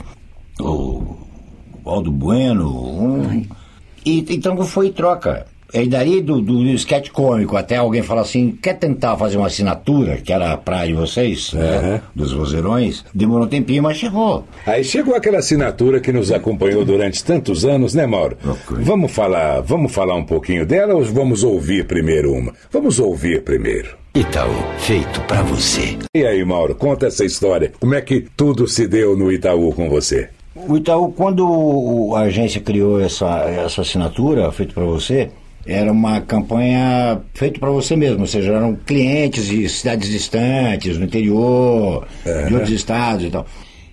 O 0.60 1.18
Aldo 1.84 2.12
Bueno. 2.12 2.70
um- 2.70 3.44
E, 4.06 4.26
então 4.30 4.56
foi 4.66 4.92
troca. 4.92 5.46
E 5.74 5.88
daí 5.88 6.22
do, 6.22 6.42
do, 6.42 6.64
do 6.64 6.70
sketch 6.72 7.10
cômico 7.10 7.56
até 7.56 7.78
alguém 7.78 8.02
falar 8.02 8.22
assim, 8.22 8.52
quer 8.62 8.74
tentar 8.74 9.18
fazer 9.18 9.38
uma 9.38 9.48
assinatura, 9.48 10.18
que 10.18 10.32
era 10.34 10.52
a 10.54 10.58
praia 10.58 10.88
de 10.88 10.94
vocês, 10.94 11.54
né, 11.54 12.02
dos 12.14 12.34
vozeirões, 12.34 13.06
demorou 13.14 13.46
um 13.46 13.50
tempinho, 13.50 13.84
mas 13.84 13.98
chegou. 13.98 14.46
Aí 14.66 14.84
chegou 14.84 15.16
aquela 15.16 15.40
assinatura 15.40 16.00
que 16.00 16.12
nos 16.12 16.32
acompanhou 16.32 16.84
durante 16.84 17.24
tantos 17.24 17.66
anos, 17.66 17.94
né, 17.94 18.06
Mauro? 18.06 18.38
Ok. 18.46 18.78
Vamos 18.82 19.12
falar, 19.12 19.62
vamos 19.62 19.92
falar 19.92 20.16
um 20.16 20.26
pouquinho 20.26 20.66
dela 20.66 20.94
ou 20.94 21.04
vamos 21.04 21.44
ouvir 21.44 21.86
primeiro 21.86 22.34
uma? 22.34 22.54
Vamos 22.72 23.00
ouvir 23.00 23.44
primeiro. 23.44 24.02
Itaú, 24.14 24.52
feito 24.80 25.22
pra 25.22 25.42
você. 25.42 25.98
E 26.14 26.26
aí, 26.26 26.44
Mauro, 26.44 26.76
conta 26.76 27.08
essa 27.08 27.24
história. 27.24 27.72
Como 27.80 27.96
é 27.96 28.02
que 28.02 28.28
tudo 28.36 28.68
se 28.68 28.86
deu 28.86 29.16
no 29.16 29.32
Itaú 29.32 29.72
com 29.74 29.90
você? 29.90 30.30
O 30.54 30.76
Itaú, 30.76 31.14
quando 31.14 32.14
a 32.16 32.22
agência 32.22 32.60
criou 32.60 33.00
essa, 33.00 33.46
essa 33.50 33.82
assinatura, 33.82 34.52
feito 34.52 34.74
para 34.74 34.84
você, 34.84 35.32
era 35.66 35.92
uma 35.92 36.22
campanha 36.22 37.22
feita 37.34 37.60
para 37.60 37.70
você 37.70 37.96
mesmo, 37.96 38.22
ou 38.22 38.28
seja, 38.28 38.52
eram 38.52 38.76
clientes 38.76 39.46
de 39.48 39.68
cidades 39.70 40.10
distantes, 40.10 40.98
no 40.98 41.06
interior, 41.06 42.08
de 42.48 42.54
outros 42.54 42.72
estados 42.72 43.26
e 43.26 43.30
tal. 43.30 43.46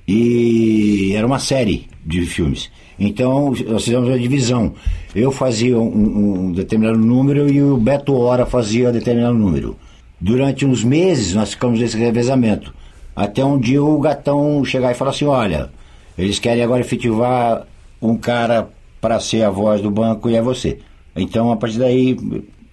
E 0.07 1.13
era 1.15 1.27
uma 1.27 1.39
série 1.39 1.87
de 2.05 2.23
filmes. 2.23 2.71
Então, 2.99 3.53
nós 3.67 3.85
fizemos 3.85 4.09
uma 4.09 4.19
divisão. 4.19 4.73
Eu 5.15 5.31
fazia 5.31 5.79
um, 5.79 6.47
um 6.47 6.53
determinado 6.53 6.99
número 6.99 7.53
e 7.53 7.63
o 7.63 7.77
Beto 7.77 8.15
Hora 8.15 8.47
fazia 8.47 8.91
determinado 8.91 9.35
número. 9.35 9.77
Durante 10.21 10.67
uns 10.67 10.83
meses, 10.83 11.35
nós 11.35 11.51
ficamos 11.51 11.79
nesse 11.79 11.97
revezamento. 11.97 12.75
Até 13.15 13.45
um 13.45 13.59
dia 13.59 13.83
o 13.83 14.01
gatão 14.01 14.65
chegar 14.65 14.91
e 14.91 14.95
falar 14.95 15.11
assim: 15.11 15.27
olha, 15.27 15.71
eles 16.17 16.39
querem 16.39 16.63
agora 16.63 16.81
efetivar 16.81 17.67
um 18.01 18.17
cara 18.17 18.69
para 19.01 19.21
ser 19.21 19.43
a 19.43 19.51
voz 19.51 19.81
do 19.81 19.91
banco 19.91 20.29
e 20.29 20.35
é 20.35 20.43
você. 20.43 20.79
Então, 21.19 21.51
a 21.53 21.57
partir 21.57 21.79
daí, 21.79 22.17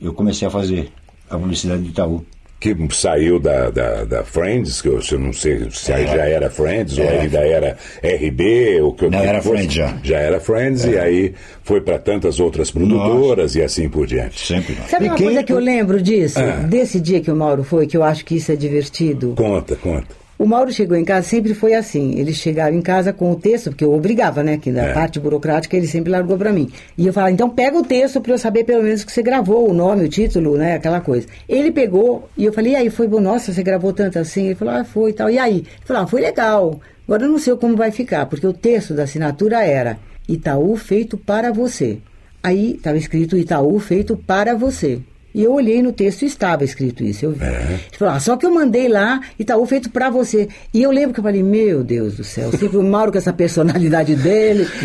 eu 0.01 0.13
comecei 0.13 0.47
a 0.47 0.51
fazer 0.51 0.89
a 1.29 1.37
publicidade 1.37 1.81
do 1.81 1.89
Itaú. 1.89 2.25
Que 2.57 2.75
saiu 2.91 3.37
da, 3.39 3.69
da, 3.69 4.05
da 4.05 4.23
Friends, 4.23 4.81
que 4.81 4.87
eu, 4.87 4.99
eu 5.11 5.19
não 5.19 5.33
sei 5.33 5.67
se 5.71 5.91
aí 5.91 6.07
já 6.07 6.25
era 6.25 6.49
Friends 6.49 6.97
ou 6.97 7.07
ainda 7.07 7.39
era 7.39 7.77
RB. 8.01 8.79
Ou 8.81 8.93
que, 8.93 9.03
Não, 9.09 9.19
que 9.19 9.25
era 9.27 9.41
fosse. 9.41 9.55
Friends 9.57 9.73
já. 9.73 9.97
Já 10.03 10.17
era 10.19 10.39
Friends 10.39 10.85
e 10.85 10.97
aí 10.97 11.33
foi 11.63 11.81
para 11.81 11.99
tantas 11.99 12.39
outras 12.39 12.71
produtoras 12.71 13.55
e 13.55 13.61
assim 13.61 13.89
por 13.89 14.07
diante. 14.07 14.39
Sempre. 14.39 14.75
Sabe 14.89 15.05
E 15.05 15.09
uma 15.09 15.15
quem- 15.17 15.25
coisa 15.27 15.43
que 15.43 15.51
eu 15.53 15.59
lembro 15.59 16.01
disso? 16.01 16.39
Ah. 16.39 16.63
Desse 16.65 16.99
dia 16.99 17.19
que 17.19 17.29
o 17.29 17.35
Mauro 17.35 17.63
foi, 17.63 17.85
que 17.87 17.97
eu 17.97 18.03
acho 18.03 18.23
que 18.25 18.35
isso 18.37 18.51
é 18.51 18.55
divertido. 18.55 19.33
Conta, 19.35 19.75
conta. 19.75 20.07
O 20.37 20.45
Mauro 20.45 20.71
chegou 20.71 20.97
em 20.97 21.05
casa, 21.05 21.27
sempre 21.27 21.53
foi 21.53 21.73
assim. 21.73 22.19
Ele 22.19 22.33
chegava 22.33 22.75
em 22.75 22.81
casa 22.81 23.13
com 23.13 23.31
o 23.31 23.35
texto, 23.35 23.69
porque 23.69 23.85
eu 23.85 23.93
obrigava, 23.93 24.43
né? 24.43 24.57
Que 24.57 24.69
na 24.69 24.83
É. 24.87 24.93
parte 24.93 25.17
burocrática 25.19 25.77
ele 25.77 25.87
sempre 25.87 26.11
largou 26.11 26.37
pra 26.37 26.51
mim. 26.51 26.69
E 26.97 27.07
eu 27.07 27.13
falava, 27.13 27.31
então 27.31 27.49
pega 27.49 27.77
o 27.77 27.83
texto 27.83 28.19
pra 28.19 28.33
eu 28.33 28.37
saber 28.37 28.65
pelo 28.65 28.83
menos 28.83 29.03
que 29.05 29.11
você 29.11 29.23
gravou, 29.23 29.69
o 29.69 29.73
nome, 29.73 30.03
o 30.03 30.09
título, 30.09 30.57
né? 30.57 30.75
Aquela 30.75 30.99
coisa. 30.99 31.25
Ele 31.47 31.71
pegou 31.71 32.27
e 32.37 32.43
eu 32.43 32.51
falei, 32.51 32.73
e 32.73 32.75
aí, 32.75 32.89
foi 32.89 33.07
bom, 33.07 33.21
nossa, 33.21 33.53
você 33.53 33.63
gravou 33.63 33.93
tanto 33.93 34.19
assim? 34.19 34.47
Ele 34.47 34.55
falou, 34.55 34.73
ah, 34.73 34.83
foi 34.83 35.11
e 35.11 35.13
tal. 35.13 35.29
E 35.29 35.39
aí? 35.39 35.55
Ele 35.59 35.67
falou, 35.85 36.03
ah, 36.03 36.07
foi 36.07 36.19
legal. 36.21 36.79
Agora 37.07 37.23
eu 37.23 37.29
não 37.29 37.39
sei 37.39 37.55
como 37.55 37.77
vai 37.77 37.91
ficar, 37.91 38.25
porque 38.25 38.45
o 38.45 38.51
texto 38.53 38.93
da 38.93 39.03
assinatura 39.03 39.63
era 39.63 39.97
Itaú 40.27 40.75
feito 40.75 41.17
para 41.17 41.53
você. 41.53 41.99
Aí 42.43 42.73
estava 42.75 42.97
escrito 42.97 43.37
Itaú 43.37 43.79
feito 43.79 44.17
para 44.17 44.53
você. 44.53 44.99
E 45.35 45.43
eu 45.43 45.53
olhei 45.53 45.81
no 45.83 45.91
texto 45.91 46.21
e 46.21 46.25
estava 46.27 46.63
escrito 46.63 47.03
isso. 47.03 47.25
Eu 47.25 47.31
vi. 47.33 47.43
Ele 47.45 47.79
falou, 47.99 48.13
ah, 48.15 48.19
só 48.21 48.37
que 48.37 48.45
eu 48.45 48.53
mandei 48.53 48.87
lá, 48.87 49.19
Itaú 49.37 49.65
feito 49.65 49.89
pra 49.89 50.09
você. 50.09 50.47
E 50.73 50.81
eu 50.81 50.89
lembro 50.91 51.13
que 51.13 51.19
eu 51.19 51.23
falei, 51.23 51.43
meu 51.43 51.83
Deus 51.83 52.15
do 52.15 52.23
céu, 52.23 52.51
sempre 52.51 52.77
o 52.77 52.83
Mauro 52.83 53.11
com 53.11 53.17
essa 53.17 53.33
personalidade 53.33 54.15
dele. 54.15 54.65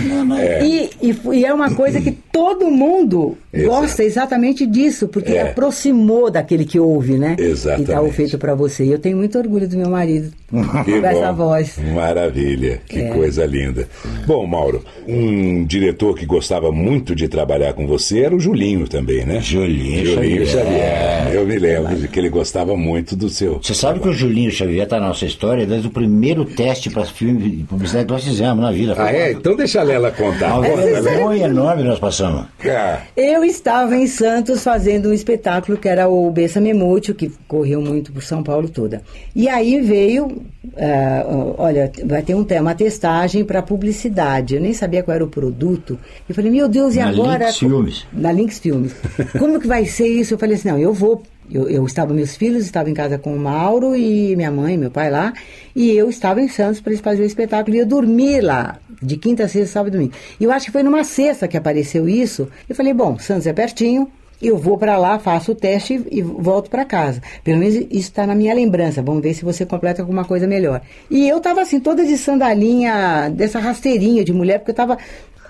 E, 0.62 0.90
e, 1.02 1.12
fu- 1.14 1.32
e 1.32 1.44
é 1.44 1.52
uma 1.54 1.70
coisa 1.74 2.00
que 2.00 2.10
todo 2.10 2.70
mundo 2.70 3.36
Exato. 3.52 3.70
gosta 3.70 4.02
exatamente 4.04 4.66
disso, 4.66 5.06
porque 5.08 5.32
É. 5.32 5.42
aproximou 5.42 6.30
daquele 6.30 6.64
que 6.64 6.78
ouve, 6.78 7.14
né? 7.18 7.36
Exatamente. 7.38 7.90
Itaú 7.90 8.10
feito 8.10 8.38
pra 8.38 8.54
você. 8.54 8.84
E 8.84 8.92
eu 8.92 8.98
tenho 8.98 9.16
muito 9.16 9.38
orgulho 9.38 9.68
do 9.68 9.76
meu 9.76 9.88
marido 9.88 10.30
Que 10.84 11.00
com 11.00 11.06
essa 11.06 11.32
bom. 11.32 11.46
voz. 11.48 11.78
Maravilha, 11.94 12.80
que 12.88 13.00
É. 13.00 13.08
coisa 13.10 13.44
linda. 13.46 13.88
Bom, 14.26 14.46
Mauro, 14.46 14.84
um 15.06 15.64
diretor 15.64 16.14
que 16.16 16.26
gostava 16.26 16.72
muito 16.72 17.14
de 17.14 17.28
trabalhar 17.28 17.72
com 17.74 17.86
você 17.86 18.20
era 18.20 18.34
o 18.34 18.40
Julinho 18.40 18.88
também, 18.88 19.24
né? 19.24 19.40
Julinho 19.40 20.06
Julinho 20.06 20.39
Xavier. 20.46 20.64
Xavier. 20.66 21.34
Eu 21.34 21.46
me 21.46 21.58
lembro 21.58 21.96
de 21.96 22.08
que 22.08 22.18
ele 22.18 22.28
gostava 22.28 22.76
muito 22.76 23.14
do 23.16 23.28
seu. 23.28 23.60
Você 23.62 23.74
sabe 23.74 24.00
que 24.00 24.08
o 24.08 24.12
Julinho 24.12 24.50
Xavier 24.50 24.84
está 24.84 24.98
na 25.00 25.08
nossa 25.08 25.24
história 25.24 25.66
desde 25.66 25.88
o 25.88 25.90
primeiro 25.90 26.44
teste 26.44 26.90
para 26.90 27.04
filme 27.04 27.50
de 27.50 27.64
publicidade 27.64 28.06
que 28.06 28.12
nós 28.12 28.24
fizemos 28.24 28.62
na 28.62 28.72
vida. 28.72 28.94
Ah, 28.98 29.12
é? 29.12 29.32
Então 29.32 29.54
deixa 29.56 29.80
a 29.80 29.82
Lela 29.82 30.10
contar. 30.10 30.58
Uma 30.58 30.76
vergonha 30.76 31.46
enorme 31.46 31.82
nós 31.82 31.98
passamos. 31.98 32.46
Ah, 32.64 33.00
Eu 33.16 33.44
estava 33.44 33.96
em 33.96 34.06
Santos 34.06 34.62
fazendo 34.62 35.08
um 35.10 35.12
espetáculo 35.12 35.78
que 35.78 35.88
era 35.88 36.08
o 36.08 36.30
Bessa 36.30 36.60
Memúcio, 36.60 37.14
que 37.14 37.30
correu 37.46 37.80
muito 37.80 38.12
por 38.12 38.22
São 38.22 38.42
Paulo 38.42 38.68
toda. 38.68 39.02
E 39.34 39.48
aí 39.48 39.80
veio, 39.80 40.42
ah, 40.76 41.54
olha, 41.58 41.90
vai 42.04 42.22
ter 42.22 42.34
um 42.34 42.44
tema, 42.44 42.70
uma 42.70 42.74
testagem 42.74 43.44
para 43.44 43.62
publicidade. 43.62 44.54
Eu 44.54 44.60
nem 44.60 44.72
sabia 44.72 45.02
qual 45.02 45.14
era 45.14 45.24
o 45.24 45.28
produto. 45.28 45.98
Eu 46.28 46.34
falei, 46.34 46.50
meu 46.50 46.68
Deus, 46.68 46.94
e 46.94 46.98
Na 46.98 47.08
agora? 47.08 47.46
Lynx 47.46 47.58
Filmes. 47.58 48.06
Na 48.12 48.32
Lynx 48.32 48.58
Filmes. 48.58 48.92
Como 49.38 49.60
que 49.60 49.66
vai 49.66 49.84
ser 49.86 50.08
isso? 50.08 50.29
Eu 50.34 50.38
falei 50.38 50.56
assim, 50.56 50.68
não, 50.68 50.78
eu 50.78 50.92
vou 50.92 51.22
Eu, 51.50 51.68
eu 51.68 51.84
estava, 51.84 52.14
meus 52.14 52.36
filhos 52.36 52.64
estavam 52.64 52.90
em 52.90 52.94
casa 52.94 53.18
com 53.18 53.34
o 53.34 53.38
Mauro 53.38 53.96
e 53.96 54.36
minha 54.36 54.50
mãe, 54.50 54.76
meu 54.76 54.90
pai 54.90 55.10
lá, 55.10 55.32
e 55.74 55.90
eu 55.90 56.08
estava 56.08 56.40
em 56.40 56.48
Santos 56.48 56.80
para 56.80 56.92
eles 56.92 57.02
fazerem 57.02 57.26
o 57.26 57.26
espetáculo. 57.26 57.76
E 57.76 57.80
eu 57.80 57.86
dormi 57.86 58.40
lá, 58.40 58.78
de 59.02 59.16
quinta 59.16 59.44
a 59.44 59.48
sexta, 59.48 59.72
sábado 59.72 59.94
e 59.94 59.96
domingo. 59.96 60.12
E 60.38 60.44
eu 60.44 60.52
acho 60.52 60.66
que 60.66 60.72
foi 60.72 60.82
numa 60.84 61.02
sexta 61.02 61.48
que 61.48 61.56
apareceu 61.56 62.08
isso. 62.08 62.48
Eu 62.68 62.76
falei, 62.76 62.94
bom, 62.94 63.18
Santos 63.18 63.46
é 63.48 63.52
pertinho, 63.52 64.08
eu 64.40 64.56
vou 64.56 64.78
para 64.78 64.96
lá, 64.96 65.18
faço 65.18 65.52
o 65.52 65.54
teste 65.54 66.00
e, 66.10 66.22
volto 66.22 66.70
para 66.70 66.84
casa. 66.84 67.20
Pelo 67.42 67.58
menos 67.58 67.74
isso 67.74 67.88
está 67.90 68.26
na 68.26 68.34
minha 68.34 68.54
lembrança. 68.54 69.02
Vamos 69.02 69.20
ver 69.22 69.34
se 69.34 69.44
você 69.44 69.66
completa 69.66 70.00
alguma 70.02 70.24
coisa 70.24 70.46
melhor. 70.46 70.80
E 71.10 71.28
eu 71.28 71.38
estava 71.38 71.60
assim, 71.62 71.80
toda 71.80 72.06
de 72.06 72.16
sandalinha, 72.16 73.28
dessa 73.28 73.58
rasteirinha 73.58 74.24
de 74.24 74.32
mulher, 74.32 74.58
porque 74.58 74.70
eu 74.70 74.72
estava 74.72 74.96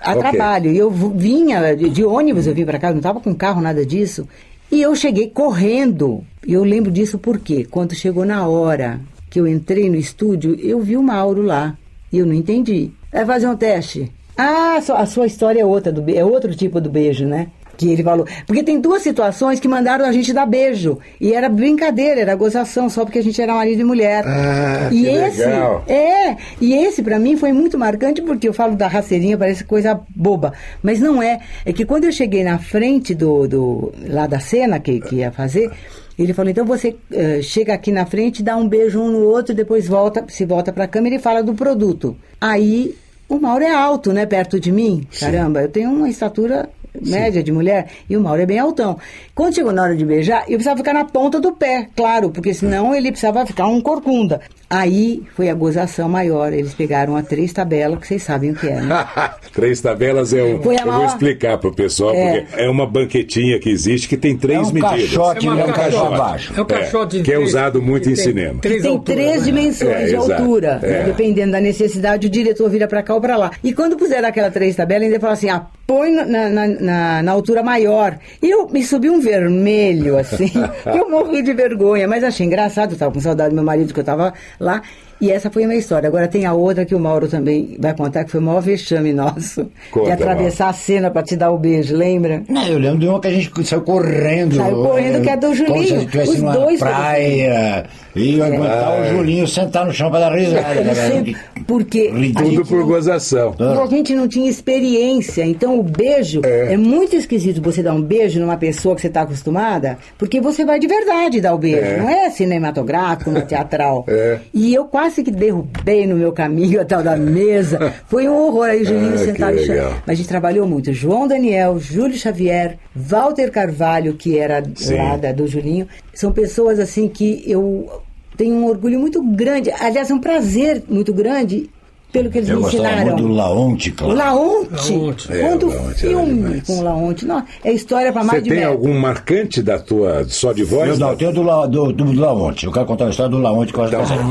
a 0.01 0.13
Ok. 0.13 0.23
trabalho. 0.23 0.73
E 0.73 0.79
eu 0.79 0.91
vinha 0.91 1.77
de, 1.77 1.91
de 1.91 2.05
ônibus, 2.05 2.47
eu 2.47 2.55
vim 2.55 2.65
para 2.65 2.79
casa, 2.79 2.95
não 2.95 3.01
estava 3.01 3.21
com 3.21 3.35
carro, 3.35 3.61
nada 3.61 3.85
disso. 3.85 4.27
E 4.71 4.81
eu 4.81 4.95
cheguei 4.95 5.29
correndo. 5.29 6.25
E 6.47 6.53
eu 6.53 6.63
lembro 6.63 6.91
disso 6.91 7.19
porque 7.19 7.65
quando 7.65 7.95
chegou 7.95 8.25
na 8.25 8.47
hora 8.47 9.01
que 9.29 9.41
eu 9.41 9.47
entrei 9.47 9.91
no 9.91 9.97
estúdio, 9.97 10.55
eu 10.61 10.81
vi 10.81 10.97
o 10.97 11.03
Mauro 11.03 11.43
lá. 11.43 11.77
E 12.13 12.19
eu 12.19 12.27
não 12.27 12.35
entendi. 12.35 12.91
Vai 13.13 13.27
fazer 13.27 13.47
um 13.49 13.57
teste. 13.57 14.11
Ah, 14.37 14.77
a 14.77 15.07
sua 15.07 15.27
história 15.27 15.61
é 15.61 15.65
outra, 15.65 15.93
do, 15.93 16.09
é 16.11 16.25
outro 16.25 16.55
tipo 16.55 16.81
do 16.81 16.89
beijo, 16.89 17.27
né? 17.27 17.49
Que 17.81 17.91
ele 17.91 18.03
falou. 18.03 18.27
Porque 18.47 18.63
tem 18.63 18.79
duas 18.79 19.01
situações 19.01 19.59
que 19.59 19.67
mandaram 19.67 20.05
a 20.05 20.13
gente 20.13 20.35
dar 20.35 20.45
beijo. 20.45 20.99
E 21.19 21.33
era 21.33 21.49
brincadeira, 21.49 22.21
era 22.21 22.35
gozação, 22.35 22.91
só 22.91 23.07
porque 23.07 23.19
a 23.19 23.23
gente 23.23 23.41
era 23.41 23.55
marido 23.55 23.81
e 23.81 23.85
mulher. 23.85 24.23
Ah, 24.27 24.91
e 24.93 25.07
esse, 25.07 25.47
legal. 25.47 25.83
é, 25.89 26.37
e 26.61 26.75
esse 26.75 27.03
pra 27.03 27.19
mim 27.19 27.39
foi 27.39 27.55
muito 27.55 27.79
marcante 27.79 28.21
porque 28.21 28.47
eu 28.47 28.53
falo 28.53 28.77
da 28.77 28.87
rasteirinha, 28.87 29.39
parece 29.39 29.65
coisa 29.65 29.99
boba. 30.15 30.53
Mas 30.83 31.01
não 31.01 31.23
é. 31.23 31.41
É 31.65 31.73
que 31.73 31.87
quando 31.87 32.05
eu 32.05 32.13
cheguei 32.13 32.45
na 32.45 32.59
frente 32.59 33.15
do, 33.15 33.49
do 33.49 33.95
lá 34.07 34.27
da 34.27 34.41
cena 34.41 34.79
que, 34.79 35.01
que 35.01 35.17
ia 35.17 35.33
fazer, 35.33 35.71
ele 36.19 36.35
falou, 36.35 36.51
então 36.51 36.67
você 36.67 36.95
eh, 37.11 37.41
chega 37.41 37.73
aqui 37.73 37.91
na 37.91 38.05
frente, 38.05 38.43
dá 38.43 38.59
um 38.59 38.69
beijo 38.69 39.01
um 39.01 39.11
no 39.11 39.25
outro, 39.25 39.55
depois 39.55 39.89
volta, 39.89 40.23
se 40.29 40.45
volta 40.45 40.71
pra 40.71 40.87
câmera 40.87 41.15
e 41.15 41.19
fala 41.19 41.43
do 41.43 41.55
produto. 41.55 42.15
Aí 42.39 42.95
o 43.27 43.39
Mauro 43.39 43.65
é 43.65 43.73
alto, 43.73 44.13
né, 44.13 44.27
perto 44.27 44.61
de 44.61 44.71
mim. 44.71 45.07
Caramba, 45.19 45.63
eu 45.63 45.69
tenho 45.69 45.91
uma 45.91 46.11
estatura 46.11 46.69
média 47.01 47.43
de 47.43 47.53
mulher 47.53 47.89
e 48.09 48.17
o 48.17 48.21
Mauro 48.21 48.41
é 48.43 48.47
bem 48.47 48.59
altão. 48.59 48.99
Quando 49.35 49.55
chegou 49.55 49.73
na 49.73 49.83
hora 49.83 49.97
de 49.97 50.05
beijar, 50.05 50.41
eu 50.49 50.55
precisava 50.55 50.77
ficar 50.79 50.95
na 50.95 51.05
ponta 51.05 51.41
do 51.41 51.53
pé, 51.53 51.89
claro, 51.97 52.31
porque 52.31 52.53
senão 52.55 52.95
ele 52.95 53.11
precisava 53.11 53.45
ficar 53.47 53.67
um 53.67 53.81
corcunda. 53.81 54.41
Aí 54.69 55.23
foi 55.35 55.49
a 55.51 55.55
gozação 55.55 56.09
maior. 56.09 56.53
Eles 56.53 56.73
pegaram 56.75 57.17
a 57.17 57.23
três 57.23 57.53
tabelas, 57.53 57.99
que 57.99 58.07
vocês 58.07 58.23
sabem 58.23 58.53
o 58.53 58.55
que 58.55 58.69
é, 58.69 58.81
né? 58.81 59.05
três 59.53 59.81
tabelas 59.81 60.33
é 60.33 60.45
um. 60.45 60.63
Foi 60.63 60.77
a 60.77 60.81
eu 60.81 60.85
vou 60.85 60.95
maior- 60.95 61.07
explicar 61.09 61.59
pro 61.59 61.75
pessoal, 61.75 62.15
É. 62.15 62.41
porque 62.43 62.61
é 62.63 62.69
uma 62.71 62.87
banquetinha 62.87 63.59
que 63.59 63.69
existe 63.69 64.07
que 64.09 64.17
tem 64.17 64.37
três 64.37 64.59
É 64.59 64.63
um 64.63 64.73
medidas. 64.73 64.91
caixote, 64.91 65.47
É 65.47 65.51
uma 65.51 65.61
é 65.61 65.65
um 65.65 65.67
caixote. 65.73 65.91
caixote 65.97 66.15
abaixo. 66.15 66.55
É 66.57 66.61
o 66.61 66.65
caixote 66.67 67.17
de 67.19 67.23
que 67.25 67.33
é 67.33 67.39
usado 67.39 67.83
muito 67.83 68.09
em 68.09 68.15
tem 68.15 68.25
cinema. 68.25 68.61
três 68.61 68.83
tem 68.83 68.99
três 69.01 69.39
né? 69.41 69.45
dimensões 69.45 69.91
É, 69.91 70.05
de 70.07 70.15
altura. 70.15 70.79
né? 70.81 71.01
É. 71.01 71.03
Dependendo 71.05 71.51
da 71.53 71.61
necessidade, 71.61 72.29
o 72.29 72.31
diretor 72.31 72.71
vira 72.71 72.87
pra 72.87 73.03
cá 73.03 73.15
ou 73.15 73.21
pra 73.21 73.37
lá. 73.37 73.51
E 73.65 73.73
quando 73.73 73.97
puseram 73.97 74.29
aquela 74.29 74.51
três 74.53 74.77
tabelas, 74.77 75.05
ainda 75.09 75.19
falou 75.19 75.33
assim: 75.35 75.49
ah, 75.49 75.67
põe 75.85 76.13
na, 76.13 76.25
na, 76.49 76.69
na- 76.81 77.23
na 77.23 77.33
altura 77.33 77.63
maior. 77.63 78.19
E 78.43 78.51
eu 78.51 78.69
me 78.69 78.83
subi 78.85 79.09
um 79.11 79.21
vermelho, 79.21 80.19
assim, 80.19 80.49
que 80.91 80.99
eu 80.99 81.09
morri 81.11 81.43
de 81.43 81.53
vergonha, 81.53 82.09
mas 82.09 82.25
achei 82.25 82.47
engraçado, 82.47 82.93
eu 82.93 82.99
tava 82.99 83.13
com 83.13 83.21
saudade 83.21 83.51
do 83.51 83.55
meu 83.55 83.65
marido 83.65 83.93
que 83.95 84.01
eu 84.01 84.05
tava 84.05 84.33
lá. 84.59 84.83
E 85.21 85.31
essa 85.31 85.51
foi 85.51 85.65
a 85.65 85.67
minha 85.67 85.79
história. 85.79 86.07
Agora 86.09 86.27
tem 86.27 86.47
a 86.47 86.53
outra 86.55 86.85
que 86.85 86.95
o 86.95 86.99
Mauro 87.01 87.29
também 87.29 87.77
vai 87.79 87.95
contar, 87.95 88.25
que 88.25 88.31
foi 88.31 88.41
o 88.41 88.43
maior 88.43 88.61
vexame 88.63 89.13
nosso. 89.13 89.69
Conta, 89.91 90.07
de 90.07 90.13
atravessar 90.13 90.69
a 90.69 90.73
cena 90.73 91.11
pra 91.11 91.23
te 91.23 91.37
dar 91.37 91.51
o 91.51 91.59
beijo, 91.59 91.95
lembra? 91.95 92.43
Não, 92.49 92.67
eu 92.67 92.79
lembro 92.79 92.99
de 93.01 93.07
uma 93.09 93.21
que 93.21 93.29
a 93.29 93.31
gente 93.31 93.65
saiu 93.67 93.83
correndo. 93.83 94.57
Saiu 94.57 94.83
correndo, 94.83 95.23
que 95.23 95.29
é 95.31 95.37
do 95.37 95.43
Como 95.43 95.55
se 95.57 95.65
Julinho. 95.67 95.87
gente 95.87 96.05
estivesse 96.07 96.31
Os 96.31 96.39
numa 96.41 96.53
dois 96.53 96.79
praia. 96.81 97.85
E 98.17 98.41
aguentar 98.43 99.01
o 99.01 99.05
Julinho 99.17 99.47
sentar 99.47 99.87
no 99.87 99.93
chão 99.93 100.11
pra 100.11 100.21
dar 100.21 100.35
risada. 100.35 100.75
Né, 100.81 101.35
porque 101.67 102.11
Ridículo. 102.11 102.51
Tudo 102.51 102.67
por 102.67 102.79
não- 102.81 102.87
gozação. 102.87 103.55
E 103.59 103.63
a 103.63 103.87
gente 103.87 104.15
não 104.15 104.27
tinha 104.27 104.49
experiência. 104.51 105.45
Então 105.45 105.79
o 105.79 105.83
beijo 105.83 106.41
é. 106.45 106.77
muito 106.77 107.15
esquisito 107.15 107.61
você 107.63 107.83
dar 107.83 107.93
um 107.95 108.03
beijo 108.03 108.41
numa 108.41 108.57
pessoa 108.57 108.95
que 108.95 109.01
você 109.03 109.07
está 109.07 109.23
acostumada, 109.23 109.99
porque 110.19 110.41
você 110.41 110.65
vai 110.65 110.81
de 110.81 110.87
verdade 110.87 111.41
dar 111.41 111.55
o 111.55 111.59
beijo. 111.59 111.79
É. 111.85 111.97
Não 111.99 112.09
é 112.09 112.31
cinematográfico, 112.31 113.31
não 113.31 113.41
é 113.41 113.45
teatral. 113.45 114.05
É. 114.09 114.39
E 114.53 114.75
eu 114.75 114.87
quase 114.87 115.10
que 115.15 115.31
derrubei 115.31 116.07
no 116.07 116.17
meu 116.17 116.33
caminho 116.33 116.81
a 116.81 116.85
tal 116.85 117.03
da 117.03 117.17
mesa. 117.17 117.93
Foi 118.07 118.29
um 118.29 118.35
horror. 118.37 118.65
Aí 118.67 118.85
Julinho 118.85 119.09
Ah, 119.09 119.13
que 119.13 119.19
sentado 119.19 119.55
legal. 119.57 119.91
Mas 120.07 120.09
a 120.09 120.15
gente 120.15 120.29
trabalhou 120.29 120.67
muito. 120.67 120.93
João 120.93 121.27
Daniel, 121.27 121.79
Júlio 121.79 122.17
Xavier, 122.17 122.79
Walter 122.95 123.51
Carvalho, 123.51 124.15
que 124.15 124.39
era 124.39 124.63
Sim. 124.75 124.97
lá 124.97 125.17
da- 125.17 125.33
do 125.33 125.47
Julinho. 125.47 125.87
São 126.15 126.33
pessoas 126.33 126.79
assim 126.79 127.09
que 127.09 127.43
eu 127.47 128.03
tenho 128.37 128.55
um 128.55 128.67
orgulho 128.67 128.99
muito 128.99 129.23
grande. 129.23 129.71
Aliás, 129.81 130.11
é 130.11 130.15
um 130.15 130.19
prazer 130.21 130.83
muito 130.89 131.13
grande 131.13 131.69
pelo 132.13 132.31
que 132.31 132.39
eles 132.39 132.49
Eu 132.51 132.61
me 132.61 132.67
ensinaram. 132.67 133.03
muito 133.07 133.23
do 133.23 133.29
Laonte, 133.29 133.91
O 133.91 133.95
claro. 133.95 134.15
Laonte. 134.15 134.93
Laonte. 134.93 135.33
É, 135.33 135.41
Quando 135.49 135.67
o 135.69 135.71
filme 135.95 136.61
com 136.63 136.79
o 136.79 136.83
Laonte. 136.83 137.25
Não, 137.27 137.45
é 137.65 137.73
história 137.73 138.13
para 138.13 138.23
Você 138.23 138.27
mais 138.27 138.43
de 138.43 138.49
tem 138.51 138.59
metro. 138.59 138.73
algum 138.75 138.99
marcante 138.99 139.63
da 139.63 139.79
tua 139.79 140.25
só 140.29 140.53
de 140.53 140.65
voz? 140.65 140.89
Eu 140.91 140.99
não, 140.99 141.17
tenho 141.17 141.33
do, 141.33 141.43
La- 141.43 141.67
do, 141.67 141.93
do, 141.93 142.05
do 142.05 142.21
Laonte. 142.21 142.67
Eu 142.67 142.73
quero 142.73 142.87
contar 142.87 143.07
a 143.07 143.11
história 143.11 143.31
do 143.31 143.39
Laonte 143.39 143.73
que 143.73 143.79
eu 143.79 143.85
acho 143.85 143.95
Então, 143.95 144.31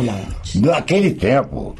que 0.51 0.59
é. 0.59 0.61
Naquele 0.71 1.11
tempo, 1.11 1.75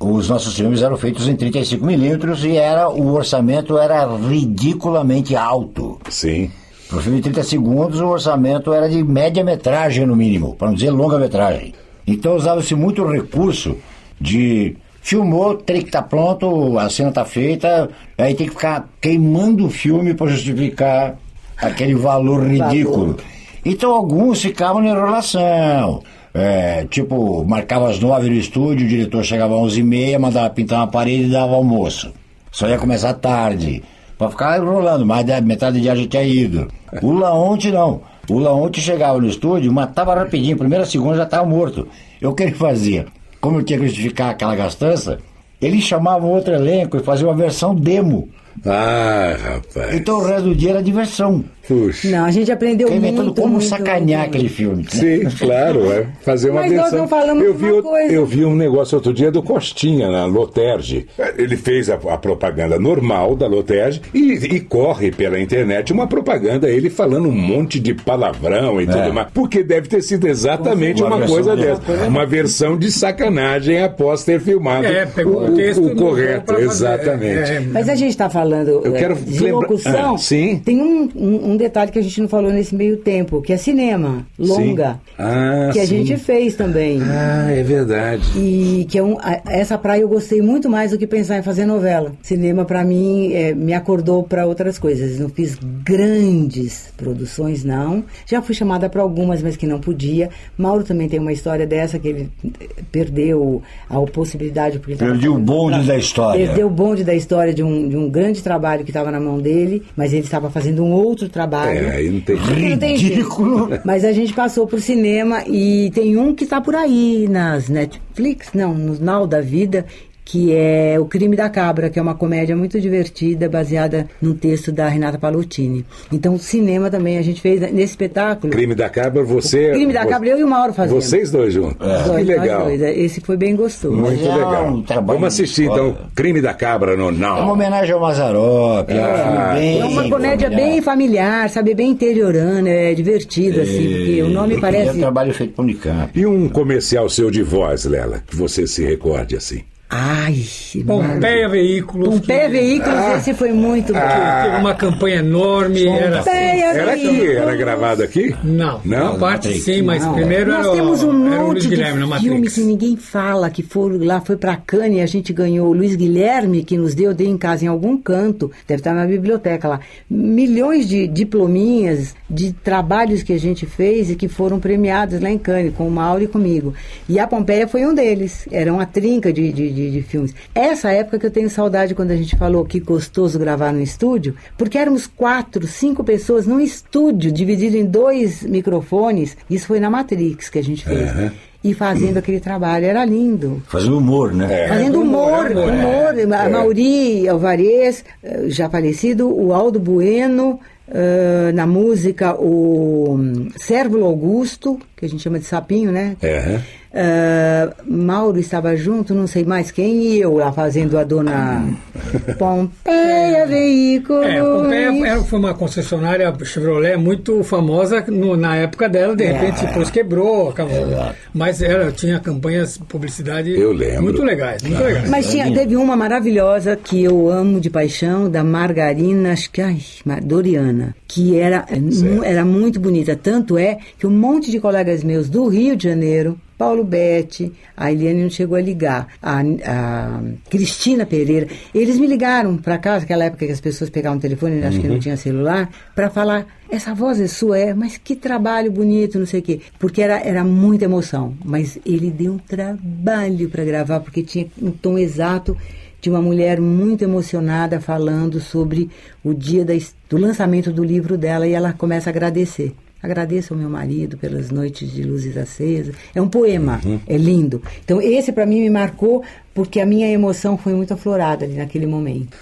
os 0.00 0.28
nossos 0.28 0.54
filmes 0.54 0.82
eram 0.82 0.96
feitos 0.96 1.26
em 1.28 1.34
35 1.34 1.84
milímetros 1.84 2.44
e 2.44 2.56
era, 2.56 2.88
o 2.88 3.14
orçamento 3.14 3.76
era 3.78 4.06
ridiculamente 4.16 5.34
alto. 5.36 5.98
Sim. 6.08 6.50
Para 6.88 6.98
o 6.98 7.00
filme 7.02 7.18
de 7.18 7.24
30 7.24 7.42
segundos, 7.42 8.00
o 8.00 8.06
orçamento 8.06 8.72
era 8.72 8.88
de 8.88 9.02
média 9.04 9.44
metragem, 9.44 10.06
no 10.06 10.16
mínimo, 10.16 10.54
para 10.54 10.68
não 10.68 10.74
dizer 10.74 10.90
longa 10.90 11.18
metragem. 11.18 11.74
Então 12.06 12.34
usava-se 12.34 12.74
muito 12.74 13.02
o 13.02 13.10
recurso 13.12 13.76
de. 14.20 14.76
Filmou, 15.08 15.54
tem 15.54 15.80
que 15.80 15.86
estar 15.86 16.02
pronto, 16.02 16.78
a 16.78 16.90
cena 16.90 17.08
está 17.08 17.24
feita, 17.24 17.88
aí 18.18 18.34
tem 18.34 18.46
que 18.46 18.52
ficar 18.52 18.90
queimando 19.00 19.64
o 19.64 19.70
filme 19.70 20.12
para 20.12 20.26
justificar 20.26 21.16
aquele 21.56 21.94
valor 21.94 22.46
ridículo. 22.46 23.16
Então 23.64 23.94
alguns 23.94 24.42
ficavam 24.42 24.82
na 24.82 24.90
enrolação. 24.90 26.02
É, 26.34 26.84
tipo, 26.90 27.42
marcava 27.46 27.88
às 27.88 27.98
nove 27.98 28.28
no 28.28 28.36
estúdio, 28.36 28.84
o 28.84 28.88
diretor 28.90 29.24
chegava 29.24 29.54
às 29.54 29.60
onze 29.60 29.80
e 29.80 29.82
meia, 29.82 30.18
mandava 30.18 30.50
pintar 30.50 30.80
uma 30.80 30.86
parede 30.86 31.24
e 31.24 31.30
dava 31.30 31.54
almoço. 31.54 32.12
Só 32.52 32.68
ia 32.68 32.76
começar 32.76 33.14
tarde. 33.14 33.82
Pra 34.18 34.28
ficar 34.28 34.58
enrolando, 34.58 35.06
mais 35.06 35.24
da 35.24 35.40
metade 35.40 35.78
do 35.78 35.82
dia 35.82 35.96
já 35.96 36.06
tinha 36.06 36.22
ido. 36.22 36.68
O 37.00 37.12
Laonte 37.12 37.70
não. 37.70 38.02
O 38.28 38.38
Laonte 38.38 38.82
chegava 38.82 39.18
no 39.18 39.26
estúdio, 39.26 39.72
matava 39.72 40.14
rapidinho, 40.14 40.58
primeira 40.58 40.84
segunda 40.84 41.16
já 41.16 41.22
estava 41.22 41.46
morto. 41.46 41.88
Eu 42.20 42.32
o 42.32 42.34
que 42.34 42.42
ele 42.42 42.52
fazia? 42.52 43.06
Como 43.40 43.58
eu 43.58 43.64
tinha 43.64 43.78
que 43.78 43.86
justificar 43.86 44.30
aquela 44.30 44.54
gastança, 44.54 45.18
ele 45.60 45.80
chamava 45.80 46.26
outro 46.26 46.54
elenco 46.54 46.96
e 46.96 47.02
fazia 47.02 47.26
uma 47.26 47.36
versão 47.36 47.74
demo. 47.74 48.28
Ah, 48.64 49.36
rapaz. 49.40 49.94
Então 49.94 50.18
o 50.18 50.24
resto 50.24 50.48
do 50.48 50.54
dia 50.54 50.70
era 50.70 50.82
diversão. 50.82 51.44
Puxa. 51.68 52.08
Não, 52.08 52.24
a 52.24 52.30
gente 52.30 52.50
aprendeu 52.50 52.88
Fiquei 52.88 53.12
muito, 53.12 53.34
como 53.40 53.54
muito, 53.54 53.66
sacanear 53.66 54.22
muito. 54.22 54.34
aquele 54.36 54.48
filme. 54.48 54.86
Sim, 54.88 55.20
claro, 55.38 55.92
é. 55.92 56.06
Fazer 56.22 56.50
uma 56.50 56.62
Mas 56.62 56.72
nós 56.72 56.92
não 56.92 57.06
falamos 57.06 57.44
eu 57.44 57.54
vi, 57.54 57.82
coisa. 57.82 58.12
eu 58.12 58.24
vi 58.26 58.44
um 58.44 58.56
negócio 58.56 58.96
outro 58.96 59.12
dia 59.12 59.30
do 59.30 59.42
Costinha, 59.42 60.08
na 60.10 60.24
Loterge. 60.24 61.06
Ele 61.36 61.56
fez 61.56 61.90
a, 61.90 61.94
a 61.94 62.16
propaganda 62.16 62.78
normal 62.78 63.36
da 63.36 63.46
Loterge 63.46 64.00
e, 64.14 64.32
e 64.32 64.60
corre 64.60 65.10
pela 65.10 65.38
internet 65.38 65.92
uma 65.92 66.06
propaganda, 66.06 66.68
ele 66.70 66.88
falando 66.88 67.28
um 67.28 67.32
monte 67.32 67.78
de 67.78 67.92
palavrão 67.94 68.80
e 68.80 68.86
tudo 68.86 69.12
mais. 69.12 69.28
Porque 69.34 69.62
deve 69.62 69.88
ter 69.88 70.02
sido 70.02 70.26
exatamente 70.26 71.02
Uma 71.02 71.16
uma, 71.16 71.26
coisa 71.26 71.54
dessa. 71.54 71.82
Uma 72.08 72.24
versão 72.24 72.76
de 72.78 72.90
sacanagem 72.90 73.82
após 73.82 74.24
ter 74.24 74.40
filmado 74.40 74.86
É, 74.86 75.04
pegou 75.04 75.42
o 75.42 75.52
o, 75.52 75.54
texto 75.54 75.84
o 75.84 75.94
correto. 75.94 76.52
fazer. 76.52 76.64
Exatamente. 76.64 77.50
É, 77.50 77.54
é. 77.56 77.60
Mas 77.60 77.88
a 77.88 77.94
gente 77.94 78.10
está 78.10 78.30
falando 78.30 78.80
Eu 78.84 78.94
é, 78.96 78.98
quero 78.98 79.14
de 79.16 79.38
lembra- 79.44 79.60
locução. 79.60 80.14
Ah, 80.14 80.18
sim. 80.18 80.60
Tem 80.64 80.80
um, 80.80 81.08
um, 81.14 81.50
um 81.52 81.56
detalhe 81.58 81.90
que 81.92 81.98
a 81.98 82.02
gente 82.02 82.20
não 82.20 82.28
falou 82.28 82.50
nesse 82.50 82.74
meio 82.74 82.96
tempo, 82.96 83.42
que 83.42 83.52
é 83.52 83.56
cinema, 83.58 84.26
longa. 84.38 84.98
Ah, 85.18 85.68
que 85.72 85.78
a 85.80 85.86
sim. 85.86 86.04
gente 86.04 86.16
fez 86.16 86.54
também. 86.54 87.00
Ah, 87.02 87.50
é 87.50 87.62
verdade. 87.62 88.22
E 88.36 88.86
que 88.88 88.96
é 88.98 89.02
um, 89.02 89.18
a- 89.18 89.42
essa 89.46 89.76
praia 89.76 90.00
eu 90.02 90.08
gostei 90.08 90.40
muito 90.40 90.70
mais 90.70 90.92
do 90.92 90.98
que 90.98 91.06
pensar 91.06 91.36
em 91.38 91.42
fazer 91.42 91.66
novela. 91.66 92.12
Cinema, 92.22 92.64
pra 92.64 92.82
mim, 92.84 93.32
é, 93.34 93.52
me 93.54 93.74
acordou 93.74 94.22
para 94.22 94.46
outras 94.46 94.78
coisas. 94.78 95.18
Não 95.18 95.28
fiz 95.28 95.58
grandes 95.84 96.92
produções, 96.96 97.64
não. 97.64 98.04
Já 98.26 98.40
fui 98.40 98.54
chamada 98.54 98.88
para 98.88 99.02
algumas, 99.02 99.42
mas 99.42 99.56
que 99.56 99.66
não 99.66 99.80
podia. 99.80 100.30
Mauro 100.56 100.84
também 100.84 101.08
tem 101.08 101.18
uma 101.18 101.32
história 101.32 101.66
dessa, 101.66 101.98
que 101.98 102.08
ele 102.08 102.30
eh, 102.60 102.66
perdeu 102.92 103.62
a 103.90 104.00
possibilidade. 104.02 104.78
Porque 104.78 104.94
Perdi 104.96 105.28
o 105.28 105.38
bonde 105.38 105.86
da 105.86 105.96
história. 105.96 106.46
Perdeu 106.46 106.66
o 106.66 106.70
bonde 106.70 107.02
da 107.04 107.14
história 107.14 107.52
de 107.52 107.62
um, 107.62 107.88
de 107.88 107.96
um 107.96 108.08
grande 108.08 108.42
trabalho 108.42 108.84
que 108.84 108.90
estava 108.90 109.10
na 109.10 109.18
mão 109.20 109.38
dele, 109.40 109.82
mas 109.96 110.12
ele 110.12 110.22
estava 110.24 110.50
fazendo 110.50 110.84
um 110.84 110.92
outro 110.92 111.28
trabalho. 111.28 111.47
É, 111.56 111.90
aí 111.96 112.10
não 112.10 112.20
tem. 112.20 112.36
Ridículo. 112.36 113.68
Mas 113.84 114.04
a 114.04 114.12
gente 114.12 114.32
passou 114.32 114.66
por 114.66 114.80
cinema 114.80 115.42
e 115.46 115.90
tem 115.94 116.16
um 116.16 116.34
que 116.34 116.44
está 116.44 116.60
por 116.60 116.74
aí 116.74 117.26
nas 117.28 117.68
Netflix, 117.68 118.50
não, 118.54 118.74
no 118.74 118.98
Now 118.98 119.26
da 119.26 119.40
Vida, 119.40 119.86
que 120.30 120.52
é 120.54 120.96
O 121.00 121.06
Crime 121.06 121.34
da 121.34 121.48
Cabra, 121.48 121.88
que 121.88 121.98
é 121.98 122.02
uma 122.02 122.14
comédia 122.14 122.54
muito 122.54 122.78
divertida, 122.78 123.48
baseada 123.48 124.06
num 124.20 124.34
texto 124.34 124.70
da 124.70 124.86
Renata 124.86 125.16
Palottini. 125.18 125.86
Então, 126.12 126.36
cinema 126.38 126.90
também 126.90 127.16
a 127.16 127.22
gente 127.22 127.40
fez 127.40 127.58
nesse 127.72 127.92
espetáculo. 127.92 128.52
Crime 128.52 128.74
da 128.74 128.90
Cabra, 128.90 129.24
você. 129.24 129.70
Crime 129.70 129.90
da 129.90 130.02
vo- 130.02 130.08
Cabra, 130.10 130.28
eu 130.28 130.38
e 130.40 130.44
o 130.44 130.46
Mauro 130.46 130.74
fazendo. 130.74 131.00
Vocês 131.00 131.30
dois 131.30 131.54
juntos. 131.54 131.78
Nós 131.78 132.18
Que 132.18 132.24
legal. 132.24 132.64
dois. 132.64 132.78
Esse 132.82 133.22
foi 133.22 133.38
bem 133.38 133.56
gostoso. 133.56 133.96
Muito 133.96 134.22
é 134.22 134.34
legal. 134.34 134.66
um 134.66 134.84
Vamos 135.06 135.24
assistir 135.28 135.64
então. 135.64 135.96
Crime 136.14 136.42
da 136.42 136.52
Cabra 136.52 136.94
no 136.94 137.08
É 137.08 137.10
uma 137.40 137.52
homenagem 137.54 137.94
ao 137.94 138.00
Mazarop. 138.00 138.90
É, 138.90 138.94
um 139.00 139.04
Ah, 139.04 139.54
filme 139.54 139.60
bem 139.60 139.80
É 139.80 139.84
uma 139.86 140.10
comédia 140.10 140.50
familiar. 140.50 140.70
bem 140.70 140.82
familiar, 140.82 141.48
sabe? 141.48 141.74
Bem 141.74 141.88
interiorana, 141.90 142.68
é 142.68 142.92
divertido, 142.92 143.62
assim, 143.62 143.88
porque 143.94 144.22
o 144.24 144.28
nome 144.28 144.54
É 144.54 144.56
um 144.58 144.60
parece. 144.60 144.98
trabalho 144.98 145.32
feito 145.32 145.54
para 145.54 145.62
Unicamp. 145.64 146.10
E 146.20 146.26
um 146.26 146.50
comercial 146.50 147.08
seu 147.08 147.30
de 147.30 147.42
voz, 147.42 147.86
Lela, 147.86 148.22
que 148.26 148.36
você 148.36 148.66
se 148.66 148.84
recorde 148.84 149.34
assim. 149.34 149.62
Ai, 149.90 150.44
Pompeia 150.86 151.48
Veículos. 151.48 152.08
Pompeia 152.20 152.42
que- 152.44 152.48
Veículos, 152.50 153.00
esse 153.16 153.32
foi 153.32 153.52
muito 153.52 153.94
bom. 153.94 153.98
que 154.00 154.42
Teve 154.44 154.56
uma 154.58 154.74
campanha 154.74 155.16
enorme. 155.20 155.86
Era 155.88 156.18
assim. 156.20 156.30
Pompeia 156.30 156.64
Era 156.66 156.92
aqui? 156.92 157.06
Veículos. 157.06 157.36
Era 157.36 157.56
gravado 157.56 158.02
aqui? 158.02 158.34
Não, 158.44 158.80
Não? 158.84 159.18
parte 159.18 159.46
Matrix. 159.48 159.64
sim, 159.64 159.80
mas 159.80 160.04
Não. 160.04 160.12
primeiro 160.12 160.52
Nós 160.52 160.66
era, 160.66 160.74
temos 160.76 161.02
um 161.02 161.32
era 161.32 161.42
monte 161.42 161.68
de 161.68 161.76
filmes 162.20 162.54
que 162.54 162.60
ninguém 162.60 162.96
fala, 162.98 163.48
que 163.48 163.62
foram 163.62 163.96
lá, 164.04 164.20
foi 164.20 164.36
pra 164.36 164.56
Cannes 164.56 164.98
e 164.98 165.00
a 165.00 165.06
gente 165.06 165.32
ganhou. 165.32 165.68
O 165.68 165.72
Luiz 165.72 165.96
Guilherme, 165.96 166.62
que 166.64 166.76
nos 166.76 166.94
deu, 166.94 167.14
dei 167.14 167.26
em 167.28 167.38
casa 167.38 167.64
em 167.64 167.68
algum 167.68 167.96
canto, 167.96 168.50
deve 168.66 168.80
estar 168.80 168.92
na 168.92 169.06
biblioteca 169.06 169.68
lá, 169.68 169.80
milhões 170.10 170.86
de 170.86 171.06
diplominhas 171.08 172.14
de 172.28 172.52
trabalhos 172.52 173.22
que 173.22 173.32
a 173.32 173.38
gente 173.38 173.64
fez 173.64 174.10
e 174.10 174.16
que 174.16 174.28
foram 174.28 174.60
premiados 174.60 175.18
lá 175.18 175.30
em 175.30 175.38
Cannes, 175.38 175.72
com 175.74 175.88
o 175.88 175.90
Mauro 175.90 176.22
e 176.24 176.28
comigo. 176.28 176.74
E 177.08 177.18
a 177.18 177.26
Pompeia 177.26 177.66
foi 177.66 177.86
um 177.86 177.94
deles, 177.94 178.46
era 178.52 178.70
uma 178.70 178.84
trinca 178.84 179.32
de, 179.32 179.50
de, 179.50 179.70
de, 179.78 179.90
de 179.90 180.02
filmes. 180.02 180.34
Essa 180.54 180.90
época 180.90 181.18
que 181.18 181.26
eu 181.26 181.30
tenho 181.30 181.48
saudade 181.48 181.94
quando 181.94 182.10
a 182.10 182.16
gente 182.16 182.36
falou 182.36 182.64
que 182.64 182.80
gostoso 182.80 183.38
gravar 183.38 183.72
no 183.72 183.80
estúdio, 183.80 184.34
porque 184.56 184.76
éramos 184.76 185.06
quatro, 185.06 185.66
cinco 185.66 186.02
pessoas 186.02 186.46
num 186.46 186.60
estúdio, 186.60 187.30
dividido 187.30 187.76
em 187.76 187.84
dois 187.84 188.42
microfones. 188.42 189.36
Isso 189.48 189.66
foi 189.66 189.78
na 189.78 189.88
Matrix 189.88 190.48
que 190.48 190.58
a 190.58 190.64
gente 190.64 190.84
fez. 190.84 191.32
E 191.62 191.72
fazendo 191.74 192.16
aquele 192.18 192.40
trabalho, 192.40 192.84
era 192.86 193.04
lindo. 193.04 193.62
Fazendo 193.68 193.98
humor, 193.98 194.34
né? 194.34 194.64
É. 194.64 194.68
Fazendo 194.68 195.00
humor, 195.00 195.50
humor, 195.50 196.18
é. 196.18 196.24
humor. 196.24 196.34
A 196.34 196.48
Mauri 196.48 197.28
Alvarez, 197.28 198.04
eh, 198.22 198.44
já 198.48 198.68
falecido, 198.68 199.28
o 199.28 199.52
Aldo 199.52 199.78
Bueno, 199.78 200.58
eh, 200.90 201.52
na 201.54 201.66
música 201.66 202.34
o 202.34 203.14
hum, 203.14 203.48
Sérvulo 203.56 204.06
Augusto, 204.06 204.78
que 204.98 205.06
a 205.06 205.08
gente 205.08 205.22
chama 205.22 205.38
de 205.38 205.44
Sapinho, 205.46 205.90
né? 205.92 206.16
É. 206.22 206.60
Eh, 206.92 207.68
Mauro 207.86 208.38
estava 208.40 208.74
junto, 208.74 209.14
não 209.14 209.26
sei 209.26 209.44
mais 209.44 209.70
quem, 209.70 210.02
e 210.04 210.20
eu 210.20 210.34
lá 210.36 210.50
fazendo 210.52 210.96
a 210.98 211.04
dona 211.04 211.62
Pompeia 212.38 213.46
Veículos. 213.46 214.24
É, 214.26 214.40
Pompeia 214.40 215.06
era- 215.06 215.20
foi 215.22 215.38
uma 215.38 215.54
concessionária 215.54 216.32
Chevrolet 216.44 216.96
muito 216.96 217.42
famosa 217.44 218.02
no- 218.08 218.36
na 218.36 218.56
época 218.56 218.88
dela, 218.88 219.14
de 219.14 219.24
repente 219.24 219.66
depois 219.66 219.90
quebrou, 219.90 220.48
acabou. 220.48 220.86
Mas 221.34 221.60
era, 221.62 221.92
tinha 221.92 222.18
campanhas 222.20 222.74
de 222.78 222.84
publicidade 222.84 223.50
Eu 223.50 223.72
lembro. 223.72 224.04
muito 224.04 224.22
legais, 224.22 224.62
muito 224.62 224.82
legais. 224.82 225.10
Mas 225.10 225.30
tinha, 225.30 225.52
teve 225.52 225.76
uma 225.76 225.94
maravilhosa 225.96 226.74
que 226.76 227.04
eu 227.04 227.28
amo 227.28 227.60
de 227.60 227.68
paixão, 227.70 228.30
da 228.30 228.42
Margarina, 228.42 229.32
acho 229.32 229.50
que, 229.50 229.60
ai, 229.60 229.78
Doriana, 230.22 230.94
que 231.08 231.38
era, 231.38 231.64
mu- 232.04 232.22
era 232.22 232.44
muito 232.44 232.78
bonita. 232.78 233.16
Tanto 233.16 233.56
é 233.56 233.78
que 233.98 234.06
um 234.06 234.10
monte 234.10 234.50
de 234.50 234.60
colegas 234.60 235.02
meus 235.02 235.28
do 235.30 235.48
Rio 235.48 235.74
de 235.74 235.84
Janeiro, 235.84 236.38
Paulo 236.58 236.84
Betti, 236.84 237.50
a 237.74 237.90
Eliane 237.90 238.22
não 238.24 238.28
chegou 238.30 238.56
a 238.58 238.60
ligar, 238.60 239.06
a, 239.22 239.40
a 239.40 240.20
Cristina 240.50 241.06
Pereira, 241.06 241.46
eles 241.72 241.98
me 241.98 242.06
ligaram 242.06 242.56
para 242.58 242.76
casa, 242.76 243.04
aquela 243.04 243.24
época 243.24 243.46
que 243.46 243.52
as 243.52 243.60
pessoas 243.60 243.88
pegavam 243.88 244.18
o 244.18 244.20
telefone, 244.20 244.62
acho 244.64 244.80
que 244.80 244.88
não 244.88 244.98
tinha 244.98 245.16
celular, 245.16 245.70
para 245.94 246.10
falar, 246.10 246.46
essa 246.68 246.92
voz 246.94 247.18
é 247.20 247.26
sua, 247.28 247.58
é, 247.58 247.72
mas 247.72 247.96
que 247.96 248.14
trabalho 248.14 248.70
bonito, 248.70 249.18
não 249.18 249.26
sei 249.26 249.40
o 249.40 249.42
quê. 249.42 249.60
Porque 249.78 250.02
era, 250.02 250.20
era 250.20 250.44
muita 250.44 250.84
emoção, 250.84 251.32
mas 251.44 251.78
ele 251.86 252.10
deu 252.10 252.34
um 252.34 252.38
trabalho 252.38 253.48
para 253.48 253.64
gravar, 253.64 254.00
porque 254.00 254.22
tinha 254.22 254.46
um 254.60 254.70
tom 254.72 254.98
exato 254.98 255.56
de 256.00 256.10
uma 256.10 256.20
mulher 256.20 256.60
muito 256.60 257.02
emocionada 257.02 257.80
falando 257.80 258.40
sobre 258.40 258.90
o 259.24 259.34
dia 259.34 259.64
da 259.64 259.74
do 260.08 260.16
lançamento 260.16 260.72
do 260.72 260.82
livro 260.82 261.18
dela 261.18 261.46
e 261.46 261.52
ela 261.52 261.72
começa 261.72 262.08
a 262.08 262.12
agradecer. 262.12 262.74
Agradeço 263.00 263.54
ao 263.54 263.60
meu 263.60 263.70
marido 263.70 264.16
pelas 264.16 264.50
noites 264.50 264.90
de 264.90 265.02
luzes 265.02 265.36
acesas. 265.36 265.94
É 266.14 266.20
um 266.20 266.28
poema, 266.28 266.80
é 267.06 267.16
lindo. 267.16 267.62
Então 267.84 268.02
esse 268.02 268.32
para 268.32 268.46
mim 268.46 268.60
me 268.60 268.70
marcou 268.70 269.22
porque 269.54 269.80
a 269.80 269.86
minha 269.86 270.10
emoção 270.10 270.58
foi 270.58 270.74
muito 270.74 270.94
aflorada 270.94 271.44
ali 271.44 271.54
naquele 271.54 271.86
momento. 271.86 272.36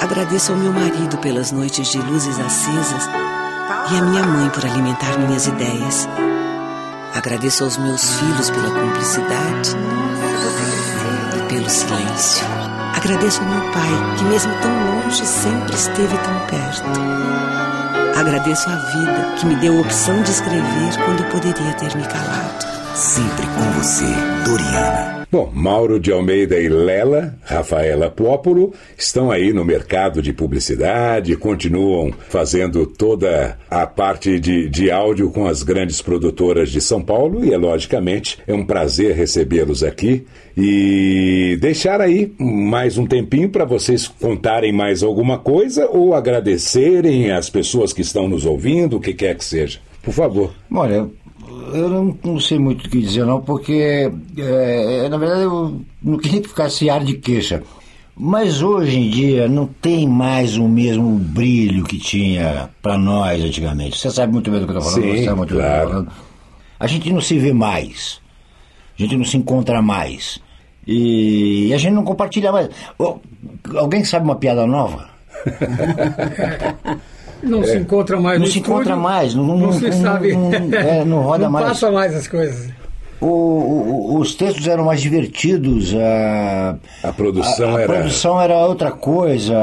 Agradeço 0.00 0.52
ao 0.52 0.58
meu 0.58 0.72
marido 0.72 1.16
pelas 1.18 1.52
noites 1.52 1.88
de 1.90 1.98
luzes 1.98 2.38
acesas 2.38 3.08
e 3.92 3.96
à 3.96 4.02
minha 4.02 4.24
mãe 4.24 4.50
por 4.50 4.64
alimentar 4.64 5.18
minhas 5.18 5.46
ideias. 5.46 6.08
Agradeço 7.14 7.62
aos 7.62 7.76
meus 7.76 8.18
filhos 8.18 8.50
pela 8.50 8.70
cumplicidade 8.72 9.70
e 11.36 11.48
pelo 11.48 11.70
silêncio. 11.70 12.44
Agradeço 12.92 13.40
ao 13.40 13.46
meu 13.46 13.70
pai, 13.70 14.16
que 14.18 14.24
mesmo 14.24 14.52
tão 14.60 14.72
longe 14.96 15.24
sempre 15.24 15.76
esteve 15.76 16.18
tão 16.18 16.40
perto. 16.46 18.18
Agradeço 18.18 18.68
à 18.68 18.74
vida, 18.74 19.34
que 19.38 19.46
me 19.46 19.54
deu 19.56 19.78
a 19.78 19.80
opção 19.82 20.20
de 20.22 20.30
escrever 20.32 21.04
quando 21.04 21.30
poderia 21.30 21.72
ter 21.74 21.96
me 21.96 22.04
calado. 22.04 22.66
Sempre 22.96 23.46
com 23.46 23.80
você, 23.80 24.12
Doriana. 24.44 25.13
Bom, 25.34 25.50
Mauro 25.52 25.98
de 25.98 26.12
Almeida 26.12 26.60
e 26.60 26.68
Lela, 26.68 27.36
Rafaela 27.42 28.08
Pópolo, 28.08 28.72
estão 28.96 29.32
aí 29.32 29.52
no 29.52 29.64
mercado 29.64 30.22
de 30.22 30.32
publicidade, 30.32 31.36
continuam 31.36 32.12
fazendo 32.28 32.86
toda 32.86 33.58
a 33.68 33.84
parte 33.84 34.38
de, 34.38 34.68
de 34.68 34.92
áudio 34.92 35.32
com 35.32 35.44
as 35.44 35.64
grandes 35.64 36.00
produtoras 36.00 36.70
de 36.70 36.80
São 36.80 37.02
Paulo 37.02 37.44
e, 37.44 37.52
é, 37.52 37.56
logicamente, 37.56 38.38
é 38.46 38.54
um 38.54 38.64
prazer 38.64 39.16
recebê-los 39.16 39.82
aqui 39.82 40.24
e 40.56 41.58
deixar 41.60 42.00
aí 42.00 42.32
mais 42.38 42.96
um 42.96 43.04
tempinho 43.04 43.48
para 43.48 43.64
vocês 43.64 44.06
contarem 44.06 44.72
mais 44.72 45.02
alguma 45.02 45.36
coisa 45.36 45.88
ou 45.88 46.14
agradecerem 46.14 47.32
as 47.32 47.50
pessoas 47.50 47.92
que 47.92 48.02
estão 48.02 48.28
nos 48.28 48.46
ouvindo, 48.46 48.98
o 48.98 49.00
que 49.00 49.12
quer 49.12 49.34
que 49.34 49.44
seja. 49.44 49.80
Por 50.00 50.14
favor. 50.14 50.54
Olha, 50.70 51.08
eu 51.72 51.88
não, 51.88 52.18
não 52.24 52.40
sei 52.40 52.58
muito 52.58 52.86
o 52.86 52.90
que 52.90 53.00
dizer 53.00 53.24
não, 53.24 53.40
porque 53.40 54.10
é, 54.36 55.08
na 55.08 55.16
verdade 55.16 55.42
eu 55.42 55.80
não 56.02 56.18
queria 56.18 56.40
que 56.40 56.48
ficasse 56.48 56.90
ar 56.90 57.04
de 57.04 57.14
queixa. 57.14 57.62
Mas 58.16 58.62
hoje 58.62 58.96
em 58.96 59.10
dia 59.10 59.48
não 59.48 59.66
tem 59.66 60.08
mais 60.08 60.56
o 60.56 60.68
mesmo 60.68 61.18
brilho 61.18 61.82
que 61.82 61.98
tinha 61.98 62.70
para 62.80 62.96
nós 62.96 63.42
antigamente. 63.42 63.98
Você 63.98 64.10
sabe 64.10 64.32
muito 64.32 64.50
bem 64.50 64.60
do 64.60 64.66
que 64.66 64.72
eu 64.72 64.78
estou 64.78 64.92
falando, 64.92 65.10
Sim, 65.10 65.16
você 65.18 65.24
sabe 65.24 65.36
muito 65.36 65.54
bem 65.54 65.62
do 65.62 65.66
que 65.66 65.66
eu 65.66 65.70
claro. 65.70 65.86
tô 65.86 65.92
falando. 65.92 66.12
A 66.78 66.86
gente 66.86 67.12
não 67.12 67.20
se 67.20 67.38
vê 67.38 67.52
mais. 67.52 68.20
A 68.96 69.02
gente 69.02 69.16
não 69.16 69.24
se 69.24 69.36
encontra 69.36 69.82
mais. 69.82 70.38
E 70.86 71.72
a 71.74 71.78
gente 71.78 71.92
não 71.92 72.04
compartilha 72.04 72.52
mais. 72.52 72.68
Ô, 72.98 73.18
Alguém 73.76 74.04
sabe 74.04 74.24
uma 74.26 74.36
piada 74.36 74.66
nova? 74.66 75.08
Não 77.42 77.62
se 77.64 77.76
encontra 77.76 78.20
mais 78.20 78.36
É. 78.36 78.38
Não 78.38 78.46
no 78.46 78.52
se 78.52 78.58
estúdio, 78.58 78.74
encontra 78.74 78.96
mais, 78.96 79.34
não- 79.34 79.44
não, 79.46 79.56
não- 79.58 79.72
se 79.72 79.84
não- 79.84 79.92
sabe. 80.02 80.32
não- 80.34 80.52
é, 80.78 81.04
não 81.04 81.20
roda 81.22 81.48
mais. 81.50 81.66
passa 81.68 81.90
mais 81.90 82.14
as 82.14 82.26
coisas. 82.28 82.68
O- 83.20 83.26
o- 83.26 84.18
os 84.18 84.34
textos 84.34 84.66
eram 84.66 84.84
mais 84.84 85.00
divertidos. 85.00 85.94
A, 85.94 86.76
A 87.02 87.12
produção 87.12 87.70
a- 87.74 87.78
a 87.78 87.82
era- 87.82 87.92
produção 87.94 88.40
era 88.40 88.54
outra 88.66 88.90
coisa. 88.90 89.54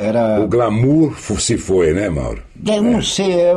Era. 0.00 0.40
O 0.40 0.48
glamour 0.48 1.14
se 1.38 1.56
foi, 1.56 1.92
né, 1.92 2.08
Mauro? 2.08 2.42
Eu 2.66 2.82
não 2.82 3.02
sei, 3.02 3.32
é, 3.32 3.54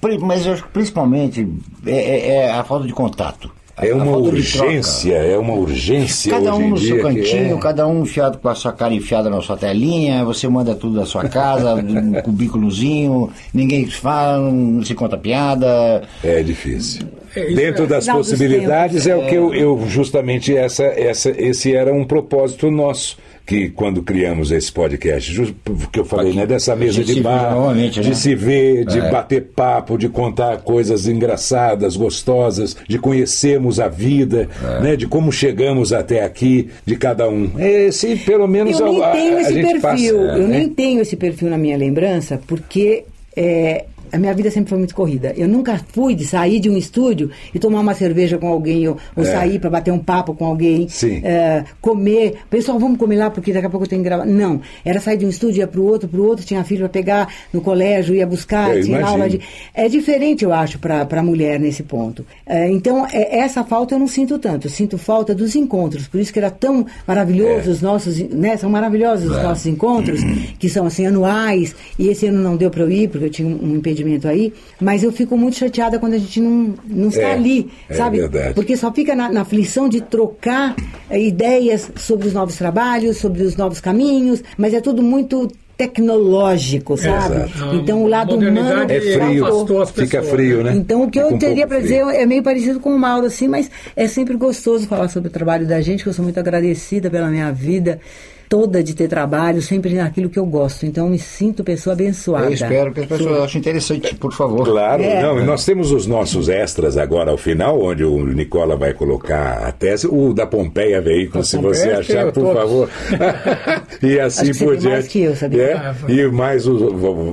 pri- 0.00 0.18
mas 0.18 0.46
eu 0.46 0.52
acho 0.52 0.62
que 0.64 0.68
principalmente 0.70 1.48
é, 1.86 1.90
é- 1.96 2.28
é 2.46 2.50
a 2.52 2.62
falta 2.64 2.86
de 2.86 2.92
contato. 2.92 3.50
É 3.78 3.92
uma 3.92 4.16
urgência, 4.16 5.14
é 5.14 5.36
uma 5.36 5.52
urgência. 5.52 6.32
Cada 6.32 6.54
hoje 6.54 6.62
um 6.62 6.66
em 6.66 6.70
no 6.70 6.78
seu 6.78 7.02
cantinho, 7.02 7.56
é- 7.56 7.60
cada 7.60 7.86
um 7.86 8.02
enfiado 8.02 8.38
com 8.38 8.48
a 8.48 8.54
sua 8.54 8.72
cara 8.72 8.94
enfiada 8.94 9.28
na 9.28 9.40
sua 9.42 9.56
telinha, 9.56 10.24
você 10.24 10.48
manda 10.48 10.74
tudo 10.74 10.96
da 10.96 11.04
sua 11.04 11.28
casa, 11.28 11.74
um 11.84 12.12
cubículozinho, 12.22 13.30
ninguém 13.52 13.86
fala, 13.86 14.50
não 14.50 14.82
se 14.82 14.94
conta 14.94 15.18
piada. 15.18 16.02
É 16.24 16.42
difícil. 16.42 17.02
É, 17.34 17.46
isso 17.48 17.54
Dentro 17.56 17.84
é- 17.84 17.86
das 17.86 18.06
possibilidades 18.06 19.06
é 19.06 19.14
o 19.14 19.26
que 19.26 19.34
eu, 19.34 19.54
eu 19.54 19.84
justamente 19.88 20.56
essa, 20.56 20.84
essa 20.84 21.30
esse 21.36 21.74
era 21.74 21.92
um 21.92 22.04
propósito 22.04 22.70
nosso 22.70 23.18
que 23.46 23.70
quando 23.70 24.02
criamos 24.02 24.50
esse 24.50 24.72
podcast, 24.72 25.32
justo 25.32 25.54
porque 25.62 26.00
eu 26.00 26.04
falei, 26.04 26.30
Aqui, 26.30 26.36
né, 26.38 26.46
dessa 26.46 26.72
a 26.72 26.76
mesa 26.76 27.04
de 27.04 27.20
bar, 27.20 27.72
de 27.74 28.00
né? 28.08 28.14
se 28.14 28.34
ver, 28.34 28.84
de 28.84 28.98
É. 28.98 29.08
bater 29.10 29.42
papo, 29.54 29.96
de 29.96 30.08
contar 30.08 30.58
coisas 30.58 31.06
engraçadas, 31.06 31.96
gostosas, 31.96 32.76
de 32.88 32.98
conhecermos 32.98 33.78
a 33.78 33.86
vida, 33.88 34.48
É. 34.78 34.80
né, 34.82 34.96
de 34.96 35.06
como 35.06 35.30
chegamos 35.30 35.92
até 35.92 36.24
aqui, 36.24 36.68
de 36.84 36.96
cada 36.96 37.28
um. 37.28 37.50
Esse, 37.58 38.16
pelo 38.16 38.48
menos, 38.48 38.80
Eu 38.80 38.86
nem 38.86 39.02
a, 39.02 39.06
a- 39.06 39.12
tenho 39.12 39.36
a 39.36 39.40
esse 39.42 39.52
gente 39.54 39.80
perfil, 39.80 39.80
passa, 40.18 40.38
eu 40.38 40.48
né? 40.48 40.58
nem 40.58 40.68
tenho 40.68 41.00
esse 41.00 41.16
perfil 41.16 41.48
na 41.48 41.56
minha 41.58 41.76
lembrança, 41.76 42.40
porque 42.48 43.04
é, 43.36 43.84
a 44.12 44.18
minha 44.18 44.32
vida 44.34 44.50
sempre 44.50 44.70
foi 44.70 44.78
muito 44.78 44.94
corrida. 44.94 45.32
Eu 45.36 45.48
nunca 45.48 45.80
fui 45.88 46.14
de 46.14 46.24
sair 46.26 46.60
de 46.60 46.68
um 46.70 46.76
estúdio 46.76 47.30
e 47.54 47.58
tomar 47.58 47.80
uma 47.80 47.94
cerveja 47.94 48.38
com 48.38 48.48
alguém, 48.48 48.86
ou, 48.88 48.96
ou 49.14 49.24
É. 49.24 49.26
sair 49.32 49.58
para 49.58 49.70
bater 49.70 49.90
um 49.92 49.98
papo 49.98 50.34
com 50.34 50.44
alguém, 50.44 50.86
é, 51.24 51.64
comer. 51.80 52.34
Pessoal, 52.50 52.78
vamos 52.78 52.98
comer 52.98 53.16
lá 53.16 53.30
porque 53.30 53.52
daqui 53.52 53.66
a 53.66 53.70
pouco 53.70 53.84
eu 53.84 53.88
tenho 53.88 54.02
que 54.02 54.08
gravar. 54.08 54.24
Não, 54.26 54.60
era 54.84 55.00
sair 55.00 55.16
de 55.16 55.26
um 55.26 55.28
estúdio, 55.28 55.60
ia 55.60 55.66
para 55.66 55.80
o 55.80 55.84
outro, 55.84 56.08
para 56.08 56.20
o 56.20 56.24
outro, 56.26 56.44
tinha 56.44 56.62
filho 56.64 56.80
para 56.80 56.88
pegar 56.88 57.28
no 57.52 57.60
colégio, 57.60 58.14
ia 58.14 58.26
buscar, 58.26 58.76
Eu 58.76 58.82
tinha 58.84 58.98
imagino. 58.98 59.22
aula 59.22 59.28
de. 59.30 59.40
É 59.74 59.88
diferente, 59.88 60.44
eu 60.44 60.52
acho, 60.52 60.78
para 60.78 61.06
a 61.10 61.22
mulher 61.22 61.58
nesse 61.60 61.82
ponto. 61.82 62.24
É, 62.46 62.70
então, 62.70 63.06
é, 63.12 63.38
essa 63.38 63.64
falta 63.64 63.94
eu 63.94 63.98
não 63.98 64.06
sinto 64.08 64.38
tanto. 64.38 64.66
Eu 64.66 64.70
sinto 64.70 64.96
falta 64.98 65.34
dos 65.34 65.54
encontros. 65.56 66.06
Por 66.08 66.20
isso 66.20 66.32
que 66.32 66.38
era 66.38 66.50
tão 66.50 66.86
maravilhoso 67.06 67.70
os 67.70 67.80
nossos, 67.82 68.18
né? 68.30 68.56
São 68.56 68.70
maravilhosos 68.70 69.30
os 69.30 69.42
nossos 69.42 69.66
encontros, 69.66 70.20
que 70.58 70.68
são 70.68 70.86
assim 70.86 71.06
anuais. 71.06 71.74
E 71.98 72.08
esse 72.08 72.26
ano 72.26 72.40
não 72.42 72.56
deu 72.56 72.70
para 72.70 72.82
eu 72.82 72.90
ir 72.90 73.08
porque 73.08 73.26
eu 73.26 73.30
tinha 73.30 73.48
um, 73.48 73.76
um 73.76 73.80
impedimento 73.96 74.28
aí. 74.28 74.52
Mas 74.80 75.02
eu 75.02 75.10
fico 75.12 75.36
muito 75.36 75.56
chateada 75.56 75.98
quando 75.98 76.14
a 76.14 76.18
gente 76.18 76.40
não, 76.40 76.74
não 76.86 77.08
está 77.08 77.22
É, 77.22 77.32
ali, 77.32 77.70
é 77.88 77.94
sabe? 77.94 78.18
verdade. 78.18 78.54
Porque 78.54 78.76
só 78.76 78.92
fica 78.92 79.14
na, 79.14 79.30
na 79.30 79.40
aflição 79.42 79.88
de 79.88 80.00
trocar 80.00 80.74
eh, 81.10 81.20
ideias 81.20 81.90
sobre 81.96 82.28
os 82.28 82.34
novos 82.34 82.56
trabalhos, 82.56 83.16
sobre 83.16 83.42
os 83.42 83.56
novos 83.56 83.80
caminhos, 83.80 84.42
mas 84.56 84.74
é 84.74 84.80
tudo 84.80 85.02
muito 85.02 85.48
tecnológico, 85.76 86.96
sabe? 86.96 87.36
exato. 87.50 87.76
Então 87.76 88.02
o 88.02 88.08
lado 88.08 88.34
humano 88.36 88.90
É 88.90 88.98
frio, 88.98 89.86
fica 89.86 90.22
frio, 90.22 90.62
né? 90.64 90.72
então, 90.74 91.02
o 91.02 91.10
que 91.10 91.18
Fica 91.18 91.30
eu 91.30 91.36
um 91.36 91.38
teria 91.38 91.66
pouco 91.66 91.68
para 91.68 91.80
dizer 91.80 91.96
é 92.14 92.24
meio 92.24 92.42
parecido 92.42 92.80
com 92.80 92.94
o 92.94 92.98
Mauro, 92.98 93.26
assim, 93.26 93.46
mas 93.46 93.70
é 93.94 94.08
sempre 94.08 94.36
gostoso 94.36 94.86
falar 94.86 95.08
sobre 95.08 95.28
o 95.28 95.30
trabalho 95.30 95.66
da 95.66 95.78
gente, 95.82 96.02
que 96.02 96.08
eu 96.08 96.14
sou 96.14 96.24
muito 96.24 96.40
agradecida 96.40 97.10
pela 97.10 97.28
minha 97.28 97.52
vida 97.52 98.00
toda 98.48 98.82
de 98.82 98.94
ter 98.94 99.08
trabalho, 99.08 99.60
sempre 99.62 99.94
naquilo 99.94 100.28
que 100.28 100.38
eu 100.38 100.46
gosto. 100.46 100.86
Então, 100.86 101.06
eu 101.06 101.10
me 101.10 101.18
sinto 101.18 101.64
pessoa 101.64 101.94
abençoada. 101.94 102.46
Eu 102.46 102.52
espero 102.52 102.92
que 102.92 103.00
as 103.00 103.06
pessoas 103.06 103.42
achem 103.42 103.60
interessante, 103.60 104.14
por 104.14 104.32
favor. 104.32 104.64
Claro, 104.64 105.02
É. 105.02 105.22
não, 105.22 105.40
e 105.40 105.44
nós 105.44 105.64
temos 105.64 105.90
os 105.92 106.06
nossos 106.06 106.48
extras 106.48 106.96
agora 106.96 107.30
ao 107.30 107.36
final, 107.38 107.80
onde 107.82 108.04
o 108.04 108.24
Nicola 108.26 108.76
vai 108.76 108.92
colocar 108.92 109.66
a 109.66 109.72
tese, 109.72 110.06
o 110.06 110.32
da 110.32 110.46
Pompeia 110.46 111.00
Veículo, 111.00 111.44
se 111.44 111.56
Pompeia, 111.56 111.74
você 111.74 111.90
achar, 111.90 112.24
por 112.32 112.42
todos. 112.44 112.52
favor. 112.54 112.88
e 114.02 114.18
assim 114.20 114.50
Acho 114.50 114.64
por 114.64 114.76
tem 114.76 114.90
mais 114.90 115.00
diante. 115.04 115.08
que 115.08 115.20
eu, 115.22 115.36
sabia? 115.36 115.62
É, 115.62 115.94
e 116.12 116.26
mais 116.28 116.66
os- 116.66 116.92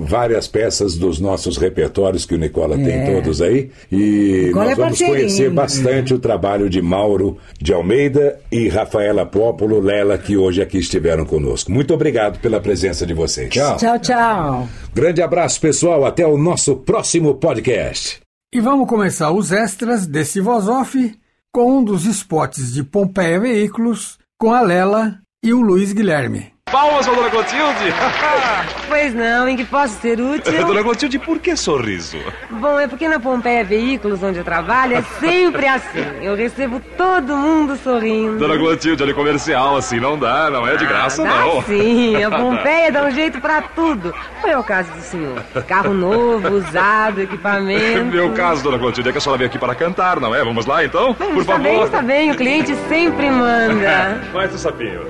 várias 0.09 0.47
peças 0.47 0.95
dos 0.97 1.19
nossos 1.19 1.57
repertórios 1.57 2.25
que 2.25 2.35
o 2.35 2.37
Nicola 2.37 2.75
tem 2.75 2.87
É. 3.01 3.11
todos 3.13 3.41
aí. 3.41 3.69
E 3.91 4.45
Nicola 4.47 4.65
nós 4.65 4.71
é 4.73 4.75
vamos 4.75 4.99
parceirinho. 4.99 5.17
conhecer 5.19 5.49
bastante 5.51 6.13
o 6.13 6.19
trabalho 6.19 6.69
de 6.69 6.81
Mauro 6.81 7.37
de 7.61 7.73
Almeida 7.73 8.39
e 8.51 8.67
Rafaela 8.67 9.25
Pópolo 9.25 9.79
Lela, 9.79 10.17
que 10.17 10.35
hoje 10.37 10.61
aqui 10.61 10.77
estiveram 10.79 11.02
conosco. 11.25 11.71
Muito 11.71 11.93
obrigado 11.93 12.39
pela 12.39 12.59
presença 12.59 13.05
de 13.05 13.13
vocês. 13.13 13.49
Tchau. 13.49 13.77
Tchau, 13.77 13.99
tchau. 13.99 14.69
Grande 14.93 15.21
abraço, 15.21 15.59
pessoal. 15.59 16.05
Até 16.05 16.25
o 16.25 16.37
nosso 16.37 16.75
próximo 16.77 17.35
podcast. 17.35 18.21
E 18.53 18.59
vamos 18.59 18.87
começar 18.87 19.31
os 19.31 19.51
extras 19.51 20.05
desse 20.05 20.39
Voz 20.39 20.67
Off 20.67 21.15
com 21.51 21.79
um 21.79 21.83
dos 21.83 22.05
spots 22.05 22.73
de 22.73 22.83
Pompeia 22.83 23.39
Veículos, 23.39 24.17
com 24.39 24.53
a 24.53 24.61
Lela 24.61 25.19
e 25.43 25.53
o 25.53 25.61
Luiz 25.61 25.91
Guilherme. 25.91 26.52
Palmas 26.71 27.05
para 27.05 27.15
Dona 27.15 27.29
Clotilde! 27.29 27.93
Pois 28.87 29.13
não, 29.13 29.47
em 29.49 29.55
que 29.55 29.65
posso 29.65 29.99
ser 30.01 30.19
útil? 30.19 30.65
Dona 30.67 30.83
Clotilde, 30.83 31.17
por 31.17 31.39
que 31.39 31.55
sorriso? 31.55 32.17
Bom, 32.49 32.79
é 32.79 32.87
porque 32.87 33.07
na 33.07 33.19
Pompeia 33.19 33.63
Veículos, 33.63 34.21
onde 34.21 34.37
eu 34.37 34.43
trabalho, 34.43 34.97
é 34.97 35.01
sempre 35.19 35.67
assim. 35.67 36.03
Eu 36.21 36.35
recebo 36.35 36.79
todo 36.95 37.35
mundo 37.35 37.75
sorrindo. 37.75 38.37
Dona 38.37 38.55
Clotilde, 38.57 39.01
olha 39.01 39.13
comercial 39.13 39.77
assim 39.77 39.99
não 39.99 40.17
dá, 40.17 40.49
não 40.51 40.67
é 40.67 40.75
de 40.77 40.85
graça 40.85 41.23
Dá 41.23 41.29
não. 41.29 41.61
Sim, 41.63 42.23
a 42.23 42.29
Pompeia 42.37 42.91
dá 42.91 43.05
um 43.05 43.11
jeito 43.11 43.41
pra 43.41 43.61
tudo. 43.61 44.13
Qual 44.41 44.53
é 44.53 44.57
o 44.57 44.63
caso 44.63 44.91
do 44.91 45.01
senhor? 45.01 45.41
Carro 45.67 45.93
novo, 45.93 46.49
usado, 46.49 47.21
equipamento. 47.21 48.05
Meu 48.05 48.31
caso, 48.33 48.63
Dona 48.63 48.77
Clotilde, 48.77 49.09
é 49.09 49.11
que 49.11 49.17
a 49.17 49.21
senhora 49.21 49.39
veio 49.39 49.49
aqui 49.49 49.57
para 49.57 49.73
cantar, 49.73 50.19
não 50.19 50.35
é? 50.35 50.43
Vamos 50.43 50.65
lá 50.67 50.83
então? 50.85 51.15
Por 51.15 51.37
está 51.37 51.53
favor. 51.53 51.63
bem, 51.63 51.83
está 51.83 52.01
bem, 52.01 52.31
o 52.31 52.35
cliente 52.35 52.75
sempre 52.87 53.29
manda. 53.31 54.21
Mais 54.33 54.53
o 54.53 54.57
sapinho. 54.57 55.01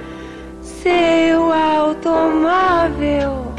Seu 0.84 1.54
automóvel 1.54 3.54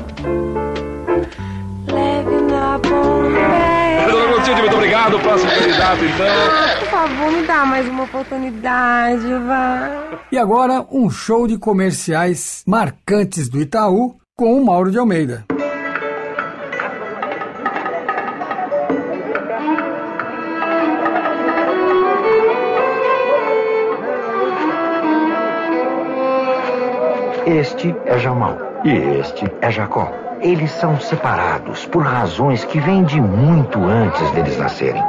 leve 1.90 2.40
na. 2.50 2.76
Dona 2.76 4.34
Clotilde, 4.34 4.60
muito 4.60 4.76
obrigado. 4.76 5.18
Próximo 5.20 5.50
candidato, 5.50 6.04
então. 6.04 6.26
Ah, 6.26 6.76
por 6.80 6.88
favor, 6.88 7.32
me 7.32 7.46
dá 7.46 7.64
mais 7.64 7.88
uma 7.88 8.04
oportunidade, 8.04 9.26
vá. 9.46 10.18
E 10.30 10.36
agora, 10.36 10.84
um 10.92 11.08
show 11.08 11.48
de 11.48 11.56
comerciais 11.56 12.62
marcantes 12.66 13.48
do 13.48 13.58
Itaú 13.58 14.16
com 14.36 14.60
o 14.60 14.66
Mauro 14.66 14.90
de 14.90 14.98
Almeida. 14.98 15.46
Este 27.46 27.94
é 28.06 28.18
Jamal 28.18 28.56
e 28.84 28.90
este 29.20 29.44
é 29.60 29.70
Jacó. 29.70 30.10
Eles 30.40 30.70
são 30.70 30.98
separados 30.98 31.84
por 31.84 32.02
razões 32.02 32.64
que 32.64 32.80
vêm 32.80 33.04
de 33.04 33.20
muito 33.20 33.78
antes 33.84 34.30
deles 34.30 34.56
nascerem. 34.56 35.02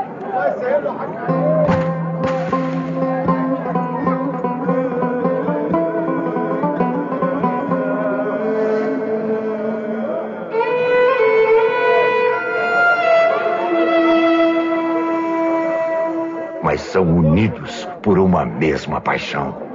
Mas 16.61 16.81
são 16.81 17.03
unidos 17.03 17.87
por 18.01 18.19
uma 18.19 18.45
mesma 18.45 18.99
paixão. 18.99 19.74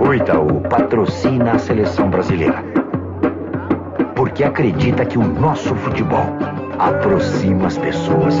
O 0.00 0.14
Itaú 0.14 0.60
patrocina 0.68 1.52
a 1.52 1.58
seleção 1.58 2.08
brasileira. 2.08 2.62
Porque 4.14 4.44
acredita 4.44 5.04
que 5.04 5.18
o 5.18 5.22
nosso 5.22 5.74
futebol 5.74 6.26
aproxima 6.78 7.66
as 7.66 7.78
pessoas. 7.78 8.34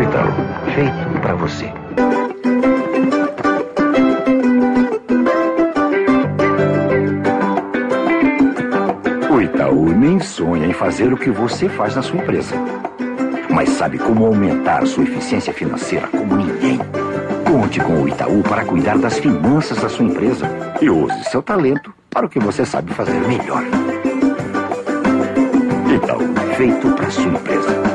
Itaú, 0.00 0.32
feito 0.74 1.20
pra 1.20 1.34
você. 1.34 1.72
O 9.30 9.40
Itaú 9.40 9.90
nem 9.90 10.18
sonha 10.20 10.66
em 10.66 10.72
fazer 10.72 11.12
o 11.12 11.16
que 11.16 11.30
você 11.30 11.68
faz 11.68 11.94
na 11.94 12.02
sua 12.02 12.18
empresa. 12.18 12.56
Mas 13.58 13.70
sabe 13.70 13.98
como 13.98 14.24
aumentar 14.24 14.86
sua 14.86 15.02
eficiência 15.02 15.52
financeira 15.52 16.06
como 16.06 16.36
ninguém. 16.36 16.78
Conte 17.44 17.80
com 17.80 18.02
o 18.04 18.08
Itaú 18.08 18.40
para 18.44 18.64
cuidar 18.64 18.96
das 18.98 19.18
finanças 19.18 19.78
da 19.78 19.88
sua 19.88 20.04
empresa 20.04 20.48
e 20.80 20.88
use 20.88 21.24
seu 21.24 21.42
talento 21.42 21.92
para 22.08 22.24
o 22.24 22.28
que 22.28 22.38
você 22.38 22.64
sabe 22.64 22.94
fazer 22.94 23.18
melhor. 23.26 23.64
Itaú, 25.92 26.54
feito 26.56 26.88
para 26.92 27.10
sua 27.10 27.32
empresa. 27.32 27.87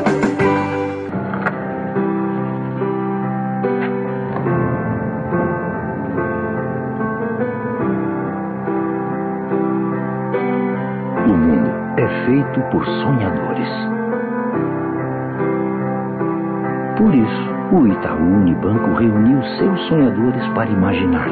Itaú 18.03 18.19
Unibanco 18.19 18.99
reuniu 18.99 19.41
seus 19.57 19.87
sonhadores 19.87 20.45
para 20.49 20.69
imaginar. 20.69 21.29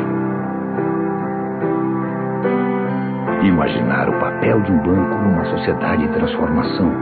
Imaginar 3.44 4.08
o 4.08 4.14
papel 4.14 4.62
de 4.62 4.72
um 4.72 4.78
banco 4.78 5.18
numa 5.18 5.44
sociedade 5.44 6.06
em 6.06 6.08
transformação. 6.08 6.94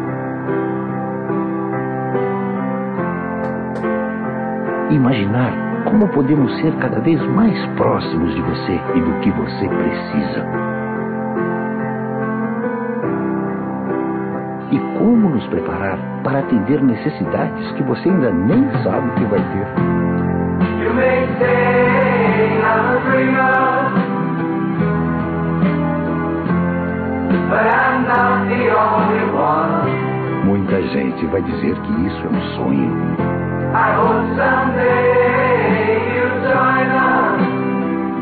Imaginar 4.90 5.54
como 5.86 6.08
podemos 6.08 6.52
ser 6.62 6.74
cada 6.78 7.00
vez 7.02 7.22
mais 7.36 7.64
próximos 7.76 8.34
de 8.34 8.42
você 8.42 8.82
e 8.96 9.02
do 9.02 9.20
que 9.20 9.30
você 9.30 9.70
precisa. 9.70 10.46
E 14.72 14.80
como 14.98 15.30
nos 15.30 15.46
preparar 15.46 16.19
para 16.30 16.40
atender 16.40 16.80
necessidades 16.84 17.72
que 17.72 17.82
você 17.84 18.08
ainda 18.08 18.30
nem 18.30 18.70
sabe 18.84 19.10
que 19.16 19.26
vai 19.26 19.40
ter. 19.40 19.66
You 20.84 20.94
may 20.94 21.28
say 21.40 22.60
I'm 22.62 22.86
a 22.86 23.00
dreamer, 23.10 23.90
but 27.50 27.66
I'm 27.66 28.06
not 28.06 28.48
the 28.48 28.62
only 28.78 29.26
one. 29.34 29.90
Muita 30.46 30.82
gente 30.84 31.26
vai 31.28 31.42
dizer 31.42 31.76
que 31.82 31.92
isso 32.06 32.22
é 32.24 32.30
um 32.30 32.42
sonho. 32.56 32.92
I 33.72 33.94
hope 33.96 34.28
someday 34.38 35.98
you'll 36.16 36.42
join 36.46 36.90
us 36.96 37.40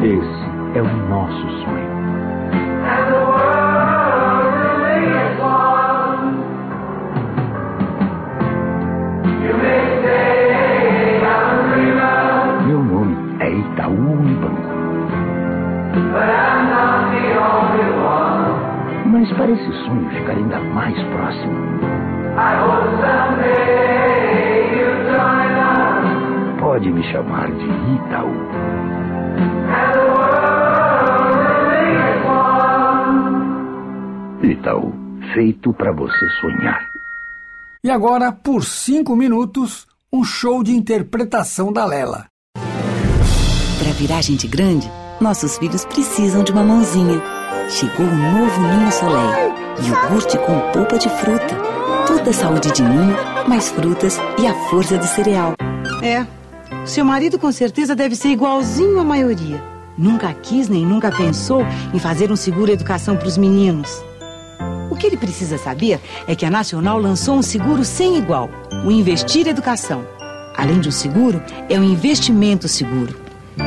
Esse 0.01 0.77
é 0.77 0.81
o 0.81 0.87
nosso 1.09 1.41
sonho. 1.41 1.56
Ficar 20.09 20.33
ainda 20.33 20.59
mais 20.59 20.95
próximo, 21.09 21.55
pode 26.59 26.91
me 26.91 27.03
chamar 27.11 27.49
de 27.51 27.65
Itaú. 27.95 28.31
Itaú, 34.43 34.93
feito 35.33 35.73
para 35.73 35.91
você 35.91 36.29
sonhar. 36.41 36.79
E 37.83 37.89
agora, 37.89 38.31
por 38.31 38.63
cinco 38.63 39.15
minutos, 39.15 39.87
um 40.11 40.23
show 40.23 40.63
de 40.63 40.71
interpretação 40.71 41.71
da 41.71 41.85
Lela. 41.85 42.27
Para 42.55 43.91
virar 43.93 44.21
gente 44.21 44.47
grande, 44.47 44.89
nossos 45.19 45.57
filhos 45.57 45.85
precisam 45.85 46.43
de 46.43 46.51
uma 46.51 46.63
mãozinha. 46.63 47.21
Chegou 47.69 48.05
o 48.05 48.15
novo 48.15 48.61
Ninho 48.61 48.91
Soleil. 48.91 49.66
Iogurte 49.79 50.37
com 50.39 50.59
polpa 50.71 50.97
de 50.97 51.07
fruta. 51.09 51.55
Toda 52.07 52.31
a 52.31 52.33
saúde 52.33 52.71
de 52.71 52.81
ninho, 52.81 53.15
mais 53.47 53.69
frutas 53.69 54.17
e 54.39 54.47
a 54.47 54.53
força 54.69 54.97
do 54.97 55.05
cereal. 55.05 55.53
É. 56.01 56.25
Seu 56.85 57.05
marido 57.05 57.37
com 57.37 57.51
certeza 57.51 57.95
deve 57.95 58.15
ser 58.15 58.29
igualzinho 58.29 58.99
à 58.99 59.03
maioria. 59.03 59.63
Nunca 59.97 60.33
quis 60.33 60.67
nem 60.67 60.85
nunca 60.85 61.11
pensou 61.11 61.63
em 61.93 61.99
fazer 61.99 62.31
um 62.31 62.35
seguro 62.35 62.71
educação 62.71 63.15
para 63.15 63.27
os 63.27 63.37
meninos. 63.37 64.03
O 64.89 64.95
que 64.95 65.05
ele 65.05 65.17
precisa 65.17 65.57
saber 65.57 65.99
é 66.27 66.35
que 66.35 66.45
a 66.45 66.49
Nacional 66.49 66.97
lançou 66.97 67.35
um 67.35 67.41
seguro 67.41 67.83
sem 67.83 68.17
igual, 68.17 68.49
o 68.85 68.91
Investir 68.91 69.47
Educação. 69.47 70.03
Além 70.55 70.79
de 70.79 70.89
um 70.89 70.91
seguro, 70.91 71.41
é 71.69 71.79
um 71.79 71.83
investimento 71.83 72.67
seguro, 72.67 73.15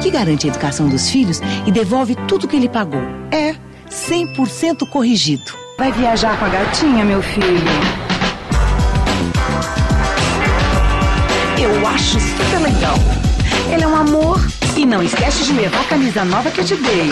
que 0.02 0.10
garante 0.10 0.46
a 0.46 0.50
educação 0.50 0.88
dos 0.88 1.08
filhos 1.08 1.40
e 1.66 1.70
devolve 1.70 2.16
tudo 2.26 2.48
que 2.48 2.56
ele 2.56 2.68
pagou. 2.68 3.02
É 3.30 3.54
100% 3.88 4.88
corrigido. 4.88 5.59
Vai 5.80 5.90
viajar 5.92 6.38
com 6.38 6.44
a 6.44 6.48
gatinha, 6.50 7.06
meu 7.06 7.22
filho? 7.22 7.72
Eu 11.58 11.88
acho 11.88 12.20
super 12.20 12.58
legal. 12.60 12.94
Ela 13.72 13.84
é 13.84 13.86
um 13.86 13.96
amor. 13.96 14.46
E 14.76 14.84
não 14.84 15.02
esquece 15.02 15.42
de 15.44 15.54
levar 15.54 15.80
a 15.80 15.84
camisa 15.84 16.22
nova 16.22 16.50
que 16.50 16.60
eu 16.60 16.66
te 16.66 16.76
dei. 16.76 17.10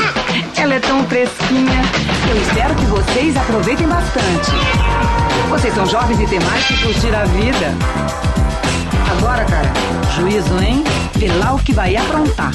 Ela 0.55 0.75
é 0.75 0.81
tão 0.81 1.03
fresquinha. 1.05 1.81
Eu 2.29 2.43
espero 2.43 2.75
que 2.75 2.85
vocês 2.85 3.35
aproveitem 3.39 3.89
bastante. 3.89 4.51
Vocês 5.49 5.75
são 5.75 5.87
jovens 5.87 6.21
e 6.21 6.27
têm 6.27 6.41
mais 6.41 6.67
que 6.67 6.83
curtir 6.83 7.15
a 7.15 7.25
vida. 7.25 7.75
Agora, 9.17 9.47
cara, 9.47 9.73
juízo, 10.15 10.63
hein? 10.63 10.85
Vê 11.15 11.29
lá 11.29 11.55
o 11.55 11.59
que 11.59 11.73
vai 11.73 11.97
aprontar. 11.97 12.53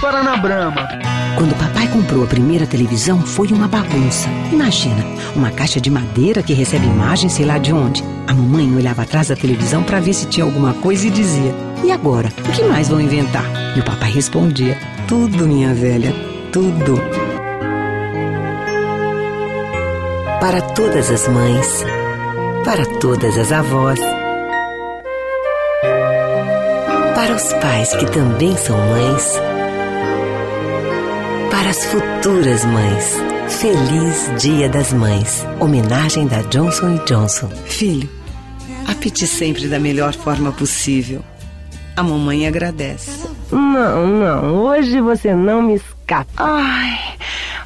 Guaraná 0.00 0.36
Brahma. 0.36 0.88
Quando 1.36 1.52
o 1.52 1.56
papai 1.56 1.88
comprou 1.88 2.22
a 2.22 2.26
primeira 2.26 2.66
televisão, 2.66 3.20
foi 3.20 3.48
uma 3.48 3.66
bagunça. 3.66 4.28
Imagina, 4.52 5.04
uma 5.34 5.50
caixa 5.50 5.80
de 5.80 5.90
madeira 5.90 6.42
que 6.42 6.52
recebe 6.52 6.86
imagens 6.86 7.32
sei 7.32 7.44
lá 7.44 7.58
de 7.58 7.72
onde. 7.72 8.04
A 8.28 8.32
mamãe 8.32 8.72
olhava 8.76 9.02
atrás 9.02 9.28
da 9.28 9.36
televisão 9.36 9.82
para 9.82 10.00
ver 10.00 10.12
se 10.14 10.26
tinha 10.26 10.44
alguma 10.44 10.72
coisa 10.74 11.06
e 11.06 11.10
dizia: 11.10 11.52
E 11.82 11.90
agora? 11.90 12.28
O 12.38 12.52
que 12.52 12.62
mais 12.64 12.88
vão 12.88 13.00
inventar? 13.00 13.44
E 13.76 13.80
o 13.80 13.84
papai 13.84 14.10
respondia: 14.12 14.78
Tudo, 15.08 15.48
minha 15.48 15.74
velha, 15.74 16.14
tudo. 16.52 17.00
Para 20.40 20.60
todas 20.60 21.10
as 21.10 21.26
mães, 21.26 21.84
para 22.64 22.86
todas 23.00 23.36
as 23.36 23.50
avós, 23.50 23.98
para 27.16 27.34
os 27.34 27.52
pais 27.54 27.94
que 27.96 28.06
também 28.06 28.56
são 28.56 28.76
mães, 28.76 29.40
para 31.58 31.70
as 31.70 31.84
futuras 31.86 32.64
mães. 32.64 33.16
Feliz 33.60 34.40
Dia 34.40 34.68
das 34.68 34.92
Mães. 34.92 35.44
Homenagem 35.58 36.28
da 36.28 36.40
Johnson 36.42 37.04
Johnson. 37.04 37.48
Filho, 37.66 38.08
apite 38.86 39.26
sempre 39.26 39.66
da 39.66 39.80
melhor 39.80 40.14
forma 40.14 40.52
possível. 40.52 41.20
A 41.96 42.02
mamãe 42.04 42.46
agradece. 42.46 43.28
Não, 43.50 44.06
não. 44.06 44.54
Hoje 44.66 45.00
você 45.00 45.34
não 45.34 45.60
me 45.60 45.74
escapa. 45.74 46.30
Ai, 46.36 47.16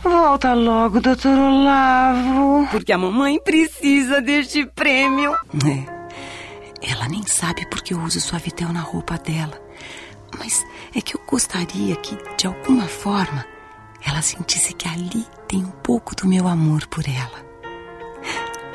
volta 0.02 0.54
logo, 0.54 0.98
doutor 0.98 1.38
Olavo. 1.38 2.66
Porque 2.70 2.92
a 2.92 2.98
mamãe 2.98 3.38
precisa 3.44 4.22
deste 4.22 4.64
prêmio. 4.64 5.34
É. 5.66 6.90
Ela 6.90 7.08
nem 7.08 7.26
sabe 7.26 7.66
porque 7.68 7.92
eu 7.92 8.00
uso 8.00 8.22
Suavitel 8.22 8.72
na 8.72 8.80
roupa 8.80 9.18
dela. 9.18 9.60
Mas 10.38 10.64
é 10.96 11.00
que 11.02 11.14
eu 11.14 11.20
gostaria 11.28 11.94
que, 11.96 12.16
de 12.38 12.46
alguma 12.46 12.88
forma, 12.88 13.44
ela 14.04 14.22
sentisse 14.22 14.72
que 14.74 14.88
ali 14.88 15.26
tem 15.46 15.60
um 15.64 15.70
pouco 15.70 16.14
do 16.14 16.26
meu 16.26 16.48
amor 16.48 16.86
por 16.88 17.04
ela. 17.08 17.52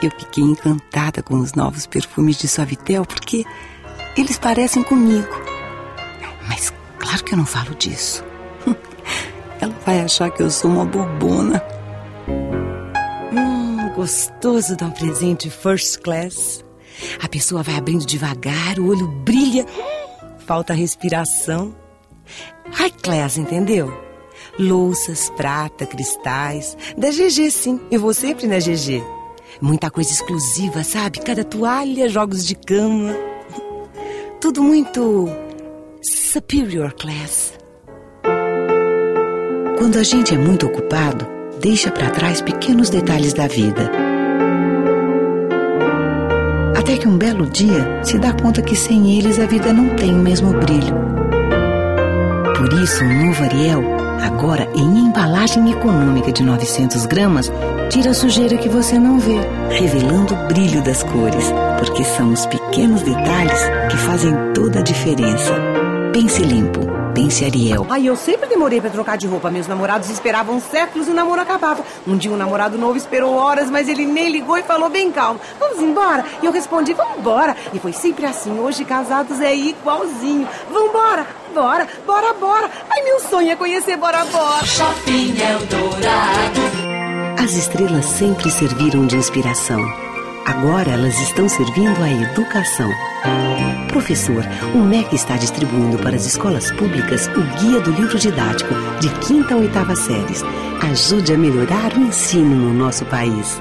Eu 0.01 0.11
fiquei 0.11 0.43
encantada 0.43 1.23
com 1.23 1.35
os 1.39 1.53
novos 1.53 1.87
perfumes 1.87 2.37
de 2.37 2.47
Suavitel 2.47 3.05
porque 3.05 3.43
eles 4.15 4.37
parecem 4.37 4.83
comigo. 4.83 5.27
Mas 6.47 6.71
claro 6.99 7.23
que 7.23 7.33
eu 7.33 7.37
não 7.37 7.45
falo 7.45 7.73
disso. 7.75 8.23
Ela 9.59 9.73
vai 9.85 10.01
achar 10.01 10.29
que 10.29 10.41
eu 10.41 10.49
sou 10.51 10.69
uma 10.69 10.85
bobona. 10.85 11.63
Hum, 13.33 13.89
gostoso 13.95 14.75
dar 14.75 14.85
um 14.85 14.91
presente 14.91 15.49
first 15.49 15.99
class. 16.01 16.63
A 17.21 17.27
pessoa 17.27 17.63
vai 17.63 17.75
abrindo 17.75 18.05
devagar, 18.05 18.79
o 18.79 18.87
olho 18.87 19.07
brilha, 19.07 19.65
falta 20.45 20.73
respiração. 20.73 21.75
High 22.71 22.91
class, 23.01 23.37
entendeu? 23.37 24.06
Louças, 24.59 25.29
prata, 25.37 25.85
cristais. 25.85 26.75
Da 26.97 27.09
GG, 27.09 27.51
sim. 27.51 27.79
Eu 27.91 28.01
vou 28.01 28.13
sempre 28.13 28.47
na 28.47 28.57
GG. 28.57 29.03
Muita 29.61 29.89
coisa 29.89 30.11
exclusiva, 30.11 30.83
sabe? 30.83 31.19
Cada 31.19 31.43
toalha, 31.43 32.09
jogos 32.09 32.45
de 32.45 32.55
cama. 32.55 33.15
Tudo 34.41 34.63
muito. 34.63 35.29
superior 36.01 36.93
class. 36.93 37.53
Quando 39.77 39.97
a 39.97 40.03
gente 40.03 40.33
é 40.33 40.37
muito 40.37 40.65
ocupado, 40.65 41.27
deixa 41.61 41.91
para 41.91 42.09
trás 42.09 42.41
pequenos 42.41 42.89
detalhes 42.89 43.33
da 43.33 43.47
vida. 43.47 43.91
Até 46.77 46.97
que 46.97 47.07
um 47.07 47.17
belo 47.17 47.45
dia 47.47 48.01
se 48.03 48.17
dá 48.17 48.33
conta 48.33 48.61
que 48.61 48.75
sem 48.75 49.17
eles 49.17 49.39
a 49.39 49.45
vida 49.45 49.73
não 49.73 49.95
tem 49.95 50.13
o 50.13 50.17
mesmo 50.17 50.51
brilho. 50.53 51.16
Por 52.69 52.81
isso, 52.81 53.01
um 53.01 53.27
novo 53.27 53.45
Ariel, 53.45 53.81
agora 54.21 54.69
em 54.75 54.99
embalagem 54.99 55.71
econômica 55.71 56.33
de 56.33 56.43
900 56.43 57.05
gramas, 57.05 57.49
tira 57.89 58.11
a 58.11 58.13
sujeira 58.13 58.57
que 58.57 58.67
você 58.67 58.99
não 58.99 59.17
vê, 59.17 59.37
revelando 59.69 60.33
o 60.33 60.47
brilho 60.47 60.83
das 60.83 61.01
cores, 61.01 61.45
porque 61.79 62.03
são 62.03 62.33
os 62.33 62.45
pequenos 62.45 63.03
detalhes 63.03 63.61
que 63.89 63.95
fazem 63.95 64.33
toda 64.53 64.79
a 64.79 64.81
diferença. 64.81 65.53
Pense 66.11 66.41
limpo, 66.41 66.81
pense 67.15 67.45
Ariel. 67.45 67.87
Ai, 67.89 68.05
eu 68.05 68.17
sempre 68.17 68.49
demorei 68.49 68.81
pra 68.81 68.89
trocar 68.89 69.17
de 69.17 69.27
roupa. 69.27 69.49
Meus 69.49 69.67
namorados 69.67 70.09
esperavam 70.09 70.59
séculos 70.59 71.07
e 71.07 71.11
o 71.11 71.13
namoro 71.13 71.39
acabava. 71.39 71.85
Um 72.05 72.17
dia 72.17 72.31
um 72.31 72.35
namorado 72.35 72.77
novo 72.77 72.97
esperou 72.97 73.35
horas, 73.35 73.69
mas 73.69 73.87
ele 73.87 74.05
nem 74.05 74.29
ligou 74.29 74.57
e 74.57 74.63
falou 74.63 74.89
bem 74.89 75.09
calmo: 75.09 75.39
Vamos 75.57 75.81
embora? 75.81 76.25
E 76.41 76.45
eu 76.45 76.51
respondi: 76.51 76.93
Vamos 76.93 77.19
embora. 77.19 77.55
E 77.73 77.79
foi 77.79 77.93
sempre 77.93 78.25
assim. 78.25 78.59
Hoje 78.59 78.83
casados 78.83 79.39
é 79.39 79.55
igualzinho. 79.55 80.47
Vambora, 80.69 81.25
bora, 81.57 81.87
bora, 82.05 82.33
bora. 82.33 82.69
Ai, 82.87 83.01
meu 83.01 83.19
sonho 83.19 83.49
é 83.49 83.55
conhecer 83.55 83.97
Bora 83.97 84.23
Bora. 84.25 84.63
Shopping 84.63 85.35
Eldorado. 85.41 86.61
As 87.43 87.53
estrelas 87.53 88.05
sempre 88.05 88.51
serviram 88.51 89.07
de 89.07 89.15
inspiração. 89.15 89.81
Agora 90.45 90.91
elas 90.91 91.19
estão 91.19 91.49
servindo 91.49 92.01
à 92.03 92.09
educação. 92.09 92.89
Professor, 93.87 94.43
o 94.75 94.77
MEC 94.77 95.15
está 95.15 95.35
distribuindo 95.35 95.97
para 95.97 96.15
as 96.15 96.25
escolas 96.25 96.71
públicas 96.73 97.27
o 97.27 97.41
Guia 97.59 97.81
do 97.81 97.91
Livro 97.91 98.19
Didático 98.19 98.73
de 99.01 99.09
quinta 99.25 99.55
a 99.55 99.57
oitava 99.57 99.95
séries. 99.95 100.43
Ajude 100.91 101.33
a 101.33 101.37
melhorar 101.37 101.91
o 101.97 102.01
ensino 102.01 102.55
no 102.55 102.73
nosso 102.73 103.03
país. 103.05 103.59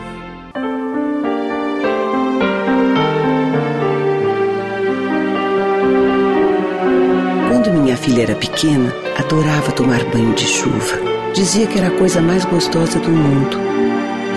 Filha 8.06 8.22
era 8.22 8.36
pequena, 8.36 8.94
adorava 9.18 9.72
tomar 9.72 9.98
banho 10.12 10.32
de 10.34 10.46
chuva. 10.46 10.96
Dizia 11.34 11.66
que 11.66 11.76
era 11.76 11.88
a 11.88 11.98
coisa 11.98 12.20
mais 12.20 12.44
gostosa 12.44 13.00
do 13.00 13.10
mundo. 13.10 13.58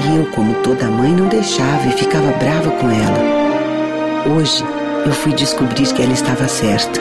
E 0.03 0.17
eu, 0.17 0.25
como 0.31 0.55
toda 0.63 0.89
mãe, 0.89 1.11
não 1.11 1.27
deixava 1.27 1.87
e 1.87 1.91
ficava 1.91 2.31
brava 2.31 2.71
com 2.71 2.89
ela. 2.89 4.35
Hoje, 4.35 4.63
eu 5.05 5.11
fui 5.11 5.33
descobrir 5.33 5.85
que 5.93 6.01
ela 6.01 6.13
estava 6.13 6.47
certa. 6.47 6.99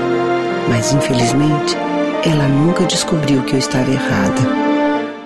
Mas, 0.68 0.92
infelizmente, 0.92 1.74
ela 2.22 2.46
nunca 2.46 2.84
descobriu 2.84 3.42
que 3.44 3.54
eu 3.54 3.58
estava 3.58 3.90
errada. 3.90 4.42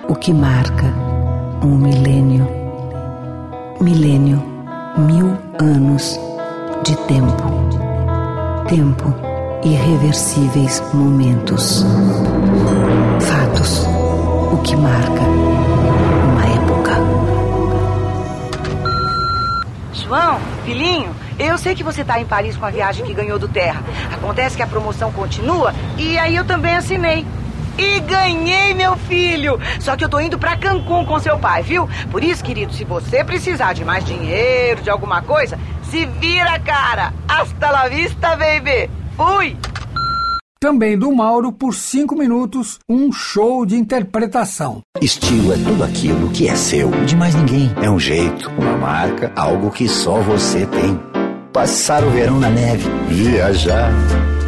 O 0.07 0.15
que 0.15 0.33
marca 0.33 0.85
um 1.61 1.75
milênio. 1.75 2.47
Milênio, 3.81 4.41
mil 4.97 5.37
anos 5.59 6.17
de 6.85 6.95
tempo. 6.99 7.43
Tempo, 8.69 9.32
irreversíveis 9.65 10.81
momentos. 10.93 11.85
Fatos, 13.19 13.85
o 14.51 14.57
que 14.63 14.75
marca 14.75 15.21
uma 15.21 16.45
época. 16.45 16.91
João, 19.93 20.39
filhinho, 20.65 21.15
eu 21.39 21.57
sei 21.57 21.75
que 21.75 21.83
você 21.83 22.03
tá 22.03 22.19
em 22.19 22.25
Paris 22.25 22.57
com 22.57 22.65
a 22.65 22.69
viagem 22.69 23.05
que 23.05 23.13
ganhou 23.13 23.39
do 23.39 23.47
Terra. 23.47 23.81
Acontece 24.11 24.57
que 24.57 24.63
a 24.63 24.67
promoção 24.67 25.11
continua 25.11 25.73
e 25.97 26.17
aí 26.17 26.35
eu 26.35 26.45
também 26.45 26.75
assinei. 26.75 27.25
E 27.75 27.99
ganhei, 28.01 28.75
meu 28.75 28.95
filho! 28.95 29.59
Só 29.79 29.95
que 29.95 30.05
eu 30.05 30.09
tô 30.09 30.19
indo 30.19 30.37
pra 30.37 30.55
Cancún 30.55 31.05
com 31.05 31.19
seu 31.19 31.39
pai, 31.39 31.63
viu? 31.63 31.89
Por 32.11 32.23
isso, 32.23 32.43
querido, 32.43 32.71
se 32.71 32.83
você 32.83 33.23
precisar 33.23 33.73
de 33.73 33.83
mais 33.83 34.05
dinheiro, 34.05 34.83
de 34.83 34.91
alguma 34.91 35.23
coisa, 35.23 35.57
se 35.89 36.05
vira, 36.05 36.59
cara! 36.59 37.11
Hasta 37.27 37.71
la 37.71 37.87
vista, 37.87 38.35
baby! 38.35 39.02
Fui! 39.15 39.55
Também 40.59 40.97
do 40.97 41.11
Mauro, 41.13 41.51
por 41.51 41.75
cinco 41.75 42.15
minutos, 42.15 42.79
um 42.89 43.11
show 43.11 43.65
de 43.65 43.75
interpretação. 43.75 44.81
Estilo 45.01 45.53
é 45.53 45.57
tudo 45.57 45.83
aquilo 45.83 46.29
que 46.29 46.47
é 46.47 46.55
seu, 46.55 46.89
de 47.05 47.15
mais 47.15 47.35
ninguém. 47.35 47.69
É 47.81 47.89
um 47.89 47.99
jeito, 47.99 48.49
uma 48.57 48.77
marca, 48.77 49.31
algo 49.35 49.69
que 49.69 49.87
só 49.89 50.21
você 50.21 50.65
tem. 50.65 50.97
Passar 51.51 52.03
o 52.03 52.09
verão 52.09 52.39
na 52.39 52.49
neve, 52.49 52.89
viajar 53.09 53.91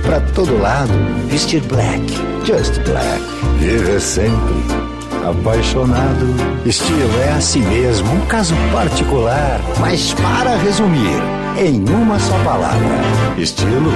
pra 0.03 0.21
todo 0.33 0.57
lado, 0.57 0.93
vestir 1.27 1.61
black, 1.63 2.01
just 2.45 2.79
black, 2.83 3.21
viver 3.59 3.99
sempre 3.99 4.94
apaixonado. 5.30 6.27
Estilo 6.65 7.19
é 7.22 7.31
assim 7.34 7.61
mesmo, 7.61 8.11
um 8.14 8.26
caso 8.27 8.53
particular, 8.72 9.60
mas 9.80 10.14
para 10.14 10.56
resumir, 10.57 11.22
em 11.57 11.84
uma 11.89 12.19
só 12.19 12.38
palavra, 12.43 13.02
estilo 13.38 13.91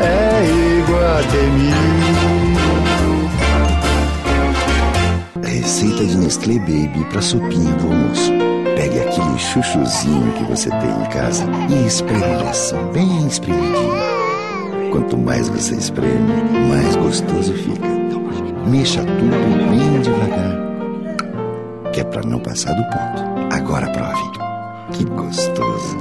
é 0.00 0.78
Iguatemi. 0.78 1.70
Receita 5.44 6.04
de 6.04 6.16
Nestlé 6.16 6.58
Baby 6.60 7.04
para 7.10 7.20
sopinha 7.20 7.72
do 7.74 7.88
almoço. 7.88 8.32
Pegue 8.76 9.00
aquele 9.00 9.38
chuchuzinho 9.38 10.32
que 10.32 10.44
você 10.44 10.70
tem 10.70 10.90
em 10.90 11.08
casa 11.10 11.44
e 11.68 11.86
espreme 11.86 12.48
assim, 12.48 12.76
bem 12.94 13.26
espremidinho. 13.26 14.10
Quanto 14.90 15.18
mais 15.18 15.48
você 15.48 15.74
espreme, 15.74 16.32
mais 16.68 16.96
gostoso 16.96 17.52
fica. 17.52 17.99
Mexa 18.66 19.02
tudo 19.02 19.70
bem 19.70 20.00
devagar, 20.00 21.90
que 21.92 22.00
é 22.00 22.04
para 22.04 22.22
não 22.22 22.38
passar 22.40 22.72
do 22.74 22.82
ponto. 22.84 23.54
Agora 23.54 23.88
prove. 23.90 24.30
Que 24.92 25.04
gostoso. 25.04 25.96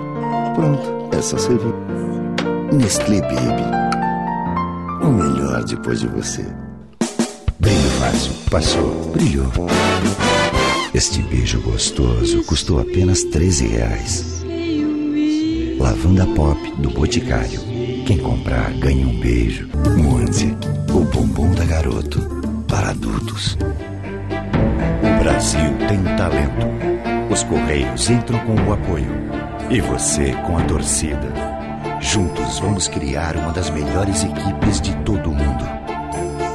Pronto, 0.56 1.16
é 1.16 1.22
só 1.22 1.38
servir. 1.38 1.74
Nestlé 2.74 3.22
Baby. 3.22 3.64
O 5.02 5.08
melhor 5.08 5.64
depois 5.64 6.00
de 6.00 6.08
você. 6.08 6.46
Brilho 7.60 7.90
fácil. 8.00 8.34
Passou. 8.52 9.12
Brilhou. 9.14 9.48
Este 10.94 11.22
beijo 11.24 11.62
gostoso 11.62 12.44
custou 12.44 12.80
apenas 12.80 13.24
13 13.24 13.68
reais. 13.68 14.46
Lavanda 15.80 16.26
Pop 16.36 16.60
do 16.78 16.90
Boticário. 16.90 17.62
Quem 18.06 18.18
comprar 18.18 18.72
ganha 18.74 19.08
um 19.08 19.20
beijo. 19.20 19.70
Mundi, 19.98 20.56
o 20.92 21.00
bombom 21.06 21.52
da 21.52 21.66
garoto. 21.66 22.39
Para 22.70 22.92
adultos. 22.92 23.58
O 25.04 25.24
Brasil 25.24 25.76
tem 25.88 26.04
talento. 26.16 26.68
Os 27.32 27.44
Correios 27.44 28.10
entram 28.10 28.40
com 28.46 28.54
o 28.54 28.74
apoio. 28.74 29.12
E 29.70 29.82
você 29.82 30.34
com 30.46 30.58
a 30.58 30.62
torcida. 30.62 31.28
Juntos 32.00 32.60
vamos 32.60 32.88
criar 32.88 33.36
uma 33.36 33.52
das 33.52 33.70
melhores 33.70 34.24
equipes 34.24 34.80
de 34.80 34.96
todo 34.98 35.32
o 35.32 35.36
mundo. 35.36 35.66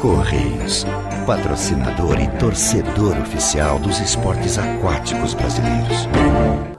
Correios, 0.01 0.87
patrocinador 1.27 2.21
e 2.21 2.29
torcedor 2.39 3.19
oficial 3.19 3.79
dos 3.79 3.99
esportes 4.01 4.59
aquáticos 4.59 5.35
brasileiros. 5.35 6.09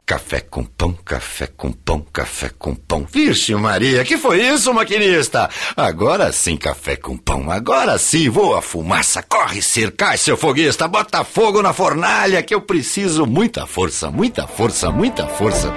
Café 0.05 0.39
com 0.39 0.63
pão, 0.63 0.93
café 1.03 1.47
com 1.47 1.71
pão, 1.71 2.05
café 2.13 2.51
com 2.59 2.75
pão. 2.75 3.07
Vixe 3.11 3.55
Maria, 3.55 4.05
que 4.05 4.19
foi 4.19 4.39
isso, 4.39 4.71
maquinista? 4.71 5.49
Agora 5.75 6.31
sim, 6.31 6.55
café 6.55 6.95
com 6.95 7.17
pão. 7.17 7.49
Agora 7.49 7.97
sim, 7.97 8.29
voa 8.29 8.61
fumaça, 8.61 9.23
corre, 9.23 9.63
cercai, 9.63 10.19
seu 10.19 10.37
foguista, 10.37 10.87
bota 10.87 11.23
fogo 11.23 11.59
na 11.59 11.73
fornalha, 11.73 12.43
que 12.43 12.53
eu 12.53 12.61
preciso 12.61 13.25
muita 13.25 13.65
força, 13.65 14.11
muita 14.11 14.45
força, 14.45 14.91
muita 14.91 15.27
força. 15.27 15.73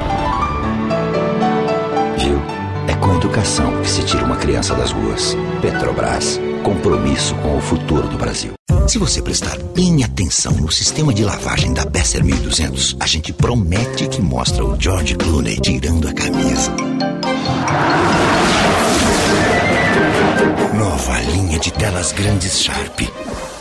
Educação 3.39 3.83
que 3.83 3.89
se 3.89 4.03
tira 4.03 4.25
uma 4.25 4.37
criança 4.37 4.75
das 4.75 4.91
ruas. 4.91 5.37
Petrobras, 5.63 6.41
compromisso 6.65 7.37
com 7.37 7.57
o 7.57 7.61
futuro 7.61 8.09
do 8.09 8.19
Brasil. 8.19 8.53
Se 8.89 8.99
você 8.99 9.23
prestar 9.23 9.57
bem 9.75 10.03
atenção 10.03 10.53
no 10.55 10.73
sistema 10.73 11.15
de 11.15 11.23
lavagem 11.23 11.73
da 11.73 11.85
Besser 11.85 12.25
1200, 12.25 12.97
a 12.99 13.07
gente 13.07 13.33
promete 13.33 14.09
que 14.09 14.21
mostra 14.21 14.65
o 14.65 14.81
George 14.81 15.15
Clooney 15.15 15.61
tirando 15.61 16.09
a 16.09 16.13
camisa. 16.13 16.73
Nova 20.77 21.21
linha 21.21 21.59
de 21.61 21.73
telas 21.73 22.11
grandes 22.13 22.61
Sharp. 22.61 23.01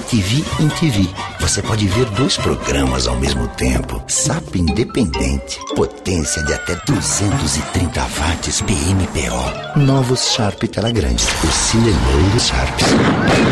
TV 0.10 0.44
em 0.62 0.70
TV. 0.70 1.10
Você 1.42 1.62
pode 1.62 1.86
ver 1.88 2.06
dois 2.12 2.38
programas 2.38 3.08
ao 3.08 3.16
mesmo 3.18 3.46
tempo. 3.50 4.02
SAP 4.08 4.56
independente. 4.56 5.60
Potência 5.76 6.42
de 6.44 6.54
até 6.54 6.76
230 6.86 8.02
watts 8.18 8.62
PMPO. 8.62 9.80
Novos 9.80 10.32
Sharp 10.32 10.64
Tela 10.64 10.92
Grande. 10.92 11.26
O 11.44 11.52
cinema 11.52 12.00
dos 12.34 12.48
Sharps. 12.48 12.86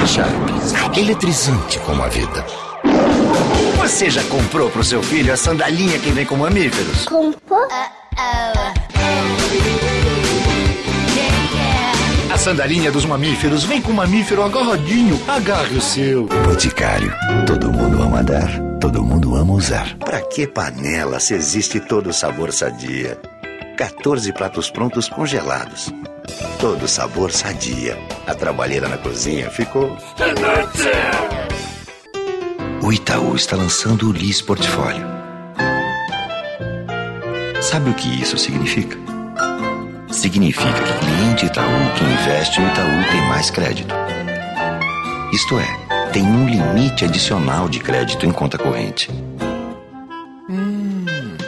Sharp. 0.08 0.98
Eletrizante 0.98 1.78
como 1.80 2.02
a 2.02 2.08
vida. 2.08 2.46
Você 3.78 4.10
já 4.10 4.24
comprou 4.24 4.70
pro 4.70 4.84
seu 4.84 5.04
filho 5.04 5.34
a 5.34 5.38
sandalinha 5.38 6.00
que 6.00 6.10
vem 6.12 6.26
com 6.26 6.38
mamíferos? 6.38 7.06
Comprou? 7.06 7.68
A 12.36 12.38
sandalinha 12.38 12.92
dos 12.92 13.06
mamíferos 13.06 13.64
vem 13.64 13.82
com 13.82 13.94
mamífero 13.94 14.44
agarradinho. 14.44 15.18
Agarre 15.26 15.78
o 15.78 15.82
seu. 15.82 16.26
Boticário. 16.26 17.16
Todo 17.48 17.72
mundo 17.72 18.04
ama 18.04 18.22
dar, 18.22 18.60
todo 18.78 19.02
mundo 19.02 19.38
ama 19.38 19.54
usar. 19.54 19.98
Pra 20.00 20.20
que 20.20 20.46
panela 20.46 21.18
se 21.18 21.34
existe 21.34 21.80
todo 21.80 22.08
o 22.08 22.14
sabor 22.14 22.52
sadia? 22.52 23.18
14 23.78 24.34
pratos 24.34 24.70
prontos 24.70 25.08
congelados. 25.08 25.94
Todo 26.60 26.90
sabor 26.90 27.32
sadia. 27.32 27.98
A 28.28 28.36
trabalheira 28.36 28.90
na 28.90 28.98
cozinha 28.98 29.50
ficou. 29.50 29.98
O 32.84 32.92
Itaú 32.92 33.34
está 33.34 33.56
lançando 33.56 34.10
o 34.10 34.12
LIS 34.12 34.42
Portfólio. 34.42 35.08
Sabe 37.62 37.92
o 37.92 37.94
que 37.94 38.22
isso 38.22 38.38
significa? 38.38 39.15
Significa 40.16 40.72
que 40.72 41.06
cliente 41.06 41.46
Itaú 41.46 41.92
que 41.98 42.04
investe 42.06 42.62
no 42.62 42.68
Itaú 42.70 43.12
tem 43.12 43.22
mais 43.28 43.52
crédito. 43.52 43.94
Isto 45.34 45.60
é, 45.60 46.10
tem 46.14 46.24
um 46.24 46.48
limite 46.48 47.04
adicional 47.04 47.68
de 47.68 47.80
crédito 47.80 48.26
em 48.26 48.32
conta 48.32 48.58
corrente. 48.58 49.12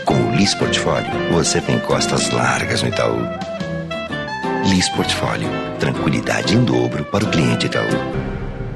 Com 0.04 0.16
o 0.16 0.36
LIS 0.36 0.54
Portfólio, 0.56 1.10
você 1.32 1.62
tem 1.62 1.80
costas 1.80 2.30
largas 2.30 2.84
no 2.84 2.90
Itaú. 2.90 3.18
LIS 4.66 4.90
Portfólio, 4.90 5.48
tranquilidade 5.80 6.54
em 6.54 6.64
dobro 6.66 7.06
para 7.06 7.24
o 7.24 7.30
cliente 7.30 7.68
Itaú. 7.68 7.88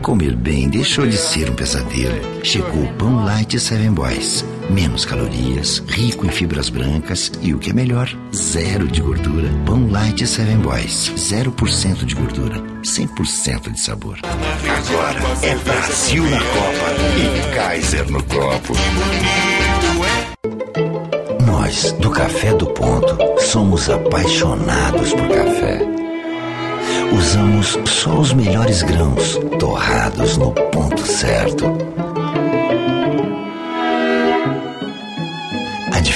Comer 0.01 0.37
bem 0.37 0.69
deixou 0.69 1.05
de 1.05 1.17
ser 1.17 1.49
um 1.49 1.53
pesadelo. 1.53 2.45
Chegou 2.45 2.83
o 2.83 2.93
Pão 2.93 3.25
Light 3.25 3.59
Seven 3.59 3.91
Boys. 3.91 4.45
Menos 4.71 5.03
calorias, 5.03 5.83
rico 5.85 6.25
em 6.25 6.29
fibras 6.29 6.69
brancas 6.69 7.29
e 7.41 7.53
o 7.53 7.59
que 7.59 7.71
é 7.71 7.73
melhor, 7.73 8.09
zero 8.33 8.87
de 8.87 9.01
gordura. 9.01 9.49
Pão 9.65 9.91
Light 9.91 10.25
Seven 10.25 10.59
Boys. 10.59 11.11
0% 11.17 12.05
de 12.05 12.15
gordura, 12.15 12.55
100% 12.81 13.69
de 13.69 13.79
sabor. 13.81 14.17
Agora 14.23 15.19
é 15.41 15.55
Brasil 15.55 16.23
na 16.23 16.39
Copa 16.39 16.95
e 17.17 17.53
Kaiser 17.53 18.09
no 18.09 18.23
copo. 18.23 18.73
Nós, 21.45 21.91
do 21.99 22.09
Café 22.09 22.53
do 22.53 22.67
Ponto, 22.67 23.17
somos 23.41 23.89
apaixonados 23.89 25.13
por 25.13 25.27
café. 25.27 25.81
Usamos 27.13 27.77
só 27.85 28.17
os 28.17 28.33
melhores 28.33 28.83
grãos, 28.83 29.37
torrados 29.59 30.37
no 30.37 30.53
ponto 30.53 31.05
certo. 31.05 31.65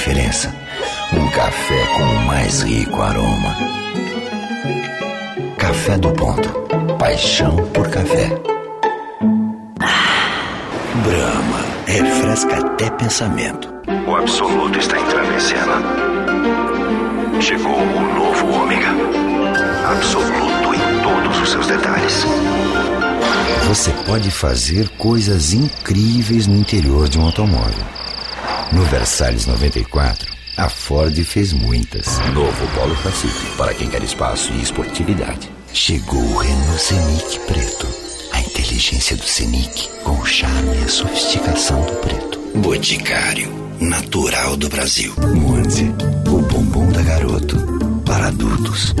Diferença? 0.06 0.54
Um 1.12 1.28
café 1.30 1.84
com 1.96 2.02
o 2.02 2.26
mais 2.26 2.62
rico 2.62 3.02
aroma. 3.02 3.56
Café 5.58 5.98
do 5.98 6.12
Ponto. 6.12 6.48
Paixão 6.96 7.56
por 7.74 7.88
café. 7.88 8.28
Brahma. 11.02 11.66
Refresca 11.86 12.56
até 12.56 12.88
pensamento. 12.90 13.68
O 14.06 14.14
absoluto 14.14 14.78
está 14.78 14.96
entrando 14.96 15.34
em 15.34 15.40
cena. 15.40 15.82
Chegou 17.40 17.76
o 17.76 18.14
novo 18.14 18.62
ômega. 18.62 18.88
Absoluto 19.90 20.74
em 20.74 21.02
todos 21.02 21.40
os 21.42 21.50
seus 21.50 21.66
detalhes. 21.66 22.24
Você 23.66 23.90
pode 24.06 24.30
fazer 24.30 24.88
coisas 24.90 25.52
incríveis 25.52 26.46
no 26.46 26.56
interior 26.56 27.08
de 27.08 27.18
um 27.18 27.24
automóvel. 27.24 27.95
No 28.72 28.82
Versalhes 28.84 29.46
94, 29.46 30.32
a 30.56 30.68
Ford 30.68 31.14
fez 31.24 31.52
muitas. 31.52 32.18
Novo 32.32 32.66
Polo 32.74 32.96
Pacific 32.96 33.56
para 33.56 33.74
quem 33.74 33.88
quer 33.88 34.02
espaço 34.02 34.52
e 34.52 34.62
esportividade. 34.62 35.50
Chegou 35.72 36.20
o 36.20 36.38
Renault 36.38 36.78
Scenic 36.78 37.38
preto. 37.46 37.86
A 38.32 38.40
inteligência 38.40 39.16
do 39.16 39.24
Scenic 39.24 39.88
com 40.02 40.18
o 40.18 40.26
charme 40.26 40.76
e 40.80 40.84
a 40.84 40.88
sofisticação 40.88 41.80
do 41.82 41.92
preto. 41.96 42.38
Boticário, 42.56 43.50
natural 43.80 44.56
do 44.56 44.68
Brasil. 44.68 45.14
Monte, 45.34 45.84
o 46.28 46.42
bombom 46.42 46.90
da 46.90 47.02
garoto. 47.02 47.56
Para 48.04 48.28
adultos. 48.28 48.94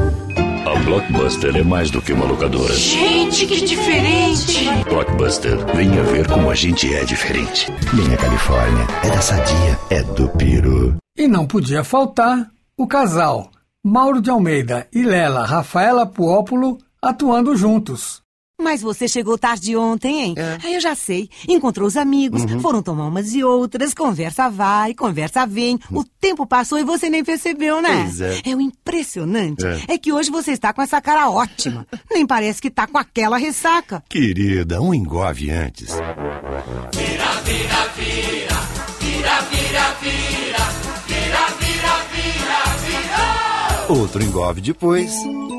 A 0.76 0.78
Blockbuster 0.80 1.56
é 1.56 1.62
mais 1.62 1.90
do 1.90 2.02
que 2.02 2.12
uma 2.12 2.26
locadora. 2.26 2.74
Gente, 2.74 3.46
que 3.46 3.64
diferente! 3.64 4.68
Blockbuster, 4.86 5.56
venha 5.74 6.02
ver 6.02 6.28
como 6.28 6.50
a 6.50 6.54
gente 6.54 6.94
é 6.94 7.02
diferente. 7.02 7.72
Minha 7.94 8.14
Califórnia 8.18 8.86
é 9.02 9.08
da 9.08 9.22
Sadia, 9.22 9.78
é 9.88 10.02
do 10.02 10.28
Peru. 10.28 10.94
E 11.16 11.26
não 11.26 11.46
podia 11.46 11.82
faltar 11.82 12.50
o 12.76 12.86
casal 12.86 13.50
Mauro 13.82 14.20
de 14.20 14.28
Almeida 14.28 14.86
e 14.92 15.02
Lela 15.02 15.46
Rafaela 15.46 16.04
Puópolo 16.04 16.76
atuando 17.00 17.56
juntos. 17.56 18.20
Mas 18.60 18.80
você 18.80 19.06
chegou 19.06 19.36
tarde 19.36 19.76
ontem, 19.76 20.22
hein? 20.22 20.34
É. 20.36 20.58
Ah, 20.64 20.70
eu 20.70 20.80
já 20.80 20.94
sei. 20.94 21.28
Encontrou 21.46 21.86
os 21.86 21.96
amigos, 21.96 22.42
uhum. 22.44 22.60
foram 22.60 22.82
tomar 22.82 23.06
umas 23.06 23.34
e 23.34 23.44
outras, 23.44 23.92
conversa 23.92 24.48
vai, 24.48 24.94
conversa 24.94 25.46
vem. 25.46 25.78
O 25.92 26.02
tempo 26.02 26.46
passou 26.46 26.78
e 26.78 26.84
você 26.84 27.10
nem 27.10 27.22
percebeu, 27.22 27.82
né? 27.82 28.04
Pois 28.04 28.20
é. 28.20 28.40
é 28.46 28.56
o 28.56 28.60
impressionante 28.60 29.64
é. 29.66 29.94
é. 29.94 29.98
que 29.98 30.10
hoje 30.10 30.30
você 30.30 30.52
está 30.52 30.72
com 30.72 30.80
essa 30.80 31.00
cara 31.02 31.28
ótima. 31.28 31.86
nem 32.10 32.26
parece 32.26 32.62
que 32.62 32.68
está 32.68 32.86
com 32.86 32.96
aquela 32.96 33.36
ressaca. 33.36 34.02
Querida, 34.08 34.80
um 34.80 34.94
engove 34.94 35.50
antes. 35.50 35.92
Vira, 35.92 37.32
vira, 37.44 37.88
vira. 37.94 38.56
Vira, 39.00 39.40
vira, 39.42 39.96
vira. 40.00 40.86
Vira, 41.06 41.46
vira, 41.60 41.96
vira, 42.10 42.64
vira. 42.86 44.00
Outro 44.00 44.22
engove 44.22 44.62
depois 44.62 45.12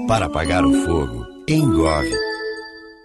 para 0.07 0.25
apagar 0.25 0.65
o 0.65 0.73
fogo. 0.83 1.27
Engove. 1.47 2.26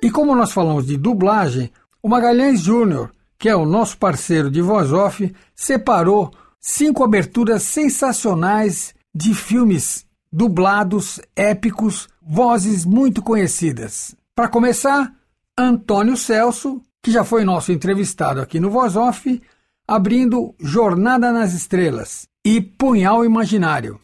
E 0.03 0.11
como 0.11 0.35
nós 0.35 0.53
falamos 0.53 0.87
de 0.87 0.97
dublagem, 0.97 1.71
o 2.03 2.09
Magalhães 2.09 2.61
Júnior, 2.61 3.13
que 3.39 3.49
é 3.49 3.55
o 3.55 3.65
nosso 3.65 3.97
parceiro 3.97 4.51
de 4.51 4.61
voz 4.61 4.93
off, 4.93 5.33
separou 5.55 6.33
cinco 6.59 7.05
aberturas 7.05 7.63
sensacionais 7.63 8.95
de 9.15 9.33
filmes 9.33 10.05
dublados, 10.33 11.21
épicos, 11.37 12.09
vozes 12.21 12.85
muito 12.85 13.23
conhecidas. 13.23 14.17
Para 14.35 14.49
começar, 14.49 15.13
Antônio 15.57 16.17
Celso, 16.17 16.81
que 17.03 17.11
já 17.11 17.23
foi 17.23 17.45
nosso 17.45 17.71
entrevistado 17.71 18.41
aqui 18.41 18.59
no 18.59 18.71
Voz 18.71 18.97
Off, 18.97 19.43
abrindo 19.87 20.55
Jornada 20.59 21.31
nas 21.31 21.53
Estrelas 21.53 22.27
e 22.45 22.61
Punhal 22.61 23.25
Imaginário. 23.25 24.01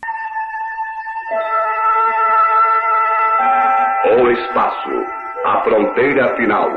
O 4.21 4.31
espaço, 4.31 5.18
a 5.49 5.63
fronteira 5.63 6.37
final. 6.37 6.71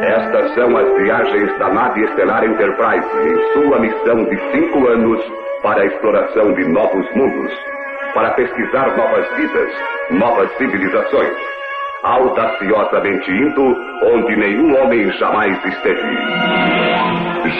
Estas 0.00 0.54
são 0.54 0.74
as 0.74 1.02
viagens 1.02 1.58
da 1.58 1.68
nave 1.68 2.02
estelar 2.04 2.42
Enterprise 2.42 3.06
em 3.22 3.52
sua 3.52 3.78
missão 3.78 4.24
de 4.24 4.38
cinco 4.52 4.88
anos 4.88 5.20
para 5.62 5.82
a 5.82 5.86
exploração 5.86 6.54
de 6.54 6.66
novos 6.66 7.06
mundos, 7.14 7.52
para 8.14 8.30
pesquisar 8.30 8.96
novas 8.96 9.28
vidas, 9.36 9.70
novas 10.12 10.50
civilizações, 10.56 11.36
audaciosamente 12.02 13.30
indo 13.30 13.76
onde 14.02 14.34
nenhum 14.34 14.82
homem 14.82 15.10
jamais 15.12 15.62
esteve. 15.66 16.16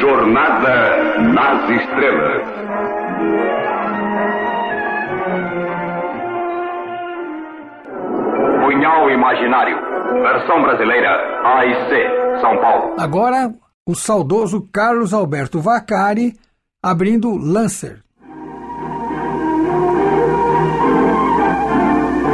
Jornada 0.01 1.19
nas 1.19 1.69
Estrelas. 1.69 2.43
Punhal 8.63 9.11
Imaginário. 9.11 9.94
Versão 10.23 10.63
brasileira. 10.63 11.11
A 11.45 11.65
e 11.67 11.75
C. 11.89 12.41
São 12.41 12.57
Paulo. 12.59 12.95
Agora, 12.99 13.53
o 13.87 13.95
saudoso 13.95 14.67
Carlos 14.73 15.13
Alberto 15.13 15.61
Vacari 15.61 16.35
abrindo 16.83 17.37
Lancer. 17.37 18.03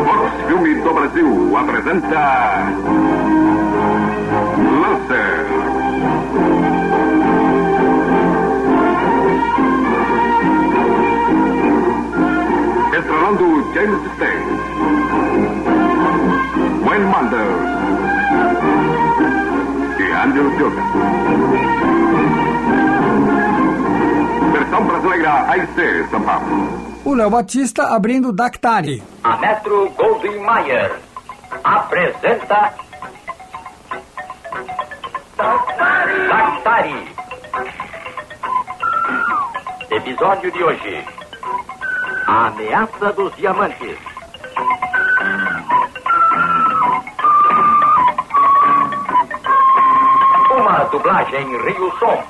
Fox 0.05 0.47
Filme 0.47 0.75
do 0.83 0.95
Brasil 0.95 1.57
apresenta. 1.57 2.73
Lancer. 4.81 5.47
Estrelando 12.93 13.73
James 13.75 14.13
Stay. 14.15 14.39
Wayne 16.85 17.05
Manders. 17.05 17.70
Andrew 20.23 20.51
Dugan. 20.59 20.83
Versão 24.53 24.85
brasileira 24.85 25.51
AIC 25.51 26.11
São 26.11 26.21
Paulo. 26.23 27.01
O 27.07 27.15
Léo 27.15 27.31
Batista 27.31 27.95
abrindo 27.95 28.31
Dactari. 28.31 29.03
A 29.25 29.39
Metro 29.39 29.89
Goldwyn 29.97 30.41
Mayer 30.41 30.93
apresenta 31.65 32.75
Dactari. 36.29 37.09
Episódio 39.91 40.53
de 40.53 40.63
hoje: 40.63 41.05
A 42.27 42.49
Ameaça 42.49 43.13
dos 43.15 43.35
Diamantes. 43.37 44.10
Uma 50.71 50.85
dublagem 50.85 51.45
Rio 51.65 51.91
Som. 51.99 52.23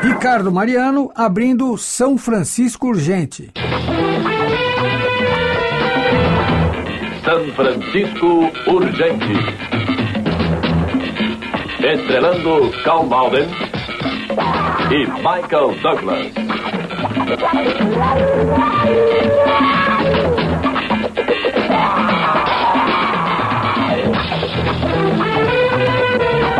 Ricardo 0.00 0.52
Mariano 0.52 1.10
abrindo 1.12 1.76
São 1.76 2.16
Francisco 2.16 2.86
Urgente. 2.86 3.50
São 7.24 7.52
Francisco 7.56 8.52
Urgente. 8.68 9.34
Estrelando 11.80 12.70
Carl 12.84 13.06
Malden 13.06 13.48
e 14.92 15.04
Michael 15.16 15.74
Douglas. 15.82 16.32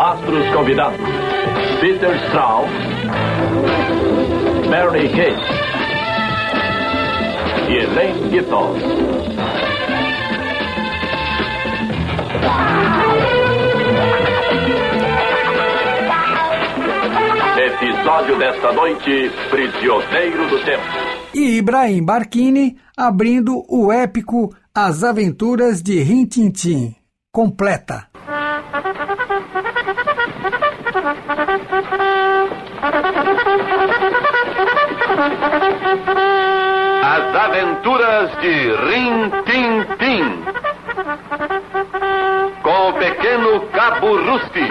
Astros 0.01 0.55
convidados: 0.55 1.01
Peter 1.81 2.17
Straub, 2.29 2.69
Bernie 4.69 5.09
Gates 5.09 5.65
e 7.69 7.77
Elaine 7.77 8.31
Gibson. 8.31 8.77
Episódio 17.57 18.39
desta 18.39 18.73
noite: 18.73 19.31
Prisioneiro 19.51 20.49
do 20.49 20.59
Tempo. 20.65 20.83
E 21.35 21.59
Ibrahim 21.59 22.05
Barquini 22.05 22.77
abrindo 22.97 23.65
o 23.69 23.93
épico 23.93 24.55
As 24.77 25.05
Aventuras 25.05 25.81
de 25.85 26.03
Rintintim. 26.03 26.97
Completa. 27.33 28.09
As 37.05 37.37
Aventuras 37.37 38.37
de 38.41 38.75
Rin 38.75 39.31
Tin 39.47 39.85
Tin. 39.97 40.43
Com 42.61 42.89
o 42.89 42.93
pequeno 42.95 43.61
Cabo 43.69 44.17
Rusty. 44.17 44.69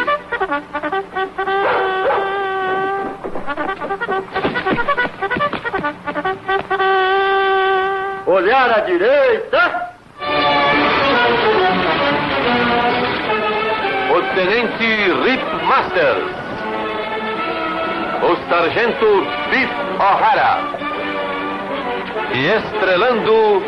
Olhar 8.27 8.69
à 8.69 8.81
direita. 8.81 9.92
Tenente 14.43 14.83
Rip 15.23 15.43
Masters, 15.65 16.27
o 18.23 18.35
Sargento 18.49 19.07
Biff 19.49 19.73
O'Hara 19.95 20.53
e 22.35 22.47
estrelando 22.47 23.61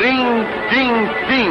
Rin 0.00 0.44
Tin 0.68 0.94
Tin. 1.28 1.50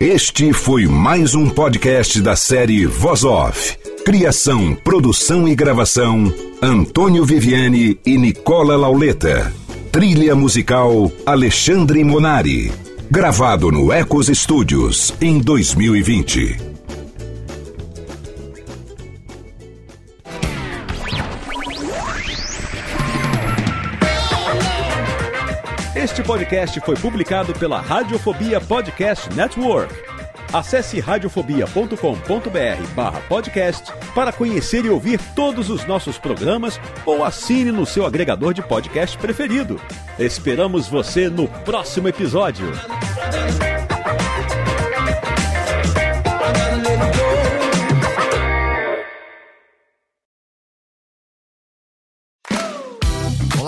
Este 0.00 0.52
foi 0.52 0.86
mais 0.86 1.36
um 1.36 1.48
podcast 1.48 2.20
da 2.20 2.34
série 2.34 2.84
Voz 2.84 3.22
Off. 3.22 3.78
Criação, 4.04 4.74
produção 4.74 5.46
e 5.46 5.54
gravação: 5.54 6.24
Antônio 6.60 7.24
Viviane 7.24 7.96
e 8.04 8.18
Nicola 8.18 8.76
Lauleta. 8.76 9.59
Trilha 9.90 10.36
musical: 10.36 11.10
Alexandre 11.26 12.04
Monari. 12.04 12.72
Gravado 13.10 13.72
no 13.72 13.92
Ecos 13.92 14.28
Studios 14.28 15.12
em 15.20 15.40
2020. 15.40 16.56
Este 25.96 26.22
podcast 26.22 26.80
foi 26.82 26.94
publicado 26.94 27.52
pela 27.54 27.80
Radiofobia 27.80 28.60
Podcast 28.60 29.28
Network. 29.34 29.92
Acesse 30.52 30.98
radiofobia.com.br 30.98 32.94
barra 32.94 33.20
podcast 33.22 33.92
para 34.14 34.32
conhecer 34.32 34.84
e 34.84 34.90
ouvir 34.90 35.20
todos 35.34 35.70
os 35.70 35.86
nossos 35.86 36.18
programas 36.18 36.80
ou 37.06 37.24
assine 37.24 37.70
no 37.70 37.86
seu 37.86 38.04
agregador 38.04 38.52
de 38.52 38.62
podcast 38.62 39.16
preferido. 39.16 39.80
Esperamos 40.18 40.88
você 40.88 41.28
no 41.28 41.46
próximo 41.46 42.08
episódio. 42.08 42.66